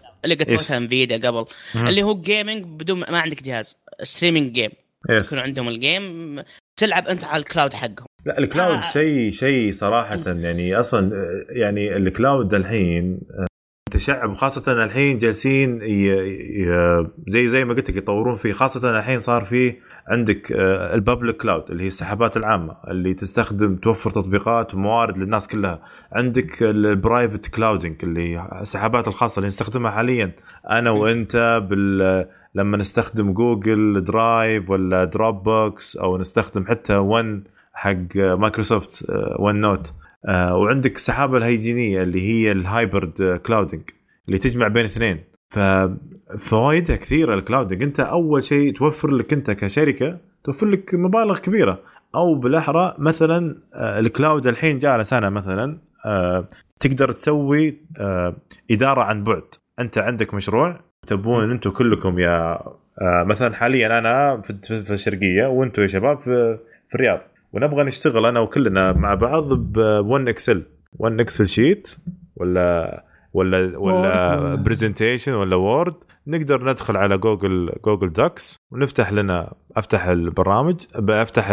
اللي. 0.52 0.62
سوتها 0.62 0.76
Nvidia 0.76 1.16
قبل. 1.16 1.46
اللي 1.76 2.02
هو 2.02 2.20
gaming 2.20 2.64
بدون 2.64 2.98
ما 3.00 3.20
عندك 3.20 3.42
جهاز 3.42 3.76
streaming 4.02 4.52
game 4.52 4.70
yes. 5.10 5.26
يكون 5.26 5.38
عندهم 5.38 5.68
ال 5.68 5.82
game 5.82 6.36
تلعب 6.76 7.06
أنت 7.06 7.24
على 7.24 7.40
ال 7.40 7.46
cloud 7.46 7.74
حقهم. 7.74 8.06
لا 8.26 8.38
ال 8.38 8.44
cloud 8.44 8.76
آه. 8.76 8.80
شيء 8.80 9.30
شيء 9.30 9.72
صراحة 9.72 10.20
يعني 10.26 10.74
أصلا 10.80 11.10
يعني 11.50 11.96
ال 11.96 12.06
cloud 12.06 12.54
الحين 12.54 13.20
آه، 13.38 13.46
متشعب 13.88 14.30
وخاصه 14.30 14.84
الحين 14.84 15.18
جالسين 15.18 15.82
ي- 15.82 15.86
ي- 16.06 17.06
زي 17.28 17.48
زي 17.48 17.64
ما 17.64 17.74
قلت 17.74 17.90
لك 17.90 17.96
يطورون 17.96 18.34
فيه. 18.36 18.52
خاصة 18.52 18.98
الحين 18.98 19.18
صار 19.18 19.44
فيه 19.44 19.78
عندك 20.08 20.52
آه، 20.52 20.94
ال 20.94 21.00
public 21.00 21.36
cloud 21.36 21.70
اللي 21.70 21.82
هي 21.82 21.86
السحابات 21.86 22.36
العامة 22.36 22.76
اللي 22.88 23.14
تستخدم 23.14 23.76
توفر 23.76 24.10
تطبيقات 24.10 24.74
وموارد 24.74 25.18
للناس 25.18 25.48
كلها. 25.48 25.82
عندك 26.12 26.62
ال 26.62 26.73
private 26.73 27.46
clouding 27.54 27.96
اللي 28.02 28.20
هي 28.36 28.48
السحابات 28.60 29.08
الخاصة 29.08 29.38
اللي 29.38 29.46
نستخدمها 29.46 29.90
حاليا. 29.90 30.32
أنا 30.70 30.90
وأنت 30.90 31.62
بال 31.70 32.26
لما 32.54 32.76
نستخدم 32.76 33.32
Google 33.32 34.04
Drive 34.04 34.70
ولا 34.70 35.04
Dropbox 35.04 35.96
أو 35.96 36.18
نستخدم 36.18 36.66
حتى 36.66 36.96
One 36.96 37.44
حق 37.72 38.16
مايكروسوفت 38.16 39.06
OneNote 39.38 39.92
وعندك 40.28 40.96
السحابة 40.96 41.38
الهجينة 41.38 42.02
اللي 42.02 42.22
هي 42.28 42.52
ال 42.52 42.65
hybrid 42.65 43.40
clouding 43.46 43.82
اللي 44.28 44.38
تجمع 44.38 44.68
بين 44.68 44.84
اثنين. 44.84 45.24
ففوائدها 45.50 46.96
كثيرة 46.96 47.34
ال 47.34 47.39
clouding 47.39 47.82
انت 47.82 48.00
أول 48.00 48.44
شيء 48.44 48.74
توفر 48.74 49.10
لك 49.10 49.32
انت 49.32 49.50
كشركة 49.50 50.18
توفر 50.44 50.66
لك 50.66 50.94
مبالغ 50.94 51.38
كبيرة. 51.38 51.82
أو 52.14 52.34
بالأحرى 52.34 52.94
مثلا 52.98 53.56
آه، 53.74 53.98
ال 53.98 54.06
cloud 54.06 54.46
الحين 54.46 54.78
جالس 54.78 55.12
أنا 55.12 55.30
مثلا 55.30 55.78
آه، 56.06 56.48
تقدر 56.80 57.12
تسوي 57.12 57.80
آه، 57.98 58.36
إدارة 58.70 59.00
عن 59.00 59.24
بعد. 59.24 59.42
أنت 59.78 59.98
عندك 59.98 60.34
مشروع 60.34 60.80
تبون 61.06 61.50
أنتم 61.50 61.70
كلكم 61.70 62.18
يا 62.18 62.58
مثلا 63.02 63.54
حاليا 63.54 63.98
أنا 63.98 64.40
في 64.40 64.92
الشرقية 64.92 65.46
وأنتم 65.46 65.82
يا 65.82 65.86
شباب 65.86 66.18
في, 66.18 66.58
في 66.88 66.94
الرياض. 66.94 67.20
ونبغى 67.52 67.84
نشتغل 67.84 68.26
أنا 68.26 68.40
وكلنا 68.40 68.92
مع 68.92 69.14
بعض 69.14 69.52
ب 69.52 69.78
1 69.78 70.28
Excel 70.28 70.62
1 70.92 71.20
Excel 71.20 71.46
sheet 71.46 71.96
ولا 72.36 73.04
ولا 73.32 73.78
ولا 73.78 74.54
presentation 74.54 75.32
ولا 75.32 75.56
Word 75.56 75.94
نقدر 76.26 76.70
ندخل 76.70 76.96
على 76.96 77.18
Google 77.18 77.72
Google 77.84 78.12
Docs 78.12 78.56
ونفتح 78.72 79.12
لنا 79.12 79.52
أفتح 79.76 80.06
البرامج 80.06 80.76
أفتح 81.08 81.48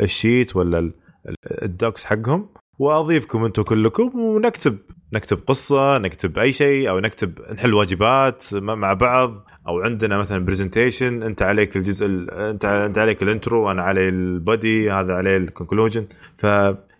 ال 0.00 0.09
sheet 0.09 0.56
ولا 0.56 0.90
ال 1.62 1.70
docs 1.70 2.04
حقهم. 2.04 2.48
وأضيفكم 2.78 3.44
أنتم 3.44 3.62
كلكم 3.62 4.20
ونكتب. 4.20 4.78
نكتب 5.12 5.40
قصة 5.46 5.98
نكتب 5.98 6.38
أي 6.38 6.52
شيء 6.52 6.90
أو 6.90 6.98
نكتب 6.98 7.40
نحل 7.52 7.74
واجبات 7.74 8.54
مع 8.54 8.92
بعض 8.92 9.46
أو 9.68 9.80
عندنا 9.80 10.18
مثلا 10.18 10.44
presentation 10.44 11.22
أنت 11.22 11.42
عليك 11.42 11.76
الجزء 11.76 12.06
أنت 12.30 12.64
أنت 12.64 12.98
عليك 12.98 13.22
ال 13.22 13.29
intro 13.29 13.66
وأنا 13.66 13.82
علي 13.82 14.08
ال 14.08 14.24
body 14.24 14.90
هذا 14.90 15.12
عليه 15.12 15.36
ال 15.36 15.42
conclusion 15.42 16.06
ف 16.38 16.46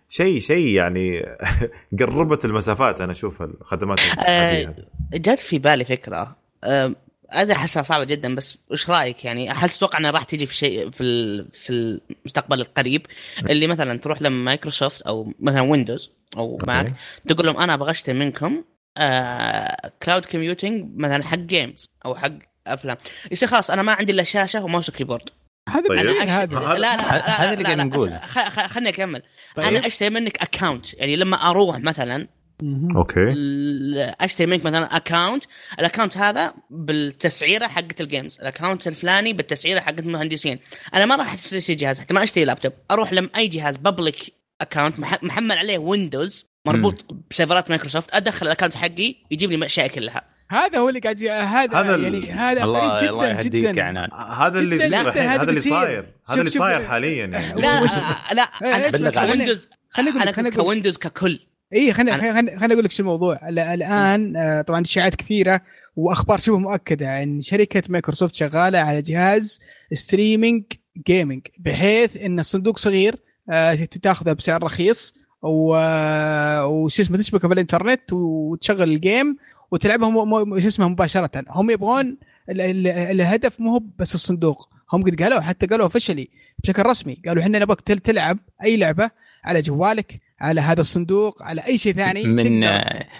شيء 0.09 0.39
شيء 0.39 0.67
يعني 0.67 1.25
قربت 1.99 2.45
المسافات 2.45 3.01
أنا 3.01 3.11
أشوف 3.11 3.41
الخدمات 3.41 3.99
أه 4.27 4.75
جت 5.13 5.39
في 5.39 5.59
بالي 5.59 5.85
فكرة. 5.85 6.35
أه 6.63 6.95
هذا 7.31 7.53
احسها 7.53 7.83
صعبة 7.83 8.03
جدا 8.03 8.35
بس 8.35 8.57
وش 8.71 8.89
رأيك؟ 8.89 9.25
يعني 9.25 9.49
هل 9.49 9.69
تتوقع 9.69 9.99
إنها 9.99 10.11
راح 10.11 10.23
تجي 10.23 10.45
في 10.45 10.55
شيء 10.55 10.89
في 10.91 11.03
في 11.51 11.69
المستقبل 11.69 12.61
القريب؟ 12.61 13.05
اللي 13.49 13.67
مثلا 13.67 13.97
تروح 13.97 14.21
لمايكروسوفت 14.21 15.01
أو 15.01 15.33
مثلا 15.39 15.61
Windows 15.61 16.11
أو 16.37 16.59
Mac 16.67 16.93
تقول 17.27 17.45
لهم 17.45 17.57
أنا 17.57 17.73
أبغى 17.73 17.91
أشتري 17.91 18.19
منكم 18.19 18.63
آه 18.97 19.91
cloud 20.03 20.25
computing 20.25 20.99
مثلا 20.99 21.23
حق 21.23 21.37
games 21.37 21.89
أو 22.05 22.15
حق 22.15 22.31
أفلام. 22.67 22.97
يصير 23.31 23.49
خلاص 23.49 23.71
أنا 23.71 23.81
ما 23.81 23.91
عندي 23.91 24.11
إلا 24.11 24.23
شاشة 24.23 24.63
و 24.63 24.67
mouse 24.67 24.89
و 24.89 24.93
keyboard. 24.93 25.29
هذا 25.69 25.87
طيب. 25.87 26.29
هذا 26.29 26.59
لا 26.59 26.77
لا 26.77 27.43
هذا 27.43 27.53
اللي 27.53 27.63
قاعد 27.63 27.77
نقول 27.77 28.13
خليني 28.67 28.89
أكمل. 28.89 29.23
طيب. 29.55 29.65
أنا 29.65 29.87
أشتري 29.87 30.09
منك 30.09 30.41
account 30.41 30.93
يعني 30.93 31.15
لما 31.15 31.37
أروح 31.37 31.79
مثلا 31.79 32.27
okay. 32.95 33.33
أشتري 34.21 34.47
منك 34.47 34.65
مثلا 34.65 34.97
account 34.97 35.43
ال 35.79 35.84
account 35.84 36.17
هذا 36.17 36.53
بالتسعيرة 36.69 37.67
حقت 37.67 38.01
ال 38.01 38.07
games 38.07 38.39
ال 38.41 38.47
account 38.47 38.87
الفلاني 38.87 39.33
بالتسعيرة 39.33 39.79
حقت 39.79 39.99
المهندسين 39.99 40.59
أنا 40.93 41.05
ما 41.05 41.15
راح 41.15 41.33
أشتري 41.33 41.75
جهاز 41.75 41.99
حتى 41.99 42.13
ما 42.13 42.23
أشتري 42.23 42.45
لابتوب 42.45 42.73
أروح 42.91 43.13
لم 43.13 43.29
أي 43.35 43.47
جهاز 43.47 43.77
public 43.77 44.33
account 44.61 44.99
محمل 44.99 45.57
عليه 45.57 45.77
Windows 45.77 46.45
مربوط 46.65 47.05
بسيرفرات 47.31 47.69
مايكروسوفت 47.69 48.09
أدخل 48.13 48.45
ال 48.45 48.49
account 48.49 48.75
حقي 48.75 49.15
يجيب 49.31 49.51
لي 49.51 49.65
اشياء 49.65 49.87
كلها 49.87 50.31
هذا 50.51 50.79
هو 50.79 50.89
اللي 50.89 50.99
قاعد 50.99 51.23
هذا 51.23 51.77
هذا 51.77 51.95
يعني 51.95 52.31
هذا 52.31 52.63
الله 52.63 52.97
جدا 52.97 53.09
الله 53.09 53.27
يهديك 53.27 53.69
جدا. 53.69 53.83
عناد 53.83 54.09
هذا 54.13 54.59
اللي 54.59 54.83
هذا 54.83 55.43
اللي 55.43 55.59
صاير. 55.59 56.13
هذا 56.29 56.39
اللي 56.39 56.49
صاير 56.49 56.83
حاليا 56.83 57.25
يعني. 57.25 57.61
لا 57.61 57.81
لا 58.33 58.43
أنا 58.61 59.31
Windows 59.31 59.69
خليني 59.89 60.23
أقول 60.23 60.45
لك 60.45 60.53
ك 60.53 60.59
Windows 60.59 60.97
ككل. 60.97 61.39
اي 61.73 61.93
خليني 61.93 62.17
خليني 62.57 62.73
أقول 62.73 62.83
لك 62.83 62.91
شو 62.91 63.03
الموضوع. 63.03 63.49
الآن 63.49 64.35
آه، 64.35 64.61
طبعا 64.61 64.81
اشاعات 64.81 65.15
كثيرة 65.15 65.61
وأخبار 65.95 66.37
شبه 66.37 66.57
مؤكدة 66.57 67.23
ان 67.23 67.41
شركة 67.41 67.83
مايكروسوفت 67.89 68.35
شغالة 68.35 68.79
على 68.79 69.01
جهاز 69.01 69.59
streaming 69.93 70.63
gaming 71.07 71.47
بحيث 71.59 72.17
إن 72.17 72.39
الصندوق 72.39 72.77
صغير 72.77 73.15
آه، 73.51 73.75
تاخذه 73.75 74.33
بسعر 74.33 74.63
رخيص. 74.63 75.13
وش 75.43 76.99
اسمه 76.99 77.17
تشبكه 77.17 77.47
بالإنترنت 77.47 78.13
وتشغل 78.13 78.91
ال 78.91 79.00
game 79.00 79.37
وتلعبها 79.71 80.59
شو 80.59 80.67
اسمه 80.67 80.87
مباشرة. 80.87 81.43
هم 81.49 81.69
يبغون 81.69 82.17
الهدف 82.49 83.59
مو 83.59 83.83
بس 83.99 84.15
الصندوق. 84.15 84.69
هم 84.93 85.03
قد 85.03 85.21
قالوا 85.21 85.39
حتى 85.39 85.65
قالوا 85.65 85.87
officially 85.87 86.29
بشكل 86.63 86.83
رسمي. 86.85 87.21
قالوا 87.27 87.43
إحنا 87.43 87.59
نبغاك 87.59 87.81
تلعب 87.81 88.39
أي 88.63 88.77
لعبة 88.77 89.11
على 89.43 89.61
جوالك 89.61 90.21
على 90.39 90.61
هذا 90.61 90.81
الصندوق 90.81 91.43
على 91.43 91.61
أي 91.61 91.77
شيء 91.77 91.93
ثاني. 91.93 92.23
من 92.23 92.61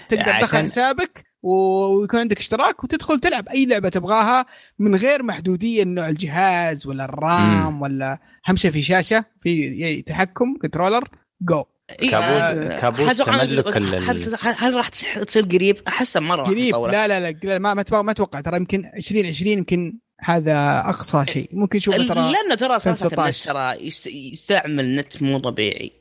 تقدر, 0.10 0.24
تقدر 0.24 0.40
تدخل 0.40 0.58
حسابك 0.58 1.31
ويكون 1.44 2.20
عندك 2.20 2.40
اشتراك 2.40 2.84
وتدخل 2.84 3.20
تلعب. 3.20 3.48
أي 3.50 3.66
لعبة 3.66 3.90
تبغاها 3.90 4.46
من 4.80 4.96
غير 4.96 5.24
محدودية 5.24 5.84
نوع 5.84 6.10
الجهاز 6.10 6.88
ولا 6.88 7.06
ال 7.06 7.24
RAM 7.24 7.78
م. 7.78 7.82
ولا 7.82 8.20
أهم 8.50 8.56
شيء 8.56 8.72
في 8.72 8.82
شاشة 8.82 9.26
في 9.40 10.02
تحكم 10.02 10.58
controller 10.62 11.08
جو. 11.42 11.64
كابوس 12.00 12.42
آه 12.42 12.80
كابوس 12.80 13.18
تملك 13.18 13.78
هل, 13.78 14.36
هل 14.58 14.74
راح 14.74 14.90
تصير 14.90 15.44
قريب؟ 15.44 15.78
احسها 15.88 16.20
مرة 16.20 16.44
قريب. 16.44 16.76
لا 16.76 17.08
لا 17.08 17.32
لا 17.32 17.60
ما 17.60 17.74
ما, 17.74 18.02
ما 18.02 18.12
أتوقع. 18.12 18.42
ترى 18.42 18.58
يمكن 18.58 18.86
2020 18.96 19.52
يمكن 19.52 20.00
هذا 20.20 20.80
أقصى 20.80 21.26
شيء. 21.28 21.50
ممكن 21.54 21.78
نشوف 21.78 21.96
ترى 21.96 22.32
لأنه 22.32 22.56
ترى 22.56 22.76
أساسا 22.76 23.32
ترى 23.32 23.90
يستعمل 24.34 24.96
نت 24.96 25.24
مو 25.24 25.38
طبيعي. 25.38 25.92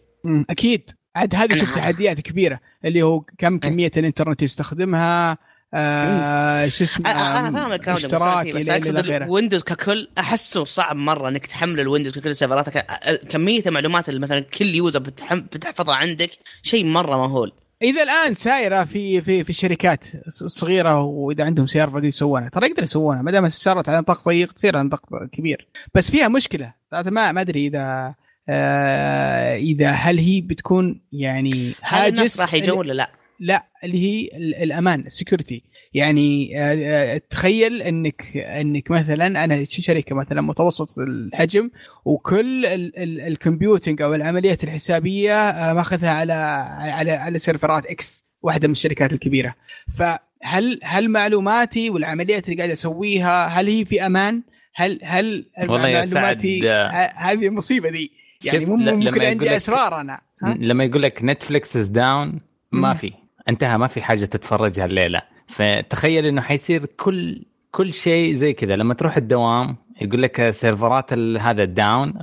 أكيد. 0.50 0.90
عاد 1.16 1.34
هذه 1.34 1.58
شوف 1.58 1.74
تحديات 1.74 2.20
كبيرة 2.20 2.60
اللي 2.84 3.02
هو 3.02 3.20
كم 3.20 3.58
كمية 3.58 3.90
الإنترنت 3.96 4.42
يستخدمها 4.42 5.38
آه 5.74 6.68
شو 6.68 6.84
اسمه 6.84 7.10
أنا 7.10 7.92
اشتراك 7.92 8.54
بس 8.54 8.68
أقصد 8.68 9.28
Windows 9.28 9.62
ككل 9.62 10.08
أحسه 10.18 10.64
صعب 10.64 10.96
مرة 10.96 11.28
إنك 11.28 11.46
تحمل 11.46 11.80
ال 11.80 11.85
Windows 11.85 12.18
ككل 12.18 12.36
سيرفراتك 12.36 12.86
كمية 13.28 13.62
المعلومات 13.66 14.08
اللي 14.08 14.20
مثلا 14.20 14.40
كل 14.40 14.74
user 14.74 14.98
بتحفظها 15.32 15.94
عندك 15.94 16.30
شيء 16.62 16.84
مرة 16.84 17.16
مهول. 17.16 17.52
إذا 17.82 18.02
الآن 18.02 18.34
صايرة 18.34 18.84
في 18.84 19.22
في 19.22 19.44
في 19.44 19.50
الشركات 19.50 20.04
الصغيره 20.26 21.00
وإذا 21.00 21.44
عندهم 21.44 21.66
server 21.66 22.04
يسوونها. 22.04 22.48
ترى 22.48 22.66
يقدر 22.66 22.82
يسوونها 22.82 23.22
ما 23.22 23.30
دام 23.30 23.48
صارت 23.48 23.88
على 23.88 23.98
نطاق 23.98 24.28
ضيق 24.28 24.52
تصير 24.52 24.76
على 24.76 24.86
نطاق 24.86 25.24
كبير. 25.32 25.68
بس 25.94 26.10
فيها 26.10 26.28
مشكلة 26.28 26.72
ما 26.92 27.32
ما 27.32 27.40
أدري 27.40 27.66
إذا 27.66 28.14
إذا 28.48 29.90
هل 29.90 30.18
هي 30.18 30.40
بتكون 30.40 31.00
يعني 31.12 31.74
هاجس 31.82 32.40
راح 32.40 32.54
يجوا 32.54 32.78
ولا 32.78 32.92
لا؟ 32.92 33.10
لا 33.40 33.66
اللي 33.84 33.98
هي 33.98 34.30
الأمان 34.62 35.00
ال 35.00 35.07
security 35.07 35.62
يعني 35.94 36.58
آه، 36.58 37.14
آه، 37.14 37.20
تخيل 37.30 37.82
إنك 37.82 38.36
إنك 38.36 38.90
مثلا 38.90 39.44
أنا 39.44 39.64
شركة 39.64 40.14
مثلا 40.14 40.40
متوسط 40.40 40.98
الحجم 40.98 41.70
وكل 42.04 42.66
ال 42.98 43.09
computing 43.09 44.02
أو 44.02 44.14
العمليات 44.14 44.64
الحسابية 44.64 45.50
آه، 45.50 45.72
ماخذها 45.72 46.10
على 46.10 46.32
على 46.32 47.12
على 47.12 47.38
سيرفرات 47.38 47.86
إكس 47.86 48.26
واحدة 48.42 48.68
من 48.68 48.72
الشركات 48.72 49.12
الكبيرة 49.12 49.54
فهل 49.98 50.80
هل 50.82 51.08
معلوماتي 51.08 51.90
والعمليات 51.90 52.44
اللي 52.44 52.56
قاعد 52.56 52.70
أسويها 52.70 53.46
هل 53.46 53.68
هي 53.68 53.84
في 53.84 54.06
أمان؟ 54.06 54.42
هل 54.74 55.00
هل 55.02 55.46
معلوماتي 55.58 56.70
هذه 57.16 57.46
المصيبة 57.46 57.90
دي 57.90 58.19
يعني 58.44 58.66
ممكن 58.66 59.22
عندي 59.22 59.56
أسرار 59.56 60.00
أنا. 60.00 60.20
لما 60.42 60.84
يقول 60.84 61.02
لك 61.02 61.20
Netflix 61.22 61.76
is 61.76 61.88
down 61.88 62.38
ما 62.72 62.94
في. 62.94 63.12
انتهى 63.48 63.78
ما 63.78 63.86
في 63.86 64.02
حاجة 64.02 64.24
تتفرجها 64.24 64.84
الليلة 64.84 65.20
فتخيل 65.48 66.26
إنه 66.26 66.40
حيصير 66.40 66.86
كل 66.86 67.44
كل 67.70 67.94
شيء 67.94 68.34
زي 68.34 68.52
كذا. 68.52 68.76
لما 68.76 68.94
تروح 68.94 69.16
الدوام 69.16 69.76
يقول 70.00 70.22
لك 70.22 70.50
سيرفرات 70.50 71.12
هذا 71.38 71.62
ال 71.62 71.73
down 71.73 72.14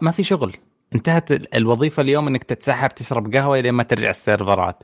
ما 0.00 0.10
في 0.10 0.22
شغل. 0.22 0.56
انتهت 0.94 1.54
الوظيفة 1.54 2.00
اليوم 2.02 2.26
إنك 2.26 2.44
تتسحب 2.44 2.88
تشرب 2.88 3.34
قهوة 3.34 3.60
لين 3.60 3.74
ما 3.74 3.82
ترجع 3.82 4.10
السيرفرات. 4.10 4.82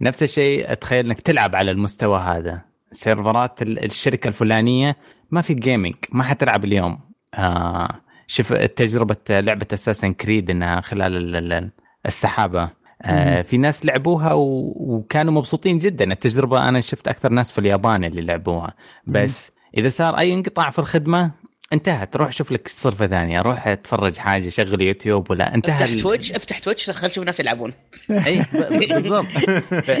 نفس 0.00 0.22
الشيء 0.22 0.74
تخيل 0.74 1.06
إنك 1.06 1.20
تلعب 1.20 1.56
على 1.56 1.70
المستوى 1.70 2.18
هذا. 2.20 2.60
سيرفرات 2.92 3.62
الشركة 3.62 4.28
الفلانية 4.28 4.96
ما 5.30 5.40
في 5.42 5.54
gaming 5.54 5.94
ما 6.10 6.22
حتلعب 6.22 6.64
اليوم. 6.64 7.00
آه 7.34 8.00
شوف 8.26 8.52
تجربه 8.52 9.16
لعبة 9.30 9.66
Assassin's 9.72 10.08
Creed 10.08 10.50
إنها 10.50 10.80
خلال 10.80 11.70
السحابة 12.06 12.70
آه 13.02 13.42
في 13.42 13.58
ناس 13.58 13.86
لعبوها 13.86 14.32
و... 14.32 14.72
وكانوا 14.76 15.32
مبسوطين 15.32 15.78
جدا. 15.78 16.12
التجربة 16.12 16.68
أنا 16.68 16.80
شفت 16.80 17.08
أكثر 17.08 17.28
ناس 17.28 17.52
في 17.52 17.58
اليابان 17.58 18.04
اللي 18.04 18.22
لعبوها. 18.22 18.74
بس 19.06 19.50
إذا 19.78 19.88
صار 19.88 20.18
أي 20.18 20.34
انقطاع 20.34 20.70
في 20.70 20.78
الخدمة 20.78 21.30
انتهت. 21.72 22.16
روح 22.16 22.32
شوف 22.32 22.52
لك 22.52 22.68
صرفة 22.68 23.06
ثانية. 23.06 23.40
روح 23.40 23.68
اتفرج 23.68 24.16
حاجة 24.16 24.48
شغل 24.48 24.82
يوتيوب 24.82 25.30
ولا 25.30 25.54
انتهى 25.54 25.84
افتح 25.84 26.02
تويتش 26.02 26.32
افتح 26.32 26.58
تويتش 26.58 26.90
خل 26.90 27.10
تشوف 27.10 27.22
الناس 27.22 27.40
يلعبون. 27.40 27.72
اي 28.26 28.44
بالضبط. 28.90 29.26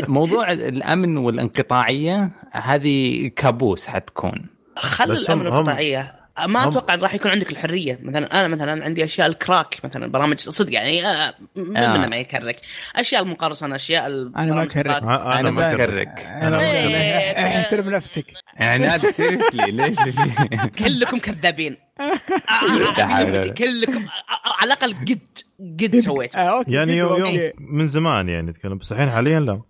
موضوع 0.08 0.52
الأمن 0.52 1.16
والانقطاعية 1.16 2.30
هذه 2.52 3.26
كابوس 3.36 3.86
حتكون. 3.86 4.46
خل 4.76 5.12
الأمن 5.12 5.46
والانقطاعية. 5.46 6.25
ما 6.48 6.64
هم- 6.64 6.68
أتوقع 6.68 6.94
راح 6.94 7.14
يكون 7.14 7.30
عندك 7.30 7.50
الحرية 7.52 7.98
مثلا 8.02 8.40
أنا 8.40 8.48
مثلا 8.48 8.84
عندي 8.84 9.04
أشياء 9.04 9.26
ال 9.26 9.35
crack 9.35 9.78
مثلا 9.84 10.06
برامج 10.12 10.38
صدق 10.40 10.72
يعني 10.72 11.06
آه، 11.06 11.34
من 11.56 11.76
آه. 11.76 12.06
ما 12.06 12.16
يكرك 12.16 12.60
أشياء 12.96 13.22
المقرصنه 13.22 13.76
أشياء 13.76 14.10
ما 14.10 14.62
أكرك. 14.62 14.76
ال 14.76 14.80
crack. 14.80 15.02
أنا, 15.02 15.42
ما 15.42 15.50
ما 15.50 15.74
كرك 15.74 16.08
أكرك 16.08 16.26
أنا 16.26 16.60
إيه. 16.60 17.60
احترم 17.60 17.90
نفسك 17.90 18.24
عناد 18.56 19.10
seriously 19.10 19.70
ليش 19.72 19.96
كلكم 20.78 21.18
كذابين. 21.18 21.76
كلكم 23.58 23.98
آه، 23.98 24.52
على 24.60 24.66
الأقل 24.74 24.92
قد 24.94 25.18
قد 25.82 25.98
سويت 25.98 26.36
آه،. 26.36 26.64
يعني 26.68 26.96
يوم. 26.96 27.16
يوم 27.26 27.52
من 27.58 27.86
زمان 27.86 28.28
يعني 28.28 28.50
نتكلم 28.50 28.78
بس 28.78 28.92
الحين 28.92 29.10
حاليا 29.10 29.40
لا 29.40 29.60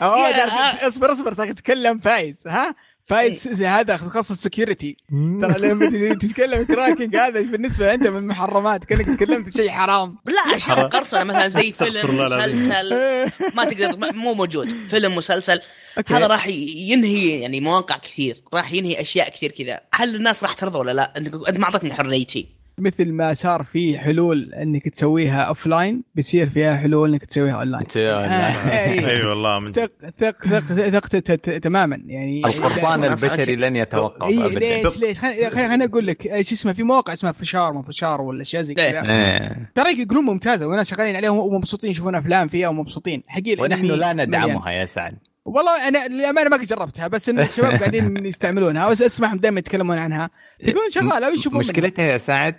ده- 0.00 0.88
اصبر 0.88 1.12
اصبر 1.12 1.32
تتكلم 1.32 1.98
فايز 1.98 2.48
ها 2.48 2.74
فايز 3.10 3.62
هذا 3.62 3.96
تخصص 3.96 4.42
security 4.42 4.96
ترى 5.40 5.58
لما 5.58 6.14
تتكلم 6.14 6.64
cracking 6.64 7.16
هذا 7.16 7.40
بالنسبة 7.40 7.94
أنت 7.94 8.06
من 8.06 8.16
المحرمات 8.16 8.84
كأنك 8.84 9.06
تكلمت 9.06 9.56
شيء 9.56 9.70
حرام. 9.70 10.18
لا 10.26 10.40
أشياء 10.56 10.88
قرصنة 10.88 11.24
مثلا 11.24 11.48
زي 11.48 11.72
فيلم. 11.72 12.26
مسلسل. 12.26 12.94
ما 13.56 13.64
تقدر 13.64 14.12
مو 14.12 14.34
موجود. 14.34 14.68
فيلم 14.90 15.16
مسلسل. 15.16 15.60
أوكي. 15.98 16.14
هذا 16.14 16.26
راح 16.26 16.46
ينهي 16.46 17.40
يعني 17.40 17.60
مواقع 17.60 17.98
كثير. 17.98 18.42
راح 18.54 18.72
ينهي 18.72 19.00
أشياء 19.00 19.28
كثير 19.28 19.50
كذا. 19.50 19.80
هل 19.92 20.14
الناس 20.14 20.42
راح 20.42 20.52
ترضى 20.52 20.78
ولا 20.78 20.92
لا؟ 20.92 21.16
انت 21.16 21.34
أنت 21.48 21.58
ما 21.58 21.64
اعطتني 21.64 21.94
حريتي. 21.94 22.59
مثل 22.80 23.12
ما 23.12 23.34
صار 23.34 23.62
في 23.62 23.98
حلول 23.98 24.54
انك 24.54 24.88
تسويها 24.88 25.42
offline 25.42 26.02
بيصير 26.14 26.50
فيها 26.50 26.76
حلول 26.76 27.10
انك 27.10 27.24
تسويها 27.24 27.54
اون 27.54 27.70
لاين 27.70 27.86
أي 27.96 29.24
والله 29.24 29.58
من. 29.58 29.72
ثق 29.72 29.90
ثق 30.20 30.46
ثق 30.90 31.06
ثق 31.06 31.58
تماما 31.58 32.00
يعني 32.06 32.46
القرصان 32.46 33.04
البشري 33.04 33.56
لن 33.56 33.76
يتوقف 33.76 34.28
اي 34.28 34.44
ابدا. 34.44 34.58
ليش 34.58 34.98
ليش؟ 34.98 35.18
خليني 35.48 35.84
أقول 35.84 36.06
لك 36.06 36.26
إيش 36.26 36.52
اسمه 36.52 36.72
في 36.72 36.82
مواقع 36.82 37.12
اسمها 37.12 37.32
فشار 37.32 37.72
ما 37.72 37.82
فشار 37.82 38.20
ولا 38.20 38.42
اشياء 38.42 38.62
زي 38.62 38.74
إيه. 38.78 38.90
كذا. 38.90 39.10
إيه. 39.10 39.70
ترى 39.74 40.02
يقولون 40.02 40.24
ممتازة 40.24 40.66
وناس 40.66 40.90
شغالين 40.90 41.16
عليها 41.16 41.30
ومبسوطين 41.30 41.90
يشوفون 41.90 42.14
أفلام 42.14 42.48
فيها 42.48 42.68
ومبسوطين. 42.68 43.22
حقيقة 43.26 43.62
ونحن 43.62 43.84
الأنمي 43.84 43.96
لا. 44.22 44.24
ندعمها 44.24 44.70
يا 44.70 44.86
سعد. 44.86 45.14
والله 45.44 45.88
أنا 45.88 46.08
للأمانة 46.08 46.50
ما 46.50 46.56
قد 46.56 46.64
جربتها 46.66 47.08
بس 47.08 47.28
إن 47.28 47.40
الشباب 47.40 47.72
قاعدين 47.80 48.26
يستعملونها 48.26 48.88
بس 48.90 49.02
أسمعهم 49.02 49.36
دائما 49.38 49.58
يتكلمون 49.58 49.98
عنها. 49.98 50.30
يقولون 50.60 50.90
شغالة 50.90 51.28
ويشوفون. 51.30 51.60
مشكلتها 51.60 52.04
يا 52.04 52.18
سعد 52.18 52.56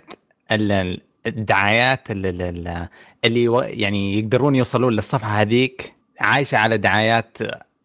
ال- 0.52 0.72
ال- 0.72 1.00
الدعايات 1.26 2.10
ال- 2.10 2.26
ال- 2.26 2.42
ال- 2.42 2.88
اللي 3.24 3.48
و- 3.48 3.60
يعني 3.60 4.18
يقدرون 4.18 4.54
يوصلون 4.54 4.92
للصفحة 4.92 5.40
هذيك 5.40 5.92
عايشة 6.20 6.58
على 6.58 6.78
دعايات 6.78 7.38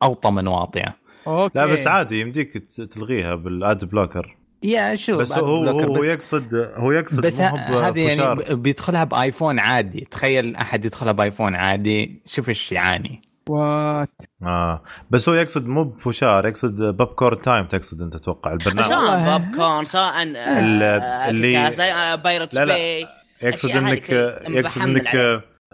أوطى 0.03 0.32
من 0.32 0.48
واطية. 0.48 0.95
أوكي. 1.28 1.60
لا 1.60 1.65
بس 1.65 1.88
عادي 1.88 2.19
يمديك 2.19 2.53
ت- 2.57 2.82
تلغيها 2.82 3.36
بال 3.36 3.61
ad 3.61 3.86
blocker. 3.86 4.36
يا 4.64 4.95
شوف 4.95 5.19
بس 5.22 5.32
هو 5.32 5.45
هو, 5.65 5.80
هو 5.80 5.94
بس, 5.94 6.03
يقصد 6.06 6.72
هو 6.76 6.91
يقصد 6.91 7.22
بس 7.22 7.34
هذه 7.40 7.99
يعني 8.07 8.56
بيدخلها 8.56 9.03
بآيفون 9.03 9.60
عادي. 9.60 10.07
تخيل 10.11 10.56
أحد 10.56 10.86
يدخلها 10.86 11.11
بآيفون 11.11 11.56
عادي 11.56 12.22
شوف 12.26 12.49
إيش 12.49 12.72
يعاني. 12.72 13.22
وات 13.49 14.22
آه 14.44 14.84
بس 15.10 15.30
هو 15.30 15.36
يقصد 15.36 15.68
مو 15.68 15.84
بفشار 15.84 16.48
يقصد 16.48 16.98
بوب 16.98 17.07
كورن 17.07 17.41
تايم 17.41 17.65
تقصد 17.65 18.02
أنت 18.02 18.15
أتوقع 18.15 18.52
البرنامج 18.53 18.82
سواء. 18.88 19.38
بوب 19.40 19.56
كورن 19.56 19.86
سواء 19.86 20.24
ال- 20.24 20.38
اللي- 20.38 22.18
بايرتس 22.24 22.56
لا، 22.56 22.65
لا. 22.65 22.74
باي 22.74 23.07
يقصد 23.41 23.69
إنك 23.69 24.10
يقصد 24.49 24.82
إنك. 24.82 25.15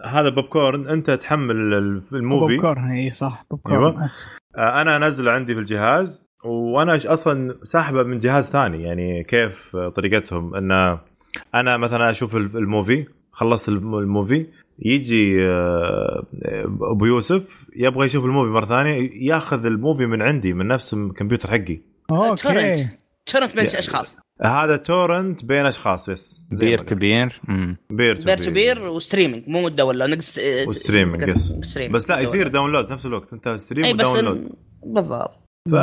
هذا 0.04 0.28
بوب 0.28 0.44
كورن 0.44 0.88
أنت 0.88 1.10
تحمل 1.10 1.50
ال- 1.74 2.00
بوب 2.00 2.14
الموفي 2.14 2.56
كورن 2.56 2.90
إي 2.90 3.10
صح 3.12 3.44
بوب 3.50 3.60
أيوة. 3.68 3.90
كورن. 3.92 4.08
آه، 4.58 4.80
أنا 4.80 4.96
انزله 4.96 5.30
عندي 5.30 5.54
في 5.54 5.60
الجهاز 5.60 6.22
وأنا 6.44 6.98
أصلا 7.06 7.58
ساحبة 7.62 8.02
من 8.02 8.18
جهاز 8.18 8.50
ثاني 8.50 8.82
يعني 8.82 9.24
كيف 9.24 9.76
آه، 9.76 9.88
طريقتهم 9.88 10.54
إن 10.54 10.98
أنا 11.54 11.76
مثلا 11.76 12.10
أشوف 12.10 12.36
ال- 12.36 12.56
الموفي 12.56 13.06
خلصت 13.32 13.68
الم- 13.68 13.94
ال 13.98 14.06
movie 14.06 14.46
يجي 14.78 15.48
آه، 15.48 16.26
أبو 16.92 17.06
يوسف 17.06 17.66
يبغى 17.76 18.06
يشوف 18.06 18.24
ال 18.24 18.28
movie 18.28 18.50
مرة 18.50 18.66
ثانية 18.66 19.10
ياخذ 19.14 19.66
ال 19.66 19.73
movie 19.73 20.06
من 20.06 20.22
عندي 20.22 20.52
من 20.52 20.66
نفس 20.66 20.94
الكمبيوتر 20.94 21.50
حقي. 21.50 21.80
okay 22.12 22.42
torrent. 22.42 22.78
torrent 23.26 23.56
بين 23.56 23.66
أشخاص. 23.66 24.16
هذا 24.42 24.76
torrent 24.76 25.44
بين 25.44 25.66
أشخاص 25.66 26.10
بس. 26.10 26.42
peer 26.50 26.78
to. 26.78 26.94
peer. 26.94 27.40
peer 27.90 28.16
to 28.16 28.24
peer 28.36 28.50
peer 28.50 28.88
و 28.88 28.94
streaming 28.94 29.44
مو 29.48 29.62
مده 29.62 29.84
ولا 29.84 30.06
نقص 30.06 30.38
و 30.66 30.72
streaming 30.72 31.28
yes. 31.28 31.52
بس 31.90 32.10
لا 32.10 32.20
يصير 32.20 32.48
download 32.48 32.92
نفس 32.92 33.06
الوقت. 33.06 33.32
أنت 33.32 33.48
stream 33.48 33.86
و 33.86 33.91
download. 33.91 34.36
ال- 34.36 34.56
بالضبط. 34.86 35.40
ف 35.70 35.74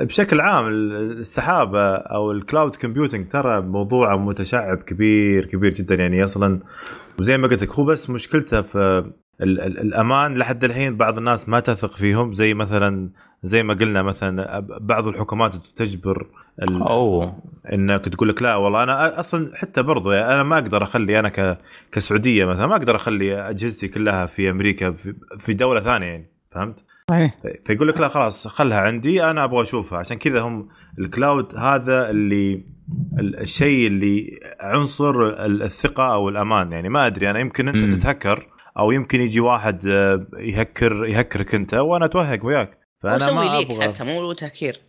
بشكل 0.00 0.40
عام 0.40 0.66
ال- 0.68 1.18
السحابة 1.18 1.94
أو 1.94 2.32
ال 2.32 2.39
cloud 2.39 2.76
computing 2.76 3.28
ترى 3.28 3.60
موضوع 3.60 4.16
متشعب 4.16 4.76
كبير 4.78 5.44
كبير 5.46 5.74
جدا. 5.74 5.94
يعني 5.94 6.24
أصلا 6.24 6.60
وزي 7.18 7.38
ما 7.38 7.48
قلت 7.48 7.62
لك 7.62 7.70
هو 7.70 7.84
بس 7.84 8.10
مشكلته 8.10 8.62
في 8.62 8.78
ال- 9.40 9.60
ال- 9.60 9.80
الأمان. 9.80 10.34
لحد 10.38 10.64
الحين 10.64 10.96
بعض 10.96 11.16
الناس 11.18 11.48
ما 11.48 11.60
تثق 11.60 11.96
فيهم. 11.96 12.34
زي 12.34 12.54
مثلا 12.54 13.10
زي 13.42 13.62
ما 13.62 13.74
قلنا 13.74 14.02
مثلا 14.02 14.60
بعض 14.80 15.06
الحكومات 15.06 15.56
تجبر 15.76 16.26
أوه. 16.90 17.42
إنك 17.72 18.04
تقول 18.04 18.28
لك 18.28 18.42
لا 18.42 18.54
والله 18.56 18.82
أنا 18.82 19.20
أصلا 19.20 19.50
حتى 19.54 19.82
برضو 19.82 20.10
يعني 20.12 20.34
أنا 20.34 20.42
ما 20.42 20.58
أقدر 20.58 20.82
أخلي 20.82 21.18
أنا 21.18 21.28
ك 21.28 21.58
كسعودية 21.92 22.44
مثلا 22.44 22.66
ما 22.66 22.76
أقدر 22.76 22.96
أخلي 22.96 23.34
أجهزتي 23.50 23.88
كلها 23.88 24.26
في 24.26 24.50
أمريكا 24.50 24.94
في 25.38 25.54
دولة 25.54 25.80
ثانية 25.80 26.06
يعني. 26.06 26.30
فهمت؟ 26.50 26.84
صحيح. 27.08 27.34
فيقول 27.66 27.88
لك 27.88 28.00
لا 28.00 28.08
خلاص 28.08 28.46
خلها 28.48 28.78
عندي 28.80 29.24
أنا 29.24 29.44
أبغى 29.44 29.62
أشوفها. 29.62 29.98
عشان 29.98 30.16
كذا 30.16 30.40
هم 30.40 30.68
الكلاود 30.98 31.54
هذا 31.56 32.10
اللي 32.10 32.64
ال- 33.18 33.40
الشيء 33.40 33.86
اللي 33.86 34.40
عنصر 34.60 35.10
ال- 35.28 35.62
الثقة 35.62 36.14
أو 36.14 36.28
الأمان. 36.28 36.72
يعني 36.72 36.88
ما 36.88 37.06
أدري 37.06 37.30
أنا 37.30 37.40
يمكن 37.40 37.68
أنت 37.68 37.76
مم. 37.76 37.88
تتهكر 37.88 38.46
أو 38.78 38.90
يمكن 38.90 39.20
يجي 39.20 39.40
واحد 39.40 39.86
آه، 39.86 40.26
يهكر 40.38 41.06
يهكرك 41.06 41.54
أنت 41.54 41.74
وأنا 41.74 42.04
اتوهق 42.04 42.44
وياك. 42.44 42.78
فأنا 43.02 43.16
يسوي 43.16 43.34
ما 43.34 43.40
ليك 43.58 43.70
أبغى. 43.70 43.88
حتى 43.88 44.04
مو 44.04 44.32
تهكير. 44.32 44.80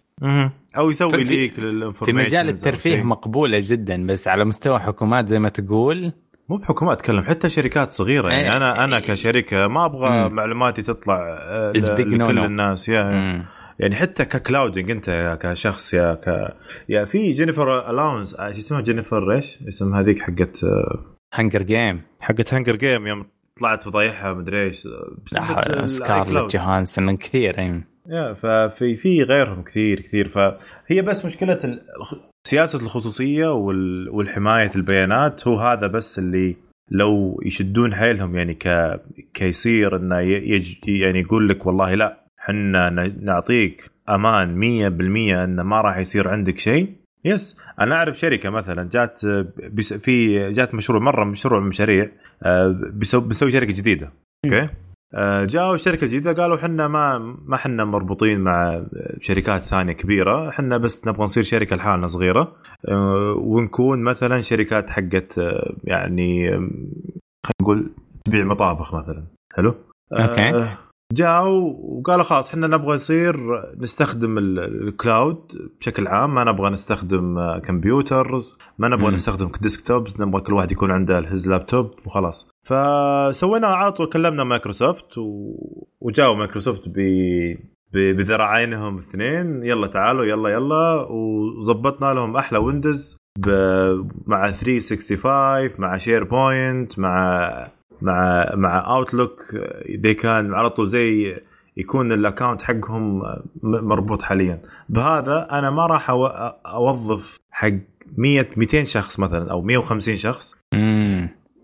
أو 0.78 0.90
يسوي 0.90 1.26
في- 1.26 1.36
ليك 1.36 1.54
في 1.94 2.14
مجال 2.14 2.50
الترفيه 2.50 3.04
مقبولة 3.04 3.60
جدا 3.64 4.08
بس 4.08 4.28
على 4.28 4.46
مستوى 4.46 4.80
حكومات 4.80 5.28
زي 5.28 5.40
ما 5.40 5.50
تقول 5.50 6.12
مو 6.49 6.57
بحكومات 6.57 6.97
أتكلم 6.99 7.23
حتى 7.23 7.49
شركات 7.49 7.91
صغيرة 7.91 8.30
يعني 8.30 8.43
إيه. 8.51 8.57
أنا 8.57 8.84
أنا 8.84 8.99
كشركة 8.99 9.67
ما 9.67 9.85
أبغى 9.85 10.09
مم. 10.30 10.35
معلوماتي 10.35 10.81
تطلع 10.81 11.38
آه، 11.41 11.73
Is 11.73 11.89
ل- 11.89 11.95
big 11.97 11.99
no 11.99 12.21
لكل 12.23 12.41
no. 12.41 12.43
الناس 12.43 12.89
يا 12.89 13.03
مم. 13.03 13.45
يعني 13.80 13.95
حتى 13.95 14.26
ك 14.26 14.33
clouding 14.33 14.91
أنت 14.91 15.07
يا 15.07 15.35
كشخص 15.35 15.93
يا 15.93 16.13
ك 16.13 16.55
يا 16.89 17.05
في 17.05 17.31
جينيفر 17.34 17.89
لورنس 17.90 18.36
إيش 18.35 18.57
اسمها 18.57 18.81
جينيفر 18.81 19.31
إيش؟ 19.35 19.59
اسم 19.67 19.95
هذيك 19.95 20.19
حقت 20.19 20.59
Hunger 21.34 21.61
Game 21.64 22.02
حقت 22.19 22.53
Hunger 22.53 22.76
Game 22.76 23.07
يوم 23.07 23.26
طلعت 23.59 23.84
فضايحها 23.84 24.34
مدري 24.34 24.63
إيش 24.63 24.88
سكارلت. 25.85 26.53
جوهانسون 26.55 27.17
كثير 27.17 27.59
أي. 27.59 27.84
يا 28.09 28.34
ففي 28.34 28.95
في 28.95 29.23
غيرهم 29.23 29.63
كثير 29.63 29.99
كثير 30.01 30.30
فهي 30.30 31.01
بس 31.01 31.26
مشكلة 31.26 31.59
سياسة 32.48 32.80
الخصوصية 32.80 33.48
وال- 33.53 34.10
والحماية 34.10 34.72
البيانات 34.76 35.48
هو 35.48 35.60
هذا 35.60 35.88
بس 35.88 36.20
اللي 36.20 36.56
لو 36.91 37.41
يشدون 37.45 37.95
حيلهم 37.95 38.36
يعني 38.36 38.53
ك 38.53 38.99
كيصير 39.34 39.95
إنه 39.95 40.20
يج 40.20 40.76
يعني 40.88 41.20
يقول 41.20 41.49
لك 41.49 41.66
والله 41.66 41.95
لا 41.95 42.26
حنا 42.38 42.90
نعطيك 43.22 43.91
أمان 44.10 44.56
100% 44.56 45.44
انه 45.44 45.64
ما 45.64 45.82
راح 45.82 45.98
يصير 45.98 46.28
عندك 46.30 46.60
شيء. 46.60 46.94
yes 47.26 47.57
أنا 47.80 47.95
أعرف 47.95 48.20
شركة 48.20 48.49
مثلا 48.49 48.90
جات 48.90 49.26
بس 49.74 49.94
في 49.94 50.52
جات 50.52 50.76
مشروع 50.76 50.99
مرة 50.99 51.24
مشروع 51.24 51.60
مشاريع 51.60 52.07
آه، 52.44 52.76
بيسوي 52.94 53.52
شركة 53.52 53.74
جديدة. 53.74 54.11
okay؟ 54.45 54.69
آه، 55.14 55.45
جاوا 55.45 55.77
شركة 55.77 56.07
جديدة 56.07 56.34
قالوا 56.34 56.57
حنا 56.57 56.88
ما 56.88 57.18
ما 57.45 57.57
حنا 57.57 57.86
مربوطين 57.86 58.40
مع 58.40 58.86
شركات 59.22 59.61
ثانية 59.61 59.94
كبيرة 59.94 60.52
حنا 60.52 60.77
بس 60.77 61.07
نبغى 61.07 61.23
نصير 61.23 61.44
شركة 61.44 61.76
لحالنا 61.76 62.07
صغيرة 62.07 62.56
آه، 62.88 63.36
ونكون 63.38 64.03
مثلا 64.03 64.41
شركات 64.41 64.90
حقت 64.90 65.38
آه، 65.40 65.73
يعني 65.84 66.49
خلينا 66.52 66.72
نقول 67.61 67.91
تبيع 68.26 68.44
مطابخ 68.45 68.95
مثلا 68.95 69.23
حلو 69.56 69.76
okay. 70.19 70.49
آه، 70.49 70.77
جاوا 71.14 71.73
وقالوا 71.80 72.23
خلاص 72.23 72.49
إحنا 72.49 72.68
نبغى 72.68 72.95
يصير 72.95 73.36
نستخدم 73.77 74.38
ال- 74.38 74.88
ال 74.88 75.02
cloud 75.02 75.72
بشكل 75.80 76.07
عام 76.07 76.36
ما 76.36 76.44
نبغى 76.44 76.69
نستخدم 76.69 77.57
كمبيوتر 77.60 78.41
ما 78.80 78.88
نبغى 78.88 79.07
مم. 79.07 79.14
نستخدم 79.14 79.52
desktops 79.61 80.22
نبغى 80.22 80.41
كل 80.41 80.53
واحد 80.53 80.72
يكون 80.72 80.91
عنده 80.91 81.19
his 81.19 81.49
laptop 81.49 81.91
وخلاص 82.06 82.48
فسوينا 82.70 83.68
على 83.68 83.91
طول 83.91 84.10
كلمنا 84.10 84.44
مايكروسوفت 84.44 85.18
و... 85.18 85.54
وجاوا 86.02 86.36
مايكروسوفت 86.36 86.90
ب... 86.90 87.00
ب... 87.94 87.98
بذراعينهم 88.18 88.94
الاثنين 88.98 89.64
يلا 89.64 89.88
تعالوا 89.88 90.26
يلا 90.26 90.50
يلا 90.50 91.08
وظبطنا 91.10 92.14
لهم 92.14 92.38
أحلى 92.38 92.60
ويندوز 92.60 93.18
ب... 93.40 93.50
مع 94.28 94.52
365 94.52 95.82
مع 95.82 95.98
SharePoint 95.98 96.99
مع 97.00 97.50
مع 98.02 98.46
مع 98.56 98.96
Outlook 98.98 99.40
ذي 100.04 100.14
كان 100.14 100.54
على 100.54 100.70
طول 100.70 100.88
زي 100.88 101.36
يكون 101.78 102.12
ال 102.11 102.18
account 102.18 102.61
حقهم 102.62 103.22
مربوط 103.64 104.22
حاليا. 104.22 104.62
بهذا 104.90 105.48
أنا 105.52 105.70
ما 105.70 105.86
راح 105.86 106.10
أوظف 106.66 107.38
حق 107.52 107.74
100 108.18 108.46
200 108.58 108.84
شخص 108.84 109.20
مثلا 109.20 109.52
أو 109.52 109.62
150 109.62 110.16
شخص. 110.16 110.56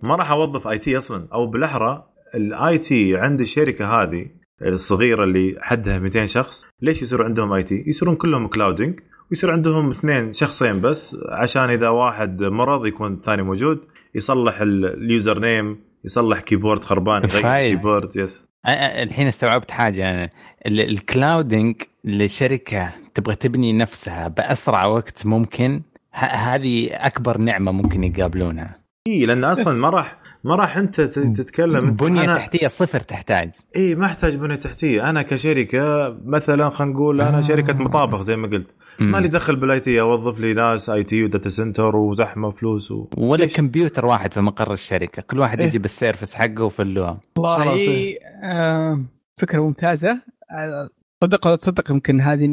ما 0.03 0.15
راح 0.15 0.31
أوظف 0.31 0.67
IT 0.67 0.97
أصلا 0.97 1.27
أو 1.33 1.47
بالأحرى 1.47 2.03
ال 2.35 2.77
IT 2.77 3.17
عند 3.17 3.41
الشركة 3.41 3.85
هذه 4.03 4.25
الصغيرة 4.61 5.23
اللي 5.23 5.55
حدها 5.61 5.99
200 5.99 6.25
شخص 6.25 6.65
ليش 6.81 7.01
يصير 7.01 7.23
عندهم 7.23 7.53
IT؟ 7.53 7.83
يصيرون 7.87 8.15
كلهم 8.15 8.47
clouding 8.47 8.99
ويصير 9.31 9.51
عندهم 9.51 9.89
اثنين 9.89 10.33
شخصين 10.33 10.81
بس 10.81 11.17
عشان 11.29 11.69
إذا 11.69 11.89
واحد 11.89 12.43
مرض 12.43 12.85
يكون 12.85 13.13
الثاني 13.13 13.41
موجود 13.43 13.79
يصلح 14.15 14.61
ال- 14.61 14.85
ال 15.03 15.39
username 15.39 15.79
يصلح 16.05 16.39
keyboard 16.39 16.83
خربان. 16.83 17.21
keyboard 17.69 18.15
yes 18.15 18.43
الحين 19.03 19.27
استوعبت 19.27 19.71
حاجة 19.71 20.11
أنا 20.11 20.29
ال- 20.65 20.79
ال 20.89 20.99
clouding 20.99 21.75
لشركة 22.03 22.93
تبغى 23.13 23.35
تبني 23.35 23.73
نفسها 23.73 24.27
بأسرع 24.27 24.85
وقت 24.85 25.25
ممكن 25.25 25.81
هذه 26.13 26.89
أكبر 26.93 27.37
نعمة 27.37 27.71
ممكن 27.71 28.03
يقابلونها 28.03 28.84
اي 29.07 29.25
لأن 29.25 29.43
أصلا 29.43 29.73
ما 29.73 29.89
راح 29.89 30.17
ما 30.43 30.55
راح 30.55 30.77
أنت 30.77 31.01
تتكلم. 31.01 31.91
بنية 31.91 32.23
أنا 32.23 32.35
تحتية 32.35 32.67
صفر 32.67 32.99
تحتاج. 32.99 33.51
اي 33.75 33.95
ما 33.95 34.05
أحتاج 34.05 34.35
بنية 34.35 34.55
تحتية. 34.55 35.09
أنا 35.09 35.21
كشركة 35.21 36.17
مثلا 36.25 36.69
خلينا 36.69 36.93
نقول 36.93 37.21
أنا 37.21 37.37
آه. 37.37 37.41
شركة 37.41 37.73
مطابخ 37.73 38.21
زي 38.21 38.35
ما 38.35 38.47
قلت. 38.47 38.67
ما 38.99 39.17
لي 39.17 39.27
دخل 39.27 39.55
بال 39.55 39.79
IT 39.79 40.01
أوظف 40.01 40.39
لي 40.39 40.53
ناس 40.53 40.89
IT 40.89 41.03
و 41.03 41.23
data 41.23 41.49
center 41.49 41.95
وزحمة 41.95 42.47
وفلوس 42.47 42.91
و... 42.91 43.07
ولا 43.17 43.43
ليش؟ 43.43 43.55
كمبيوتر 43.55 44.05
واحد 44.05 44.33
في 44.33 44.41
مقر 44.41 44.73
الشركة. 44.73 45.21
كل 45.21 45.39
واحد 45.39 45.59
إيه. 45.59 45.67
يجي 45.67 45.79
بال 45.79 45.92
Surface 45.92 46.35
حقه 46.35 46.63
وفلوها 46.63 47.19
خلاص، 47.37 47.59
والله 47.59 47.73
إيه. 47.73 48.19
آه 48.43 49.01
فكرة 49.37 49.61
ممتازة. 49.61 50.21
آه، 50.51 50.89
صدق 51.23 51.47
ولا 51.47 51.55
تصدق 51.55 51.91
يمكن 51.91 52.21
هذه 52.21 52.47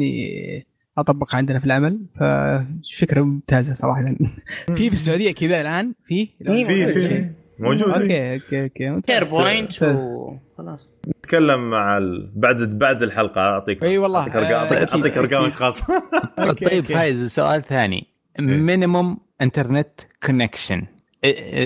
اطبقها 0.97 1.37
عندنا 1.37 1.59
في 1.59 1.65
العمل. 1.65 1.99
ففكرة 2.19 3.21
ممتازة 3.21 3.73
صراحة. 3.73 4.01
في 4.75 4.89
في 4.89 4.93
السعودية 4.93 5.31
كذا 5.31 5.61
الآن؟ 5.61 5.93
في؟ 6.07 6.29
في 6.45 6.65
في 6.99 7.29
موجود. 7.59 7.89
okay 7.89 8.33
okay 8.33 8.63
okay. 8.63 9.01
كير 9.01 9.23
بوينت. 9.23 9.83
وخلاص 9.83 10.89
نتكلم 11.07 11.69
مع 11.69 11.97
ال... 11.97 12.31
بعد 12.35 12.57
بعد 12.79 13.03
الحلقة. 13.03 13.41
أعطيك 13.41 13.83
إي 13.83 13.97
والله. 13.97 14.19
أعطيك 14.19 14.35
أرقام. 14.35 14.53
آه، 14.53 14.63
اعطيك, 14.63 14.93
أعطيك 14.93 15.17
أرقام. 15.17 15.45
أشخاص. 15.45 15.81
طيب. 16.69 16.85
فايز 16.85 17.33
سؤال 17.33 17.61
ثاني. 17.61 18.07
minimum 18.39 19.17
internet 19.41 20.01
connection 20.25 20.83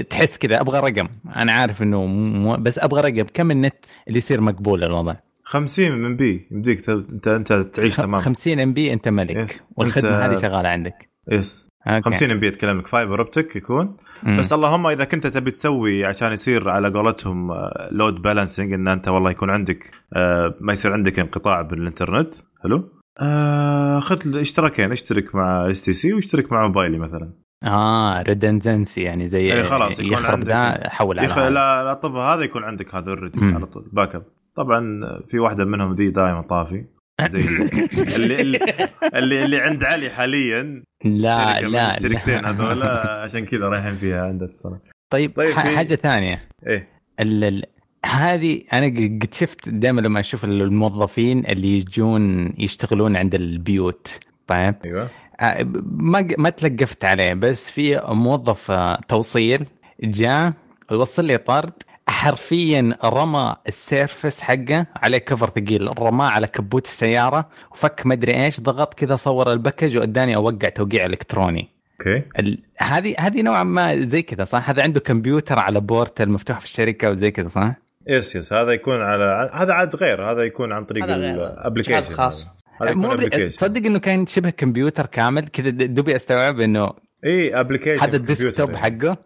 تحس 0.09 0.37
كذا 0.37 0.61
أبغى 0.61 0.79
رقم. 0.79 1.07
أنا 1.35 1.51
عارف 1.51 1.81
إنه 1.83 2.05
مو 2.05 2.55
بس 2.55 2.79
أبغى 2.79 3.01
رقم. 3.01 3.25
كم 3.33 3.51
النت 3.51 3.85
اللي 4.07 4.17
يصير 4.17 4.41
مقبول 4.41 4.83
الوضع؟ 4.83 5.15
50 5.49 5.91
MB. 5.91 6.47
يمديك 6.51 6.89
انت 6.89 7.27
انت 7.27 7.53
تعيش 7.53 7.95
تمام. 7.95 8.21
50 8.21 8.59
MB 8.59 8.93
انت 8.93 9.07
ملك. 9.07 9.35
yes. 9.35 9.63
والخدمة 9.77 10.09
أنت- 10.09 10.29
هذه 10.29 10.41
شغالة 10.41 10.69
عندك. 10.69 11.09
yes 11.31 11.67
okay. 11.87 12.01
50 12.01 12.31
MB 12.31 12.47
اتكلم 12.47 12.77
لك 12.79 12.87
fiber 12.87 13.19
optic 13.19 13.55
يكون. 13.55 13.97
مم. 14.23 14.37
بس 14.37 14.53
اللهم 14.53 14.87
إذا 14.87 15.03
كنت 15.03 15.27
تبي 15.27 15.51
تسوي 15.51 16.05
عشان 16.05 16.31
يصير 16.31 16.69
على 16.69 16.89
قولتهم 16.89 17.51
load 17.91 18.21
balancing 18.21 18.73
إن 18.73 18.87
أنت 18.87 19.07
والله 19.07 19.31
يكون 19.31 19.49
عندك 19.49 19.91
آه، 20.13 20.55
ما 20.59 20.73
يصير 20.73 20.93
عندك 20.93 21.19
انقطاع 21.19 21.61
بالإنترنت. 21.61 22.35
حلو؟ 22.63 22.89
آه، 23.21 23.99
خذ 23.99 24.37
اشتراكين 24.37 24.91
اشترك 24.91 25.35
مع 25.35 25.71
STC 25.71 26.13
واشترك 26.13 26.51
مع 26.51 26.67
موبايلي 26.67 26.97
مثلا. 26.97 27.33
آه 27.63 28.21
redundancy 28.21 29.01
يعني 29.01 29.27
زي 29.27 29.47
يعني 29.47 29.63
خلاص 29.63 29.99
يكون 29.99 30.13
يخرب 30.13 30.33
عندك- 30.33 30.47
ده 30.47 30.89
حول 30.89 31.19
على 31.19 31.27
يخ... 31.27 31.37
لا 31.37 31.83
لا 31.83 31.93
طب 31.93 32.15
هذا 32.15 32.41
يكون 32.43 32.63
عندك 32.63 32.95
هذا 32.95 33.09
already 33.09 33.39
مم. 33.39 33.55
على 33.55 33.65
طول. 33.65 33.89
backup 33.93 34.23
طبعا 34.57 35.01
في 35.27 35.39
واحدة 35.39 35.65
منهم 35.65 35.95
دي 35.95 36.09
دائما 36.09 36.41
طافي. 36.41 36.85
زي 37.27 37.39
اللي 37.39 37.69
اللي 38.15 38.59
اللي, 39.15 39.45
اللي 39.45 39.59
عند 39.59 39.83
علي 39.83 40.09
حاليا. 40.09 40.83
لا 41.05 41.61
لا, 41.61 41.97
الشركتين 41.97 42.41
لا. 42.41 42.49
هذولا 42.49 43.21
عشان 43.23 43.45
كذا 43.45 43.69
رايحين 43.69 43.95
فيها 43.95 44.21
عندك 44.21 44.49
صراحة 44.55 44.81
طيب, 45.09 45.35
طيب، 45.35 45.53
حاجة 45.53 45.95
ثانية. 45.95 46.49
إيه. 46.67 46.89
هذه 48.05 48.61
أنا 48.73 48.85
قد 48.85 49.33
شفت 49.33 49.69
دائما 49.69 50.01
لما 50.01 50.19
أشوف 50.19 50.43
الموظفين 50.45 51.45
اللي 51.45 51.77
يجون 51.77 52.53
يشتغلون 52.57 53.15
عند 53.15 53.35
البيوت. 53.35 54.19
طيب. 54.47 54.75
أيوه. 54.85 55.09
ما 55.83 56.27
ما 56.37 56.49
تلقفت 56.49 57.05
عليه 57.05 57.33
بس 57.33 57.71
في 57.71 58.01
موظف 58.07 58.71
توصيل 59.07 59.65
جاء 60.03 60.53
يوصل 60.91 61.25
لي 61.25 61.37
طرد. 61.37 61.73
حرفيا 62.09 62.97
رمى 63.03 63.55
ال 63.67 63.76
Surface 63.76 64.41
حقه 64.41 64.85
عليه 64.95 65.17
cover 65.17 65.49
ثقيل. 65.49 65.99
رماه 65.99 66.29
على 66.29 66.47
كبوت 66.47 66.85
السيارة 66.85 67.49
وفك 67.71 68.01
مدري 68.05 68.45
إيش 68.45 68.59
ضغط 68.59 68.93
كذا 68.93 69.15
صور 69.15 69.53
ال 69.53 69.59
package 69.59 69.97
وأداني 69.97 70.35
أوقع 70.35 70.69
توقيع 70.69 71.05
إلكتروني. 71.05 71.69
okay. 71.99 72.23
ال- 72.39 72.59
هذه 72.77 73.15
هذه 73.19 73.41
نوعا 73.41 73.63
ما 73.63 73.99
زي 73.99 74.21
كذا 74.21 74.45
صح؟ 74.45 74.69
هذا 74.69 74.83
عنده 74.83 74.99
كمبيوتر 74.99 75.59
على 75.59 75.79
portal 75.79 76.29
مفتوح 76.29 76.59
في 76.59 76.65
الشركة 76.65 77.09
وزي 77.09 77.31
كذا 77.31 77.47
صح؟ 77.47 77.73
yes 78.07 78.35
yes. 78.35 78.53
هذا 78.53 78.71
يكون 78.71 79.01
على 79.01 79.49
هذا 79.53 79.73
عاد 79.73 79.95
غير. 79.95 80.31
هذا 80.31 80.43
يكون 80.43 80.71
عن 80.71 80.85
طريق 80.85 81.03
هذا 81.03 81.13
غير. 81.13 81.35
ال 81.35 81.42
application 81.42 82.13
خاص. 82.13 82.47
مو 82.81 83.15
تصدق 83.15 83.85
إنه 83.85 83.99
كان 83.99 84.27
شبه 84.27 84.49
كمبيوتر 84.49 85.05
كامل؟ 85.05 85.47
كذا 85.47 85.69
دوبي 85.69 86.15
أستوعب 86.15 86.59
إنه 86.59 86.89
اي 87.25 87.59
application 87.59 88.03
هذا 88.03 88.15
ال 88.15 88.23
desktop 88.23 88.75
حقه. 88.75 89.17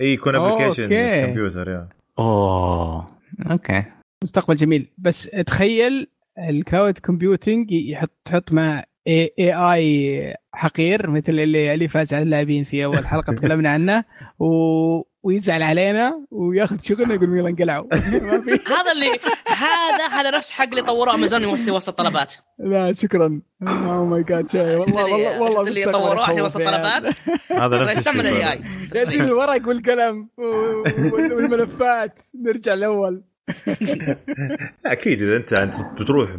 اي 0.00 0.12
يكون 0.12 0.34
application. 0.34 0.88
كمبيوتر 1.26 1.68
يا. 1.68 1.88
أوه. 2.18 3.06
okay. 3.50 3.84
مستقبل 4.22 4.56
جميل. 4.56 4.92
بس 4.98 5.22
تخيل 5.22 6.06
ال 6.38 6.48
cloud 6.48 6.98
computing 6.98 7.72
يحط 7.72 8.10
تحط 8.24 8.52
مع 8.52 8.84
AI 9.06 10.34
حقير 10.52 11.10
مثل 11.10 11.28
اللي 11.28 11.74
اللي 11.74 11.88
فاز 11.88 12.14
على 12.14 12.22
اللاعبين 12.22 12.64
في 12.64 12.84
أول 12.84 13.06
حلقة 13.06 13.32
تكلمنا 13.36 13.70
عنه 13.70 14.04
و... 14.38 14.46
ويزعل 15.26 15.62
علينا 15.62 16.26
وياخذ 16.30 16.76
شغلنا 16.82 17.14
يقول 17.14 17.38
يلا 17.38 17.48
انقلعوا 17.48 17.86
هذا 18.76 18.92
اللي 18.92 19.10
هذا 19.46 20.06
هذا 20.10 20.30
نفس 20.30 20.50
حق 20.50 20.68
اللي 20.68 20.82
طوروه 20.82 21.14
امازون 21.14 21.42
يوصل 21.42 21.70
وسط 21.70 21.88
الطلبات 21.88 22.34
لا 22.58 22.92
شكرا. 22.92 23.40
oh 23.68 24.04
my 24.04 24.22
God 24.22 24.48
شيء. 24.48 24.60
والله 24.60 25.04
والله 25.04 25.40
والله 25.40 25.60
اللي 25.60 25.84
طوروه 25.84 26.22
عشان 26.22 26.38
يخوف 26.38 26.38
يوصل 26.38 26.60
يا 26.60 26.70
طلبات. 26.70 27.14
هذا 27.62 27.84
نفس 27.84 27.98
يستعمل 27.98 28.20
الشيء. 28.20 28.42
ال 28.42 28.52
AI 28.52 28.62
ياسين 28.94 29.24
الورق 29.24 29.68
والقلم 29.68 30.28
والملفات. 31.12 32.22
نرجع 32.44 32.74
الأول 32.74 33.22
أكيد 34.86 35.22
إذا 35.22 35.36
انت 35.36 35.52
أنت 35.52 35.74
بتروح 36.00 36.30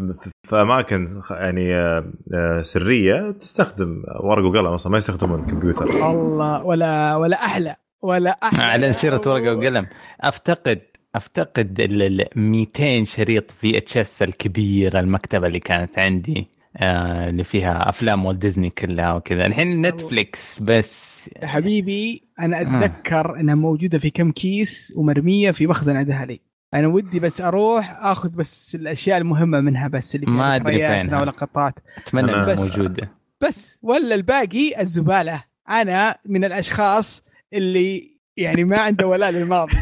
في 0.43 0.55
أماكن 0.55 1.21
يعني 1.29 1.75
آه، 1.75 2.13
آه، 2.33 2.61
سرية 2.61 3.31
تستخدم 3.31 4.03
ورق 4.23 4.45
وقلم 4.45 4.73
أصلا 4.73 4.91
ما 4.91 4.97
يستخدمون 4.97 5.39
الكمبيوتر. 5.39 5.85
الله 5.85 6.63
ولا 6.63 7.15
ولا 7.15 7.35
أحلى. 7.35 7.75
ولا 8.01 8.29
أحلى 8.43 8.63
على 8.63 8.93
سيرة 8.93 9.21
ورقة 9.25 9.55
وقلم. 9.55 9.87
افتقد 10.21 10.81
أفتقد 11.15 11.79
ال 11.79 12.01
ال 12.21 12.25
200 12.35 13.03
شريط 13.03 13.51
VHS 13.51 14.21
الكبيره 14.21 14.99
المكتبة 14.99 15.47
اللي 15.47 15.59
كانت 15.59 15.99
عندي 15.99 16.47
آه 16.77 17.29
اللي 17.29 17.43
فيها 17.43 17.89
أفلام 17.89 18.25
Walt 18.25 18.41
Disney 18.41 18.69
كلها 18.69 19.13
وكذا. 19.13 19.45
الحين 19.45 19.81
Netflix 19.87 20.59
بس. 20.59 21.29
حبيبي 21.43 22.23
أنا 22.39 22.57
آه. 22.59 22.61
أتذكر 22.85 23.39
إنها 23.39 23.55
موجودة 23.55 23.97
في 23.99 24.09
كم 24.09 24.31
كيس 24.31 24.93
ومرمية 24.95 25.51
في 25.51 25.67
مخزن 25.67 26.11
أهلي 26.11 26.39
أنا 26.73 26.87
ودي 26.87 27.19
بس 27.19 27.41
أروح 27.41 27.97
أخذ 28.01 28.29
بس 28.29 28.75
الأشياء 28.75 29.17
المهمة 29.17 29.59
منها 29.61 29.87
بس 29.87 30.15
اللي 30.15 30.25
ما 30.31 30.57
ذكرياتنا 30.59 31.03
فينها. 31.03 31.21
ولقطات. 31.21 31.73
أتمنى 31.97 32.45
بس- 32.45 32.77
موجودة. 32.77 33.11
بس 33.41 33.77
ولا 33.81 34.15
الباقي 34.15 34.81
الزبالة. 34.81 35.43
أنا 35.69 36.15
من 36.25 36.45
الأشخاص 36.45 37.23
اللي 37.53 38.17
يعني 38.37 38.63
ما 38.63 38.77
عنده 38.77 39.07
ولاء 39.07 39.31
للماضي 39.31 39.77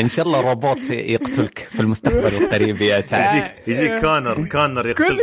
إن 0.00 0.08
شاء 0.08 0.26
الله 0.26 0.40
روبوت 0.40 0.90
يقتلك 0.90 1.68
في 1.70 1.80
المستقبل 1.80 2.34
القريب 2.42 2.82
يا 2.82 3.00
سعد. 3.00 3.36
يجيك 3.36 3.52
يجيك 3.66 4.00
Connor 4.00 4.48
Connor 4.48 4.92
كل 4.92 5.04
يقتل 5.04 5.20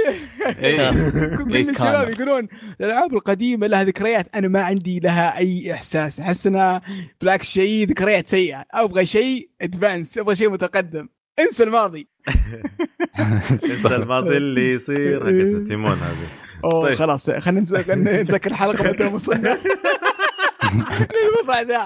إيه. 0.64 0.92
كل 1.38 1.70
الشباب. 1.70 2.10
يقولون 2.10 2.48
الألعاب 2.82 3.14
القديمة 3.14 3.68
لها 3.68 3.84
ذكريات 3.84 4.36
أنا 4.36 4.48
ما 4.48 4.64
عندي 4.64 5.00
لها 5.00 5.38
أي 5.38 5.74
إحساس. 5.74 6.20
أحس 6.20 6.48
إنها 6.48 6.82
بالعكس 7.22 7.52
شيء 7.52 7.90
ذكريات 7.90 8.28
سيئة. 8.28 8.66
أبغى 8.72 9.06
شيء 9.06 9.50
advance 9.62 10.18
أبغى 10.18 10.36
شيء 10.36 10.50
متقدم. 10.50 11.10
انسى 11.40 11.64
الماضي. 11.64 12.08
انسى 13.64 13.96
الماضي 13.96 14.38
اللي 14.38 14.74
يصير 14.74 15.20
حقت 15.20 15.68
تيمون 15.68 15.98
هذه. 15.98 16.47
أوه 16.64 16.84
طيب. 16.88 16.98
خلاص 16.98 17.30
خلينا 17.30 17.62
نذكر 18.22 18.52
الحلقة 18.52 18.90
متى 18.90 19.06
وصلنا 19.06 19.58
للوضع 21.16 21.62
ذا 21.62 21.82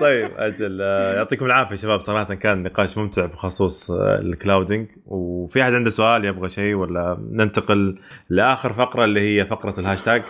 طيب 0.00 0.30
أجل 0.36 0.82
آه، 0.82 1.14
يعطيكم 1.14 1.44
العافية 1.46 1.76
شباب. 1.76 2.00
صراحة 2.00 2.34
كان 2.34 2.62
نقاش 2.62 2.98
ممتع 2.98 3.26
بخصوص 3.26 3.90
آه، 3.90 4.18
ال 4.18 4.26
clouding 4.26 4.86
وفي 5.06 5.62
أحد 5.62 5.74
عنده 5.74 5.90
سؤال 5.90 6.24
يبغى 6.24 6.48
شيء 6.48 6.74
ولا 6.74 7.18
ننتقل 7.30 7.98
لآخر 8.28 8.72
فقرة 8.72 9.04
اللي 9.04 9.20
هي 9.20 9.46
فقرة 9.46 9.80
الهاشتاج؟ 9.80 10.22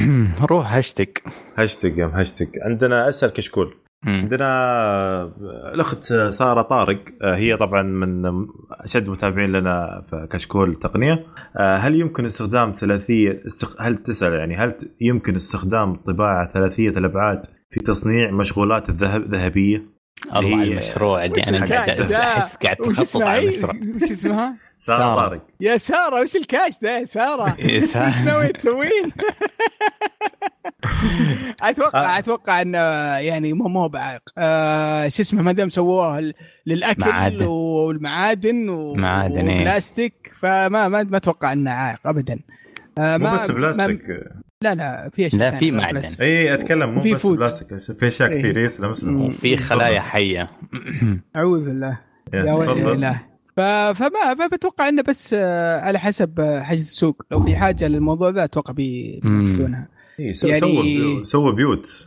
روح 0.50 0.74
hashtag 0.74 1.22
hashtag 1.58 1.98
يوم 1.98 2.10
هاشتاج. 2.10 2.48
عندنا 2.62 3.08
أسأل 3.08 3.30
كشكول. 3.30 3.74
عندنا 4.06 5.32
الأخت 5.74 6.04
سارة 6.30 6.62
طارق 6.62 6.98
آه، 7.22 7.36
هي 7.36 7.56
طبعا 7.56 7.82
من 7.82 8.22
أشد 8.70 9.08
متابعين 9.08 9.52
لنا 9.52 10.04
في 10.10 10.26
كشكول 10.30 10.78
تقنية 10.78 11.26
آه، 11.56 11.76
هل 11.76 11.94
يمكن 11.94 12.24
استخدام 12.24 12.72
ثلاثية 12.72 13.42
استخ... 13.46 13.82
هل 13.82 13.96
تسأل 13.96 14.32
يعني 14.32 14.56
هل 14.56 14.74
يمكن 15.00 15.34
استخدام 15.34 15.94
طباعة 15.94 16.52
ثلاثية 16.52 16.90
الابعاد 16.90 17.46
في 17.70 17.80
تصنيع 17.80 18.30
مشغولات 18.30 18.88
الذهب 18.88 19.34
ذهبية 19.34 19.94
الله 20.36 20.62
هي- 20.62 20.72
المشروع 20.72 21.24
اللي 21.24 21.42
أنا 21.48 21.66
قاعد؟ 21.66 21.90
احس 21.90 22.56
قاعد 22.56 22.76
تخطط 22.76 23.22
على 23.22 23.40
هي؟ 23.40 23.44
المشروع 23.44 23.72
وش 24.04 24.10
اسمها؟ 24.10 24.56
سارة 24.78 24.98
سارة. 24.98 25.14
طارق 25.14 25.42
يا 25.60 25.76
سارة 25.76 26.22
وش 26.22 26.36
الكاش 26.36 26.78
ده 26.82 26.98
يا 26.98 27.04
سارة؟ 27.04 27.56
يا 27.60 27.80
سارة. 27.80 28.06
إيش 28.06 28.20
ناوي 28.22 28.48
تسوين؟ 28.48 29.12
أتوقع 31.62 32.16
آه. 32.16 32.18
أتوقع 32.18 32.62
انه 32.62 32.78
يعني 33.18 33.52
مو 33.52 33.68
مو 33.68 33.88
بعائق 33.88 34.22
آه 34.38 35.08
شو 35.08 35.22
اسمه 35.22 35.42
ما 35.42 35.52
دام 35.52 35.68
سووها 35.68 36.20
ل- 36.20 36.34
للأكل 36.66 37.00
معادن. 37.00 37.44
والمعادن 37.46 38.68
و- 38.68 38.94
معادن، 38.94 39.48
إيه. 39.48 39.60
وبلاستيك 39.60 40.32
فما 40.40 40.88
ما 40.88 41.02
ما 41.02 41.16
أتوقع 41.16 41.52
إنه 41.52 41.70
عائق 41.70 42.06
ابدا 42.06 42.38
آه 42.98 43.16
مو 43.16 43.24
ما 43.24 43.34
بس 43.34 43.50
بلاستيك 43.50 44.10
ما 44.10 44.44
لا 44.62 44.74
لا 44.74 45.10
في 45.12 45.26
أشياء 45.26 45.40
لا، 45.40 45.50
في 45.50 45.70
معدن. 45.70 46.02
إي 46.20 46.54
أتكلم 46.54 46.90
مو 46.94 47.00
بس 47.14 47.22
food. 47.22 47.38
بلاستيك 47.38 47.78
في 47.98 48.08
أشياء 48.08 48.32
إيه. 48.32 48.38
كثير 48.38 48.58
يسلم 48.58 49.20
وفي 49.20 49.56
خلايا 49.56 50.00
حية 50.00 50.46
أعوذ 51.36 51.64
بالله 51.64 51.98
يا 52.34 52.52
ويلي 52.52 52.92
الله 52.92 53.20
ف- 53.56 53.60
فما 53.98 54.34
فبتوقع 54.48 54.88
إنه 54.88 55.02
بس 55.02 55.34
آه، 55.38 55.80
على 55.80 55.98
حسب 55.98 56.40
آه، 56.40 56.60
حاجة 56.60 56.78
السوق 56.80 57.22
لو 57.30 57.42
في 57.42 57.56
حاجة 57.56 57.88
للموضوع 57.88 58.30
ذا 58.30 58.44
أتوقع 58.44 58.72
بي- 58.72 59.20
مم. 59.24 59.40
بينفذونها 59.42 59.88
إيه، 60.20 60.32
سو- 60.32 60.46
يعني- 60.46 61.24
سووا 61.24 61.50
بيوت 61.52 62.06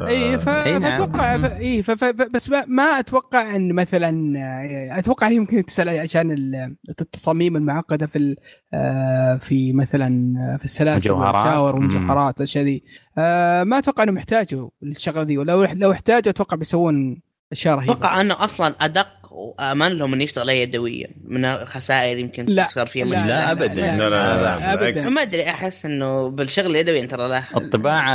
اي 0.00 0.38
ف... 0.38 0.48
إي 0.48 0.78
نعم. 0.78 0.98
فأتوقع. 1.06 1.34
اي. 1.56 1.82
بس 2.30 2.50
ما, 2.68 2.82
أتوقع 2.82 3.56
أن 3.56 3.72
مثلا 3.72 4.38
آه، 4.38 4.98
أتوقع 4.98 5.28
هي 5.28 5.34
يمكن 5.34 5.64
تسأل 5.64 5.88
عشان 5.88 6.30
ال- 6.30 6.76
التصاميم 7.00 7.56
المعقدة 7.56 8.06
في. 8.06 8.36
آه، 8.74 9.36
في 9.36 9.72
مثلا 9.72 10.34
آه، 10.38 10.56
في 10.56 10.64
السلاسل. 10.64 11.12
والأساور. 11.12 11.74
والمجوهرات 11.76 12.34
والاشياء 12.34 12.64
ذي 12.64 12.82
آه، 13.18 13.64
ما 13.64 13.78
أتوقع 13.78 14.02
أنهم 14.02 14.16
يحتاجوا 14.18 14.68
الشغله 14.82 15.22
ذي 15.22 15.38
ولو 15.38 15.64
لو 15.64 15.92
احتاجوا 15.92 16.30
أتوقع 16.30 16.56
بيسوون 16.56 17.22
أشياء 17.52 17.74
رهيبة 17.76 17.92
أتوقع 17.92 18.20
أنه 18.20 18.44
أصلا 18.44 18.74
أدق 18.80 19.08
وأمان 19.36 19.92
لهم 19.92 20.14
إنه 20.14 20.24
يشتغل 20.24 20.48
يدويا 20.48 21.08
من 21.24 21.44
الخسائر 21.44 22.18
يمكن 22.18 22.44
لا. 22.48 22.64
تصير 22.64 22.86
فيها 22.86 23.04
لا،. 23.06 23.26
لا 23.26 23.52
ابدا 23.52 23.74
لا، 23.74 23.96
لا، 23.96 24.08
لا، 24.10 24.72
ابدا 24.74 24.90
بالعكس. 24.90 25.06
ما 25.06 25.22
أدري 25.22 25.50
أحس 25.50 25.86
إنه 25.86 26.30
بالشغل 26.30 26.66
اليدوي 26.66 27.06
ترى 27.06 27.28
له 27.28 27.46
الطباعة 27.56 28.12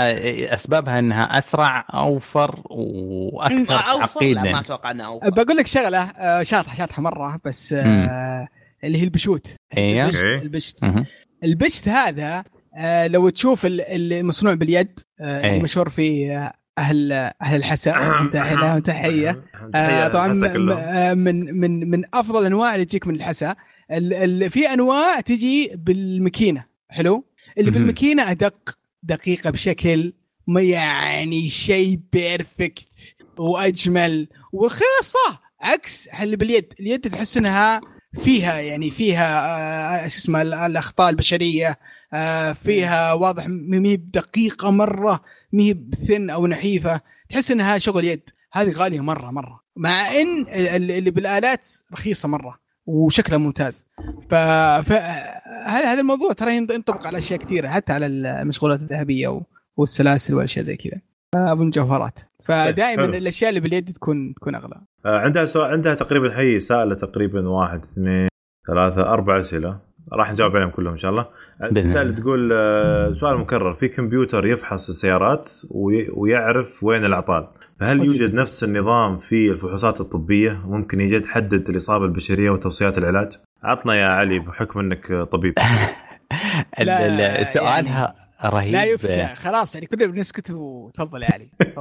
أسبابها 0.54 1.00
إنها 1.00 1.24
أسرع 1.38 1.86
أوفر 1.94 2.62
وأكثر 2.70 3.76
أوفر 3.76 4.24
لا 4.26 4.42
ما 4.44 4.44
تعقيدا 4.44 4.60
أتوقع 4.60 4.92
انه 4.92 5.06
أوفر 5.06 5.30
بقول 5.30 5.58
لك 5.58 5.68
شغلة 5.68 6.02
آه، 6.04 6.44
شاطحة 6.44 6.76
شاطحة 6.76 7.02
مرة 7.02 7.40
بس 7.46 7.74
آه، 7.74 8.48
اللي 8.84 8.98
هي 9.00 9.04
البشوت 9.04 9.48
أيوه 9.78 10.06
البشت, 10.06 10.26
أوكي. 10.26 10.46
البشت. 10.46 10.86
البشت 11.44 11.88
هذا 11.88 12.44
آه، 12.78 13.08
لو 13.08 13.30
تشوف 13.30 13.66
ال- 13.66 13.82
المصنوع 14.14 14.54
باليد 14.54 15.00
آه، 15.22 15.38
اللي 15.42 15.54
إيه. 15.56 15.62
مشهور 15.62 15.90
في 15.90 16.32
آه، 16.32 16.54
أهل 16.78 17.12
أهل 17.42 17.56
الحسا 17.56 17.92
تحية 18.86 19.44
آه، 19.76 20.08
طبعا. 20.08 20.32
آه، 20.74 21.14
من 21.14 21.60
من 21.60 21.90
من 21.90 22.04
أفضل 22.14 22.42
الانواع 22.42 22.76
اللي 22.76 22.86
تجيك 22.86 23.08
من 23.08 23.16
الحسا. 23.16 23.56
ال- 23.92 24.14
ال- 24.14 24.50
في 24.50 24.74
أنواع 24.74 25.20
تجي 25.20 25.72
بالماكينه 25.76 26.66
حلو؟ 26.90 27.26
اللي. 27.58 27.72
بالماكينه 27.72 28.32
أدق 28.32 28.78
دقيقة 29.04 29.50
بشكل 29.50 30.14
ما 30.48 30.62
يعني 30.62 31.50
شيء 31.50 32.00
perfect 32.14 33.16
وأجمل 33.38 34.28
والخاصه 34.54 35.40
عكس 35.62 36.08
اللي 36.08 36.36
باليد. 36.36 36.74
اليد 36.80 37.02
تحس 37.10 37.38
إنها 37.38 37.82
فيها 38.24 38.60
يعني 38.60 38.92
فيها 38.92 39.46
آه، 40.06 40.08
شو 40.08 40.18
اسمه 40.18 40.42
ال- 40.42 40.54
الأخطاء 40.54 41.10
البشرية 41.10 41.80
آه، 42.14 42.54
فيها 42.54 43.14
واضح 43.14 43.46
مي 43.48 43.98
بدقيقة 43.98 44.72
مرة 44.72 45.22
مي 45.54 45.74
ب 45.74 45.85
thin 45.85 46.30
أو 46.30 46.48
نحيفة. 46.48 47.02
تحس 47.30 47.52
إنها 47.52 47.78
شغل 47.78 48.06
يد. 48.06 48.30
هذه 48.54 48.72
غالية 48.72 49.00
مرة 49.02 49.32
مرة. 49.32 49.62
مع 49.76 50.08
إن 50.12 50.42
ال- 50.42 50.68
ال- 50.68 50.92
اللي 50.92 51.12
بالآلات 51.12 51.70
رخيصة 51.94 52.30
مرة 52.30 52.60
وشكلها 52.86 53.38
ممتاز. 53.38 53.88
ف 54.30 54.34
هذا 55.68 56.00
الموضوع 56.00 56.34
ترى 56.34 56.58
ينط- 56.58 56.72
ينطبق 56.72 57.08
على 57.08 57.18
أشياء 57.18 57.40
كثيرة 57.40 57.70
حتى 57.70 57.94
على 57.94 58.06
المشغولات 58.06 58.80
الذهبية 58.80 59.42
والسلاسل 59.78 60.34
والأشياء 60.34 60.66
زي 60.66 60.76
كذا. 60.76 61.02
أبو 61.36 61.64
مجوهرات 61.64 62.20
فدائما 62.44 63.02
حلو. 63.04 63.14
الأشياء 63.14 63.50
اللي 63.50 63.60
باليد 63.60 63.94
تكون 63.94 64.34
تكون 64.34 64.56
أغلى. 64.56 64.82
آه، 65.06 65.20
عندها 65.20 65.46
سؤال 65.46 65.72
عندها 65.72 65.94
تقريبا 65.96 66.40
هي 66.40 66.60
سائله 66.60 66.96
تقريبا 66.96 67.50
واحد 67.50 67.84
اثنين 67.84 68.28
ثلاثة 68.68 69.02
أربع 69.02 69.40
أسئلة. 69.40 69.80
راح 70.14 70.32
نجاوب 70.32 70.56
عليهم 70.56 70.70
كلهم 70.70 70.92
إن 70.92 70.98
شاء 70.98 71.12
الله. 71.12 71.26
الله. 71.64 72.12
تقول 72.12 72.50
آه، 72.54 73.12
سؤال 73.12 73.38
مكرر. 73.38 73.74
في 73.74 73.88
كمبيوتر 73.88 74.46
يفحص 74.46 74.90
السيارات 74.90 75.52
وي- 75.70 76.10
ويعرف 76.14 76.84
وين 76.84 77.06
الاعطال 77.06 77.48
فهل. 77.80 78.04
يوجد 78.06 78.34
نفس 78.34 78.64
النظام 78.64 79.20
في 79.20 79.52
الفحوصات 79.52 80.02
الطبية؟ 80.02 80.62
ممكن 80.66 81.02
يجد 81.02 81.26
حدد 81.26 81.70
الإصابة 81.70 82.06
البشرية 82.06 82.50
وتوصيات 82.50 82.98
العلاج؟ 82.98 83.32
عطنا 83.64 83.96
يا 83.96 84.06
علي 84.06 84.40
بحكم 84.40 84.80
إنك 84.80 85.14
طبيب. 85.32 85.54
لا، 86.80 87.42
ال- 87.42 87.48
سؤالها 87.48 88.14
رهيب. 88.46 88.72
لا 88.74 88.84
يفتى 88.84 89.28
خلاص 89.36 89.76
يعني 89.76 89.88
كلنا 89.88 90.06
بنسكت 90.06 90.52
وتفضل 90.52 91.24
يا 91.24 91.30
علي. 91.34 91.50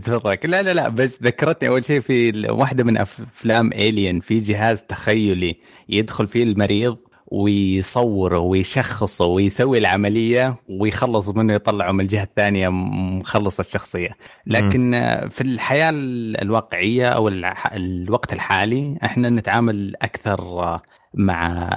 تفضل. 0.00 0.38
لا 0.44 0.62
لا 0.62 0.74
لا 0.74 0.88
بس 0.88 1.18
ذكرتني 1.22 1.68
أول 1.68 1.84
شيء 1.84 2.00
في 2.00 2.46
واحدة 2.50 2.84
من 2.84 2.96
أفلام 2.98 3.72
الين 3.72 4.20
في 4.20 4.40
جهاز 4.40 4.82
تخيلي 4.82 5.56
يدخل 5.88 6.26
فيه 6.26 6.42
المريض 6.42 6.96
ويصوره 7.26 8.38
ويشخصه 8.38 9.24
ويسوي 9.24 9.78
العملية 9.78 10.56
ويخلص 10.68 11.28
منه 11.28 11.54
يطلعه 11.54 11.92
من 11.92 12.00
الجهة 12.00 12.22
الثانية 12.22 12.68
مخلص 12.68 13.60
الشخصية. 13.60 14.10
لكن 14.46 14.94
آه، 14.94 15.28
في 15.28 15.40
الحياة 15.40 15.90
ال- 15.90 16.40
الواقعية 16.42 17.08
أو 17.08 17.28
الوقت 17.72 18.32
الحالي 18.32 18.98
إحنا 19.04 19.30
نتعامل 19.30 19.94
أكثر 20.02 20.78
مع 21.14 21.70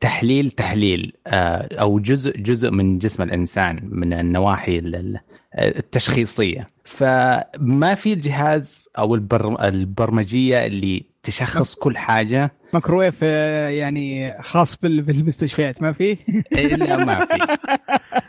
تحليل 0.00 0.50
تحليل 0.50 1.12
آه، 1.26 1.68
أو 1.80 1.98
جزء 2.00 2.36
جزء 2.40 2.70
من 2.70 2.98
جسم 2.98 3.22
الإنسان 3.22 3.80
من 3.82 4.12
النواحي 4.12 4.78
ال- 4.78 4.94
ال- 4.96 5.20
التشخيصية. 5.58 6.66
فما 6.84 7.94
في 7.94 8.14
جهاز 8.14 8.88
أو 8.98 9.14
البر 9.14 9.64
البرمجية 9.68 10.66
اللي 10.66 11.04
تشخص 11.22 11.74
كل 11.74 11.98
حاجة. 11.98 12.52
ميكروويف 12.74 13.18
آه، 13.22 13.68
يعني 13.68 14.34
خاص 14.42 14.76
بال- 14.76 15.02
بالمستشفيات 15.02 15.82
ما 15.82 15.92
فيه 15.92 16.16
الا 16.52 16.96
ما 17.04 17.14
في. 17.26 17.56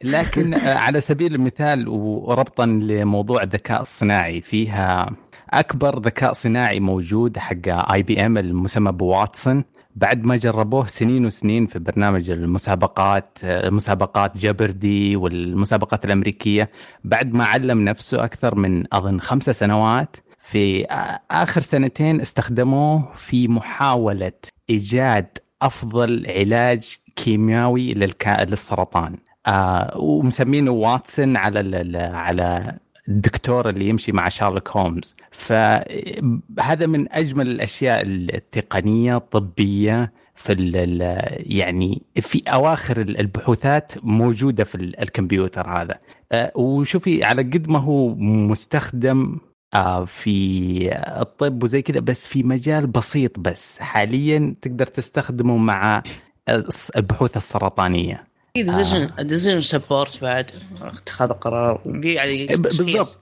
لكن 0.04 0.54
آه، 0.54 0.74
على 0.78 1.02
سبيل 1.02 1.36
المثال 1.36 1.88
وربطا 1.88 2.66
لموضوع 2.66 3.44
الذكاء 3.44 3.82
الصناعي 3.82 4.42
فيها 4.42 5.10
أكبر 5.50 6.00
ذكاء 6.00 6.34
صناعي 6.34 6.80
موجود 6.80 7.38
حق 7.38 7.92
IBM 7.94 8.38
المسمى 8.38 8.92
بواتسون 8.92 9.64
بعد 9.96 10.24
ما 10.26 10.38
جربوه 10.38 10.86
سنين 10.86 11.26
وسنين 11.26 11.68
في 11.68 11.80
برنامج 11.80 12.30
المسابقات 12.30 13.38
آه، 13.44 13.70
مسابقات 13.70 14.38
Jeopardy 14.38 15.16
والمسابقات 15.16 16.06
الأمريكية 16.06 16.70
بعد 17.04 17.34
ما 17.34 17.44
علم 17.46 17.82
نفسه 17.82 18.24
أكثر 18.24 18.56
من 18.56 18.94
أظن 18.94 19.20
خمسة 19.20 19.52
سنوات 19.52 20.16
في 20.40 20.86
آخر 21.32 21.62
سنتين 21.62 22.22
استخدموه 22.22 23.14
في 23.16 23.48
محاولة 23.48 24.32
إيجاد 24.70 25.38
أفضل 25.62 26.26
علاج 26.30 26.96
كيميائي. 27.16 27.94
للسرطان 27.94 29.16
آه 29.48 29.98
ومسمينه 29.98 30.72
واتسون 30.72 31.38
على 31.38 31.98
على 32.14 32.78
الدكتور 33.10 33.70
اللي 33.70 33.90
يمشي 33.90 34.12
مع 34.12 34.30
شارلوك 34.30 34.70
هومز 34.70 35.14
فهذا 35.32 36.86
من 36.88 37.14
أجمل 37.14 37.48
الأشياء 37.48 38.02
التقنية 38.06 39.18
الطبية 39.18 40.12
في 40.36 40.54
يعني 41.40 42.02
في 42.22 42.42
أواخر 42.48 43.02
ال- 43.02 43.20
البحوثات 43.20 43.92
موجودة 44.04 44.64
في 44.64 44.76
ال- 44.76 45.00
الكمبيوتر 45.02 45.68
هذا 45.70 45.96
آه، 46.32 46.52
وشوفي 46.56 47.24
على 47.24 47.42
قد 47.42 47.70
ما 47.70 47.80
هو 47.80 48.16
مستخدم 48.16 49.38
آه، 49.74 50.06
في 50.06 50.90
الطب 51.22 51.64
وزي 51.64 51.82
كذا 51.82 52.00
بس 52.00 52.28
في 52.28 52.44
مجال 52.44 52.88
بسيط 52.88 53.40
بس. 53.40 53.80
حاليا 53.80 54.56
تقدر 54.62 54.86
تستخدمه 54.86 55.58
مع 55.58 56.04
البحوث 56.98 57.38
السرطانية. 57.38 58.28
في 58.54 58.64
decision 58.64 59.10
decision 59.28 59.62
support 59.62 60.22
بعد 60.22 60.46
اتخاذ 60.82 61.30
قرار. 61.30 61.82
يعني 61.86 62.48
تشخيص. 62.48 62.78
بالضبط. 62.78 63.20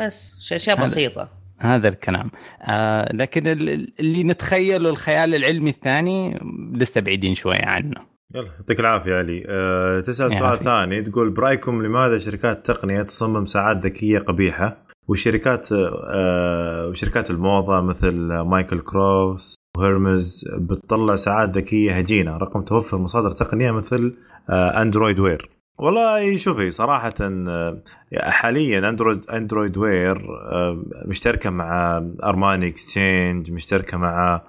بس 0.00 0.52
أشياء 0.52 0.76
هذا- 0.78 0.84
بسيطة. 0.84 1.28
هذا 1.58 1.88
الكلام. 1.88 2.30
آه 2.62 3.12
لكن 3.14 3.46
ال- 3.46 3.70
ال- 3.70 3.92
اللي 4.00 4.24
نتخيله 4.24 4.90
الخيال 4.90 5.34
العلمي 5.34 5.70
الثاني 5.70 6.38
لسه 6.74 7.00
بعيدين 7.00 7.34
شوية 7.34 7.64
عنه. 7.64 8.12
يلا 8.34 8.46
يعطيك 8.58 8.80
العافية 8.80 9.14
علي. 9.14 9.44
أه 9.48 10.00
تسأل 10.00 10.32
سؤال. 10.38 10.58
ثاني. 10.58 11.02
تقول 11.02 11.30
برأيكم 11.30 11.82
لماذا 11.82 12.18
شركات 12.18 12.56
التقنيه 12.56 13.02
تصمم 13.02 13.46
ساعات 13.46 13.76
ذكية 13.84 14.18
قبيحة؟ 14.18 14.91
وشركات 15.08 15.68
آه، 15.72 16.88
وشركات 16.88 17.30
الموضة 17.30 17.80
مثل 17.80 18.16
مايكل 18.32 18.80
كورس 18.80 19.54
وهيرمز 19.76 20.48
بتطلع 20.52 21.16
ساعات 21.16 21.50
ذكية 21.50 21.98
هجينة 21.98 22.36
رغم 22.36 22.62
توفر 22.62 22.98
مصادر 22.98 23.30
تقنية 23.30 23.70
مثل 23.70 24.16
آه، 24.50 24.82
اندرويد 24.82 25.18
وير 25.18 25.50
والله 25.78 26.36
شوفي 26.36 26.70
صراحة 26.70 27.14
آه، 27.20 27.82
حاليا 28.14 28.88
اندرويد 28.88 29.30
اندرويد 29.30 29.76
وير 29.76 30.16
آه، 30.16 30.84
مشتركة 31.06 31.50
مع 31.50 32.02
ارماني 32.24 32.68
اكسشينج 32.68 33.50
مشتركة 33.50 33.98
مع 33.98 34.42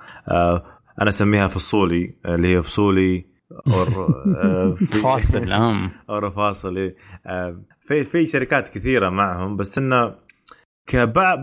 أنا 1.02 1.10
أسميها 1.10 1.48
فصولي 1.48 2.16
اللي 2.26 2.56
هي 2.56 2.64
فصولي 2.64 3.26
فاصل 5.04 5.52
أور 6.10 6.32
فاصل 6.32 6.78
إيه. 6.78 6.96
في 7.88 8.04
في 8.04 8.26
شركات 8.26 8.70
كثيرة 8.70 9.10
معهم 9.10 9.58
بس 9.58 9.78
إنه 9.78 10.16
كبع 10.88 11.36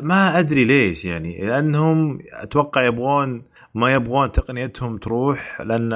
ما 0.00 0.38
أدري 0.38 0.64
ليش 0.64 1.04
يعني 1.04 1.38
لأنهم 1.46 2.18
أتوقع 2.32 2.86
يبغون 2.86 3.42
ما 3.74 3.94
يبغون 3.94 4.32
تقنيتهم 4.32 4.98
تروح 4.98 5.60
لأن 5.60 5.90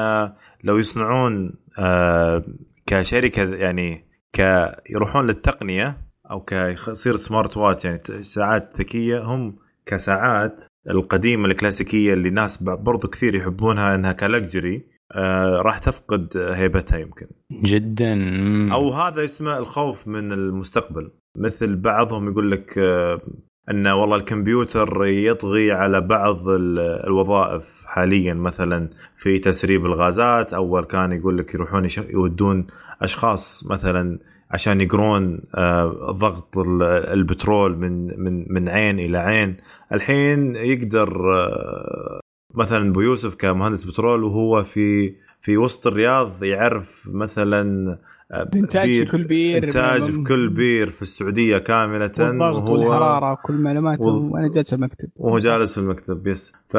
لو 0.65 0.79
يصنعون 0.79 1.55
آه، 1.79 2.45
كشركة 2.87 3.55
يعني 3.55 4.05
ك 4.33 4.41
يروحون 4.91 5.27
للتقنية 5.27 6.07
أو 6.31 6.41
كيصير 6.41 7.17
سمارت 7.17 7.57
واتش 7.57 7.85
يعني 7.85 8.01
ساعات 8.23 8.73
ذكية 8.79 9.23
هم 9.23 9.57
كساعات 9.87 10.65
القديمة 10.91 11.47
الكلاسيكية 11.47 12.15
اللي 12.15 12.29
الناس 12.29 12.63
برضو 12.63 13.09
كثير 13.09 13.35
يحبونها 13.35 13.95
إنها 13.95 14.13
كلكجري 14.13 14.87
آه 15.13 15.63
راح 15.65 15.79
تفقد 15.79 16.37
هيبتها 16.37 16.99
يمكن. 16.99 17.27
جدا. 17.53 18.15
أو 18.73 18.93
هذا 18.93 19.25
اسمه 19.25 19.59
الخوف 19.59 20.09
من 20.09 20.33
المستقبل. 20.33 21.11
مثل 21.39 21.77
بعضهم 21.77 22.29
يقول 22.31 22.51
لك 22.51 22.79
آه 22.79 23.21
إن 23.71 23.87
والله 23.87 24.17
الكمبيوتر 24.17 25.07
يطغي 25.07 25.73
على 25.73 26.01
بعض 26.01 26.49
الوظائف 27.07 27.83
حاليا. 27.87 28.35
مثلا 28.35 28.89
في 29.17 29.39
تسريب 29.39 29.87
الغازات 29.87 30.55
أول 30.55 30.85
كان 30.85 31.13
يقول 31.13 31.39
لك 31.39 31.55
يروحون 31.55 31.89
يودون 32.11 32.67
أشخاص 33.03 33.67
مثلا 33.71 34.19
عشان 34.51 34.81
يقرون 34.81 35.41
آه، 35.55 36.11
ضغط 36.11 36.59
البترول 36.59 37.79
من 37.79 38.21
من 38.21 38.53
من 38.53 38.69
عين 38.69 38.99
إلى 38.99 39.19
عين. 39.19 39.57
الحين 39.93 40.57
يقدر 40.57 41.35
آه، 41.35 42.21
مثلا 42.55 42.91
أبو 42.91 43.01
يوسف 43.01 43.35
كمهندس 43.35 43.85
بترول 43.85 44.25
وهو 44.25 44.63
في 44.63 45.15
في 45.41 45.57
وسط 45.57 45.87
الرياض 45.87 46.45
يعرف 46.45 47.09
مثلا 47.13 47.99
انتاج 48.33 48.89
في 48.89 49.05
كل 49.05 49.25
بير 49.25 49.65
إنتاج 49.65 50.03
في 50.03 50.23
كل 50.23 50.49
بير. 50.49 50.91
في 50.91 51.03
السعودية 51.03 51.59
كاملة 51.59 52.13
وهو 52.19 52.73
والحرارة 52.73 53.33
وكل 53.33 53.55
معلومات 53.55 54.01
و... 54.01 54.33
وأنا 54.33 54.49
جالس 54.49 54.71
في 54.71 54.77
المكتب. 54.77 55.09
وهو 55.17 55.39
جالس 55.39 55.75
في 55.75 55.81
المكتب 55.81 56.27
يس. 56.27 56.53
ف... 56.69 56.77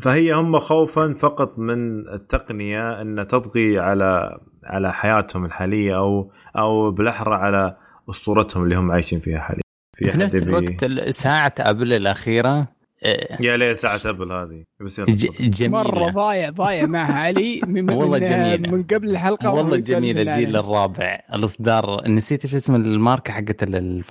فهي 0.00 0.34
هم 0.34 0.58
خوفا 0.58 1.14
فقط 1.18 1.58
من 1.58 2.08
التقنية 2.08 3.02
إن 3.02 3.26
تطغي 3.26 3.78
على 3.78 4.38
على 4.64 4.92
حياتهم 4.92 5.44
الحالية 5.44 5.96
أو 5.98 6.30
أو 6.58 6.90
بالأحرى 6.90 7.34
على 7.34 7.76
أسطورتهم 8.10 8.64
اللي 8.64 8.76
هم 8.76 8.90
عايشين 8.90 9.20
فيها 9.20 9.38
حاليا. 9.38 9.62
في, 9.96 10.10
في 10.10 10.18
نفس 10.18 10.42
الوقت 10.42 10.84
ساعة 11.10 11.54
أبل 11.58 11.92
الأخيرة. 11.92 12.75
يا 13.40 13.56
ليه 13.56 13.72
ساعة 13.72 14.00
أبل 14.04 14.32
هذه 14.32 14.64
بس 14.80 15.00
جميلة. 15.40 15.82
مرة 15.82 16.10
ضايع 16.10 16.50
ضايع 16.50 16.86
معها 16.86 17.12
علي 17.12 17.60
من 17.66 17.90
والله 17.92 18.18
جميلة. 18.18 18.70
من 18.72 18.82
قبل 18.82 19.10
الحلقة 19.10 19.50
والله 19.50 19.76
جميلة 19.76 20.22
الجيل 20.22 20.56
الرابع. 20.56 21.20
الإصدار 21.34 22.08
نسيت 22.08 22.44
إيش 22.44 22.54
اسم 22.54 22.74
الماركة 22.74 23.32
حقت 23.32 23.62
اللي 23.62 24.02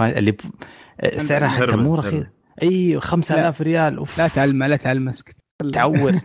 سعرها 1.18 1.48
حتى 1.48 1.76
مو 1.76 1.96
رخيص. 1.96 2.42
اي 2.64 3.00
5000 3.00 3.62
ريال. 3.62 3.98
أوف. 3.98 4.18
لا 4.18 4.28
تعلم 4.28 4.64
لا 4.64 4.76
تعلم 4.76 5.10
اسكت. 5.10 5.36
تعود 5.74 6.16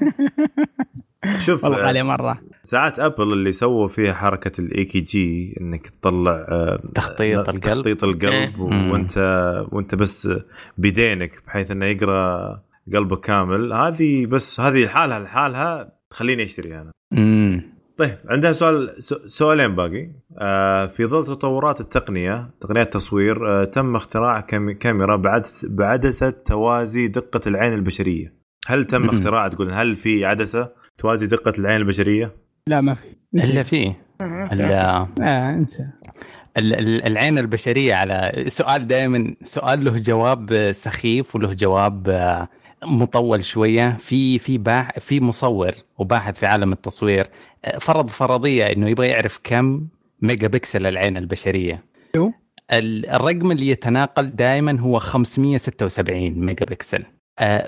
شوف 1.38 1.64
والله 1.64 1.78
غالية 1.78 2.02
مرة. 2.02 2.40
ساعات 2.62 2.98
Apple 2.98 3.32
اللي 3.32 3.52
سووا 3.52 3.88
فيها 3.88 4.12
حركة 4.12 4.60
ال 4.60 4.84
EKG 4.84 5.54
إنك 5.60 5.86
تطلع 5.86 6.32
آه، 6.48 6.82
تخطيط 6.94 7.48
القلب. 7.48 7.60
تخطيط 7.60 8.04
القلب 8.04 8.32
إيه. 8.32 8.90
وأنت 8.92 9.18
وأنت 9.72 9.94
بس 9.94 10.28
بيدينك 10.78 11.42
بحيث 11.46 11.70
إنه 11.70 11.86
يقرأ 11.86 12.62
قلبك 12.94 13.20
كامل. 13.20 13.72
هذه 13.72 14.26
بس 14.26 14.60
هذه 14.60 14.84
لحالها 14.84 15.18
لحالها 15.18 15.92
تخليني 16.10 16.44
أشتريها 16.44 16.82
أنا. 16.82 16.92
امم 17.12 17.62
طيب 17.96 18.18
عندنا 18.28 18.52
سؤال 18.52 18.94
سؤالين 19.26 19.74
باقي. 19.74 20.10
آه 20.38 20.86
في 20.86 21.06
ظل 21.06 21.24
تطورات 21.26 21.80
التقنية 21.80 22.50
تقنيات 22.60 22.86
التصوير 22.86 23.48
آه 23.62 23.64
تم 23.64 23.96
اختراع 23.96 24.40
كاميرا 24.80 25.16
بعد 25.16 25.42
بعدسة 25.64 26.30
توازي 26.30 27.08
دقة 27.08 27.40
العين 27.46 27.74
البشرية. 27.74 28.40
هل 28.66 28.84
تم 28.84 29.08
اختراع؟ 29.08 29.48
تقول 29.48 29.72
هل 29.72 29.96
في 29.96 30.24
عدسة؟ 30.24 30.79
توازي 31.00 31.26
دقة 31.26 31.52
العين 31.58 31.76
البشريه؟ 31.76 32.32
لا 32.66 32.80
ما 32.80 32.94
في. 32.94 33.06
الا 33.34 33.62
في 33.62 33.92
لا 34.52 35.06
آه 35.22 35.50
انسى. 35.50 35.86
العين 36.58 37.38
البشرية 37.38 37.94
على 37.94 38.44
سؤال 38.48 38.86
دائما 38.86 39.34
سؤال 39.42 39.84
له 39.84 39.98
جواب 39.98 40.72
سخيف 40.72 41.36
وله 41.36 41.52
جواب 41.52 42.08
آه، 42.08 42.48
مطول 42.84 43.44
شوية. 43.44 43.96
في 43.98 44.38
في 44.38 44.58
باح 44.58 44.98
في 44.98 45.20
مصور 45.20 45.72
وباحث 45.98 46.38
في 46.38 46.46
عالم 46.46 46.72
التصوير 46.72 47.26
آه، 47.64 47.78
فرض 47.78 48.08
فرضية 48.08 48.64
إنه 48.64 48.88
يبغى 48.88 49.06
يعرف 49.08 49.40
كم 49.44 49.86
ميجا 50.22 50.48
بكسل 50.48 50.86
العين 50.86 51.16
البشرية. 51.16 51.84
الرقم 52.72 53.52
اللي 53.52 53.68
يتناقل 53.68 54.30
دائما 54.30 54.80
هو 54.80 54.98
576 54.98 56.30
ميجا 56.30 56.66
بكسل 56.66 57.02
آه، 57.02 57.19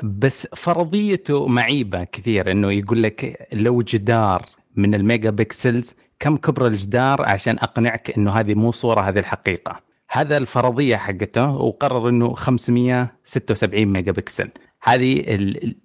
بس 0.03 0.47
فرضيته 0.57 1.47
معيبه 1.47 2.05
كثير 2.05 2.51
إنه 2.51 2.73
يقول 2.73 3.03
لك 3.03 3.49
لو 3.53 3.83
جدار 3.83 4.47
من 4.77 4.95
ال 4.95 5.31
megapixels 5.31 5.95
كم 6.19 6.37
كبر 6.37 6.67
الجدار 6.67 7.23
عشان 7.23 7.59
أقنعك 7.59 8.11
إنه 8.19 8.31
هذه 8.31 8.55
مو 8.55 8.73
صورة 8.73 9.01
هذه 9.01 9.19
الحقيقة؟ 9.19 9.81
هذا 10.11 10.37
الفرضية 10.37 10.97
حقته 10.97 11.51
وقرر 11.51 12.09
إنه 12.09 12.35
576 12.35 13.85
ميجا 13.85 14.13
بكسل 14.13 14.51
هذه 14.83 15.25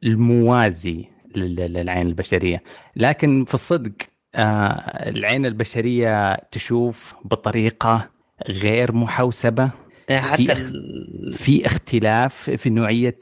الموازي 0.04 1.06
للعين 1.36 2.08
البشرية. 2.08 2.64
لكن 2.96 3.46
في 3.46 3.54
الصدق 3.54 3.92
آه، 4.36 5.10
العين 5.10 5.46
البشرية 5.46 6.34
تشوف 6.36 7.16
بطريقة 7.26 8.10
غير 8.50 8.92
محوسبة. 8.92 9.70
حتى 10.10 10.56
في, 10.56 11.32
في 11.32 11.66
اختلاف 11.66 12.50
في 12.50 12.70
نوعية 12.70 13.20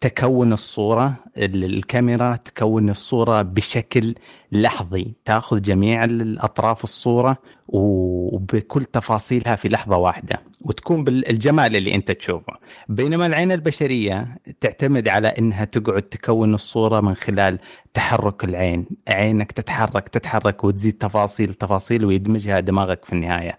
تكون 0.00 0.52
الصورة 0.52 1.16
الكاميرا 1.36 2.36
تكون 2.36 2.90
الصورة 2.90 3.42
بشكل 3.42 4.14
لحظي. 4.52 5.14
تأخذ 5.24 5.62
جميع 5.62 6.04
الأطراف 6.04 6.84
الصورة 6.84 7.36
وبكل 7.68 8.84
تفاصيلها 8.84 9.56
في 9.56 9.68
لحظة 9.68 9.96
واحدة 9.96 10.42
وتكون 10.60 11.04
بالجمال 11.04 11.76
اللي 11.76 11.94
أنت 11.94 12.10
تشوفه. 12.10 12.52
بينما 12.88 13.26
العين 13.26 13.52
البشرية 13.52 14.38
تعتمد 14.60 15.08
على 15.08 15.28
إنها 15.28 15.64
تقعد 15.64 16.02
تكون 16.02 16.54
الصورة 16.54 17.00
من 17.00 17.14
خلال 17.14 17.58
تحرك 17.94 18.44
العين. 18.44 18.86
عينك 19.08 19.52
تتحرك 19.52 20.08
تتحرك 20.08 20.64
وتزيد 20.64 20.92
تفاصيل 20.92 21.54
تفاصيل 21.54 22.04
ويدمجها 22.04 22.60
دماغك 22.60 23.04
في 23.04 23.12
النهاية. 23.12 23.58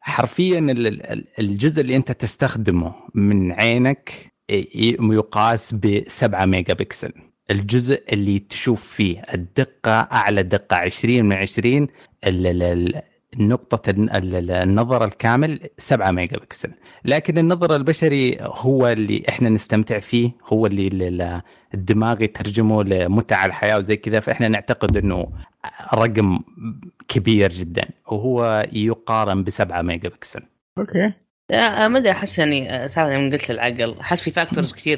حرفيا 0.00 0.58
الجزء 1.38 1.80
اللي 1.80 1.96
أنت 1.96 2.12
تستخدمه 2.12 2.94
من 3.14 3.52
عينك 3.52 4.12
يقاس 5.00 5.74
ب 5.74 6.02
7 6.06 6.44
ميجا 6.44 6.74
بكسل 6.74 7.12
الجزء 7.50 8.02
اللي 8.12 8.38
تشوف 8.38 8.88
فيه 8.88 9.22
الدقة 9.34 9.92
أعلى 9.92 10.42
دقة 10.42 10.76
20 10.76 11.24
من 11.24 11.36
20 11.36 11.86
نقطة 13.36 13.82
النظر 13.90 15.04
الكامل 15.04 15.60
7 15.78 16.10
ميجا 16.10 16.36
بكسل 16.36 16.70
لكن 17.04 17.38
النظر 17.38 17.76
البشري 17.76 18.36
هو 18.40 18.86
اللي 18.88 19.22
إحنا 19.28 19.48
نستمتع 19.48 19.98
فيه 19.98 20.30
هو 20.52 20.66
اللي 20.66 21.42
الدماغ 21.74 22.22
يترجمه 22.22 22.84
لمتع 22.84 23.46
الحياة 23.46 23.78
وزي 23.78 23.96
كذا. 23.96 24.20
فإحنا 24.20 24.48
نعتقد 24.48 24.96
إنه 24.96 25.28
رقم 25.94 26.40
كبير 27.08 27.52
جدا 27.52 27.88
وهو 28.06 28.66
يقارن 28.72 29.44
ب 29.44 29.50
7 29.50 29.82
ميجا 29.82 30.08
بكسل 30.08 30.42
okay 30.78 31.12
ما 31.50 31.98
أدري 31.98 32.10
أحس 32.10 32.38
يعني 32.38 32.88
سالفه 32.88 33.18
من 33.18 33.32
قلت 33.32 33.50
العقل 33.50 33.98
أحس 34.00 34.22
في 34.22 34.30
factors 34.30 34.72
كثير 34.72 34.96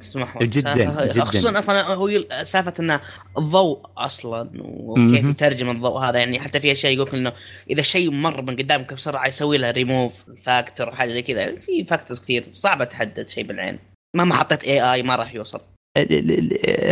تسمح 0.00 0.38
جدا 0.42 1.06
جدا. 1.06 1.24
خصوصا 1.24 1.58
أصلا 1.58 1.86
هو 1.86 2.10
سالفة 2.44 2.74
إنه 2.80 3.00
الضوء 3.38 3.86
أصلا 3.96 4.50
وكيف 4.64 5.26
يترجم 5.26 5.70
الضوء 5.70 5.98
هذا 5.98 6.18
يعني 6.18 6.40
حتى 6.40 6.60
في 6.60 6.72
أشياء 6.72 6.94
يقول 6.94 7.08
إنه 7.14 7.32
إذا 7.70 7.82
شيء 7.82 8.10
مر 8.10 8.42
من 8.42 8.56
قدامك 8.56 8.94
بسرعة 8.94 9.26
يسوي 9.26 9.58
له 9.58 9.70
ريموف 9.70 10.12
فاكتور 10.42 10.88
وحاجه 10.88 11.10
زي 11.10 11.22
كذا. 11.22 11.56
في 11.56 11.84
factors 11.84 12.20
كثير 12.20 12.44
صعبه 12.52 12.84
تحدد 12.84 13.28
شيء 13.28 13.44
بالعين. 13.44 13.78
مهما 14.16 14.34
حطيت 14.34 14.64
AI 14.64 15.02
ما 15.02 15.16
راح 15.16 15.34
يوصل. 15.34 15.60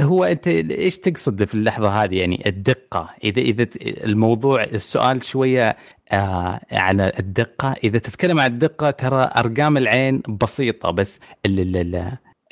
هو 0.00 0.24
أنت 0.24 0.48
إيش 0.48 0.98
تقصد 0.98 1.44
في 1.44 1.54
اللحظة 1.54 1.88
هذه؟ 2.04 2.16
يعني 2.16 2.42
الدقة 2.46 3.10
اذا 3.24 3.40
إذا 3.40 3.66
الموضوع 3.82 4.64
السؤال 4.64 5.24
شوية 5.24 5.76
آه 6.12 6.60
على 6.72 7.12
الدقة. 7.18 7.74
إذا 7.84 7.98
تتكلم 7.98 8.40
عن 8.40 8.50
الدقة 8.52 8.90
ترى 8.90 9.30
أرقام 9.36 9.76
العين 9.76 10.22
بسيطة 10.28 10.90
بس 10.90 11.20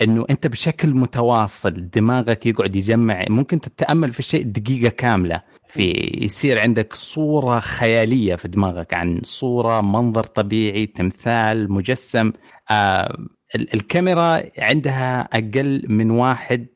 إنه 0.03 0.27
أنت 0.31 0.47
بشكل 0.47 0.89
متواصل 0.89 1.91
دماغك 1.91 2.47
يقعد 2.47 2.77
يجمع 2.77 3.25
ممكن 3.29 3.61
تتأمل 3.61 4.13
في 4.13 4.19
الشيء 4.19 4.43
دقيقة 4.43 4.89
كاملة. 4.89 5.43
في 5.69 6.11
يصير 6.21 6.61
عندك 6.61 6.95
صورة 6.95 7.61
خيالية 7.61 8.37
في 8.37 8.49
دماغك 8.49 8.95
عن 8.95 9.21
صورة 9.25 9.81
منظر 9.81 10.25
طبيعي 10.25 10.87
تمثال 10.87 11.73
مجسم 11.73 12.33
آه 12.71 13.17
الكاميرا 13.55 14.43
عندها 14.59 15.21
أقل 15.21 15.85
من 15.89 16.11
واحد 16.11 16.67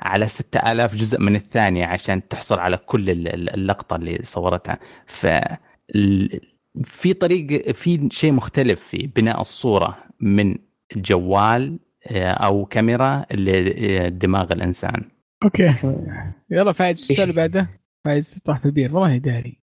على 0.00 0.28
6000 0.28 0.94
جزء 0.94 1.20
من 1.20 1.36
الثانية 1.36 1.86
عشان 1.86 2.28
تحصل 2.28 2.58
على 2.58 2.76
كل 2.76 3.10
اللقطة 3.28 3.96
اللي 3.96 4.18
صورتها. 4.22 4.78
ف 5.06 5.26
في 6.84 7.12
طريق 7.12 7.70
في 7.72 8.08
شيء 8.12 8.32
مختلف 8.32 8.82
في 8.82 9.06
بناء 9.06 9.40
الصورة 9.40 9.98
من 10.20 10.56
جوال 10.96 11.78
آه، 12.10 12.30
أو 12.30 12.64
كاميرا 12.64 13.24
لدماغ 13.32 14.52
الإنسان. 14.52 15.08
okay. 15.44 15.74
يلا 16.50 16.72
فايز 16.72 16.98
السؤال 16.98 17.22
اللي 17.30 17.32
بعده. 17.32 17.70
فايز 18.04 18.38
طاح 18.44 18.58
في 18.58 18.66
البير. 18.66 18.96
والله 18.96 19.16
داري. 19.18 19.59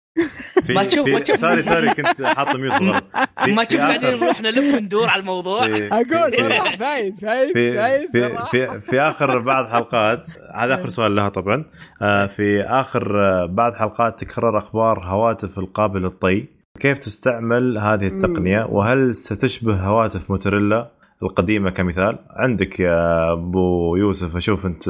ما 0.70 0.84
تشوف 0.84 1.08
ما 1.10 1.20
تشوف 1.20 1.40
sorry 1.40 1.64
sorry 1.64 1.94
كنت 1.94 2.22
حاط 2.22 2.56
mute 2.56 2.82
غلط. 2.82 3.04
ما 3.48 3.64
تشوف 3.64 3.82
قاعدين 3.82 4.20
نروح 4.20 4.42
نلف 4.42 4.74
وندور 4.76 5.10
على 5.10 5.20
الموضوع؟ 5.20 5.66
أقول 5.92 6.32
فايز 6.78 7.20
فايز 7.20 7.52
فايز 7.54 8.12
في, 8.12 8.38
في, 8.52 8.80
في 8.80 9.02
آخر 9.02 9.40
بعض 9.40 9.66
حلقات 9.68 10.26
هذا 10.56 10.74
آخر 10.76 10.90
سؤال 10.90 11.16
لها 11.16 11.30
طبعا. 11.30 11.66
آه، 12.02 12.26
في 12.26 12.62
آخر 12.62 13.20
آه، 13.20 13.46
بعض 13.46 13.74
حلقات 13.74 14.24
تكرر 14.24 14.58
أخبار 14.58 15.04
هواتف 15.06 15.60
القابل 15.60 16.02
للطي. 16.02 16.46
كيف 16.80 16.98
تستعمل 16.98 17.78
هذه 17.78 18.08
التقنية؟ 18.08 18.66
وهل 18.70 19.16
ستشبه 19.16 19.76
هواتف 19.76 20.32
موتورولا؟ 20.32 20.92
القديمة 21.24 21.70
كمثال. 21.70 22.20
عندك 22.30 22.80
يا 22.80 23.34
أبو 23.34 23.96
يوسف 23.96 24.36
أشوف 24.36 24.66
أنت 24.66 24.90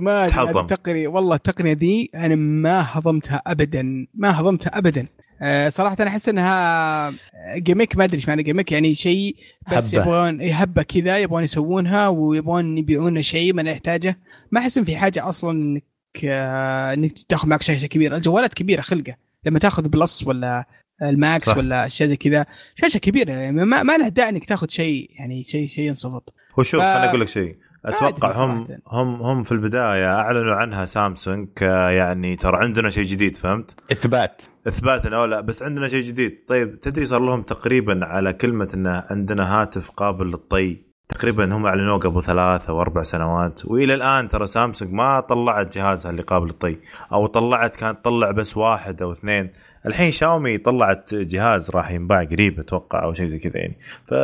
ما 0.00 0.26
تحطم 0.26 0.60
التقنيه 0.60 1.08
والله 1.08 1.34
التقنية 1.34 1.72
ذي 1.72 2.10
أنا 2.14 2.34
ما 2.34 2.86
هضمتها 2.88 3.42
ابدا 3.46 4.06
ما 4.14 4.40
هضمتها 4.40 4.78
ابدا. 4.78 5.06
أه 5.42 5.68
صراحة 5.68 5.96
أنا 6.00 6.08
أحس 6.08 6.28
إنها 6.28 7.12
gimmick 7.56 7.96
ما 7.96 8.04
أدري 8.04 8.16
إيش 8.16 8.28
معنى 8.28 8.42
gimmick 8.42 8.72
يعني 8.72 8.94
شيء 8.94 9.36
بس 9.72 9.94
هبة. 9.94 10.02
يبغون 10.02 10.42
هبة 10.42 10.82
كذا 10.82 11.18
يبغون 11.18 11.42
يسوونها 11.42 12.08
ويبغون 12.08 12.78
يبيعون 12.78 13.22
شيء 13.22 13.52
ما 13.54 13.62
نحتاجه. 13.62 14.18
ما 14.50 14.60
أحس 14.60 14.78
في 14.78 14.96
حاجة 14.96 15.28
أصلا 15.28 15.50
إنك 15.50 15.84
آه 16.24 16.94
إنك 16.94 17.12
تاخذ 17.28 17.48
معك 17.48 17.62
شاشة 17.62 17.86
كبيرة. 17.86 18.16
الجوالات 18.16 18.54
كبيرة 18.54 18.80
خلقة. 18.80 19.14
لما 19.44 19.58
تاخذ 19.58 19.88
Plus 19.88 20.26
ولا 20.26 20.66
ال 21.02 21.13
Max 21.13 21.46
صح. 21.46 21.56
ولا 21.56 21.86
اشياء 21.86 22.08
زي 22.08 22.16
كذا. 22.16 22.46
شاشة 22.74 22.98
كبيرة 22.98 23.32
يعني 23.32 23.64
ما, 23.64 23.82
ما 23.82 23.96
له 23.96 24.08
داعي 24.08 24.28
إنك 24.28 24.44
تاخذ 24.44 24.68
شيء 24.68 25.10
يعني 25.18 25.44
شيء 25.44 25.68
شيء 25.68 25.84
ينصفط. 25.84 26.34
هو 26.58 26.62
شوف 26.62 26.80
ف... 26.80 26.84
خليني 26.84 27.08
أقول 27.08 27.20
لك 27.20 27.28
شيء. 27.28 27.56
أتوقع 27.84 28.44
هم 28.44 28.68
هم 28.88 29.22
هم 29.22 29.42
في 29.42 29.52
البداية 29.52 30.14
أعلنوا 30.14 30.54
عنها 30.54 30.84
سامسونج 30.84 31.48
يعني 31.60 32.36
ترى 32.36 32.56
عندنا 32.56 32.90
شيء 32.90 33.04
جديد 33.04 33.36
فهمت؟ 33.36 33.74
إثبات. 33.92 34.42
اثبات 34.68 35.06
أو 35.06 35.24
لا 35.24 35.40
بس 35.40 35.62
عندنا 35.62 35.88
شيء 35.88 36.00
جديد. 36.00 36.40
طيب 36.48 36.80
تدري 36.80 37.04
صار 37.04 37.20
لهم 37.20 37.42
تقريبا 37.42 38.04
على 38.04 38.32
كلمة 38.32 38.68
انه 38.74 39.04
عندنا 39.10 39.62
هاتف 39.62 39.90
قابل 39.90 40.26
للطي؟ 40.26 40.86
تقريبا 41.08 41.56
هم 41.56 41.66
أعلنوه 41.66 41.98
قبل 41.98 42.22
ثلاثة 42.22 42.68
أو 42.68 42.80
أربع 42.80 43.02
سنوات. 43.02 43.64
وإلى 43.64 43.94
الآن 43.94 44.28
ترى 44.28 44.46
سامسونج 44.46 44.92
ما 44.92 45.20
طلعت 45.20 45.74
جهازها 45.74 46.10
اللي 46.10 46.22
قابل 46.22 46.46
للطي 46.46 46.78
أو 47.12 47.26
طلعت 47.26 47.76
كانت 47.76 47.98
تطلع 47.98 48.30
بس 48.30 48.56
واحد 48.56 49.02
أو 49.02 49.12
اثنين. 49.12 49.52
الحين 49.86 50.10
شاومي 50.10 50.58
طلعت 50.58 51.14
جهاز 51.14 51.70
راح 51.70 51.90
ينباع 51.90 52.24
قريب 52.24 52.60
أتوقع 52.60 53.04
أو 53.04 53.12
شيء 53.12 53.26
زي 53.26 53.38
كذا 53.38 53.56
يعني 53.56 53.78
ف 54.08 54.14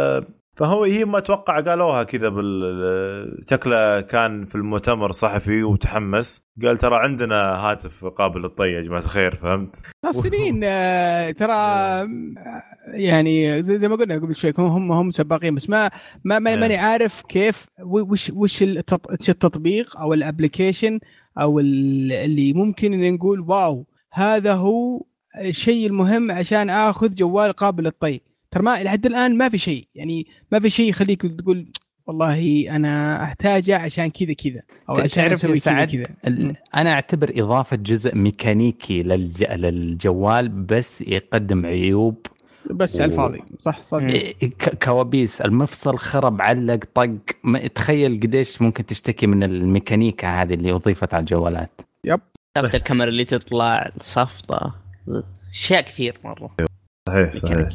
فهو 0.56 0.84
هي 0.84 1.04
ما 1.04 1.18
أتوقع 1.18 1.60
قالوها 1.60 2.02
كذا 2.02 2.28
بال 2.28 3.44
شكله 3.50 4.00
كان 4.00 4.46
في 4.46 4.54
المؤتمر 4.54 5.12
صحفي 5.12 5.62
وتحمس 5.62 6.42
قال 6.62 6.78
ترى 6.78 6.96
عندنا 6.96 7.34
هاتف 7.34 8.04
قابل 8.04 8.40
للطي 8.42 8.68
يا 8.68 8.80
جماعة 8.80 9.00
الخير 9.00 9.36
فهمت؟ 9.36 9.82
سنين 10.10 10.60
آه، 10.64 11.30
ترى 11.30 11.56
يعني 12.86 13.62
زي 13.62 13.88
ما 13.88 13.96
قلنا 13.96 14.14
قبل 14.14 14.36
شوي 14.36 14.52
هم 14.58 14.92
هم 14.92 15.10
سباقين 15.10 15.54
بس 15.54 15.70
ما 15.70 15.90
ما 16.24 16.38
ماني 16.38 16.74
إيه. 16.74 16.80
عارف 16.80 17.22
كيف 17.22 17.66
وش 17.80 18.30
وش 18.30 18.62
التطبيق 18.62 19.96
أو 19.96 20.12
الابلكيشن 20.12 21.00
أو 21.40 21.58
اللي 21.58 22.52
ممكن 22.52 23.14
نقول 23.14 23.40
wow 23.40 23.86
هذا 24.12 24.52
هو 24.54 25.02
الشيء 25.40 25.86
المهم 25.86 26.30
عشان 26.30 26.70
آخذ 26.70 27.14
جوال 27.14 27.52
قابل 27.52 27.84
للطي. 27.84 28.20
ترى 28.50 28.62
ما 28.62 28.82
لحد 28.82 29.06
الآن 29.06 29.36
ما 29.36 29.48
في 29.48 29.58
شيء. 29.58 29.88
يعني 29.94 30.26
ما 30.52 30.60
في 30.60 30.70
شيء 30.70 30.90
يخليك 30.90 31.22
تقول 31.22 31.72
والله 32.06 32.66
أنا 32.76 33.24
أحتاجه 33.24 33.78
عشان 33.78 34.10
كذا 34.10 34.32
كذا. 34.32 34.62
أو 34.88 34.94
عشان 34.94 35.32
أسوي 35.32 35.60
كذا 35.60 35.84
كذا. 35.84 36.06
أنا 36.76 36.92
أعتبر 36.92 37.32
إضافة 37.36 37.76
جزء 37.76 38.16
ميكانيكي 38.16 39.02
للج... 39.02 39.44
للجوال 39.44 40.48
بس 40.48 41.00
يقدم 41.00 41.66
عيوب 41.66 42.26
بس 42.70 43.00
و... 43.00 43.02
على 43.02 43.12
الفاضي. 43.12 43.42
صح 43.58 43.82
صح. 43.82 43.98
ك... 44.58 44.84
كوابيس. 44.84 45.40
المفصل 45.40 45.98
خرب 45.98 46.42
علق 46.42 46.84
طق. 46.94 47.10
ما... 47.44 47.58
تخيل 47.58 48.20
قديش 48.20 48.62
ممكن 48.62 48.86
تشتكي 48.86 49.26
من 49.26 49.42
الميكانيكا 49.42 50.42
هذه 50.42 50.54
اللي 50.54 50.72
أضيفت 50.72 51.14
على 51.14 51.20
الجوالات. 51.20 51.80
يب. 52.04 52.20
الكاميرا 52.56 53.08
اللي 53.08 53.24
تطلع 53.24 53.90
صفطة. 54.00 54.81
اشياء 55.52 55.80
كثير 55.80 56.18
مرة. 56.24 56.50
صحيح 57.08 57.36
صحيح. 57.36 57.68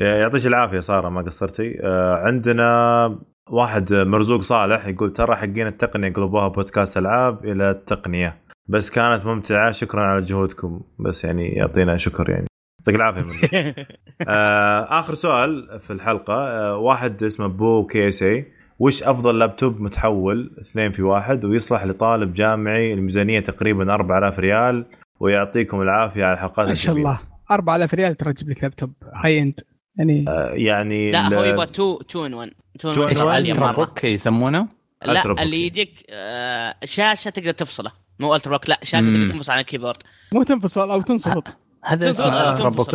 يعطيك 0.00 0.46
العافية 0.46 0.80
سارة 0.80 1.08
ما 1.08 1.22
قصرتي. 1.22 1.80
آه، 1.82 2.14
عندنا 2.14 3.18
واحد 3.50 3.92
مرزوق 3.92 4.40
صالح 4.40 4.86
يقول 4.86 5.12
ترى 5.12 5.36
حقين 5.36 5.66
التقنية 5.66 6.12
قلبوها 6.12 6.48
بودكاست 6.48 6.98
ألعاب 6.98 7.44
إلى 7.44 7.70
التقنية. 7.70 8.42
بس 8.68 8.90
كانت 8.90 9.26
ممتعة 9.26 9.72
شكرا 9.72 10.00
على 10.02 10.22
جهودكم. 10.22 10.80
بس 10.98 11.24
يعني 11.24 11.48
يعطينا 11.48 11.96
شكر 11.96 12.30
يعني. 12.30 12.46
يعطيك 12.80 12.94
العافية 12.94 13.22
آه 14.28 15.00
آخر 15.00 15.14
سؤال 15.14 15.80
في 15.80 15.92
الحلقة. 15.92 16.34
آه 16.34 16.76
واحد 16.76 17.22
اسمه 17.22 17.46
بو 17.46 17.86
كي 17.86 18.08
اس 18.08 18.22
اي 18.22 18.52
وش 18.78 19.02
أفضل 19.02 19.38
لابتوب 19.38 19.80
متحول؟ 19.80 20.56
اثنين 20.60 20.92
في 20.92 21.02
واحد 21.02 21.44
ويصلح 21.44 21.84
لطالب 21.84 22.34
جامعي 22.34 22.94
الميزانية 22.94 23.40
تقريبا 23.40 23.94
4000 23.94 24.38
ريال 24.38 24.86
ويعطيكم 25.20 25.80
العافية 25.80 26.24
على 26.24 26.34
الحلقات 26.34 26.68
ما 26.68 26.74
شاء 26.74 26.96
الله. 26.96 27.20
4000 27.50 27.94
ريال 27.94 28.16
ترى 28.16 28.32
تجيب 28.32 28.50
لك 28.50 28.62
لابتوب. 28.62 28.92
high 29.14 29.42
end 29.42 29.60
يعني 29.98 30.24
آه 30.28 30.50
يعني 30.54 31.10
لا 31.10 31.38
هو 31.38 31.44
يبغى 31.44 31.64
2 31.64 31.98
2 32.10 32.26
in 32.26 32.34
1 32.34 32.50
2 32.76 33.50
in 33.50 33.62
1 33.62 33.74
book 33.74 34.04
يسمونه؟ 34.04 34.68
لا 35.04 35.42
اللي 35.42 35.66
يجيك 35.66 36.06
آه 36.10 36.74
شاشة 36.84 37.28
تقدر 37.28 37.50
تفصله. 37.50 37.92
مو 38.20 38.34
ultrabook 38.34 38.68
لا 38.68 38.78
شاشة 38.82 39.04
تقدر 39.04 39.28
تنفصل 39.28 39.52
عن 39.52 39.60
الكيبورد. 39.60 39.96
مو 40.34 40.42
تنفصل 40.42 40.90
أو 40.90 41.00
تنصفط. 41.00 41.56
هذا 41.84 42.10
ultrabook 42.10 42.94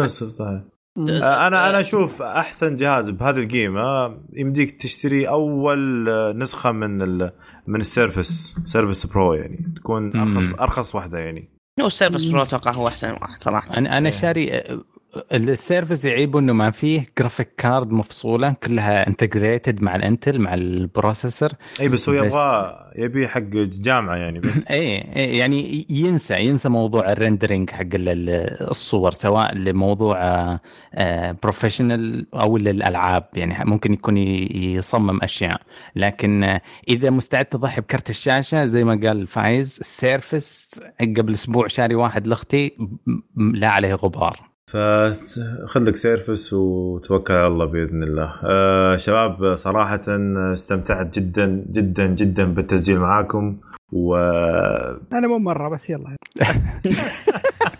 آه، 0.98 1.48
أنا 1.48 1.70
أنا 1.70 1.80
أشوف 1.80 2.22
أحسن 2.22 2.76
جهاز 2.76 3.10
بهذه 3.10 3.40
القيمه 3.40 4.18
يمديك 4.34 4.82
تشتري 4.82 5.28
أول 5.28 6.10
نسخة 6.38 6.72
من 6.72 7.18
من 7.68 7.80
السيرفس 7.80 8.56
سيرفس 8.66 9.06
برو 9.06 9.34
يعني. 9.34 9.74
تكون 9.76 10.18
ارخص 10.18 10.54
أرخص 10.54 10.96
واحدة 10.96 11.18
يعني. 11.18 11.59
هو 11.82 11.88
السيرفس 11.88 12.26
برو 12.26 12.44
أتوقع 12.44 12.72
هو 12.72 12.88
أحسن 12.88 13.12
واحد 13.12 13.44
صراحة. 13.44 13.78
أنا 13.78 13.98
أنا 13.98 14.12
شاري 14.12 14.64
السيرفس 15.32 16.06
يعيبه 16.06 16.40
إنه 16.40 16.54
ما 16.54 16.72
فيه 16.72 17.06
graphic 17.20 17.50
card 17.58 17.92
مفصولة 17.92 18.56
كلها 18.64 19.08
integrated 19.08 19.82
مع 19.82 19.96
الإنتل 19.96 20.40
مع 20.40 20.54
ال 20.54 20.63
processor 20.63 21.50
إي 21.80 21.90
بس 21.90 22.10
هو 22.10 22.16
يبغى 22.16 22.80
يبي 22.96 23.28
حق 23.28 23.42
جامعة 23.56 24.16
يعني 24.16 24.40
بس. 24.40 24.52
إي 24.72 24.94
يعني 25.38 25.86
ينسى 25.90 26.40
ينسى 26.40 26.70
موضوع 26.70 27.12
ال 27.12 27.18
rendering 27.18 27.70
حق 27.70 27.86
الصور 27.94 29.12
سواء 29.12 29.56
لموضوع 29.56 30.20
professional 31.44 32.26
آه، 32.34 32.42
أو 32.42 32.58
للألعاب. 32.58 33.26
يعني 33.34 33.70
ممكن 33.70 33.94
يكون 33.94 34.18
يصمم 34.18 35.20
أشياء. 35.24 35.62
لكن 35.96 36.60
إذا 36.88 37.10
مستعد 37.10 37.46
تضحي 37.46 37.82
بكرت 37.82 38.10
الشاشة 38.10 38.66
زي 38.66 38.84
ما 38.84 39.00
قال 39.08 39.28
فايز 39.28 39.78
السيرفس 39.82 40.80
قبل 41.18 41.34
أسبوع 41.34 41.68
شاري 41.68 41.96
واحد 41.96 42.28
لأختي 42.28 42.72
لا 43.38 43.70
عليه 43.70 43.94
غبار. 43.94 44.49
فخذ 44.72 45.84
لك 45.84 45.96
سيرفس 45.96 46.54
وتوكل 46.54 47.34
على 47.34 47.48
الله 47.48 47.66
بإذن 47.66 48.04
الله. 48.04 48.34
أه 48.44 48.98
شباب 48.98 49.56
صراحة 49.56 50.02
استمتعت 50.54 51.20
جدا 51.20 51.66
جدا 51.72 52.08
جدا 52.08 52.44
بالتسجيل 52.44 53.00
معاكم 53.00 53.58
و 53.92 54.16
أنا 55.14 55.28
مو 55.28 55.38
مرة 55.38 55.70
بس 55.70 55.90
يلا 55.90 56.16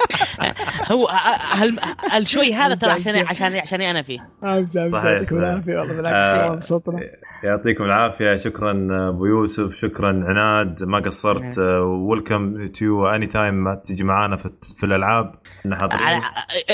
هو 0.92 1.08
هل 1.52 1.80
الشوي 2.16 2.54
هذا 2.62 2.76
ترى 2.76 2.92
عشان 3.00 3.28
عشان 3.28 3.56
عشاني 3.56 3.92
أنا 3.92 4.02
فيه. 4.02 4.30
صحيح 4.42 4.88
صحيح. 4.88 5.32
والله 5.32 5.60
بالعكس 5.94 6.16
آه، 6.16 6.42
والله 6.42 6.56
مبسوطنا 6.56 7.00
يعطيكم 7.44 7.84
العافية. 7.84 8.36
شكرا 8.36 8.88
أبو 9.10 9.26
يوسف. 9.26 9.76
شكرا 9.76 10.24
عناد. 10.28 10.84
ما 10.84 11.00
قصرت. 11.00 11.60
welcome 11.60 12.68
to 12.68 13.08
anytime 13.08 13.74
تجي 13.74 14.04
معانا 14.04 14.36
في, 14.36 14.50
في 14.78 14.86
الألعاب. 14.86 15.36
أنا 15.66 16.18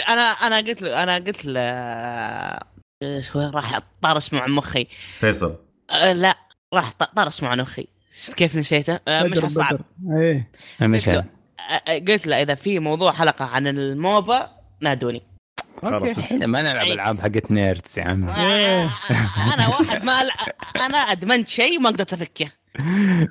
أنا 0.09 0.21
أنا 0.21 0.57
قلت 0.57 0.81
له 0.81 1.03
أنا 1.03 1.15
قلت 1.15 1.45
له 1.45 1.59
آه، 1.59 3.21
شوي 3.21 3.45
راح 3.45 3.79
طار 4.01 4.17
اسمه 4.17 4.41
عن 4.41 4.51
مخي. 4.51 4.87
فيصل. 5.19 5.55
آه، 5.91 6.13
لا 6.13 6.35
راح 6.73 6.93
طار 7.15 7.27
اسمه 7.27 7.49
عن 7.49 7.61
مخي. 7.61 7.87
شفت 8.13 8.33
كيف 8.33 8.55
نسيته؟ 8.55 8.99
آه، 9.07 9.23
مش 9.23 9.37
صعب. 9.37 9.79
إيه. 10.17 10.51
قلت 10.79 10.81
له 10.81 10.87
مش 10.87 11.09
آه، 11.09 11.25
قلت 12.07 12.27
له 12.27 12.41
إذا 12.41 12.55
في 12.55 12.79
موضوع 12.79 13.11
حلقة 13.11 13.45
عن 13.45 13.67
الموبا 13.67 14.47
نادوني. 14.81 15.21
خلاص 15.81 16.17
إحنا 16.17 16.47
ما 16.47 16.61
نلعب 16.61 16.87
ألعاب 16.87 17.19
حقت 17.19 17.51
nerds 17.51 17.99
يا 17.99 18.03
عم 18.03 18.29
آه، 18.29 18.89
أنا 19.53 19.67
واحد 19.67 20.05
ما 20.05 20.13
أنا 20.85 20.97
أدمنت 20.97 21.47
شيء 21.47 21.79
ما 21.79 21.89
قدرت 21.89 22.13
أفكه. 22.13 22.47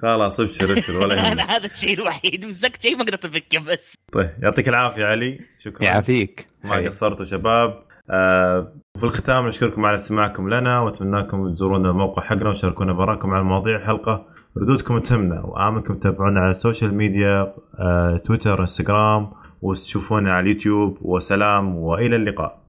خلاص 0.02 0.40
ابشر 0.40 0.72
ابشر 0.72 0.96
ولا 0.96 1.14
أنا 1.14 1.28
يهمك 1.28 1.50
هذا 1.50 1.66
الشيء 1.66 1.94
الوحيد 1.94 2.44
مسكت 2.44 2.82
شيء 2.82 2.96
ما 2.96 3.04
قدرت 3.04 3.24
أفكه 3.24 3.58
بس. 3.58 3.94
طيب 4.12 4.30
يعطيك 4.42 4.68
العافية 4.68 5.04
علي. 5.04 5.40
شكرا. 5.58 5.84
يعافيك. 5.84 6.46
ما 6.64 6.76
قصرتوا 6.76 7.24
شباب. 7.24 7.84
آه 8.10 8.72
وفي 8.96 9.04
الختام 9.04 9.48
نشكركم 9.48 9.84
على 9.84 9.96
استماعكم 9.96 10.54
لنا 10.54 10.80
وأتمنى 10.80 11.20
لكم 11.20 11.54
تزورونا 11.54 11.90
الموقع 11.90 12.22
حقنا 12.22 12.50
وشاركونا 12.50 12.92
برأيكم 12.92 13.30
على 13.30 13.44
مواضيع 13.44 13.76
الحلقة. 13.76 14.26
ردودكم 14.58 14.98
تهمنا 14.98 15.40
واملكم 15.40 15.94
تتابعونا 15.94 16.40
على 16.40 16.50
ال 16.50 16.57
social 16.57 16.94
media 16.94 17.54
تويتر 18.24 18.60
انستغرام 18.60 19.30
وتشوفونا 19.62 20.32
على 20.32 20.50
اليوتيوب 20.50 20.98
وسلام 21.02 21.76
وإلى 21.76 22.16
اللقاء. 22.16 22.63